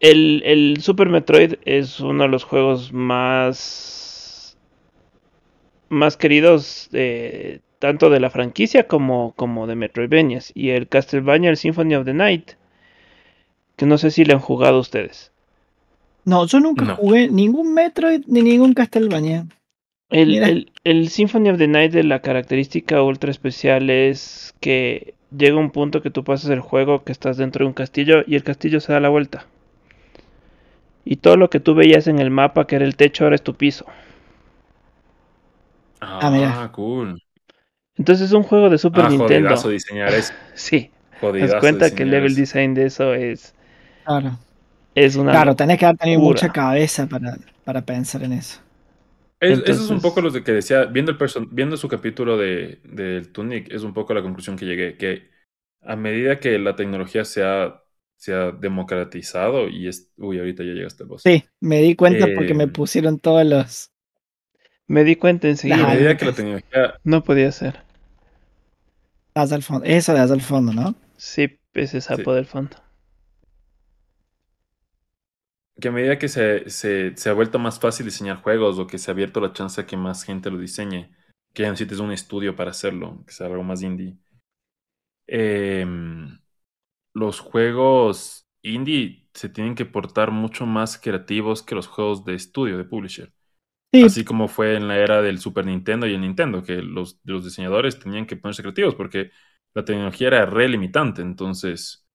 el, 0.00 0.42
el 0.44 0.78
Super 0.80 1.08
Metroid 1.08 1.54
es 1.64 2.00
uno 2.00 2.24
de 2.24 2.28
los 2.30 2.44
juegos 2.44 2.92
más, 2.92 4.56
más 5.88 6.16
queridos 6.16 6.88
eh, 6.92 7.60
tanto 7.80 8.08
de 8.10 8.20
la 8.20 8.30
franquicia 8.30 8.86
como, 8.86 9.32
como 9.36 9.66
de 9.66 9.74
Metroidvanias. 9.74 10.52
Y 10.54 10.70
el 10.70 10.88
Castlevania, 10.88 11.50
el 11.50 11.56
Symphony 11.56 11.94
of 11.96 12.04
the 12.04 12.14
Night, 12.14 12.52
que 13.76 13.86
no 13.86 13.96
sé 13.96 14.10
si 14.10 14.24
le 14.26 14.34
han 14.34 14.40
jugado 14.40 14.78
ustedes. 14.78 15.32
No, 16.26 16.44
yo 16.46 16.60
nunca 16.60 16.84
No. 16.84 16.96
jugué 16.96 17.30
ningún 17.30 17.72
Metroid 17.72 18.22
ni 18.26 18.42
ningún 18.42 18.74
Castlevania. 18.74 19.46
El, 20.10 20.34
el, 20.42 20.72
el 20.82 21.08
Symphony 21.10 21.48
of 21.50 21.58
the 21.58 21.68
Night 21.68 21.92
de 21.92 22.02
la 22.02 22.20
característica 22.20 23.00
ultra 23.04 23.30
especial 23.30 23.88
es 23.88 24.52
que 24.58 25.14
llega 25.30 25.56
un 25.58 25.70
punto 25.70 26.02
que 26.02 26.10
tú 26.10 26.24
pasas 26.24 26.50
el 26.50 26.58
juego 26.60 27.04
que 27.04 27.12
estás 27.12 27.36
dentro 27.36 27.64
de 27.64 27.68
un 27.68 27.74
castillo 27.74 28.24
y 28.26 28.34
el 28.34 28.42
castillo 28.42 28.80
se 28.80 28.92
da 28.92 28.98
la 29.00 29.10
vuelta. 29.10 29.46
Y 31.06 31.16
todo 31.16 31.38
lo 31.38 31.48
que 31.48 31.58
tú 31.58 31.74
veías 31.74 32.06
en 32.06 32.18
el 32.18 32.30
mapa, 32.30 32.66
que 32.66 32.76
era 32.76 32.84
el 32.84 32.96
techo, 32.96 33.24
ahora 33.24 33.36
es 33.36 33.42
tu 33.42 33.54
piso. 33.54 33.86
Ah, 36.00 36.30
mira. 36.30 36.58
cool. 36.72 37.18
Entonces 37.96 38.28
es 38.28 38.32
un 38.32 38.42
juego 38.42 38.70
de 38.70 38.78
Super 38.78 39.04
ah, 39.04 39.08
Nintendo. 39.08 39.28
jodidazo 39.28 39.68
diseñar 39.70 40.14
eso. 40.14 40.34
Sí, 40.54 40.90
te 41.36 41.46
Jodidazo 41.46 41.48
das 41.48 41.58
cuenta 41.60 41.94
que 41.94 42.04
el 42.04 42.10
level 42.10 42.34
eso. 42.34 42.36
design 42.36 42.74
de 42.74 42.86
eso 42.86 43.14
es, 43.14 43.54
Claro. 44.04 44.38
Es 44.96 45.14
una 45.16 45.32
Claro, 45.32 45.54
tenés 45.56 45.78
que 45.78 45.84
haber 45.86 45.98
tenido 45.98 46.20
mucha 46.20 46.50
cabeza 46.50 47.06
para, 47.06 47.36
para 47.64 47.82
pensar 47.84 48.22
en 48.24 48.32
eso. 48.32 48.60
Es- 49.40 49.58
eso 49.66 49.82
es 49.84 49.90
un 49.90 50.00
poco 50.00 50.20
lo 50.22 50.30
de 50.30 50.42
que 50.42 50.52
decía, 50.52 50.84
viendo, 50.86 51.10
el 51.12 51.18
person- 51.18 51.48
viendo 51.52 51.76
su 51.76 51.88
capítulo 51.88 52.38
de, 52.38 52.80
del 52.84 53.32
Tunic, 53.32 53.70
es 53.70 53.82
un 53.82 53.92
poco 53.92 54.14
la 54.14 54.22
conclusión 54.22 54.56
que 54.56 54.64
llegué, 54.64 54.96
que 54.96 55.30
a 55.82 55.94
medida 55.96 56.40
que 56.40 56.58
la 56.58 56.74
tecnología 56.76 57.24
se 57.24 57.44
ha, 57.44 57.82
se 58.16 58.32
ha 58.34 58.52
democratizado 58.52 59.68
y 59.68 59.88
es... 59.88 60.12
Uy, 60.16 60.38
ahorita 60.38 60.64
ya 60.64 60.72
llegaste 60.72 61.04
vos. 61.04 61.22
Sí, 61.24 61.44
me 61.60 61.80
di 61.82 61.94
cuenta 61.96 62.28
porque 62.28 62.54
me 62.54 62.68
Eh, 62.68 62.68
pusieron 62.68 63.18
todos 63.18 63.44
los. 63.46 63.90
Me 64.88 65.04
di 65.04 65.16
cuenta 65.16 65.48
A 65.68 65.76
enseguida. 65.76 65.86
Ajá. 65.92 65.94
medida 65.94 66.16
que 66.16 66.24
la 66.24 66.34
tecnología... 66.34 67.00
No 67.04 67.24
podía 67.24 67.52
ser. 67.52 67.82
Allá 69.34 69.54
al 69.54 69.62
fondo. 69.62 69.84
Eso 69.86 70.12
de 70.14 70.18
allá 70.20 70.34
al 70.34 70.40
fondo, 70.40 70.72
¿no? 70.72 70.94
Sí, 71.18 71.60
ese 71.74 72.00
sapo 72.00 72.32
Sí. 72.32 72.32
del 72.32 72.46
fondo. 72.46 72.78
Que 75.80 75.88
a 75.88 75.92
medida 75.92 76.18
que 76.18 76.28
se, 76.28 76.68
se, 76.70 77.16
se 77.16 77.28
ha 77.30 77.34
vuelto 77.34 77.58
más 77.58 77.78
fácil 77.80 78.06
diseñar 78.06 78.42
juegos 78.42 78.78
o 78.78 78.86
que 78.86 78.98
se 78.98 79.10
ha 79.10 79.12
abierto 79.14 79.40
la 79.40 79.52
chance 79.52 79.80
a 79.80 79.86
que 79.86 79.96
más 79.96 80.24
gente 80.24 80.50
lo 80.50 80.58
diseñe, 80.58 81.10
que 81.52 81.62
ya 81.64 81.70
necesites 81.70 81.98
un 82.00 82.12
estudio 82.12 82.56
para 82.56 82.70
hacerlo, 82.70 83.22
que 83.26 83.32
sea 83.34 83.46
algo 83.48 83.62
más 83.62 83.82
indie. 83.82 84.16
em, 85.26 86.38
los 87.14 87.40
juegos 87.40 88.46
indie 88.62 89.28
se 89.34 89.48
tienen 89.50 89.74
que 89.74 89.86
portar 89.86 90.30
mucho 90.32 90.66
más 90.66 90.98
creativos 90.98 91.62
que 91.62 91.74
los 91.74 91.86
juegos 91.88 92.24
de 92.24 92.34
estudio, 92.34 92.78
de 92.78 92.84
publisher. 92.84 93.32
Sí, 93.92 94.08
Así 94.08 94.24
como 94.24 94.48
fue 94.48 94.76
en 94.76 94.88
la 94.88 94.98
era 94.98 95.22
del 95.22 95.40
Super 95.40 95.66
Nintendo 95.66 96.06
y 96.06 96.14
el 96.14 96.22
Nintendo, 96.22 96.62
que 96.62 96.76
los, 96.82 97.20
los 97.24 97.44
diseñadores 97.44 97.98
tenían 98.00 98.26
que 98.26 98.36
ponerse 98.36 98.62
creativos 98.62 98.94
porque 98.96 99.30
la 99.74 99.84
tecnología 99.84 100.28
era 100.28 100.46
re 100.46 100.68
limitante. 100.68 101.22
Entonces, 101.22 102.06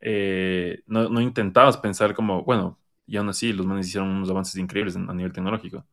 eh, 0.00 0.82
no, 0.86 1.08
no 1.10 1.20
intentabas 1.22 1.78
pensar 1.78 2.14
como, 2.14 2.44
bueno, 2.44 2.80
y 3.06 3.16
aún 3.16 3.28
así 3.28 3.52
los 3.52 3.66
manes 3.66 3.88
hicieron 3.88 4.10
unos 4.10 4.30
avances 4.30 4.56
increíbles 4.56 4.96
en- 4.96 5.08
a 5.10 5.14
nivel 5.14 5.32
tecnológico. 5.32 5.86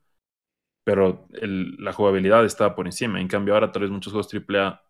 Pero 0.83 1.27
el- 1.33 1.75
la 1.77 1.93
jugabilidad 1.93 2.45
estaba 2.45 2.75
por 2.75 2.87
encima. 2.87 3.21
En 3.21 3.27
cambio, 3.27 3.53
ahora 3.55 3.71
tal 3.71 3.83
vez 3.83 3.91
muchos 3.91 4.13
juegos 4.13 4.29
AAA, 4.29 4.81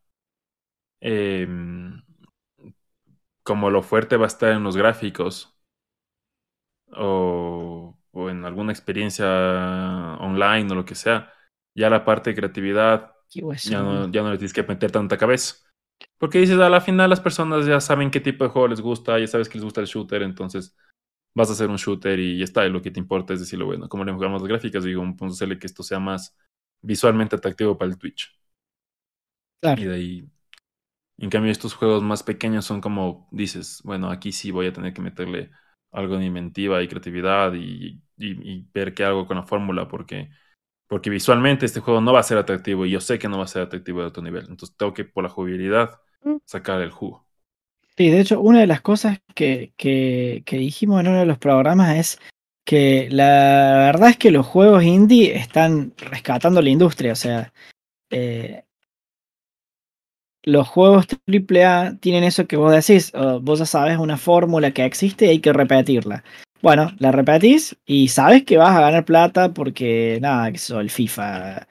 eh, 1.02 1.48
como 3.44 3.70
lo 3.70 3.84
fuerte 3.84 4.18
va 4.18 4.26
a 4.26 4.28
estar 4.28 4.52
en 4.52 4.64
los 4.64 4.76
gráficos 4.78 5.56
o, 6.94 7.98
o 8.12 8.30
en 8.30 8.46
alguna 8.46 8.72
experiencia 8.72 9.26
online 10.20 10.72
o 10.72 10.76
lo 10.76 10.86
que 10.86 10.96
sea, 10.96 11.32
ya 11.76 11.90
la 11.90 12.06
parte 12.06 12.32
de 12.32 12.36
creatividad 12.36 13.14
ya 13.64 13.80
no, 13.82 14.12
ya 14.12 14.22
no 14.24 14.32
le 14.32 14.38
tienes 14.38 14.54
que 14.54 14.64
meter 14.64 14.92
tanta 14.92 15.18
cabeza. 15.18 15.56
Porque 16.18 16.40
dices, 16.40 16.60
a 16.60 16.70
la 16.70 16.82
final 16.82 17.10
las 17.10 17.20
personas 17.22 17.66
ya 17.66 17.80
saben 17.82 18.12
qué 18.12 18.20
tipo 18.22 18.44
de 18.44 18.50
juego 18.52 18.68
les 18.70 18.82
gusta, 18.82 19.20
ya 19.20 19.28
sabes 19.28 19.50
que 19.50 19.56
les 19.58 19.66
gusta 19.66 19.82
el 19.82 19.88
shooter, 19.88 20.24
entonces 20.24 20.78
vas 21.34 21.50
a 21.50 21.54
hacer 21.54 21.70
un 21.70 21.78
shooter 21.78 22.20
y 22.20 22.38
ya 22.40 22.44
está, 22.46 22.66
y 22.66 22.70
lo 22.72 22.82
que 22.82 22.92
te 22.92 23.00
importa 23.00 23.34
es 23.34 23.40
decirlo, 23.42 23.66
bueno, 23.66 23.90
como 23.90 24.04
le 24.06 24.14
jugamos 24.14 24.42
las 24.42 24.50
gráficas, 24.50 24.84
digo, 24.84 25.02
vamos 25.02 25.22
a 25.24 25.28
hacerle 25.36 25.60
que 25.60 25.68
esto 25.68 25.84
sea 25.84 26.00
más 26.00 26.36
visualmente 26.82 27.36
atractivo 27.36 27.78
para 27.78 27.92
el 27.92 27.98
Twitch. 27.98 28.32
Claro. 29.62 29.82
Y 29.82 29.86
de 29.86 29.96
ahí, 29.96 30.30
en 31.18 31.30
cambio, 31.30 31.52
estos 31.52 31.74
juegos 31.76 32.04
más 32.04 32.24
pequeños 32.24 32.66
son 32.66 32.82
como, 32.82 33.30
dices, 33.32 33.82
bueno, 33.84 34.10
aquí 34.12 34.32
sí 34.34 34.52
voy 34.52 34.68
a 34.68 34.74
tener 34.74 34.94
que 34.94 35.02
meterle 35.02 35.52
algo 35.92 36.18
de 36.18 36.26
inventiva 36.26 36.82
y 36.84 36.88
creatividad 36.88 37.54
y, 37.56 38.04
y- 38.18 38.52
y 38.54 38.68
ver 38.74 38.94
qué 38.94 39.06
hago 39.06 39.28
con 39.28 39.38
la 39.38 39.44
fórmula, 39.44 39.88
porque, 39.90 40.30
porque 40.88 41.10
visualmente 41.12 41.66
este 41.68 41.82
juego 41.82 42.02
no 42.02 42.14
va 42.14 42.22
a 42.22 42.24
ser 42.24 42.38
atractivo 42.40 42.86
y 42.86 42.92
yo 42.92 43.02
sé 43.02 43.20
que 43.20 43.30
no 43.30 43.38
va 43.40 43.46
a 43.46 43.48
ser 43.48 43.64
atractivo 43.64 44.02
de 44.02 44.08
otro 44.08 44.24
nivel. 44.24 44.48
Entonces 44.50 44.76
tengo 44.78 44.94
que, 44.94 45.06
por 45.06 45.24
la 45.26 45.30
jugabilidad, 45.32 46.02
Mm. 46.26 46.38
sacar 46.46 46.82
el 46.82 46.92
jugo. 46.92 47.28
Sí, 47.98 48.10
de 48.10 48.22
hecho, 48.22 48.40
una 48.42 48.60
de 48.62 48.68
las 48.68 48.82
cosas 48.82 49.20
que, 49.36 49.74
que, 49.78 50.44
que 50.46 50.58
dijimos 50.58 51.02
en 51.02 51.08
uno 51.10 51.20
de 51.20 51.26
los 51.26 51.38
programas 51.38 51.98
es 51.98 52.20
que 52.66 53.08
la 53.12 53.92
verdad 53.92 54.10
es 54.12 54.18
que 54.18 54.32
los 54.32 54.46
juegos 54.46 54.84
indie 54.84 55.36
están 55.36 55.94
rescatando 55.98 56.62
la 56.62 56.70
industria. 56.70 57.12
O 57.14 57.16
sea, 57.16 57.54
eh, 58.10 58.64
los 60.44 60.68
juegos 60.68 61.08
AAA 61.28 61.98
tienen 62.00 62.24
eso 62.24 62.48
que 62.48 62.58
vos 62.58 62.72
decís, 62.74 63.12
oh, 63.14 63.40
vos 63.42 63.60
ya 63.60 63.66
sabes 63.66 63.98
una 63.98 64.18
fórmula 64.18 64.72
que 64.72 64.86
existe 64.86 65.26
y 65.26 65.30
hay 65.30 65.40
que 65.40 65.54
repetirla. 65.54 66.24
Bueno, 66.62 66.92
la 67.00 67.12
repetís 67.12 67.76
y 67.86 68.08
sabes 68.08 68.44
que 68.44 68.58
vas 68.58 68.76
a 68.76 68.82
ganar 68.82 69.04
plata 69.06 69.54
porque, 69.54 70.20
nada, 70.22 70.50
que 70.52 70.58
eso, 70.58 70.80
el 70.80 70.90
FIFA. 70.90 71.68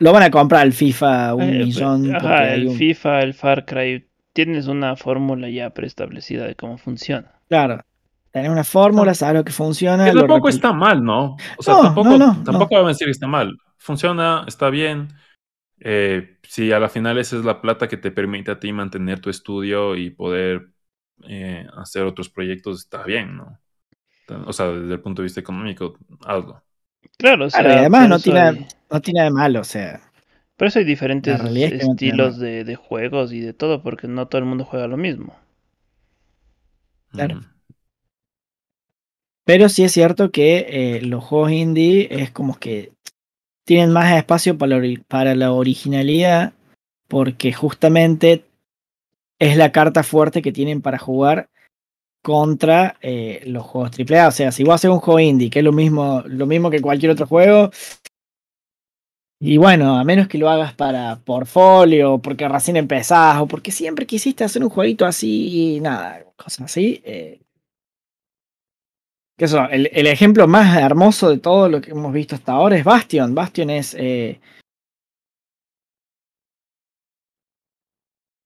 Lo 0.00 0.12
van 0.12 0.24
a 0.24 0.30
comprar 0.30 0.66
el 0.66 0.72
FIFA 0.72 1.34
un 1.36 1.42
Eh, 1.42 1.64
millón 1.64 2.14
Ajá, 2.14 2.52
el 2.54 2.66
un. 2.68 2.76
FIFA, 2.76 3.20
el 3.22 3.34
Far 3.34 3.64
Cry, 3.64 4.04
tienes 4.34 4.66
una 4.66 4.96
fórmula 4.96 5.48
ya 5.48 5.70
preestablecida 5.70 6.46
de 6.46 6.54
cómo 6.56 6.76
funciona. 6.76 7.32
Claro, 7.48 7.82
tenés 8.30 8.50
una 8.50 8.64
fórmula, 8.64 9.14
sabes 9.14 9.36
lo 9.36 9.44
que 9.44 9.52
funciona. 9.52 10.04
Que 10.04 10.12
tampoco 10.12 10.50
está 10.50 10.72
mal, 10.72 11.02
¿no? 11.02 11.36
O 11.56 11.62
sea, 11.62 11.74
No, 11.74 11.82
tampoco, 11.82 12.10
no, 12.10 12.18
no, 12.18 12.44
tampoco 12.44 12.74
vamos 12.74 12.88
a 12.88 12.92
decir 12.92 13.06
que 13.06 13.12
está 13.12 13.28
mal. 13.28 13.56
Funciona, 13.78 14.44
está 14.46 14.68
bien. 14.70 15.08
Eh, 15.80 16.38
si 16.42 16.72
a 16.72 16.80
la 16.80 16.88
final 16.88 17.16
esa 17.18 17.36
es 17.36 17.44
la 17.44 17.60
plata 17.60 17.88
que 17.88 17.96
te 17.96 18.10
permite 18.10 18.50
a 18.50 18.58
ti 18.58 18.72
mantener 18.72 19.20
tu 19.20 19.30
estudio 19.30 19.96
y 19.96 20.10
poder 20.10 20.68
eh, 21.28 21.66
hacer 21.76 22.02
otros 22.02 22.28
proyectos, 22.28 22.80
está 22.80 23.04
bien, 23.04 23.36
¿no? 23.36 23.60
O 24.46 24.52
sea, 24.52 24.66
desde 24.68 24.94
el 24.94 25.00
punto 25.00 25.22
de 25.22 25.24
vista 25.24 25.40
económico, 25.40 25.96
hazlo. 26.26 26.62
Claro, 27.18 27.46
o 27.46 27.50
sea, 27.50 27.60
Claro, 27.60 27.74
y 27.74 27.78
además 27.78 28.08
no 28.08 28.18
tiene, 28.18 28.66
no 28.90 29.00
tiene 29.00 29.18
nada 29.18 29.30
de 29.30 29.34
malo, 29.34 29.60
o 29.60 29.64
sea. 29.64 30.00
Por 30.64 30.68
eso 30.68 30.78
hay 30.78 30.86
diferentes 30.86 31.38
es 31.42 31.68
que 31.68 31.76
estilos 31.76 32.38
de, 32.38 32.64
de 32.64 32.74
juegos 32.74 33.34
y 33.34 33.40
de 33.40 33.52
todo, 33.52 33.82
porque 33.82 34.08
no 34.08 34.28
todo 34.28 34.38
el 34.38 34.46
mundo 34.46 34.64
juega 34.64 34.86
lo 34.86 34.96
mismo. 34.96 35.36
Claro. 37.12 37.36
Ujú. 37.36 37.46
Pero 39.44 39.68
sí 39.68 39.84
es 39.84 39.92
cierto 39.92 40.30
que 40.30 40.66
eh, 40.70 41.02
los 41.02 41.22
juegos 41.22 41.52
indie 41.52 42.08
es 42.10 42.30
como 42.30 42.58
que 42.58 42.92
tienen 43.66 43.92
más 43.92 44.16
espacio 44.16 44.56
para 44.56 44.70
la, 44.70 44.82
ori- 44.82 45.04
para 45.06 45.34
la 45.34 45.52
originalidad, 45.52 46.54
porque 47.06 47.52
justamente 47.52 48.46
es 49.38 49.58
la 49.58 49.70
carta 49.70 50.02
fuerte 50.02 50.40
que 50.40 50.50
tienen 50.50 50.80
para 50.80 50.96
jugar 50.98 51.50
contra 52.22 52.96
eh, 53.02 53.42
los 53.44 53.64
juegos 53.64 53.90
AAA. 53.90 54.28
O 54.28 54.32
sea, 54.32 54.50
si 54.50 54.64
vos 54.64 54.76
haces 54.76 54.90
un 54.90 55.00
juego 55.00 55.20
indie, 55.20 55.50
que 55.50 55.58
es 55.58 55.64
lo 55.66 55.72
mismo, 55.72 56.22
lo 56.26 56.46
mismo 56.46 56.70
que 56.70 56.80
cualquier 56.80 57.12
otro 57.12 57.26
juego, 57.26 57.70
y 59.40 59.56
bueno, 59.58 59.96
a 59.98 60.04
menos 60.04 60.28
que 60.28 60.38
lo 60.38 60.48
hagas 60.48 60.74
para 60.74 61.16
portfolio, 61.16 62.18
porque 62.18 62.48
recién 62.48 62.76
empezás, 62.76 63.38
o 63.40 63.46
porque 63.46 63.70
siempre 63.72 64.06
quisiste 64.06 64.44
hacer 64.44 64.62
un 64.62 64.70
jueguito 64.70 65.04
así, 65.06 65.76
y 65.76 65.80
nada, 65.80 66.24
cosas 66.36 66.62
así. 66.62 67.02
eh, 67.04 67.40
que 69.36 69.46
eso, 69.46 69.68
el, 69.68 70.06
ejemplo 70.06 70.46
más 70.46 70.76
hermoso 70.76 71.28
de 71.30 71.38
todo 71.38 71.68
lo 71.68 71.80
que 71.80 71.90
hemos 71.90 72.12
visto 72.12 72.36
hasta 72.36 72.52
ahora 72.52 72.76
es 72.76 72.84
Bastion. 72.84 73.34
Bastion 73.34 73.70
es. 73.70 73.94
Eh, 73.98 74.40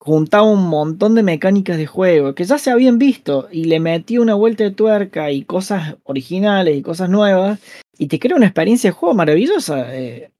juntaba 0.00 0.44
un 0.44 0.66
montón 0.68 1.14
de 1.14 1.22
mecánicas 1.22 1.76
de 1.76 1.86
juego 1.86 2.34
que 2.34 2.44
ya 2.44 2.56
se 2.58 2.70
habían 2.70 2.98
visto 2.98 3.48
y 3.52 3.64
le 3.64 3.80
metía 3.80 4.20
una 4.20 4.34
vuelta 4.34 4.64
de 4.64 4.70
tuerca 4.70 5.30
y 5.30 5.44
cosas 5.44 5.96
originales 6.04 6.76
y 6.76 6.82
cosas 6.82 7.10
nuevas 7.10 7.60
y 7.98 8.06
te 8.08 8.18
crea 8.18 8.36
una 8.36 8.46
experiencia 8.46 8.90
de 8.90 8.96
juego 8.96 9.14
maravillosa. 9.14 9.94
eh. 9.94 10.30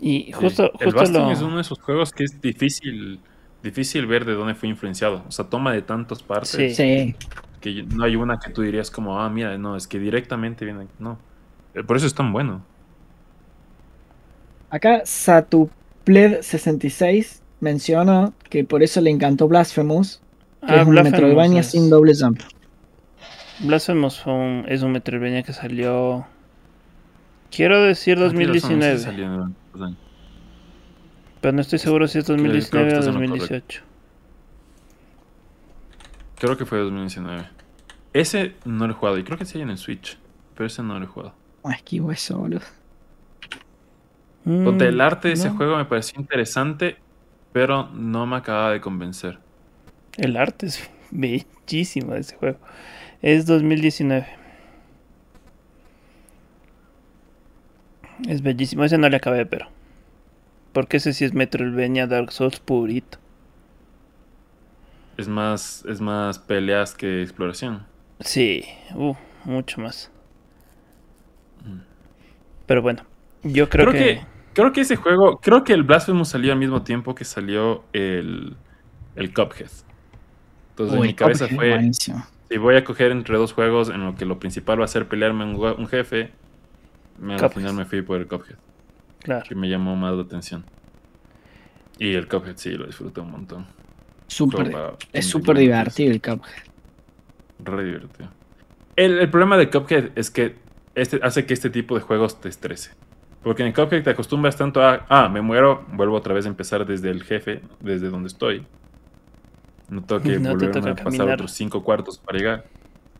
Y 0.00 0.24
Sí. 0.24 0.32
justo, 0.32 0.70
el 0.80 0.90
lo... 0.90 1.30
es 1.30 1.40
uno 1.42 1.56
de 1.56 1.62
esos 1.62 1.78
juegos 1.80 2.12
que 2.12 2.24
es 2.24 2.40
difícil, 2.40 3.20
difícil 3.62 4.06
ver 4.06 4.24
de 4.24 4.32
dónde 4.34 4.54
fue 4.54 4.68
influenciado. 4.68 5.24
O 5.28 5.32
sea, 5.32 5.44
toma 5.46 5.72
de 5.72 5.82
tantas 5.82 6.22
partes 6.22 6.50
Sí. 6.50 6.74
Sí. 6.74 7.14
que 7.60 7.82
no 7.82 8.04
hay 8.04 8.16
una 8.16 8.38
que 8.38 8.50
tú 8.50 8.62
dirías 8.62 8.90
como, 8.90 9.20
ah, 9.20 9.28
mira, 9.28 9.58
no, 9.58 9.76
es 9.76 9.86
que 9.86 9.98
directamente 9.98 10.64
viene. 10.64 10.86
No. 10.98 11.18
Eh, 11.74 11.82
Por 11.82 11.96
eso 11.98 12.06
es 12.06 12.14
tan 12.14 12.32
bueno. 12.32 12.62
Acá 14.70 15.02
Satupled66 15.02 17.40
mencionó 17.60 18.32
que 18.48 18.64
por 18.64 18.82
eso 18.82 19.00
le 19.00 19.10
encantó 19.10 19.48
Blasphemous, 19.48 20.20
que 20.66 20.72
Ah, 20.72 20.80
es 20.80 20.86
un 20.86 20.92
Blasphemous 20.92 21.20
Metroidvania 21.20 21.60
es- 21.60 21.70
sin 21.70 21.90
doble 21.90 22.12
jump. 22.18 22.40
Blasphemous 23.60 24.20
fue 24.20 24.32
un- 24.32 24.64
es 24.68 24.82
un 24.82 24.92
Metroidvania 24.92 25.42
que 25.42 25.52
salió... 25.52 26.26
Quiero 27.50 27.82
decir 27.82 28.18
Ah, 28.18 28.30
tienes 28.30 28.62
razón, 28.62 28.70
sí 28.70 28.76
2019, 28.76 28.98
salió 28.98 29.24
en 29.26 29.56
los 29.72 29.82
años. 29.82 29.98
pero 31.40 31.52
no 31.52 31.60
estoy 31.60 31.78
seguro 31.78 32.06
si 32.08 32.18
es 32.18 32.24
creo 32.24 32.36
que 32.36 32.42
2019 32.42 32.84
o 32.84 32.98
estás 32.98 33.06
en 33.06 33.14
lo 33.14 33.20
2018. 33.20 33.82
Creo 36.38 36.56
que 36.56 36.64
fue 36.66 36.78
2019. 36.78 37.48
Ese 38.12 38.54
no 38.64 38.86
lo 38.86 38.92
he 38.92 38.96
jugado 38.96 39.18
y 39.18 39.24
creo 39.24 39.38
que 39.38 39.44
sí 39.44 39.58
hay 39.58 39.62
en 39.62 39.70
el 39.70 39.78
Switch. 39.78 40.18
pero 40.54 40.66
ese 40.66 40.82
no 40.82 40.98
lo 40.98 41.04
he 41.04 41.08
jugado. 41.08 41.34
No, 41.64 41.70
esquivo 41.70 42.12
eso, 42.12 42.38
boludo. 42.38 42.62
Ponte, 44.44 44.88
el 44.88 45.00
arte 45.00 45.28
de 45.28 45.34
ese 45.34 45.50
juego 45.50 45.76
me 45.76 45.84
pareció 45.84 46.18
interesante, 46.18 46.96
pero 47.52 47.88
no 47.92 48.26
me 48.26 48.36
acaba 48.36 48.70
de 48.70 48.80
convencer. 48.80 49.38
El 50.16 50.36
arte 50.36 50.66
es 50.66 50.90
bellísimo 51.10 52.14
de 52.14 52.20
ese 52.20 52.36
juego. 52.36 52.58
Es 53.22 53.44
2019. 53.46 54.26
Es 58.28 58.42
bellísimo. 58.42 58.84
Ese 58.84 58.98
no 58.98 59.08
le 59.08 59.16
acabé, 59.16 59.46
pero. 59.46 59.66
Porque 60.72 60.98
ese 60.98 61.12
sí 61.12 61.24
es 61.24 61.34
Metroidvania 61.34 62.06
Dark 62.06 62.32
Souls 62.32 62.60
purito. 62.60 63.18
Es 65.16 65.28
más, 65.28 65.84
es 65.86 66.00
más 66.00 66.38
peleas 66.38 66.94
que 66.94 67.22
exploración. 67.22 67.86
Sí, 68.20 68.64
uh, 68.94 69.14
mucho 69.44 69.80
más. 69.80 70.10
Mm. 71.64 71.80
Pero 72.66 72.82
bueno, 72.82 73.02
yo 73.42 73.68
creo, 73.68 73.88
Creo, 73.88 73.92
que... 73.92 74.14
que... 74.20 74.26
creo 74.54 74.72
que 74.72 74.80
ese 74.82 74.96
juego, 74.96 75.38
creo 75.42 75.64
que 75.64 75.72
el 75.72 75.82
Blasphemous 75.82 76.28
salió 76.28 76.52
al 76.52 76.58
mismo 76.58 76.82
tiempo 76.82 77.14
que 77.14 77.24
salió 77.24 77.84
el, 77.92 78.56
el 79.16 79.34
Cuphead. 79.34 79.70
Entonces 80.70 80.94
en 80.94 81.00
Uy, 81.00 81.08
mi 81.08 81.14
cabeza 81.14 81.46
Cuphead, 81.46 81.56
fue, 81.56 81.70
buenísimo. 81.70 82.24
si 82.48 82.58
voy 82.58 82.76
a 82.76 82.84
coger 82.84 83.10
entre 83.12 83.36
dos 83.36 83.52
juegos 83.52 83.90
en 83.90 84.04
lo 84.04 84.14
que 84.14 84.24
lo 84.24 84.38
principal 84.38 84.80
va 84.80 84.84
a 84.84 84.88
ser 84.88 85.08
pelearme 85.08 85.44
un 85.44 85.86
jefe, 85.88 86.32
me, 87.20 87.34
al 87.34 87.50
final 87.50 87.74
me 87.74 87.84
fui 87.84 88.02
por 88.02 88.20
el 88.20 88.26
Cuphead, 88.26 88.56
Claro. 89.22 89.44
que 89.48 89.54
me 89.54 89.68
llamó 89.68 89.96
más 89.96 90.14
la 90.14 90.22
atención. 90.22 90.64
Y 91.98 92.14
el 92.14 92.26
Cuphead 92.28 92.56
sí, 92.56 92.70
lo 92.72 92.86
disfruté 92.86 93.20
un 93.20 93.30
montón. 93.30 93.66
Para 94.52 94.94
es 95.12 95.26
súper 95.26 95.58
divertido 95.58 96.12
el 96.12 96.20
Cuphead. 96.20 96.64
Re 97.58 97.84
divertido. 97.84 98.30
El, 98.96 99.18
el 99.18 99.28
problema 99.30 99.56
de 99.56 99.68
Cuphead 99.68 100.10
es 100.14 100.30
que 100.30 100.56
este, 100.94 101.20
hace 101.22 101.46
que 101.46 101.54
este 101.54 101.70
tipo 101.70 101.94
de 101.94 102.00
juegos 102.00 102.40
te 102.40 102.48
estrese. 102.48 102.92
Porque 103.42 103.64
en 103.64 103.72
Cuphead 103.72 104.02
te 104.02 104.10
acostumbras 104.10 104.56
tanto 104.56 104.82
a, 104.82 105.06
ah, 105.08 105.28
me 105.28 105.40
muero, 105.40 105.84
vuelvo 105.92 106.16
otra 106.16 106.34
vez 106.34 106.44
a 106.46 106.48
empezar 106.48 106.86
desde 106.86 107.10
el 107.10 107.22
jefe, 107.22 107.62
desde 107.80 108.08
donde 108.08 108.28
estoy. 108.28 108.66
No 109.88 110.02
tengo 110.04 110.22
que 110.22 110.38
No 110.38 110.52
a 110.90 110.94
pasar 110.94 111.28
otros 111.30 111.52
cinco 111.52 111.82
cuartos 111.82 112.18
para 112.18 112.38
llegar. 112.38 112.64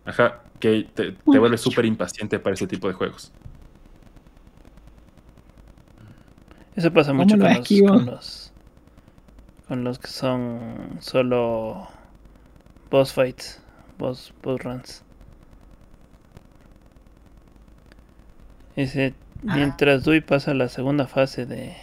Ajá, 0.05 0.43
que 0.59 0.89
te, 0.95 1.13
te 1.13 1.39
vuelves 1.39 1.61
súper 1.61 1.85
impaciente 1.85 2.39
para 2.39 2.55
ese 2.55 2.67
tipo 2.67 2.89
de 2.89 2.95
juegos. 2.95 3.33
Eso 6.77 6.93
pasa 6.93 7.11
¿Cómo 7.11 7.25
mucho 7.25 7.37
con 7.37 7.45
los, 7.49 7.69
con 7.69 8.07
los 8.07 8.53
con 9.69 9.85
los 9.85 9.99
que 9.99 10.09
son 10.09 10.99
solo 11.01 11.89
boss 12.91 13.13
fights, 13.13 13.61
boss, 13.99 14.33
boss 14.43 14.61
runs. 14.63 15.03
Ese 18.77 19.15
Ah. 19.49 19.57
mientras 19.57 20.05
Dewey 20.05 20.21
pasa 20.21 20.53
la 20.55 20.69
segunda 20.69 21.07
fase 21.07 21.47
de 21.47 21.75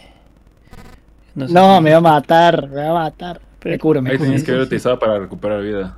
sé 1.46 1.52
No, 1.52 1.76
si- 1.76 1.82
me 1.82 1.90
va 1.92 1.96
a 1.96 2.00
matar, 2.00 2.68
me 2.68 2.76
va 2.88 2.90
a 2.90 3.04
matar. 3.10 3.40
Pero- 3.60 3.72
me 3.74 3.78
curo, 3.78 4.02
me 4.02 4.10
Ahí 4.10 4.18
tienes 4.18 4.44
que 4.44 4.52
haber 4.52 4.64
utilizado 4.64 4.98
para 4.98 5.18
recuperar 5.18 5.62
vida. 5.62 5.96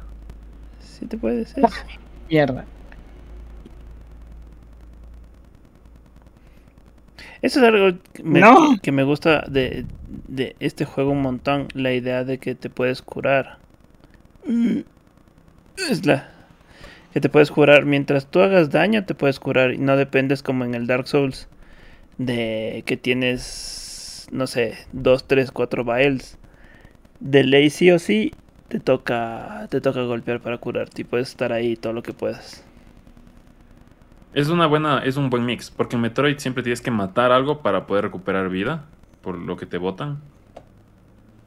Sí 0.81 1.07
te 1.07 1.17
puede 1.19 1.45
ser. 1.45 1.65
Mierda. 2.29 2.65
Eso 7.43 7.61
es 7.61 7.67
algo 7.67 7.99
que 8.12 8.23
me, 8.23 8.41
No. 8.41 8.77
que 8.83 8.93
me 8.93 9.03
gusta 9.03 9.45
de, 9.49 9.87
de 10.29 10.57
este 10.61 10.85
juego 10.85 11.11
un 11.12 11.23
montón, 11.23 11.69
la 11.75 11.93
idea 11.93 12.25
de 12.25 12.39
que 12.39 12.55
te 12.55 12.69
puedes 12.71 13.03
curar. 13.03 13.59
Mm, 14.47 14.81
Es 15.91 16.05
la 16.07 16.29
que 17.12 17.21
te 17.21 17.29
puedes 17.29 17.51
curar 17.51 17.85
mientras 17.87 18.27
tú 18.27 18.41
hagas 18.41 18.71
daño, 18.71 19.05
te 19.05 19.15
puedes 19.15 19.41
curar 19.41 19.73
y 19.73 19.79
no 19.79 19.97
dependes 19.97 20.43
como 20.43 20.65
en 20.65 20.75
el 20.75 20.87
Dark 20.87 21.09
Souls 21.09 21.49
de 22.19 22.83
que 22.87 22.97
tienes 22.97 24.29
no 24.31 24.47
sé, 24.47 24.75
2, 24.93 25.27
3, 25.27 25.51
4 25.51 25.85
vials. 25.85 26.39
De 27.21 27.45
ley 27.45 27.71
sí 27.71 27.91
o 27.91 27.99
sí 27.99 28.33
te 28.69 28.81
toca 28.81 29.67
te 29.71 29.81
toca 29.81 30.03
golpear 30.03 30.41
para 30.41 30.59
curarte 30.59 31.03
y 31.03 31.05
puedes 31.05 31.29
estar 31.31 31.53
ahí 31.53 31.77
todo 31.77 31.93
lo 31.93 32.03
que 32.03 32.12
puedas. 32.12 32.65
Es 34.32 34.48
una 34.48 34.66
buena, 34.66 35.01
es 35.01 35.16
un 35.16 35.28
buen 35.28 35.44
mix, 35.44 35.70
porque 35.70 35.97
en 35.97 36.02
Metroid 36.02 36.39
siempre 36.39 36.62
tienes 36.62 36.81
que 36.81 36.90
matar 36.90 37.32
algo 37.32 37.62
para 37.62 37.86
poder 37.86 38.05
recuperar 38.05 38.48
vida, 38.48 38.86
por 39.23 39.36
lo 39.36 39.57
que 39.57 39.66
te 39.66 39.78
botan. 39.78 40.20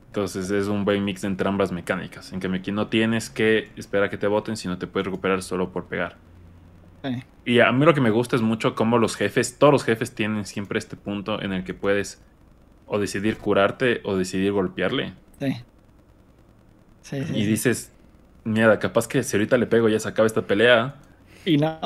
Entonces 0.08 0.52
es 0.52 0.68
un 0.68 0.86
buen 0.86 1.04
mix 1.04 1.24
entre 1.24 1.48
ambas 1.48 1.72
mecánicas, 1.72 2.34
en 2.34 2.40
que 2.40 2.48
aquí 2.48 2.72
no 2.72 2.88
tienes 2.88 3.30
que 3.30 3.72
esperar 3.78 4.08
a 4.08 4.10
que 4.10 4.18
te 4.18 4.28
boten, 4.28 4.58
sino 4.58 4.78
te 4.78 4.86
puedes 4.86 5.06
recuperar 5.06 5.42
solo 5.42 5.72
por 5.72 5.86
pegar. 5.86 6.18
Sí. 7.04 7.24
Y 7.46 7.60
a 7.60 7.72
mí 7.72 7.86
lo 7.86 7.94
que 7.94 8.02
me 8.02 8.12
gusta 8.12 8.36
es 8.36 8.42
mucho 8.42 8.76
cómo 8.76 8.98
los 8.98 9.16
jefes, 9.16 9.58
todos 9.58 9.74
los 9.74 9.84
jefes 9.84 10.14
tienen 10.14 10.46
siempre 10.46 10.78
este 10.78 10.96
punto 10.96 11.42
en 11.42 11.52
el 11.52 11.64
que 11.64 11.74
puedes 11.74 12.22
o 12.86 13.00
decidir 13.00 13.38
curarte 13.38 14.02
o 14.04 14.16
decidir 14.16 14.52
golpearle. 14.52 15.14
Sí. 15.40 15.56
Sí, 17.02 17.24
sí, 17.26 17.36
Y 17.36 17.46
dices, 17.46 17.92
mierda, 18.44 18.80
capaz 18.80 19.08
que 19.08 19.24
si 19.24 19.36
ahorita 19.36 19.58
le 19.58 19.66
pego 19.66 19.90
ya 19.90 20.00
se 20.00 20.08
acaba 20.08 20.26
esta 20.26 20.44
pelea. 20.44 20.96
Y 21.46 21.58
no. 21.58 21.80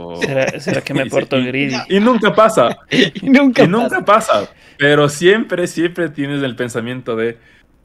O... 0.00 0.16
¿Será, 0.22 0.60
será 0.60 0.80
que 0.82 0.94
me 0.94 1.06
porto 1.06 1.38
y- 1.38 1.46
greedy? 1.46 1.76
Y 1.88 2.00
nunca 2.00 2.34
pasa. 2.34 2.78
Y 2.90 3.28
nunca. 3.28 3.64
Y 3.64 3.68
nunca 3.68 4.04
pasa. 4.04 4.48
Pero 4.78 5.08
siempre, 5.08 5.66
siempre 5.66 6.08
tienes 6.08 6.42
el 6.42 6.56
pensamiento 6.56 7.16
de, 7.16 7.38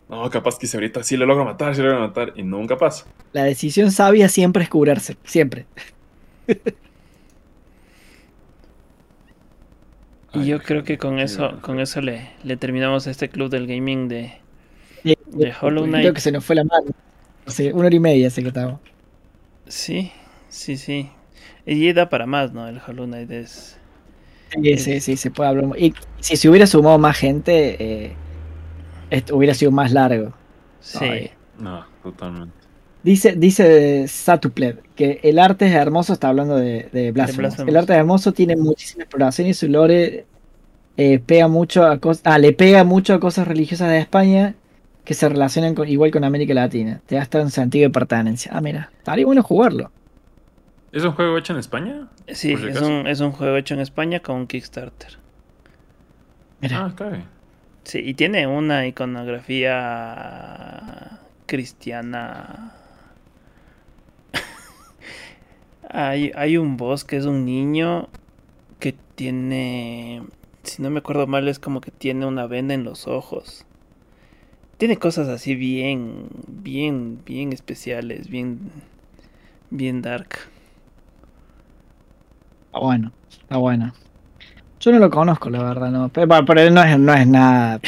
no, 0.10 0.30
capaz 0.30 0.58
que 0.60 0.68
si 0.68 0.78
ahorita 0.78 1.04
sí 1.04 1.18
le 1.18 1.26
logro 1.26 1.46
matar, 1.46 1.76
sí 1.76 1.82
le 1.82 1.90
logro 1.90 2.08
matar. 2.08 2.34
Y 2.36 2.44
nunca 2.44 2.78
pasa. 2.78 3.06
La 3.34 3.44
decisión 3.44 3.92
sabia 3.92 4.30
siempre 4.30 4.64
es 4.64 4.70
curarse. 4.70 5.18
Siempre. 5.24 5.66
Y 10.34 10.46
yo 10.46 10.62
creo 10.62 10.84
que 10.84 10.98
con 10.98 11.18
eso, 11.20 11.60
con 11.62 11.80
eso 11.80 12.02
le, 12.02 12.30
le 12.44 12.56
terminamos 12.56 13.08
este 13.08 13.30
club 13.30 13.50
del 13.50 13.66
gaming 13.66 14.08
de, 14.08 14.34
Sí, 15.04 15.18
de 15.28 15.54
Hollow 15.60 15.84
Creo 15.86 15.94
Knight. 16.02 16.14
que 16.14 16.22
se 16.22 16.32
nos 16.32 16.46
fue 16.46 16.56
la 16.56 16.64
mano. 16.64 16.92
Hace 17.48 17.74
una 17.74 17.88
hora 17.88 17.96
y 17.96 18.00
media 18.00 18.30
que 18.30 18.42
estamos. 18.42 18.80
Sí, 19.68 20.12
sí, 20.50 20.78
sí. 20.78 21.12
Y 21.66 21.94
da 21.94 22.10
para 22.10 22.26
más, 22.26 22.54
¿no? 22.54 22.68
El 22.68 22.80
Hollow 22.86 23.06
Knight 23.06 23.32
es. 23.32 23.78
Sí, 24.52 24.78
sí, 24.78 25.00
sí, 25.02 25.18
se 25.18 25.32
puede 25.32 25.50
hablar. 25.50 25.80
Y 25.80 25.94
si 26.20 26.36
se 26.38 26.50
hubiera 26.50 26.66
sumado 26.68 26.98
más 26.98 27.18
gente, 27.18 28.06
eh, 28.08 28.18
esto 29.10 29.38
hubiera 29.38 29.54
sido 29.54 29.72
más 29.72 29.92
largo. 29.92 30.34
Sí. 30.80 31.06
Ay. 31.06 31.32
No, 31.58 31.86
totalmente. 32.04 32.56
Dice, 33.04 33.36
dice 33.38 34.08
Satupled 34.08 34.80
que 34.96 35.20
el 35.24 35.40
arte 35.40 35.68
es 35.68 35.74
hermoso, 35.74 36.14
está 36.14 36.30
hablando 36.30 36.58
de, 36.58 36.90
de 36.92 37.12
Blasphemous. 37.12 37.38
Blasphemous. 37.38 37.70
El 37.70 37.78
arte 37.78 37.94
es 37.94 38.00
hermoso, 38.00 38.34
tiene 38.34 38.58
muchísima 38.58 39.04
exploración 39.04 39.48
y 39.48 39.54
su 39.54 39.68
lore 39.70 40.28
eh, 40.98 41.20
pega 41.20 41.48
mucho 41.48 41.86
a 41.86 42.00
cos- 42.02 42.22
ah, 42.26 42.40
le 42.40 42.54
pega 42.54 42.84
mucho 42.84 43.14
a 43.14 43.20
cosas 43.20 43.48
religiosas 43.48 43.90
de 43.90 44.00
España 44.00 44.56
que 45.06 45.14
se 45.14 45.30
relacionan 45.30 45.76
con, 45.76 45.88
igual 45.90 46.12
con 46.12 46.24
América 46.26 46.54
Latina. 46.54 47.02
Te 47.06 47.16
da 47.16 47.22
hasta 47.24 47.42
un 47.42 47.52
sentido 47.52 47.90
de 47.90 47.94
pertenencia. 47.94 48.52
Ah, 48.54 48.62
mira, 48.62 48.92
estaría 49.00 49.26
bueno 49.26 49.44
jugarlo. 49.44 49.92
¿Es 50.92 51.04
un 51.04 51.12
juego 51.12 51.38
hecho 51.38 51.54
en 51.54 51.60
España? 51.60 52.08
Sí, 52.28 52.58
si 52.58 52.66
es 52.68 52.82
un, 52.82 53.06
es 53.08 53.20
un 53.20 53.32
juego 53.32 53.56
hecho 53.58 53.76
en 53.76 53.80
España 53.80 54.22
con 54.22 54.38
un 54.38 54.48
Kickstarter. 54.48 55.18
Mira, 56.62 56.86
Ah, 56.86 56.94
cabe. 56.96 57.24
Sí, 57.84 58.00
y 58.00 58.14
tiene 58.16 58.48
una 58.48 58.88
iconografía 58.88 61.20
cristiana. 61.46 62.74
hay, 65.90 66.32
hay 66.36 66.58
un 66.58 66.78
boss 66.78 67.04
que 67.04 67.18
es 67.18 67.26
un 67.26 67.46
niño 67.46 68.10
que 68.80 68.96
tiene, 69.16 70.24
si 70.64 70.82
no 70.82 70.90
me 70.90 71.00
acuerdo 71.00 71.28
mal, 71.28 71.48
es 71.48 71.60
como 71.60 71.82
que 71.82 71.92
tiene 71.92 72.26
una 72.26 72.48
venda 72.48 72.74
en 72.74 72.84
los 72.84 73.08
ojos. 73.08 73.66
Tiene 74.78 74.98
cosas 74.98 75.28
así 75.28 75.56
bien, 75.56 76.28
bien, 76.48 77.22
bien 77.26 77.54
especiales, 77.54 78.30
bien, 78.30 78.60
bien 79.70 80.02
dark. 80.02 80.30
Está 82.70 82.80
bueno, 82.80 83.12
está 83.30 83.58
bueno. 83.58 83.94
Yo 84.80 84.92
no 84.92 85.00
lo 85.00 85.10
conozco, 85.10 85.50
la 85.50 85.64
verdad, 85.64 85.90
no. 85.90 86.10
Pero, 86.10 86.28
pero 86.46 86.70
no 86.70 86.84
es, 86.84 87.00
no 87.00 87.14
es 87.14 87.28
nada. 87.28 87.82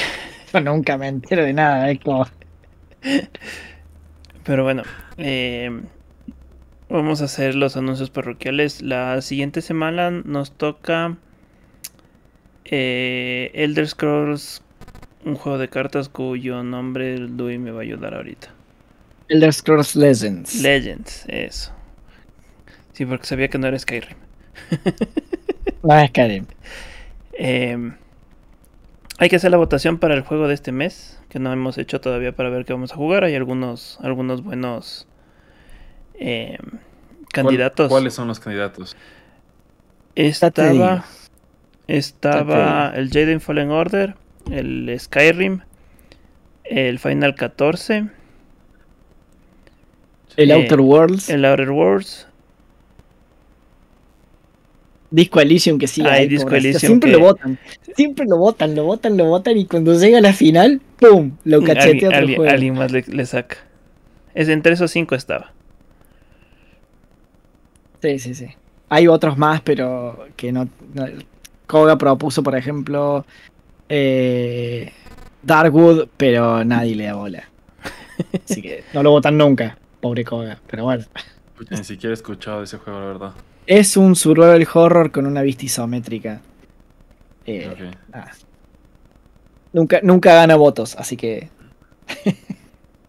Yo 0.54 0.60
nunca 0.60 0.98
me 0.98 1.08
entero 1.08 1.46
de 1.46 1.54
nada. 1.54 1.90
Es 1.90 2.00
como. 2.00 2.26
Pero 4.44 4.64
bueno, 4.64 4.82
eh, 5.18 5.82
vamos 6.90 7.22
a 7.22 7.26
hacer 7.26 7.56
los 7.56 7.78
anuncios 7.78 8.10
parroquiales. 8.10 8.82
La 8.82 9.22
siguiente 9.22 9.62
semana 9.62 10.10
nos 10.10 10.52
toca 10.52 11.16
eh, 12.66 13.52
Elder 13.54 13.88
Scrolls, 13.88 14.64
un 15.24 15.36
juego 15.36 15.60
de 15.60 15.70
cartas 15.70 16.10
cuyo 16.10 16.64
nombre 16.64 17.20
Dewey 17.20 17.60
me 17.60 17.72
va 17.72 17.80
a 17.80 17.84
ayudar 17.84 18.16
ahorita. 18.16 18.50
Elder 19.30 19.54
Scrolls 19.54 19.96
Legends. 19.96 20.62
Legends, 20.62 21.26
eso. 21.28 21.72
Sí, 22.94 23.06
porque 23.06 23.28
sabía 23.28 23.48
que 23.48 23.58
no 23.58 23.68
era 23.68 23.80
Skyrim. 23.80 24.18
No 25.84 25.98
es 26.00 26.10
Skyrim. 26.10 26.46
Eh, 27.34 27.92
hay 29.18 29.30
que 29.30 29.36
hacer 29.36 29.52
la 29.52 29.58
votación 29.58 29.98
para 30.00 30.14
el 30.16 30.22
juego 30.22 30.48
de 30.48 30.54
este 30.54 30.72
mes, 30.72 31.20
que 31.30 31.40
no 31.40 31.52
hemos 31.54 31.78
hecho 31.78 32.02
todavía 32.02 32.36
para 32.36 32.50
ver 32.50 32.66
qué 32.66 32.74
vamos 32.74 32.92
a 32.92 32.96
jugar. 32.96 33.24
Hay 33.24 33.36
algunos, 33.36 34.00
algunos 34.02 34.44
buenos 34.44 35.08
eh, 36.16 36.58
¿Cuál- 36.60 37.30
candidatos. 37.32 37.90
¿Cuáles 37.90 38.14
son 38.14 38.28
los 38.28 38.40
candidatos? 38.40 38.96
Estaba. 40.16 41.06
Estaba 41.88 42.94
el 42.96 43.10
Jaden 43.10 43.42
Fallen 43.42 43.70
Order, 43.70 44.16
el 44.50 44.96
Skyrim, 44.98 45.60
el 46.64 47.00
Final 47.00 47.36
14. 47.36 48.08
El 50.38 50.52
eh, 50.52 50.54
Outer 50.54 50.80
Worlds. 50.80 51.30
El 51.30 51.44
Outer 51.44 51.72
Worlds. 51.72 52.28
Disco 55.12 55.40
Elysium 55.42 55.78
que 55.78 55.88
sí. 55.88 56.02
Ay, 56.02 56.22
ahí, 56.22 56.28
Disco 56.28 56.46
pobrecito. 56.46 56.70
Elysium 56.70 56.90
Siempre 56.90 57.12
que- 57.12 57.18
lo 57.18 57.24
votan. 57.24 57.60
Siempre 57.96 58.26
lo 58.28 58.38
votan, 58.38 58.76
lo 58.76 58.84
votan, 58.86 59.18
lo 59.18 59.26
votan. 59.26 59.58
Y 59.58 59.66
cuando 59.66 59.94
llega 60.00 60.18
a 60.18 60.22
la 60.22 60.34
final, 60.34 60.82
¡pum! 61.00 61.32
Lo 61.44 61.62
cachetea 61.62 62.08
otro 62.10 62.20
alguien- 62.20 62.38
juego. 62.38 62.52
alguien 62.52 62.74
más 62.76 62.92
le, 62.92 63.04
le 63.08 63.26
saca. 63.26 63.58
Es 64.34 64.48
entre 64.48 64.74
esos 64.74 64.90
cinco 64.92 65.14
estaba. 65.16 65.52
Sí, 68.02 68.20
sí, 68.20 68.34
sí. 68.34 68.48
Hay 68.90 69.08
otros 69.08 69.38
más, 69.38 69.62
pero 69.62 70.26
que 70.36 70.52
no. 70.52 70.68
no- 70.94 71.06
Koga 71.68 71.98
propuso, 71.98 72.44
por 72.44 72.56
ejemplo, 72.58 73.26
eh, 73.88 74.92
Darkwood, 75.44 76.08
pero 76.18 76.66
nadie 76.66 76.96
le 76.96 77.06
da 77.06 77.14
bola. 77.16 77.44
Así 78.46 78.62
que 78.62 78.84
no 78.94 79.04
lo 79.04 79.12
votan 79.12 79.38
nunca, 79.38 79.78
pobre 80.02 80.24
Koga. 80.26 80.60
Pero 80.68 80.84
bueno. 80.84 81.06
Ni 81.70 81.84
siquiera 81.84 82.12
he 82.12 82.14
escuchado 82.16 82.58
de 82.60 82.64
ese 82.66 82.78
juego, 82.78 83.00
la 83.00 83.06
verdad. 83.06 83.32
Es 83.74 83.96
un 83.96 84.18
survival 84.18 84.68
horror 84.74 85.12
con 85.12 85.26
una 85.26 85.42
vista 85.42 85.64
isométrica. 85.64 86.42
Eh, 87.46 87.90
ah. 88.12 88.30
Nunca, 89.72 90.02
nunca 90.04 90.34
gana 90.36 90.58
votos, 90.58 90.98
así 90.98 91.16
que. 91.16 91.48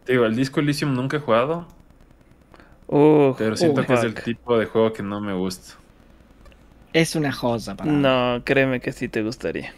Te 0.04 0.12
digo, 0.12 0.24
el 0.24 0.36
Disco 0.36 0.60
Elysium 0.60 0.94
nunca 0.94 1.16
he 1.16 1.20
jugado, 1.20 1.66
Uh, 2.86 3.34
pero 3.38 3.56
siento 3.56 3.80
uh, 3.80 3.84
que 3.86 3.94
es 3.94 4.04
el 4.04 4.14
tipo 4.14 4.56
de 4.56 4.66
juego 4.66 4.92
que 4.92 5.02
no 5.02 5.20
me 5.20 5.32
gusta. 5.32 5.74
Es 6.92 7.16
una 7.16 7.32
joya 7.32 7.74
para 7.74 7.90
mí. 7.90 7.98
No, 7.98 8.42
créeme 8.44 8.80
que 8.80 8.92
sí 8.92 9.08
te 9.08 9.22
gustaría. 9.22 9.72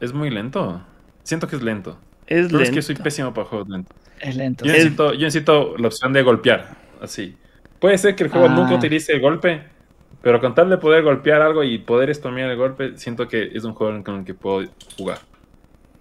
Es 0.00 0.14
muy 0.14 0.30
lento. 0.30 0.80
Siento 1.24 1.46
que 1.46 1.56
es 1.56 1.62
lento. 1.62 1.98
Es 2.26 2.46
Pero 2.46 2.62
es 2.62 2.70
lento. 2.70 2.74
que 2.74 2.82
soy 2.82 2.94
pésimo 2.94 3.34
para 3.34 3.46
juegos 3.48 3.68
lentos. 3.68 3.96
Es 4.20 4.34
lento. 4.36 4.64
Yo 4.64 4.72
Es- 4.72 4.78
necesito, 4.78 5.12
yo 5.12 5.20
necesito 5.26 5.76
la 5.76 5.88
opción 5.88 6.12
de 6.14 6.22
golpear, 6.22 6.76
así. 7.02 7.36
Puede 7.80 7.98
ser 7.98 8.14
que 8.16 8.24
el 8.24 8.30
juego 8.30 8.46
Ah. 8.46 8.54
nunca 8.54 8.74
utilice 8.74 9.12
el 9.12 9.20
golpe, 9.20 9.62
pero 10.22 10.40
con 10.40 10.54
tal 10.54 10.68
de 10.70 10.78
poder 10.78 11.02
golpear 11.02 11.42
algo 11.42 11.62
y 11.62 11.78
poder 11.78 12.12
spamear 12.14 12.50
el 12.50 12.56
golpe, 12.56 12.96
siento 12.96 13.28
que 13.28 13.50
es 13.54 13.64
un 13.64 13.74
juego 13.74 14.02
con 14.02 14.20
el 14.20 14.24
que 14.24 14.34
puedo 14.34 14.68
jugar. 14.96 15.18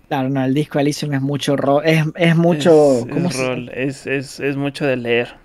Claro, 0.07 0.29
no, 0.29 0.43
el 0.43 0.53
disco 0.53 0.79
Elysium 0.79 1.13
es 1.13 1.21
mucho 1.21 1.55
ro- 1.57 1.83
es, 1.83 2.05
es 2.15 2.35
mucho. 2.35 2.99
Es, 2.99 3.05
¿cómo 3.11 3.27
es 3.29 3.35
se- 3.35 3.45
rol, 3.47 3.69
es, 3.73 4.07
es, 4.07 4.39
es 4.39 4.55
mucho 4.55 4.85
de 4.85 4.95
leer. 4.95 5.35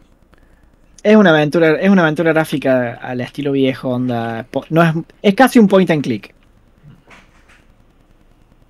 Es 1.02 1.16
una 1.16 1.30
aventura, 1.30 1.80
es 1.80 1.90
una 1.90 2.02
aventura 2.02 2.32
gráfica 2.32 2.94
al 2.94 3.20
estilo 3.20 3.50
viejo, 3.52 3.88
onda. 3.88 4.46
No 4.70 4.82
es, 4.84 4.94
es 5.20 5.34
casi 5.34 5.58
un 5.58 5.66
point 5.66 5.90
and 5.90 6.02
click. 6.02 6.32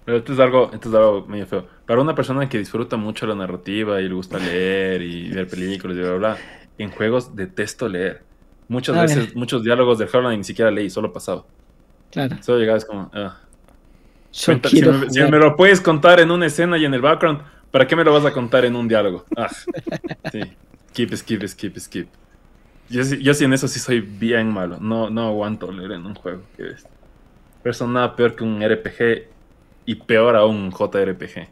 Pero 0.04 0.16
esto 0.18 0.32
es 0.32 0.38
algo, 0.40 0.70
esto 0.72 0.88
es 0.88 0.94
algo 0.94 1.26
medio 1.28 1.46
feo. 1.46 1.66
Para 1.86 2.00
una 2.00 2.14
persona 2.14 2.48
que 2.48 2.58
disfruta 2.58 2.96
mucho 2.96 3.26
la 3.26 3.34
narrativa 3.34 4.00
y 4.00 4.08
le 4.08 4.14
gusta 4.14 4.38
leer 4.38 5.02
y 5.02 5.28
ver 5.30 5.46
películas 5.46 5.96
y 5.96 6.00
bla, 6.00 6.08
bla, 6.14 6.18
bla, 6.18 6.36
en 6.78 6.90
juegos 6.90 7.34
detesto 7.36 7.88
leer. 7.88 8.22
Muchas 8.68 8.96
Ah, 8.96 9.02
veces, 9.02 9.34
muchos 9.34 9.62
diálogos 9.64 9.98
del 9.98 10.08
Hardline 10.08 10.38
ni 10.38 10.44
siquiera 10.44 10.70
leí, 10.70 10.90
solo 10.90 11.12
pasaba. 11.12 11.44
Claro. 12.10 12.36
Solo 12.42 12.58
llegabas 12.60 12.84
como, 12.84 13.10
ah. 13.14 13.38
Si, 14.30 14.50
me, 14.82 15.10
si 15.10 15.22
jugar. 15.22 15.30
me 15.30 15.38
lo 15.38 15.56
puedes 15.56 15.80
contar 15.80 16.20
en 16.20 16.30
una 16.30 16.46
escena 16.46 16.78
y 16.78 16.84
en 16.84 16.94
el 16.94 17.02
background, 17.02 17.42
¿para 17.70 17.86
qué 17.86 17.96
me 17.96 18.04
lo 18.04 18.12
vas 18.12 18.24
a 18.24 18.32
contar 18.32 18.64
en 18.64 18.76
un 18.76 18.88
diálogo? 18.88 19.26
Ah, 19.36 19.50
sí. 20.30 20.40
Skip, 20.90 21.14
skip, 21.14 21.42
skip, 21.46 21.78
skip. 21.78 22.08
Yo, 22.88 23.04
sí- 23.04 23.22
yo 23.22 23.34
sí 23.34 23.44
en 23.44 23.52
eso 23.52 23.68
sí 23.68 23.78
soy 23.80 24.00
bien 24.00 24.50
malo. 24.50 24.78
No, 24.80 25.10
no 25.10 25.28
aguanto 25.28 25.70
leer 25.72 25.92
en 25.92 26.06
un 26.06 26.14
juego. 26.14 26.42
Pero 26.56 26.76
eso 27.70 27.86
nada 27.86 28.16
peor 28.16 28.34
que 28.36 28.44
un 28.44 28.62
RPG 28.62 29.28
y 29.86 29.94
peor 29.96 30.36
aún 30.36 30.56
un 30.56 30.70
JRPG. 30.72 31.48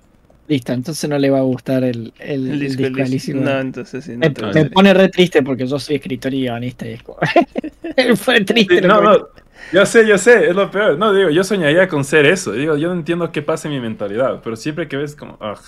Listo, 0.50 0.72
entonces 0.72 1.08
no 1.08 1.16
le 1.16 1.30
va 1.30 1.38
a 1.38 1.42
gustar 1.42 1.84
el, 1.84 2.12
el, 2.18 2.50
El 2.50 2.62
el 2.62 2.76
disco 2.76 2.82
Elysium. 2.82 3.44
No, 3.44 3.60
entonces 3.60 4.04
sí, 4.04 4.16
no 4.16 4.52
me, 4.52 4.64
pone 4.64 4.92
re 4.92 5.08
triste 5.08 5.44
porque 5.44 5.64
yo 5.64 5.78
soy 5.78 5.94
escritor 5.94 6.34
y 6.34 6.40
guionista 6.40 6.88
y 6.88 6.94
es 6.94 7.04
como... 7.04 7.18
Fue 8.16 8.40
triste. 8.40 8.80
No, 8.80 9.00
no. 9.00 9.28
Yo 9.72 9.86
sé, 9.86 10.04
yo 10.08 10.18
sé, 10.18 10.48
es 10.48 10.56
lo 10.56 10.68
peor. 10.68 10.98
No, 10.98 11.14
digo, 11.14 11.30
yo 11.30 11.44
soñaría 11.44 11.86
con 11.86 12.02
ser 12.02 12.26
eso. 12.26 12.50
Digo, 12.50 12.76
yo 12.76 12.88
no 12.88 12.94
entiendo 12.94 13.30
qué 13.30 13.42
pasa 13.42 13.68
en 13.68 13.74
mi 13.74 13.80
mentalidad, 13.80 14.40
pero 14.42 14.56
siempre 14.56 14.88
que 14.88 14.96
ves 14.96 15.14
como, 15.14 15.34
ugh. 15.34 15.60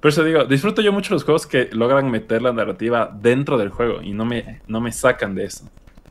Por 0.00 0.08
eso 0.08 0.24
digo, 0.24 0.44
disfruto 0.46 0.82
yo 0.82 0.92
mucho 0.92 1.14
los 1.14 1.22
juegos 1.22 1.46
que 1.46 1.68
logran 1.70 2.10
meter 2.10 2.42
la 2.42 2.52
narrativa 2.52 3.16
dentro 3.22 3.56
del 3.56 3.68
juego 3.68 4.02
y 4.02 4.10
no 4.10 4.24
me, 4.24 4.62
no 4.66 4.80
me 4.80 4.90
sacan 4.90 5.36
de 5.36 5.44
eso. 5.44 5.70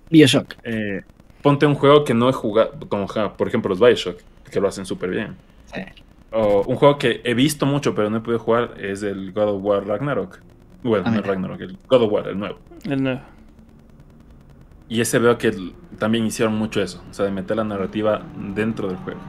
Bioshock. 0.09 0.55
Eh, 0.63 1.01
ponte 1.41 1.65
un 1.65 1.75
juego 1.75 2.05
que 2.05 2.13
no 2.13 2.29
he 2.29 2.33
jugado, 2.33 2.71
como 2.87 3.05
por 3.05 3.49
ejemplo 3.49 3.67
los 3.67 3.81
Bioshock, 3.81 4.17
que 4.49 4.61
lo 4.61 4.69
hacen 4.69 4.85
súper 4.85 5.09
bien. 5.09 5.35
Sí. 5.73 5.81
O 6.31 6.63
un 6.67 6.75
juego 6.75 6.97
que 6.97 7.21
he 7.23 7.33
visto 7.33 7.65
mucho 7.65 7.95
pero 7.95 8.09
no 8.09 8.17
he 8.17 8.21
podido 8.21 8.39
jugar 8.39 8.75
es 8.79 9.01
el 9.03 9.31
God 9.33 9.55
of 9.55 9.63
War 9.63 9.85
Ragnarok. 9.87 10.39
Bueno, 10.83 11.03
Ah, 11.07 11.11
no. 11.11 11.21
Ragnarok, 11.21 11.61
el 11.61 11.77
God 11.87 12.03
of 12.03 12.11
War, 12.11 12.27
el 12.27 12.37
nuevo. 12.39 12.59
El 12.85 13.03
nuevo. 13.03 13.21
Y 14.87 15.01
ese 15.01 15.19
veo 15.19 15.37
que 15.37 15.53
también 15.97 16.25
hicieron 16.25 16.55
mucho 16.55 16.81
eso, 16.81 17.03
o 17.09 17.13
sea, 17.13 17.25
de 17.25 17.31
meter 17.31 17.57
la 17.57 17.63
narrativa 17.63 18.21
dentro 18.55 18.87
del 18.87 18.97
juego. 18.97 19.19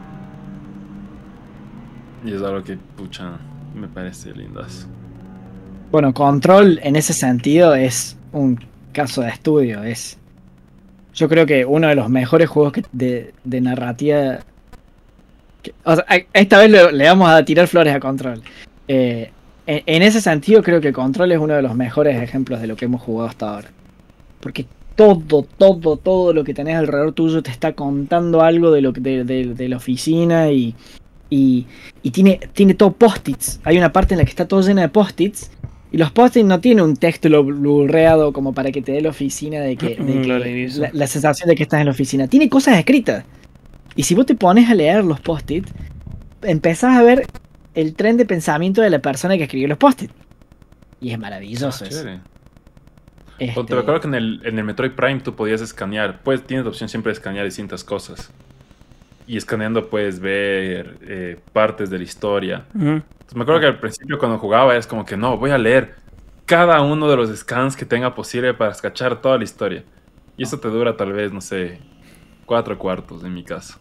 Y 2.24 2.32
es 2.35 2.43
algo 2.43 2.62
que, 2.62 2.77
pucha, 2.97 3.39
me 3.74 3.89
parece 3.89 4.32
lindazo. 4.35 4.86
Bueno, 5.90 6.12
Control 6.14 6.78
en 6.82 6.97
ese 6.97 7.12
sentido 7.12 7.74
es 7.74 8.16
un 8.32 8.59
caso 8.93 9.22
de 9.22 9.28
estudio. 9.31 9.82
Es, 9.82 10.18
yo 11.14 11.28
creo 11.28 11.47
que 11.47 11.64
uno 11.64 11.89
de 11.89 11.94
los 11.94 12.09
mejores 12.09 12.48
juegos 12.48 12.72
que- 12.74 12.85
de, 12.93 13.35
de 13.44 13.60
narrativa. 13.60 14.39
Que- 15.62 15.73
o 15.85 15.95
sea, 15.95 16.05
a- 16.09 16.19
esta 16.32 16.59
vez 16.59 16.70
le, 16.70 16.93
le 16.93 17.05
vamos 17.05 17.28
a 17.31 17.45
tirar 17.45 17.66
flores 17.66 17.95
a 17.95 18.01
Control. 18.01 18.43
Eh, 18.89 19.31
en, 19.66 19.82
en 19.87 20.03
ese 20.03 20.20
sentido, 20.20 20.62
creo 20.62 20.81
que 20.81 20.93
Control 20.93 21.31
es 21.32 21.39
uno 21.39 21.55
de 21.55 21.62
los 21.62 21.74
mejores 21.74 22.20
ejemplos 22.23 22.61
de 22.61 22.66
lo 22.66 22.77
que 22.77 22.87
hemos 22.87 23.01
jugado 23.03 23.28
hasta 23.28 23.55
ahora. 23.55 23.69
Porque 24.41 24.66
todo, 24.97 25.47
todo, 25.57 25.97
todo 25.97 26.32
lo 26.32 26.45
que 26.45 26.55
tenés 26.55 26.77
alrededor 26.77 27.12
tuyo 27.12 27.43
te 27.43 27.51
está 27.51 27.73
contando 27.73 28.43
algo 28.43 28.70
de, 28.70 28.81
lo, 28.82 28.93
de, 28.93 29.24
de- 29.24 29.55
de 29.55 29.69
la 29.69 29.77
oficina 29.77 30.51
y, 30.51 30.74
y, 31.31 31.66
y 32.03 32.11
tiene, 32.11 32.41
tiene 32.53 32.74
todo 32.74 32.93
post-its. 32.93 33.61
Hay 33.65 33.78
una 33.78 33.93
parte 33.93 34.15
en 34.15 34.19
la 34.19 34.24
que 34.24 34.31
está 34.31 34.47
todo 34.49 34.62
llena 34.62 34.82
de 34.82 34.89
post-its. 34.89 35.51
Y 35.93 35.99
los 35.99 36.11
post-its 36.12 36.47
no 36.47 36.61
tienen 36.61 36.85
un 36.85 36.97
texto 36.97 37.28
blurreado 37.43 38.32
como 38.32 38.53
para 38.53 38.70
que 38.70 38.81
te 38.82 38.93
dé 38.93 39.01
la 39.01 39.09
oficina 39.11 39.61
de 39.61 39.77
que, 39.77 39.97
de 39.97 40.03
Mm, 40.03 40.23
que- 40.23 40.91
la 40.93 41.07
sensación 41.07 41.49
de 41.49 41.55
que 41.57 41.65
estás 41.65 41.81
en 41.81 41.87
la 41.87 41.93
oficina. 41.93 42.28
Tiene 42.28 42.49
cosas 42.49 42.78
escritas. 42.78 43.24
Y 43.97 44.05
si 44.05 44.15
vos 44.15 44.27
te 44.27 44.35
pones 44.35 44.71
a 44.71 44.75
leer 44.75 45.05
los 45.05 45.21
post-its, 45.21 45.73
empezás 46.43 46.97
a 46.97 47.03
ver 47.03 47.27
el 47.75 47.95
tren 47.95 48.17
de 48.17 48.25
pensamiento 48.25 48.81
de 48.81 48.91
la 48.91 49.01
persona 49.01 49.37
que 49.37 49.45
escribió 49.45 49.69
los 49.69 49.79
post-its. 49.79 50.12
Y 51.01 51.12
es 51.12 51.19
maravilloso. 51.19 51.85
Ah, 51.85 51.87
eso. 51.87 52.01
chévere. 52.01 52.21
Este, 53.39 53.65
Te 53.65 53.75
recuerdo 53.75 54.03
que 54.03 54.09
en 54.09 54.15
el, 54.15 54.41
en 54.45 54.59
el 54.59 54.65
Metroid 54.65 54.93
Prime 54.93 55.21
tú 55.21 55.35
podías 55.35 55.62
escanear, 55.62 56.21
pues 56.23 56.43
tienes 56.43 56.65
la 56.65 56.71
opción 56.71 56.91
siempre 56.91 57.11
de 57.11 57.15
escanear 57.15 57.47
distintas 57.47 57.83
cosas. 57.83 58.31
Y 59.27 59.39
escaneando 59.39 59.89
puedes 59.89 60.21
ver 60.21 60.99
eh, 61.03 61.39
partes 61.53 61.89
de 61.89 61.99
la 61.99 62.05
historia. 62.05 62.67
Entonces, 62.75 63.35
me 63.35 63.43
acuerdo 63.43 63.61
que 63.61 63.67
al 63.67 63.81
principio 63.81 64.19
cuando 64.19 64.39
jugaba 64.39 64.77
es 64.77 64.87
como 64.87 65.07
que 65.07 65.17
no, 65.17 65.39
voy 65.39 65.53
a 65.53 65.59
leer 65.59 65.95
cada 66.45 66.83
uno 66.83 67.09
de 67.09 67.17
los 67.17 67.35
scans 67.35 67.77
que 67.77 67.87
tenga 67.87 68.15
posible 68.15 68.53
para 68.53 68.73
escachar 68.73 69.23
toda 69.23 69.39
la 69.39 69.45
historia. 69.45 69.85
Y 70.37 70.43
eso 70.43 70.59
te 70.61 70.69
dura 70.69 70.97
tal 70.97 71.12
vez, 71.12 71.33
no 71.33 71.41
sé, 71.41 71.79
cuatro 72.51 72.77
cuartos 72.77 73.22
en 73.22 73.32
mi 73.32 73.44
caso. 73.44 73.78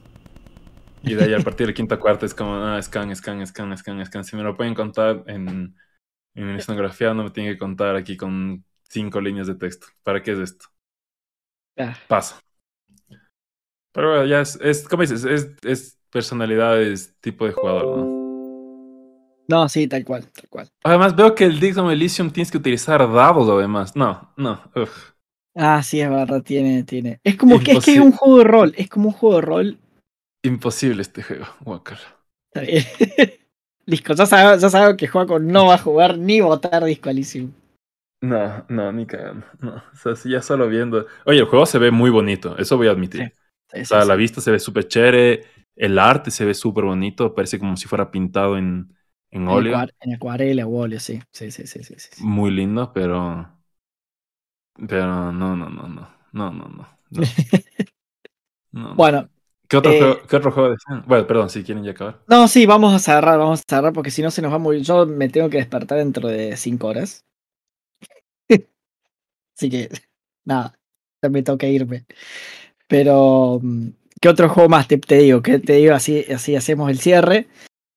Y 1.01 1.15
de 1.15 1.23
ahí 1.23 1.33
a 1.33 1.43
partir 1.43 1.67
del 1.67 1.75
quinto 1.75 1.99
cuarto 1.99 2.25
es 2.25 2.33
como, 2.35 2.55
ah, 2.55 2.81
scan, 2.81 3.15
scan, 3.15 3.45
scan, 3.47 3.77
scan, 3.77 4.05
scan. 4.05 4.23
Si 4.23 4.35
me 4.35 4.43
lo 4.43 4.55
pueden 4.57 4.75
contar 4.75 5.23
en, 5.27 5.75
en 6.35 6.49
escenografía, 6.51 7.13
no 7.13 7.23
me 7.25 7.31
tienen 7.31 7.53
que 7.53 7.59
contar 7.59 7.95
aquí 7.95 8.17
con 8.17 8.65
cinco 8.89 9.21
líneas 9.21 9.47
de 9.47 9.55
texto. 9.55 9.87
¿Para 10.03 10.23
qué 10.23 10.33
es 10.33 10.39
esto? 10.39 10.67
ah, 11.77 11.97
Pasa. 12.07 12.41
Pero 13.91 14.09
bueno, 14.11 14.25
ya 14.25 14.41
es, 14.41 14.55
es 14.61 14.87
como 14.87 15.01
dices, 15.03 15.23
es, 15.25 15.49
es 15.63 15.99
personalidades, 16.11 17.15
tipo 17.21 17.45
de 17.45 17.53
jugador, 17.53 17.91
¿no? 17.95 18.15
No, 19.47 19.67
sí, 19.67 19.87
tal 19.87 20.05
cual, 20.05 20.31
tal 20.31 20.47
cual. 20.49 20.71
Además, 20.83 21.15
veo 21.15 21.35
que 21.35 21.45
el 21.45 21.59
Digimon 21.59 21.91
Elysium 21.91 22.31
tienes 22.31 22.51
que 22.51 22.57
utilizar 22.57 22.99
dados, 23.11 23.49
además. 23.49 23.95
No, 23.95 24.33
no. 24.37 24.61
uf. 24.75 25.08
Ah, 25.55 25.83
sí, 25.83 25.99
es 26.01 26.09
verdad, 26.09 26.41
tiene, 26.41 26.83
tiene. 26.83 27.19
Es 27.23 27.35
como 27.35 27.59
que 27.59 27.73
es, 27.73 27.79
que 27.81 27.93
es 27.93 27.99
un 27.99 28.11
juego 28.13 28.39
de 28.39 28.43
rol, 28.45 28.73
es 28.77 28.89
como 28.89 29.09
un 29.09 29.13
juego 29.13 29.35
de 29.35 29.41
rol. 29.41 29.77
Imposible 30.43 31.01
este 31.01 31.23
juego, 31.23 31.45
Walker. 31.61 31.97
Está 32.53 32.61
bien. 32.61 32.83
Listo, 33.85 34.13
ya 34.13 34.25
sabes, 34.27 34.61
ya 34.61 34.69
sabes 34.69 34.95
que 34.97 35.07
Juaco 35.07 35.39
no 35.39 35.65
va 35.67 35.75
a 35.75 35.77
jugar 35.79 36.17
ni 36.17 36.41
votar 36.41 36.83
Disco 36.83 37.09
Elysium. 37.09 37.51
No, 38.21 38.65
no, 38.69 38.91
ni 38.91 39.05
cagando. 39.05 39.45
No. 39.61 39.75
O 39.93 39.95
sea, 39.95 40.15
sí, 40.15 40.29
ya 40.31 40.41
solo 40.41 40.67
viendo. 40.67 41.07
Oye, 41.25 41.39
el 41.39 41.45
juego 41.45 41.65
se 41.65 41.79
ve 41.79 41.89
muy 41.91 42.09
bonito, 42.09 42.57
eso 42.57 42.75
voy 42.77 42.87
a 42.87 42.91
admitir. 42.91 43.33
Sí, 43.67 43.85
O 43.85 43.87
sea, 43.87 44.03
sí. 44.03 44.05
la 44.05 44.15
vista 44.15 44.41
se 44.41 44.51
ve 44.51 44.59
súper 44.59 44.87
chévere, 44.87 45.45
el 45.75 45.97
arte 45.99 46.29
se 46.31 46.45
ve 46.45 46.53
súper 46.53 46.83
bonito, 46.85 47.33
parece 47.33 47.59
como 47.59 47.77
si 47.77 47.87
fuera 47.87 48.11
pintado 48.11 48.57
en, 48.57 48.93
en 49.31 49.47
óleo. 49.47 49.85
en 50.01 50.13
acuarela 50.13 50.67
o 50.67 50.75
óleo, 50.77 50.99
sí, 50.99 51.19
sí, 51.31 51.51
sí, 51.51 51.65
sí, 51.67 51.83
sí. 51.83 51.97
Muy 52.17 52.51
lindo, 52.51 52.91
pero. 52.93 53.58
Pero 54.87 55.31
no, 55.31 55.55
no, 55.55 55.69
no, 55.69 55.87
no. 55.87 56.07
No, 56.31 56.51
no, 56.51 56.69
no. 56.69 56.87
no. 57.11 57.23
No. 58.71 58.95
Bueno, 58.95 59.29
¿Qué 59.69 59.77
otro, 59.77 59.91
eh, 59.91 59.99
juego, 59.99 60.19
¿Qué 60.27 60.35
otro 60.35 60.51
juego 60.51 60.69
decían? 60.71 61.03
Bueno, 61.05 61.27
perdón, 61.27 61.49
si 61.51 61.63
quieren 61.63 61.83
ya 61.83 61.91
acabar. 61.91 62.19
no, 62.27 62.47
sí, 62.47 62.65
vamos 62.65 62.91
a 62.91 62.97
cerrar, 62.97 63.37
vamos 63.37 63.59
a 63.59 63.63
cerrar 63.69 63.93
porque 63.93 64.09
si 64.09 64.23
no 64.23 64.31
se 64.31 64.41
nos 64.41 64.51
va 64.51 64.57
muy. 64.57 64.81
Yo 64.81 65.05
me 65.05 65.29
tengo 65.29 65.47
que 65.49 65.57
despertar 65.57 65.99
dentro 65.99 66.27
de 66.27 66.57
cinco 66.57 66.87
horas. 66.87 67.23
Así 69.55 69.69
que, 69.69 69.89
nada, 70.43 70.73
ya 71.21 71.29
me 71.29 71.43
toca 71.43 71.67
irme. 71.67 72.05
Pero, 72.87 73.59
mm, 73.61 73.89
¿qué 74.19 74.29
otro 74.29 74.49
juego 74.49 74.69
más 74.69 74.87
te, 74.87 74.97
te 74.97 75.19
digo? 75.19 75.43
¿Qué 75.43 75.59
te 75.59 75.73
digo? 75.73 75.93
Así, 75.93 76.25
así 76.33 76.55
hacemos 76.55 76.89
el 76.89 76.97
cierre. 76.99 77.47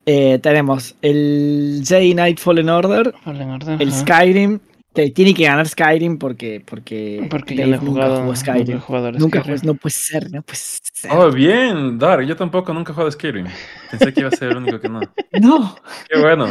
Eh, 0.05 0.41
tenemos 0.41 0.97
el 1.01 1.83
Jedi 1.87 2.13
Knight 2.13 2.39
Fallen 2.39 2.69
Order, 2.69 3.15
Fallen 3.25 3.49
Order, 3.49 3.81
el. 3.81 3.93
Skyrim, 3.93 4.61
que 4.95 5.11
tiene 5.11 5.35
que 5.35 5.45
ganar 5.45 5.67
Skyrim 5.69 6.19
porque. 6.19 6.63
Porque, 6.65 7.27
Porque 7.31 7.55
yo 7.57 7.67
no 7.67 7.75
he 7.75 7.79
nunca 7.79 7.87
jugado, 7.91 8.11
jugó 8.17 8.25
nunca 8.27 8.33
he 8.33 8.37
Skyrim. 8.61 8.79
jugado 8.81 9.07
al 9.09 9.19
Nunca 9.19 9.41
Skyrim. 9.41 9.59
jugué- 9.59 9.67
no 9.67 9.75
puede 9.75 9.93
ser, 9.95 10.31
no 10.33 10.43
puede 10.43 10.59
ser. 10.59 11.11
Oh, 11.13 11.31
bien, 11.31 11.99
Dark. 11.99 12.25
Yo 12.27 12.37
tampoco 12.37 12.73
nunca 12.75 12.93
he 12.93 12.95
jugado 12.95 13.09
a 13.09 13.13
Skyrim. 13.13 13.47
Pensé 13.91 14.13
que 14.13 14.21
iba 14.21 14.29
a 14.29 14.33
ser 14.33 14.51
el 14.53 14.57
único 14.59 14.81
que 14.81 14.89
no. 14.89 15.01
No, 15.41 15.77
Qué 16.09 16.19
bueno. 16.21 16.47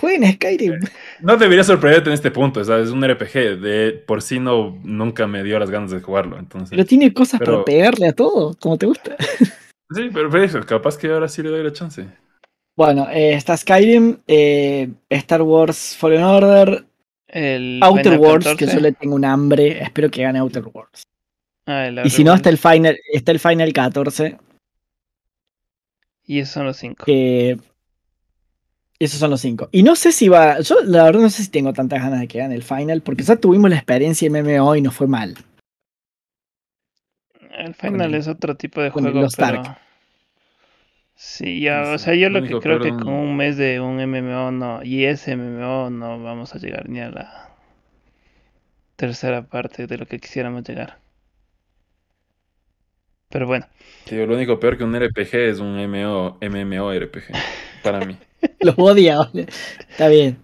jueguen 0.00 0.32
Skyrim. 0.34 0.80
No 1.20 1.36
debería 1.36 1.64
sorprenderte 1.64 2.08
en 2.10 2.14
este 2.14 2.30
punto. 2.30 2.60
o 2.60 2.64
sea, 2.64 2.78
es 2.78 2.90
un 2.90 3.02
RPG. 3.06 3.60
De 3.60 3.92
por 4.06 4.22
sí 4.22 4.38
no 4.38 4.78
nunca 4.82 5.26
me 5.26 5.42
dio 5.42 5.58
las 5.58 5.70
ganas 5.70 5.90
de 5.90 6.00
jugarlo. 6.00 6.38
Entonces. 6.38 6.70
Pero 6.70 6.84
tiene 6.84 7.12
cosas 7.12 7.38
Pero- 7.40 7.52
para 7.52 7.64
pegarle 7.64 8.08
a 8.08 8.12
todo, 8.12 8.54
como 8.60 8.76
te 8.78 8.86
gusta. 8.86 9.16
Sí, 9.94 10.10
pero, 10.12 10.28
pero 10.28 10.42
eso, 10.42 10.60
capaz 10.66 10.98
que 10.98 11.06
ahora 11.06 11.28
sí 11.28 11.44
le 11.44 11.48
doy 11.50 11.62
la 11.62 11.72
chance. 11.72 12.04
Bueno, 12.76 13.06
eh, 13.08 13.34
está 13.34 13.56
Skyrim, 13.56 14.16
eh, 14.26 14.90
Star 15.08 15.42
Wars 15.42 15.96
Fallen 15.96 16.24
Order, 16.24 16.85
El 17.36 17.80
Outer 17.82 18.04
Final 18.14 18.18
Worlds, 18.18 18.46
14. 18.46 18.66
que 18.66 18.72
yo 18.72 18.80
le 18.80 18.92
tengo 18.92 19.14
un 19.14 19.24
hambre. 19.26 19.82
Espero 19.82 20.10
que 20.10 20.22
gane 20.22 20.38
Outer 20.38 20.64
Worlds. 20.64 21.02
Ah, 21.66 21.90
Y 22.02 22.08
si 22.08 22.24
no, 22.24 22.32
está 22.32 22.48
el. 22.48 22.56
Final, 22.56 22.98
está 23.12 23.32
el 23.32 23.38
Final 23.40 23.72
14, 23.74 24.38
Y 26.24 26.38
esos 26.40 26.54
son 26.54 26.64
los 26.64 26.78
cinco. 26.78 27.04
que 27.04 27.58
esos 28.98 29.20
son 29.20 29.30
los 29.30 29.40
cinco. 29.42 29.68
Y 29.72 29.82
no 29.82 29.96
sé 29.96 30.12
si 30.12 30.28
va, 30.28 30.60
yo 30.60 30.76
la 30.84 31.04
verdad 31.04 31.20
no 31.20 31.28
sé 31.28 31.42
si 31.42 31.50
tengo 31.50 31.74
tantas 31.74 32.00
ganas 32.02 32.20
de 32.20 32.28
que 32.28 32.38
gane 32.38 32.54
el 32.54 32.62
Final, 32.62 33.02
porque 33.02 33.22
ya 33.22 33.36
tuvimos 33.36 33.68
la 33.68 33.76
experiencia 33.76 34.30
MMO 34.30 34.74
y 34.76 34.80
no 34.80 34.90
fue 34.90 35.06
mal. 35.06 35.36
El 37.58 37.74
Final 37.74 38.14
es 38.14 38.28
otro 38.28 38.56
tipo 38.56 38.80
de 38.80 38.88
juego, 38.90 39.10
Lost 39.10 39.36
pero... 39.36 39.60
Ark. 39.60 39.78
Sí, 41.16 41.60
ya, 41.60 41.82
No 41.82 41.94
o 41.94 41.98
sea, 41.98 42.14
yo 42.14 42.28
lo 42.30 42.42
lo 42.44 42.44
que 42.44 42.58
creo 42.60 42.78
que 42.78 42.94
con 42.94 43.12
un- 43.14 43.36
mes 43.36 43.56
de 43.56 43.80
un 43.80 43.98
MMO 44.00 44.52
no, 44.52 44.82
y 44.84 45.04
ese 45.06 45.32
MMO 45.32 45.90
no 45.90 46.22
vamos 46.22 46.54
a 46.54 46.58
llegar 46.58 46.88
ni 46.88 47.00
a 47.00 47.10
la 47.10 47.50
tercera 48.96 49.40
parte 49.48 49.86
de 49.86 49.96
lo 49.96 50.04
que 50.06 50.20
quisiéramos 50.20 50.62
llegar. 50.64 51.00
Pero 53.28 53.46
bueno, 53.46 53.66
lo 54.10 54.34
único 54.34 54.58
peor 54.60 54.76
que 54.78 54.84
un 54.84 54.94
RPG 54.94 55.34
es 55.50 55.58
un 55.60 55.78
MMO, 55.78 56.38
MMORPG. 56.40 57.44
Para 57.82 58.02
mí. 58.02 58.18
Los 58.60 58.74
odia, 58.78 59.18
¿vale? 59.32 59.46
Está 59.90 60.08
bien. 60.08 60.38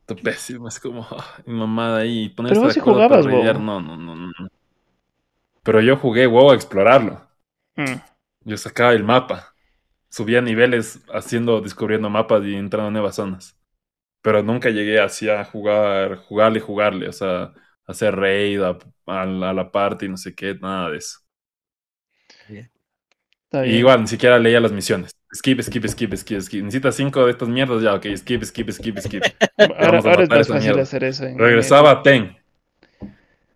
Esto 0.00 0.22
pésimo. 0.22 0.68
Es 0.68 0.80
como 0.80 1.06
ah, 1.10 1.42
mamada 1.46 1.98
ahí. 2.00 2.28
Ponerse 2.30 2.60
Pero 2.60 2.60
vos 2.60 2.78
para 3.06 3.22
jugabas, 3.26 3.26
WoW. 3.26 3.56
no, 3.58 3.80
no, 3.80 3.96
no. 3.96 4.16
no. 4.16 4.32
Pero 5.62 5.80
yo 5.80 5.96
jugué 5.96 6.26
WoW 6.26 6.50
a 6.50 6.54
explorarlo. 6.54 7.26
mm, 7.76 8.00
Yo 8.44 8.58
sacaba 8.58 8.92
el 8.92 9.02
mapa. 9.04 9.49
Subía 10.10 10.42
niveles 10.42 11.02
haciendo, 11.14 11.60
descubriendo 11.62 12.10
mapas 12.10 12.44
y 12.44 12.54
entrando 12.56 12.88
a 12.88 12.92
nuevas 12.92 13.16
zonas. 13.16 13.58
Pero 14.22 14.42
nunca 14.42 14.70
llegué 14.70 15.00
así 15.00 15.28
a 15.30 15.44
jugar, 15.44 16.16
jugarle, 16.18 16.60
jugarle. 16.60 17.08
O 17.08 17.12
sea, 17.12 17.52
hacer 17.86 18.16
raid 18.16 18.62
a, 18.62 18.78
a 19.06 19.26
la, 19.26 19.50
a 19.50 19.54
la 19.54 19.72
parte 19.72 20.06
y 20.06 20.08
no 20.10 20.16
sé 20.18 20.34
qué, 20.34 20.54
nada 20.56 20.90
de 20.90 20.98
eso. 20.98 21.20
está 23.44 23.62
Y 23.62 23.76
igual, 23.78 24.00
ni 24.02 24.06
siquiera 24.06 24.38
leía 24.38 24.60
las 24.60 24.72
misiones. 24.72 25.12
Skip, 25.34 25.60
skip, 25.62 25.86
skip, 25.86 26.14
skip, 26.16 26.40
skip. 26.40 26.62
Necesitas 26.64 26.96
cinco 26.96 27.24
de 27.26 27.32
estas 27.32 27.48
mierdas, 27.48 27.82
ya, 27.82 27.94
ok, 27.94 28.06
skip, 28.16 28.42
skip, 28.44 28.70
skip, 28.70 28.98
skip. 28.98 29.26
Ahora, 29.78 29.98
ahora 29.98 30.24
es 30.24 30.30
más 30.30 30.48
fácil 30.48 30.56
mierda. 30.60 30.80
hacer 30.80 31.04
eso. 31.04 31.24
en- 31.26 31.44
Regresaba 31.44 31.90
a 31.90 32.02
Ten. 32.02 32.36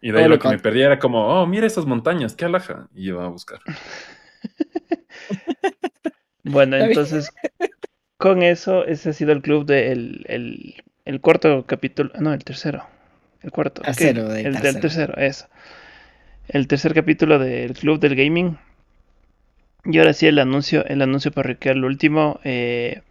Y 0.01 0.13
de 0.13 0.19
ahí 0.21 0.29
lo 0.29 0.39
que 0.39 0.49
me 0.49 0.59
perdía 0.59 0.87
era 0.87 0.99
como, 0.99 1.27
oh, 1.27 1.47
mira 1.47 1.67
esas 1.67 1.87
montañas, 1.87 2.37
qué 2.37 2.45
alaja. 2.45 2.89
Y 2.95 3.09
iba 3.09 3.25
a 3.25 3.29
buscar. 3.29 3.61
Bueno, 6.45 6.77
entonces, 6.79 7.33
con 8.16 8.43
eso, 8.43 8.85
ese 8.87 9.11
ha 9.11 9.12
sido 9.12 9.33
el 9.33 9.43
club 9.43 9.66
del 9.66 10.25
el, 10.29 10.83
el 11.05 11.21
cuarto 11.21 11.66
capítulo. 11.66 12.11
No, 12.21 12.33
el 12.33 12.45
tercero. 12.45 12.85
El 13.43 13.51
cuarto. 13.51 13.83
Tercero, 13.83 14.35
el 14.35 14.45
del 14.45 14.53
tercero. 14.55 14.81
tercero, 14.81 15.15
eso. 15.19 15.47
El 16.49 16.66
tercer 16.66 16.95
capítulo 16.95 17.39
del 17.39 17.75
club 17.75 18.01
del 18.01 18.16
gaming. 18.16 18.59
Y 19.85 19.99
ahora 19.99 20.15
sí 20.15 20.27
el 20.27 20.39
anuncio, 20.39 20.85
el 20.87 21.03
anuncio 21.03 21.31
parroquial, 21.31 21.77
el 21.77 21.85
último, 21.85 22.41
eh, 22.45 23.03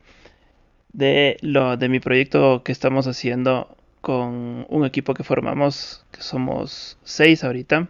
de 0.92 1.38
lo 1.42 1.78
de 1.78 1.88
mi 1.90 2.00
proyecto 2.00 2.64
que 2.64 2.72
estamos 2.72 3.06
haciendo 3.08 3.78
con 4.02 4.66
un 4.70 4.86
equipo 4.86 5.14
que 5.14 5.24
formamos, 5.24 6.04
que 6.12 6.22
somos 6.22 6.98
seis 7.04 7.44
ahorita, 7.44 7.90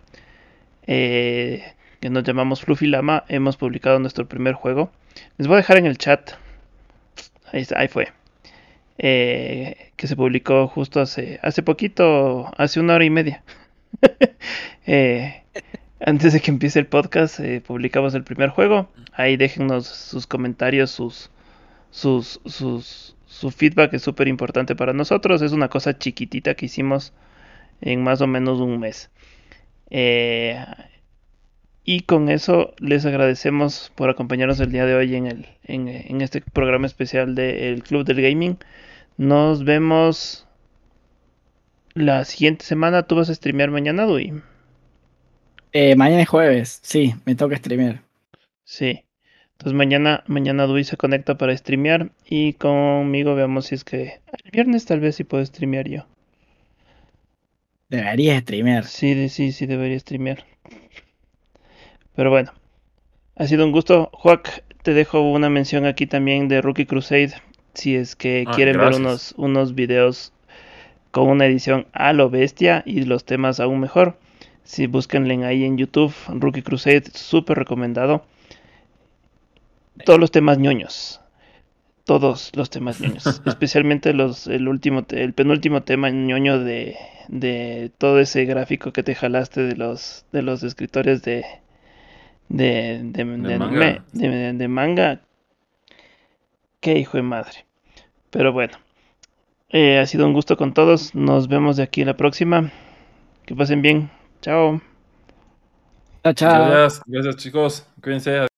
eh, 0.86 1.64
que 2.02 2.10
nos 2.10 2.24
llamamos 2.24 2.62
Fluffy 2.62 2.88
Lama. 2.88 3.24
Hemos 3.30 3.56
publicado 3.56 4.00
nuestro 4.00 4.28
primer 4.28 4.54
juego. 4.54 4.92
Les 5.38 5.48
voy 5.48 5.56
a 5.56 5.58
dejar 5.58 5.78
en 5.78 5.86
el 5.86 5.98
chat. 5.98 6.32
Ahí, 7.52 7.62
está, 7.62 7.80
ahí 7.80 7.88
fue. 7.88 8.08
Eh, 8.98 9.92
que 9.96 10.08
se 10.08 10.16
publicó 10.16 10.68
justo 10.68 11.02
hace, 11.02 11.40
hace 11.42 11.64
poquito, 11.64 12.52
hace 12.58 12.80
una 12.80 12.96
hora 12.96 13.06
y 13.06 13.10
media. 13.10 13.44
Eh, 14.86 15.44
antes 16.02 16.34
de 16.34 16.42
que 16.42 16.52
empiece 16.52 16.78
el 16.78 16.88
podcast, 16.88 17.40
eh, 17.40 17.62
publicamos 17.62 18.14
el 18.16 18.26
primer 18.26 18.50
juego. 18.50 18.90
Ahí 19.14 19.38
déjennos 19.38 19.88
sus 19.88 20.28
comentarios, 20.28 20.92
sus, 20.92 21.32
sus, 21.90 22.42
sus, 22.46 23.16
su 23.26 23.52
feedback 23.52 23.94
es 23.94 24.02
súper 24.02 24.28
importante 24.28 24.76
para 24.76 24.92
nosotros. 24.92 25.42
Es 25.42 25.54
una 25.54 25.70
cosa 25.70 25.98
chiquitita 25.98 26.56
que 26.56 26.66
hicimos 26.66 27.14
en 27.80 28.04
más 28.04 28.20
o 28.20 28.28
menos 28.28 28.60
un 28.60 28.80
mes. 28.80 29.10
Eh, 29.90 30.66
y 31.86 32.02
con 32.02 32.30
eso 32.30 32.74
les 32.80 33.06
agradecemos 33.06 33.92
por 33.96 34.10
acompañarnos 34.10 34.60
el 34.60 34.72
día 34.72 34.86
de 34.86 34.96
hoy 34.96 35.16
en, 35.16 35.28
el, 35.28 35.48
en, 35.64 35.88
en 35.88 36.22
este 36.22 36.42
programa 36.42 36.88
especial 36.88 37.36
del 37.36 37.84
Club 37.84 38.06
del 38.06 38.22
Gaming. 38.22 38.58
Nos 39.18 39.64
vemos 39.66 40.48
la 41.94 42.26
siguiente 42.26 42.66
semana. 42.66 43.04
¿Tú 43.04 43.16
vas 43.16 43.30
a 43.30 43.36
streamear 43.36 43.72
mañana, 43.72 44.06
Dui? 44.06 44.34
Eh, 45.72 45.96
mañana 45.96 46.22
es 46.22 46.30
jueves, 46.30 46.80
sí, 46.84 47.16
me 47.26 47.36
toca 47.36 47.58
streamear. 47.58 48.04
Sí. 48.64 49.04
Entonces 49.54 49.74
mañana, 49.74 50.24
mañana 50.28 50.66
Dui 50.66 50.84
se 50.84 50.98
conecta 50.98 51.38
para 51.38 51.56
streamear 51.56 52.12
y 52.26 52.54
conmigo 52.54 53.36
veamos 53.36 53.68
si 53.68 53.76
es 53.76 53.84
que 53.84 54.22
el 54.44 54.52
viernes 54.52 54.86
tal 54.86 55.00
vez 55.00 55.16
sí 55.16 55.24
puedo 55.24 55.46
streamear 55.46 55.88
yo. 55.88 56.06
Deberías 57.90 58.42
streamear. 58.42 58.86
Sí, 58.86 59.30
sí, 59.30 59.52
sí 59.52 59.66
debería 59.66 60.00
streamear. 60.00 60.46
Pero 62.16 62.30
bueno, 62.30 62.52
ha 63.36 63.48
sido 63.48 63.66
un 63.66 63.72
gusto. 63.72 64.10
Joac, 64.14 64.64
te 64.84 64.94
dejo 64.94 65.22
una 65.22 65.50
mención 65.50 65.86
aquí 65.86 66.06
también 66.06 66.48
de 66.48 66.62
Rookie 66.62 66.86
Crusade. 66.86 67.34
Si 67.74 67.96
es 67.96 68.16
que 68.16 68.46
Ah, 68.48 68.52
quieren 68.54 68.78
ver 68.78 68.94
unos, 68.96 69.34
unos 69.38 69.74
videos 69.74 70.32
con 71.12 71.28
una 71.28 71.46
edición 71.46 71.88
a 71.94 72.14
lo 72.14 72.30
bestia 72.30 72.84
y 72.86 73.04
los 73.04 73.26
temas 73.26 73.60
aún 73.60 73.80
mejor. 73.80 74.18
Si 74.64 74.88
búsquenle 74.88 75.44
ahí 75.46 75.64
en 75.64 75.78
YouTube, 75.78 76.14
Rookie 76.28 76.62
Crusade, 76.62 77.04
súper 77.14 77.58
recomendado. 77.58 78.26
Todos 80.06 80.20
los 80.20 80.32
temas 80.32 80.58
ñoños. 80.58 81.20
Todos 82.06 82.52
los 82.56 82.70
temas 82.70 83.00
ñoños. 83.02 83.42
Especialmente 83.46 84.14
los, 84.14 84.48
el 84.48 84.68
último, 84.68 85.06
el 85.10 85.34
penúltimo 85.34 85.82
tema 85.82 86.10
ñoño 86.10 86.60
de, 86.60 86.96
de 87.28 87.92
todo 87.98 88.20
ese 88.20 88.46
gráfico 88.46 88.94
que 88.94 89.04
te 89.04 89.16
jalaste 89.16 89.62
de 89.62 89.76
los, 89.76 90.26
de 90.32 90.42
los 90.42 90.64
escritores 90.64 91.24
de, 91.24 91.44
de, 92.50 93.00
de, 93.04 93.24
de 93.24 93.26
manga. 93.26 93.66
anime, 93.66 94.02
de- 94.12 94.54
de 94.54 94.68
manga. 94.68 95.22
Qué 96.80 96.98
hijo 97.00 97.18
de 97.18 97.24
madre. 97.24 97.66
Pero 98.30 98.52
bueno. 98.52 98.78
Eh, 99.70 99.98
ha 100.00 100.06
sido 100.06 100.28
un 100.28 100.34
gusto 100.34 100.56
con 100.58 100.74
todos. 100.74 101.16
Nos 101.16 101.48
vemos 101.48 101.78
de 101.78 101.84
aquí 101.84 102.02
a 102.04 102.06
la 102.06 102.18
próxima. 102.18 102.72
Que 103.46 103.56
pasen 103.56 103.82
bien. 103.82 104.10
Chao. 104.42 104.82
Chao, 106.24 106.34
chao. 106.34 106.70
Gracias, 106.70 107.02
gracias 107.08 107.36
chicos. 107.38 107.88
Cuídense. 108.02 108.48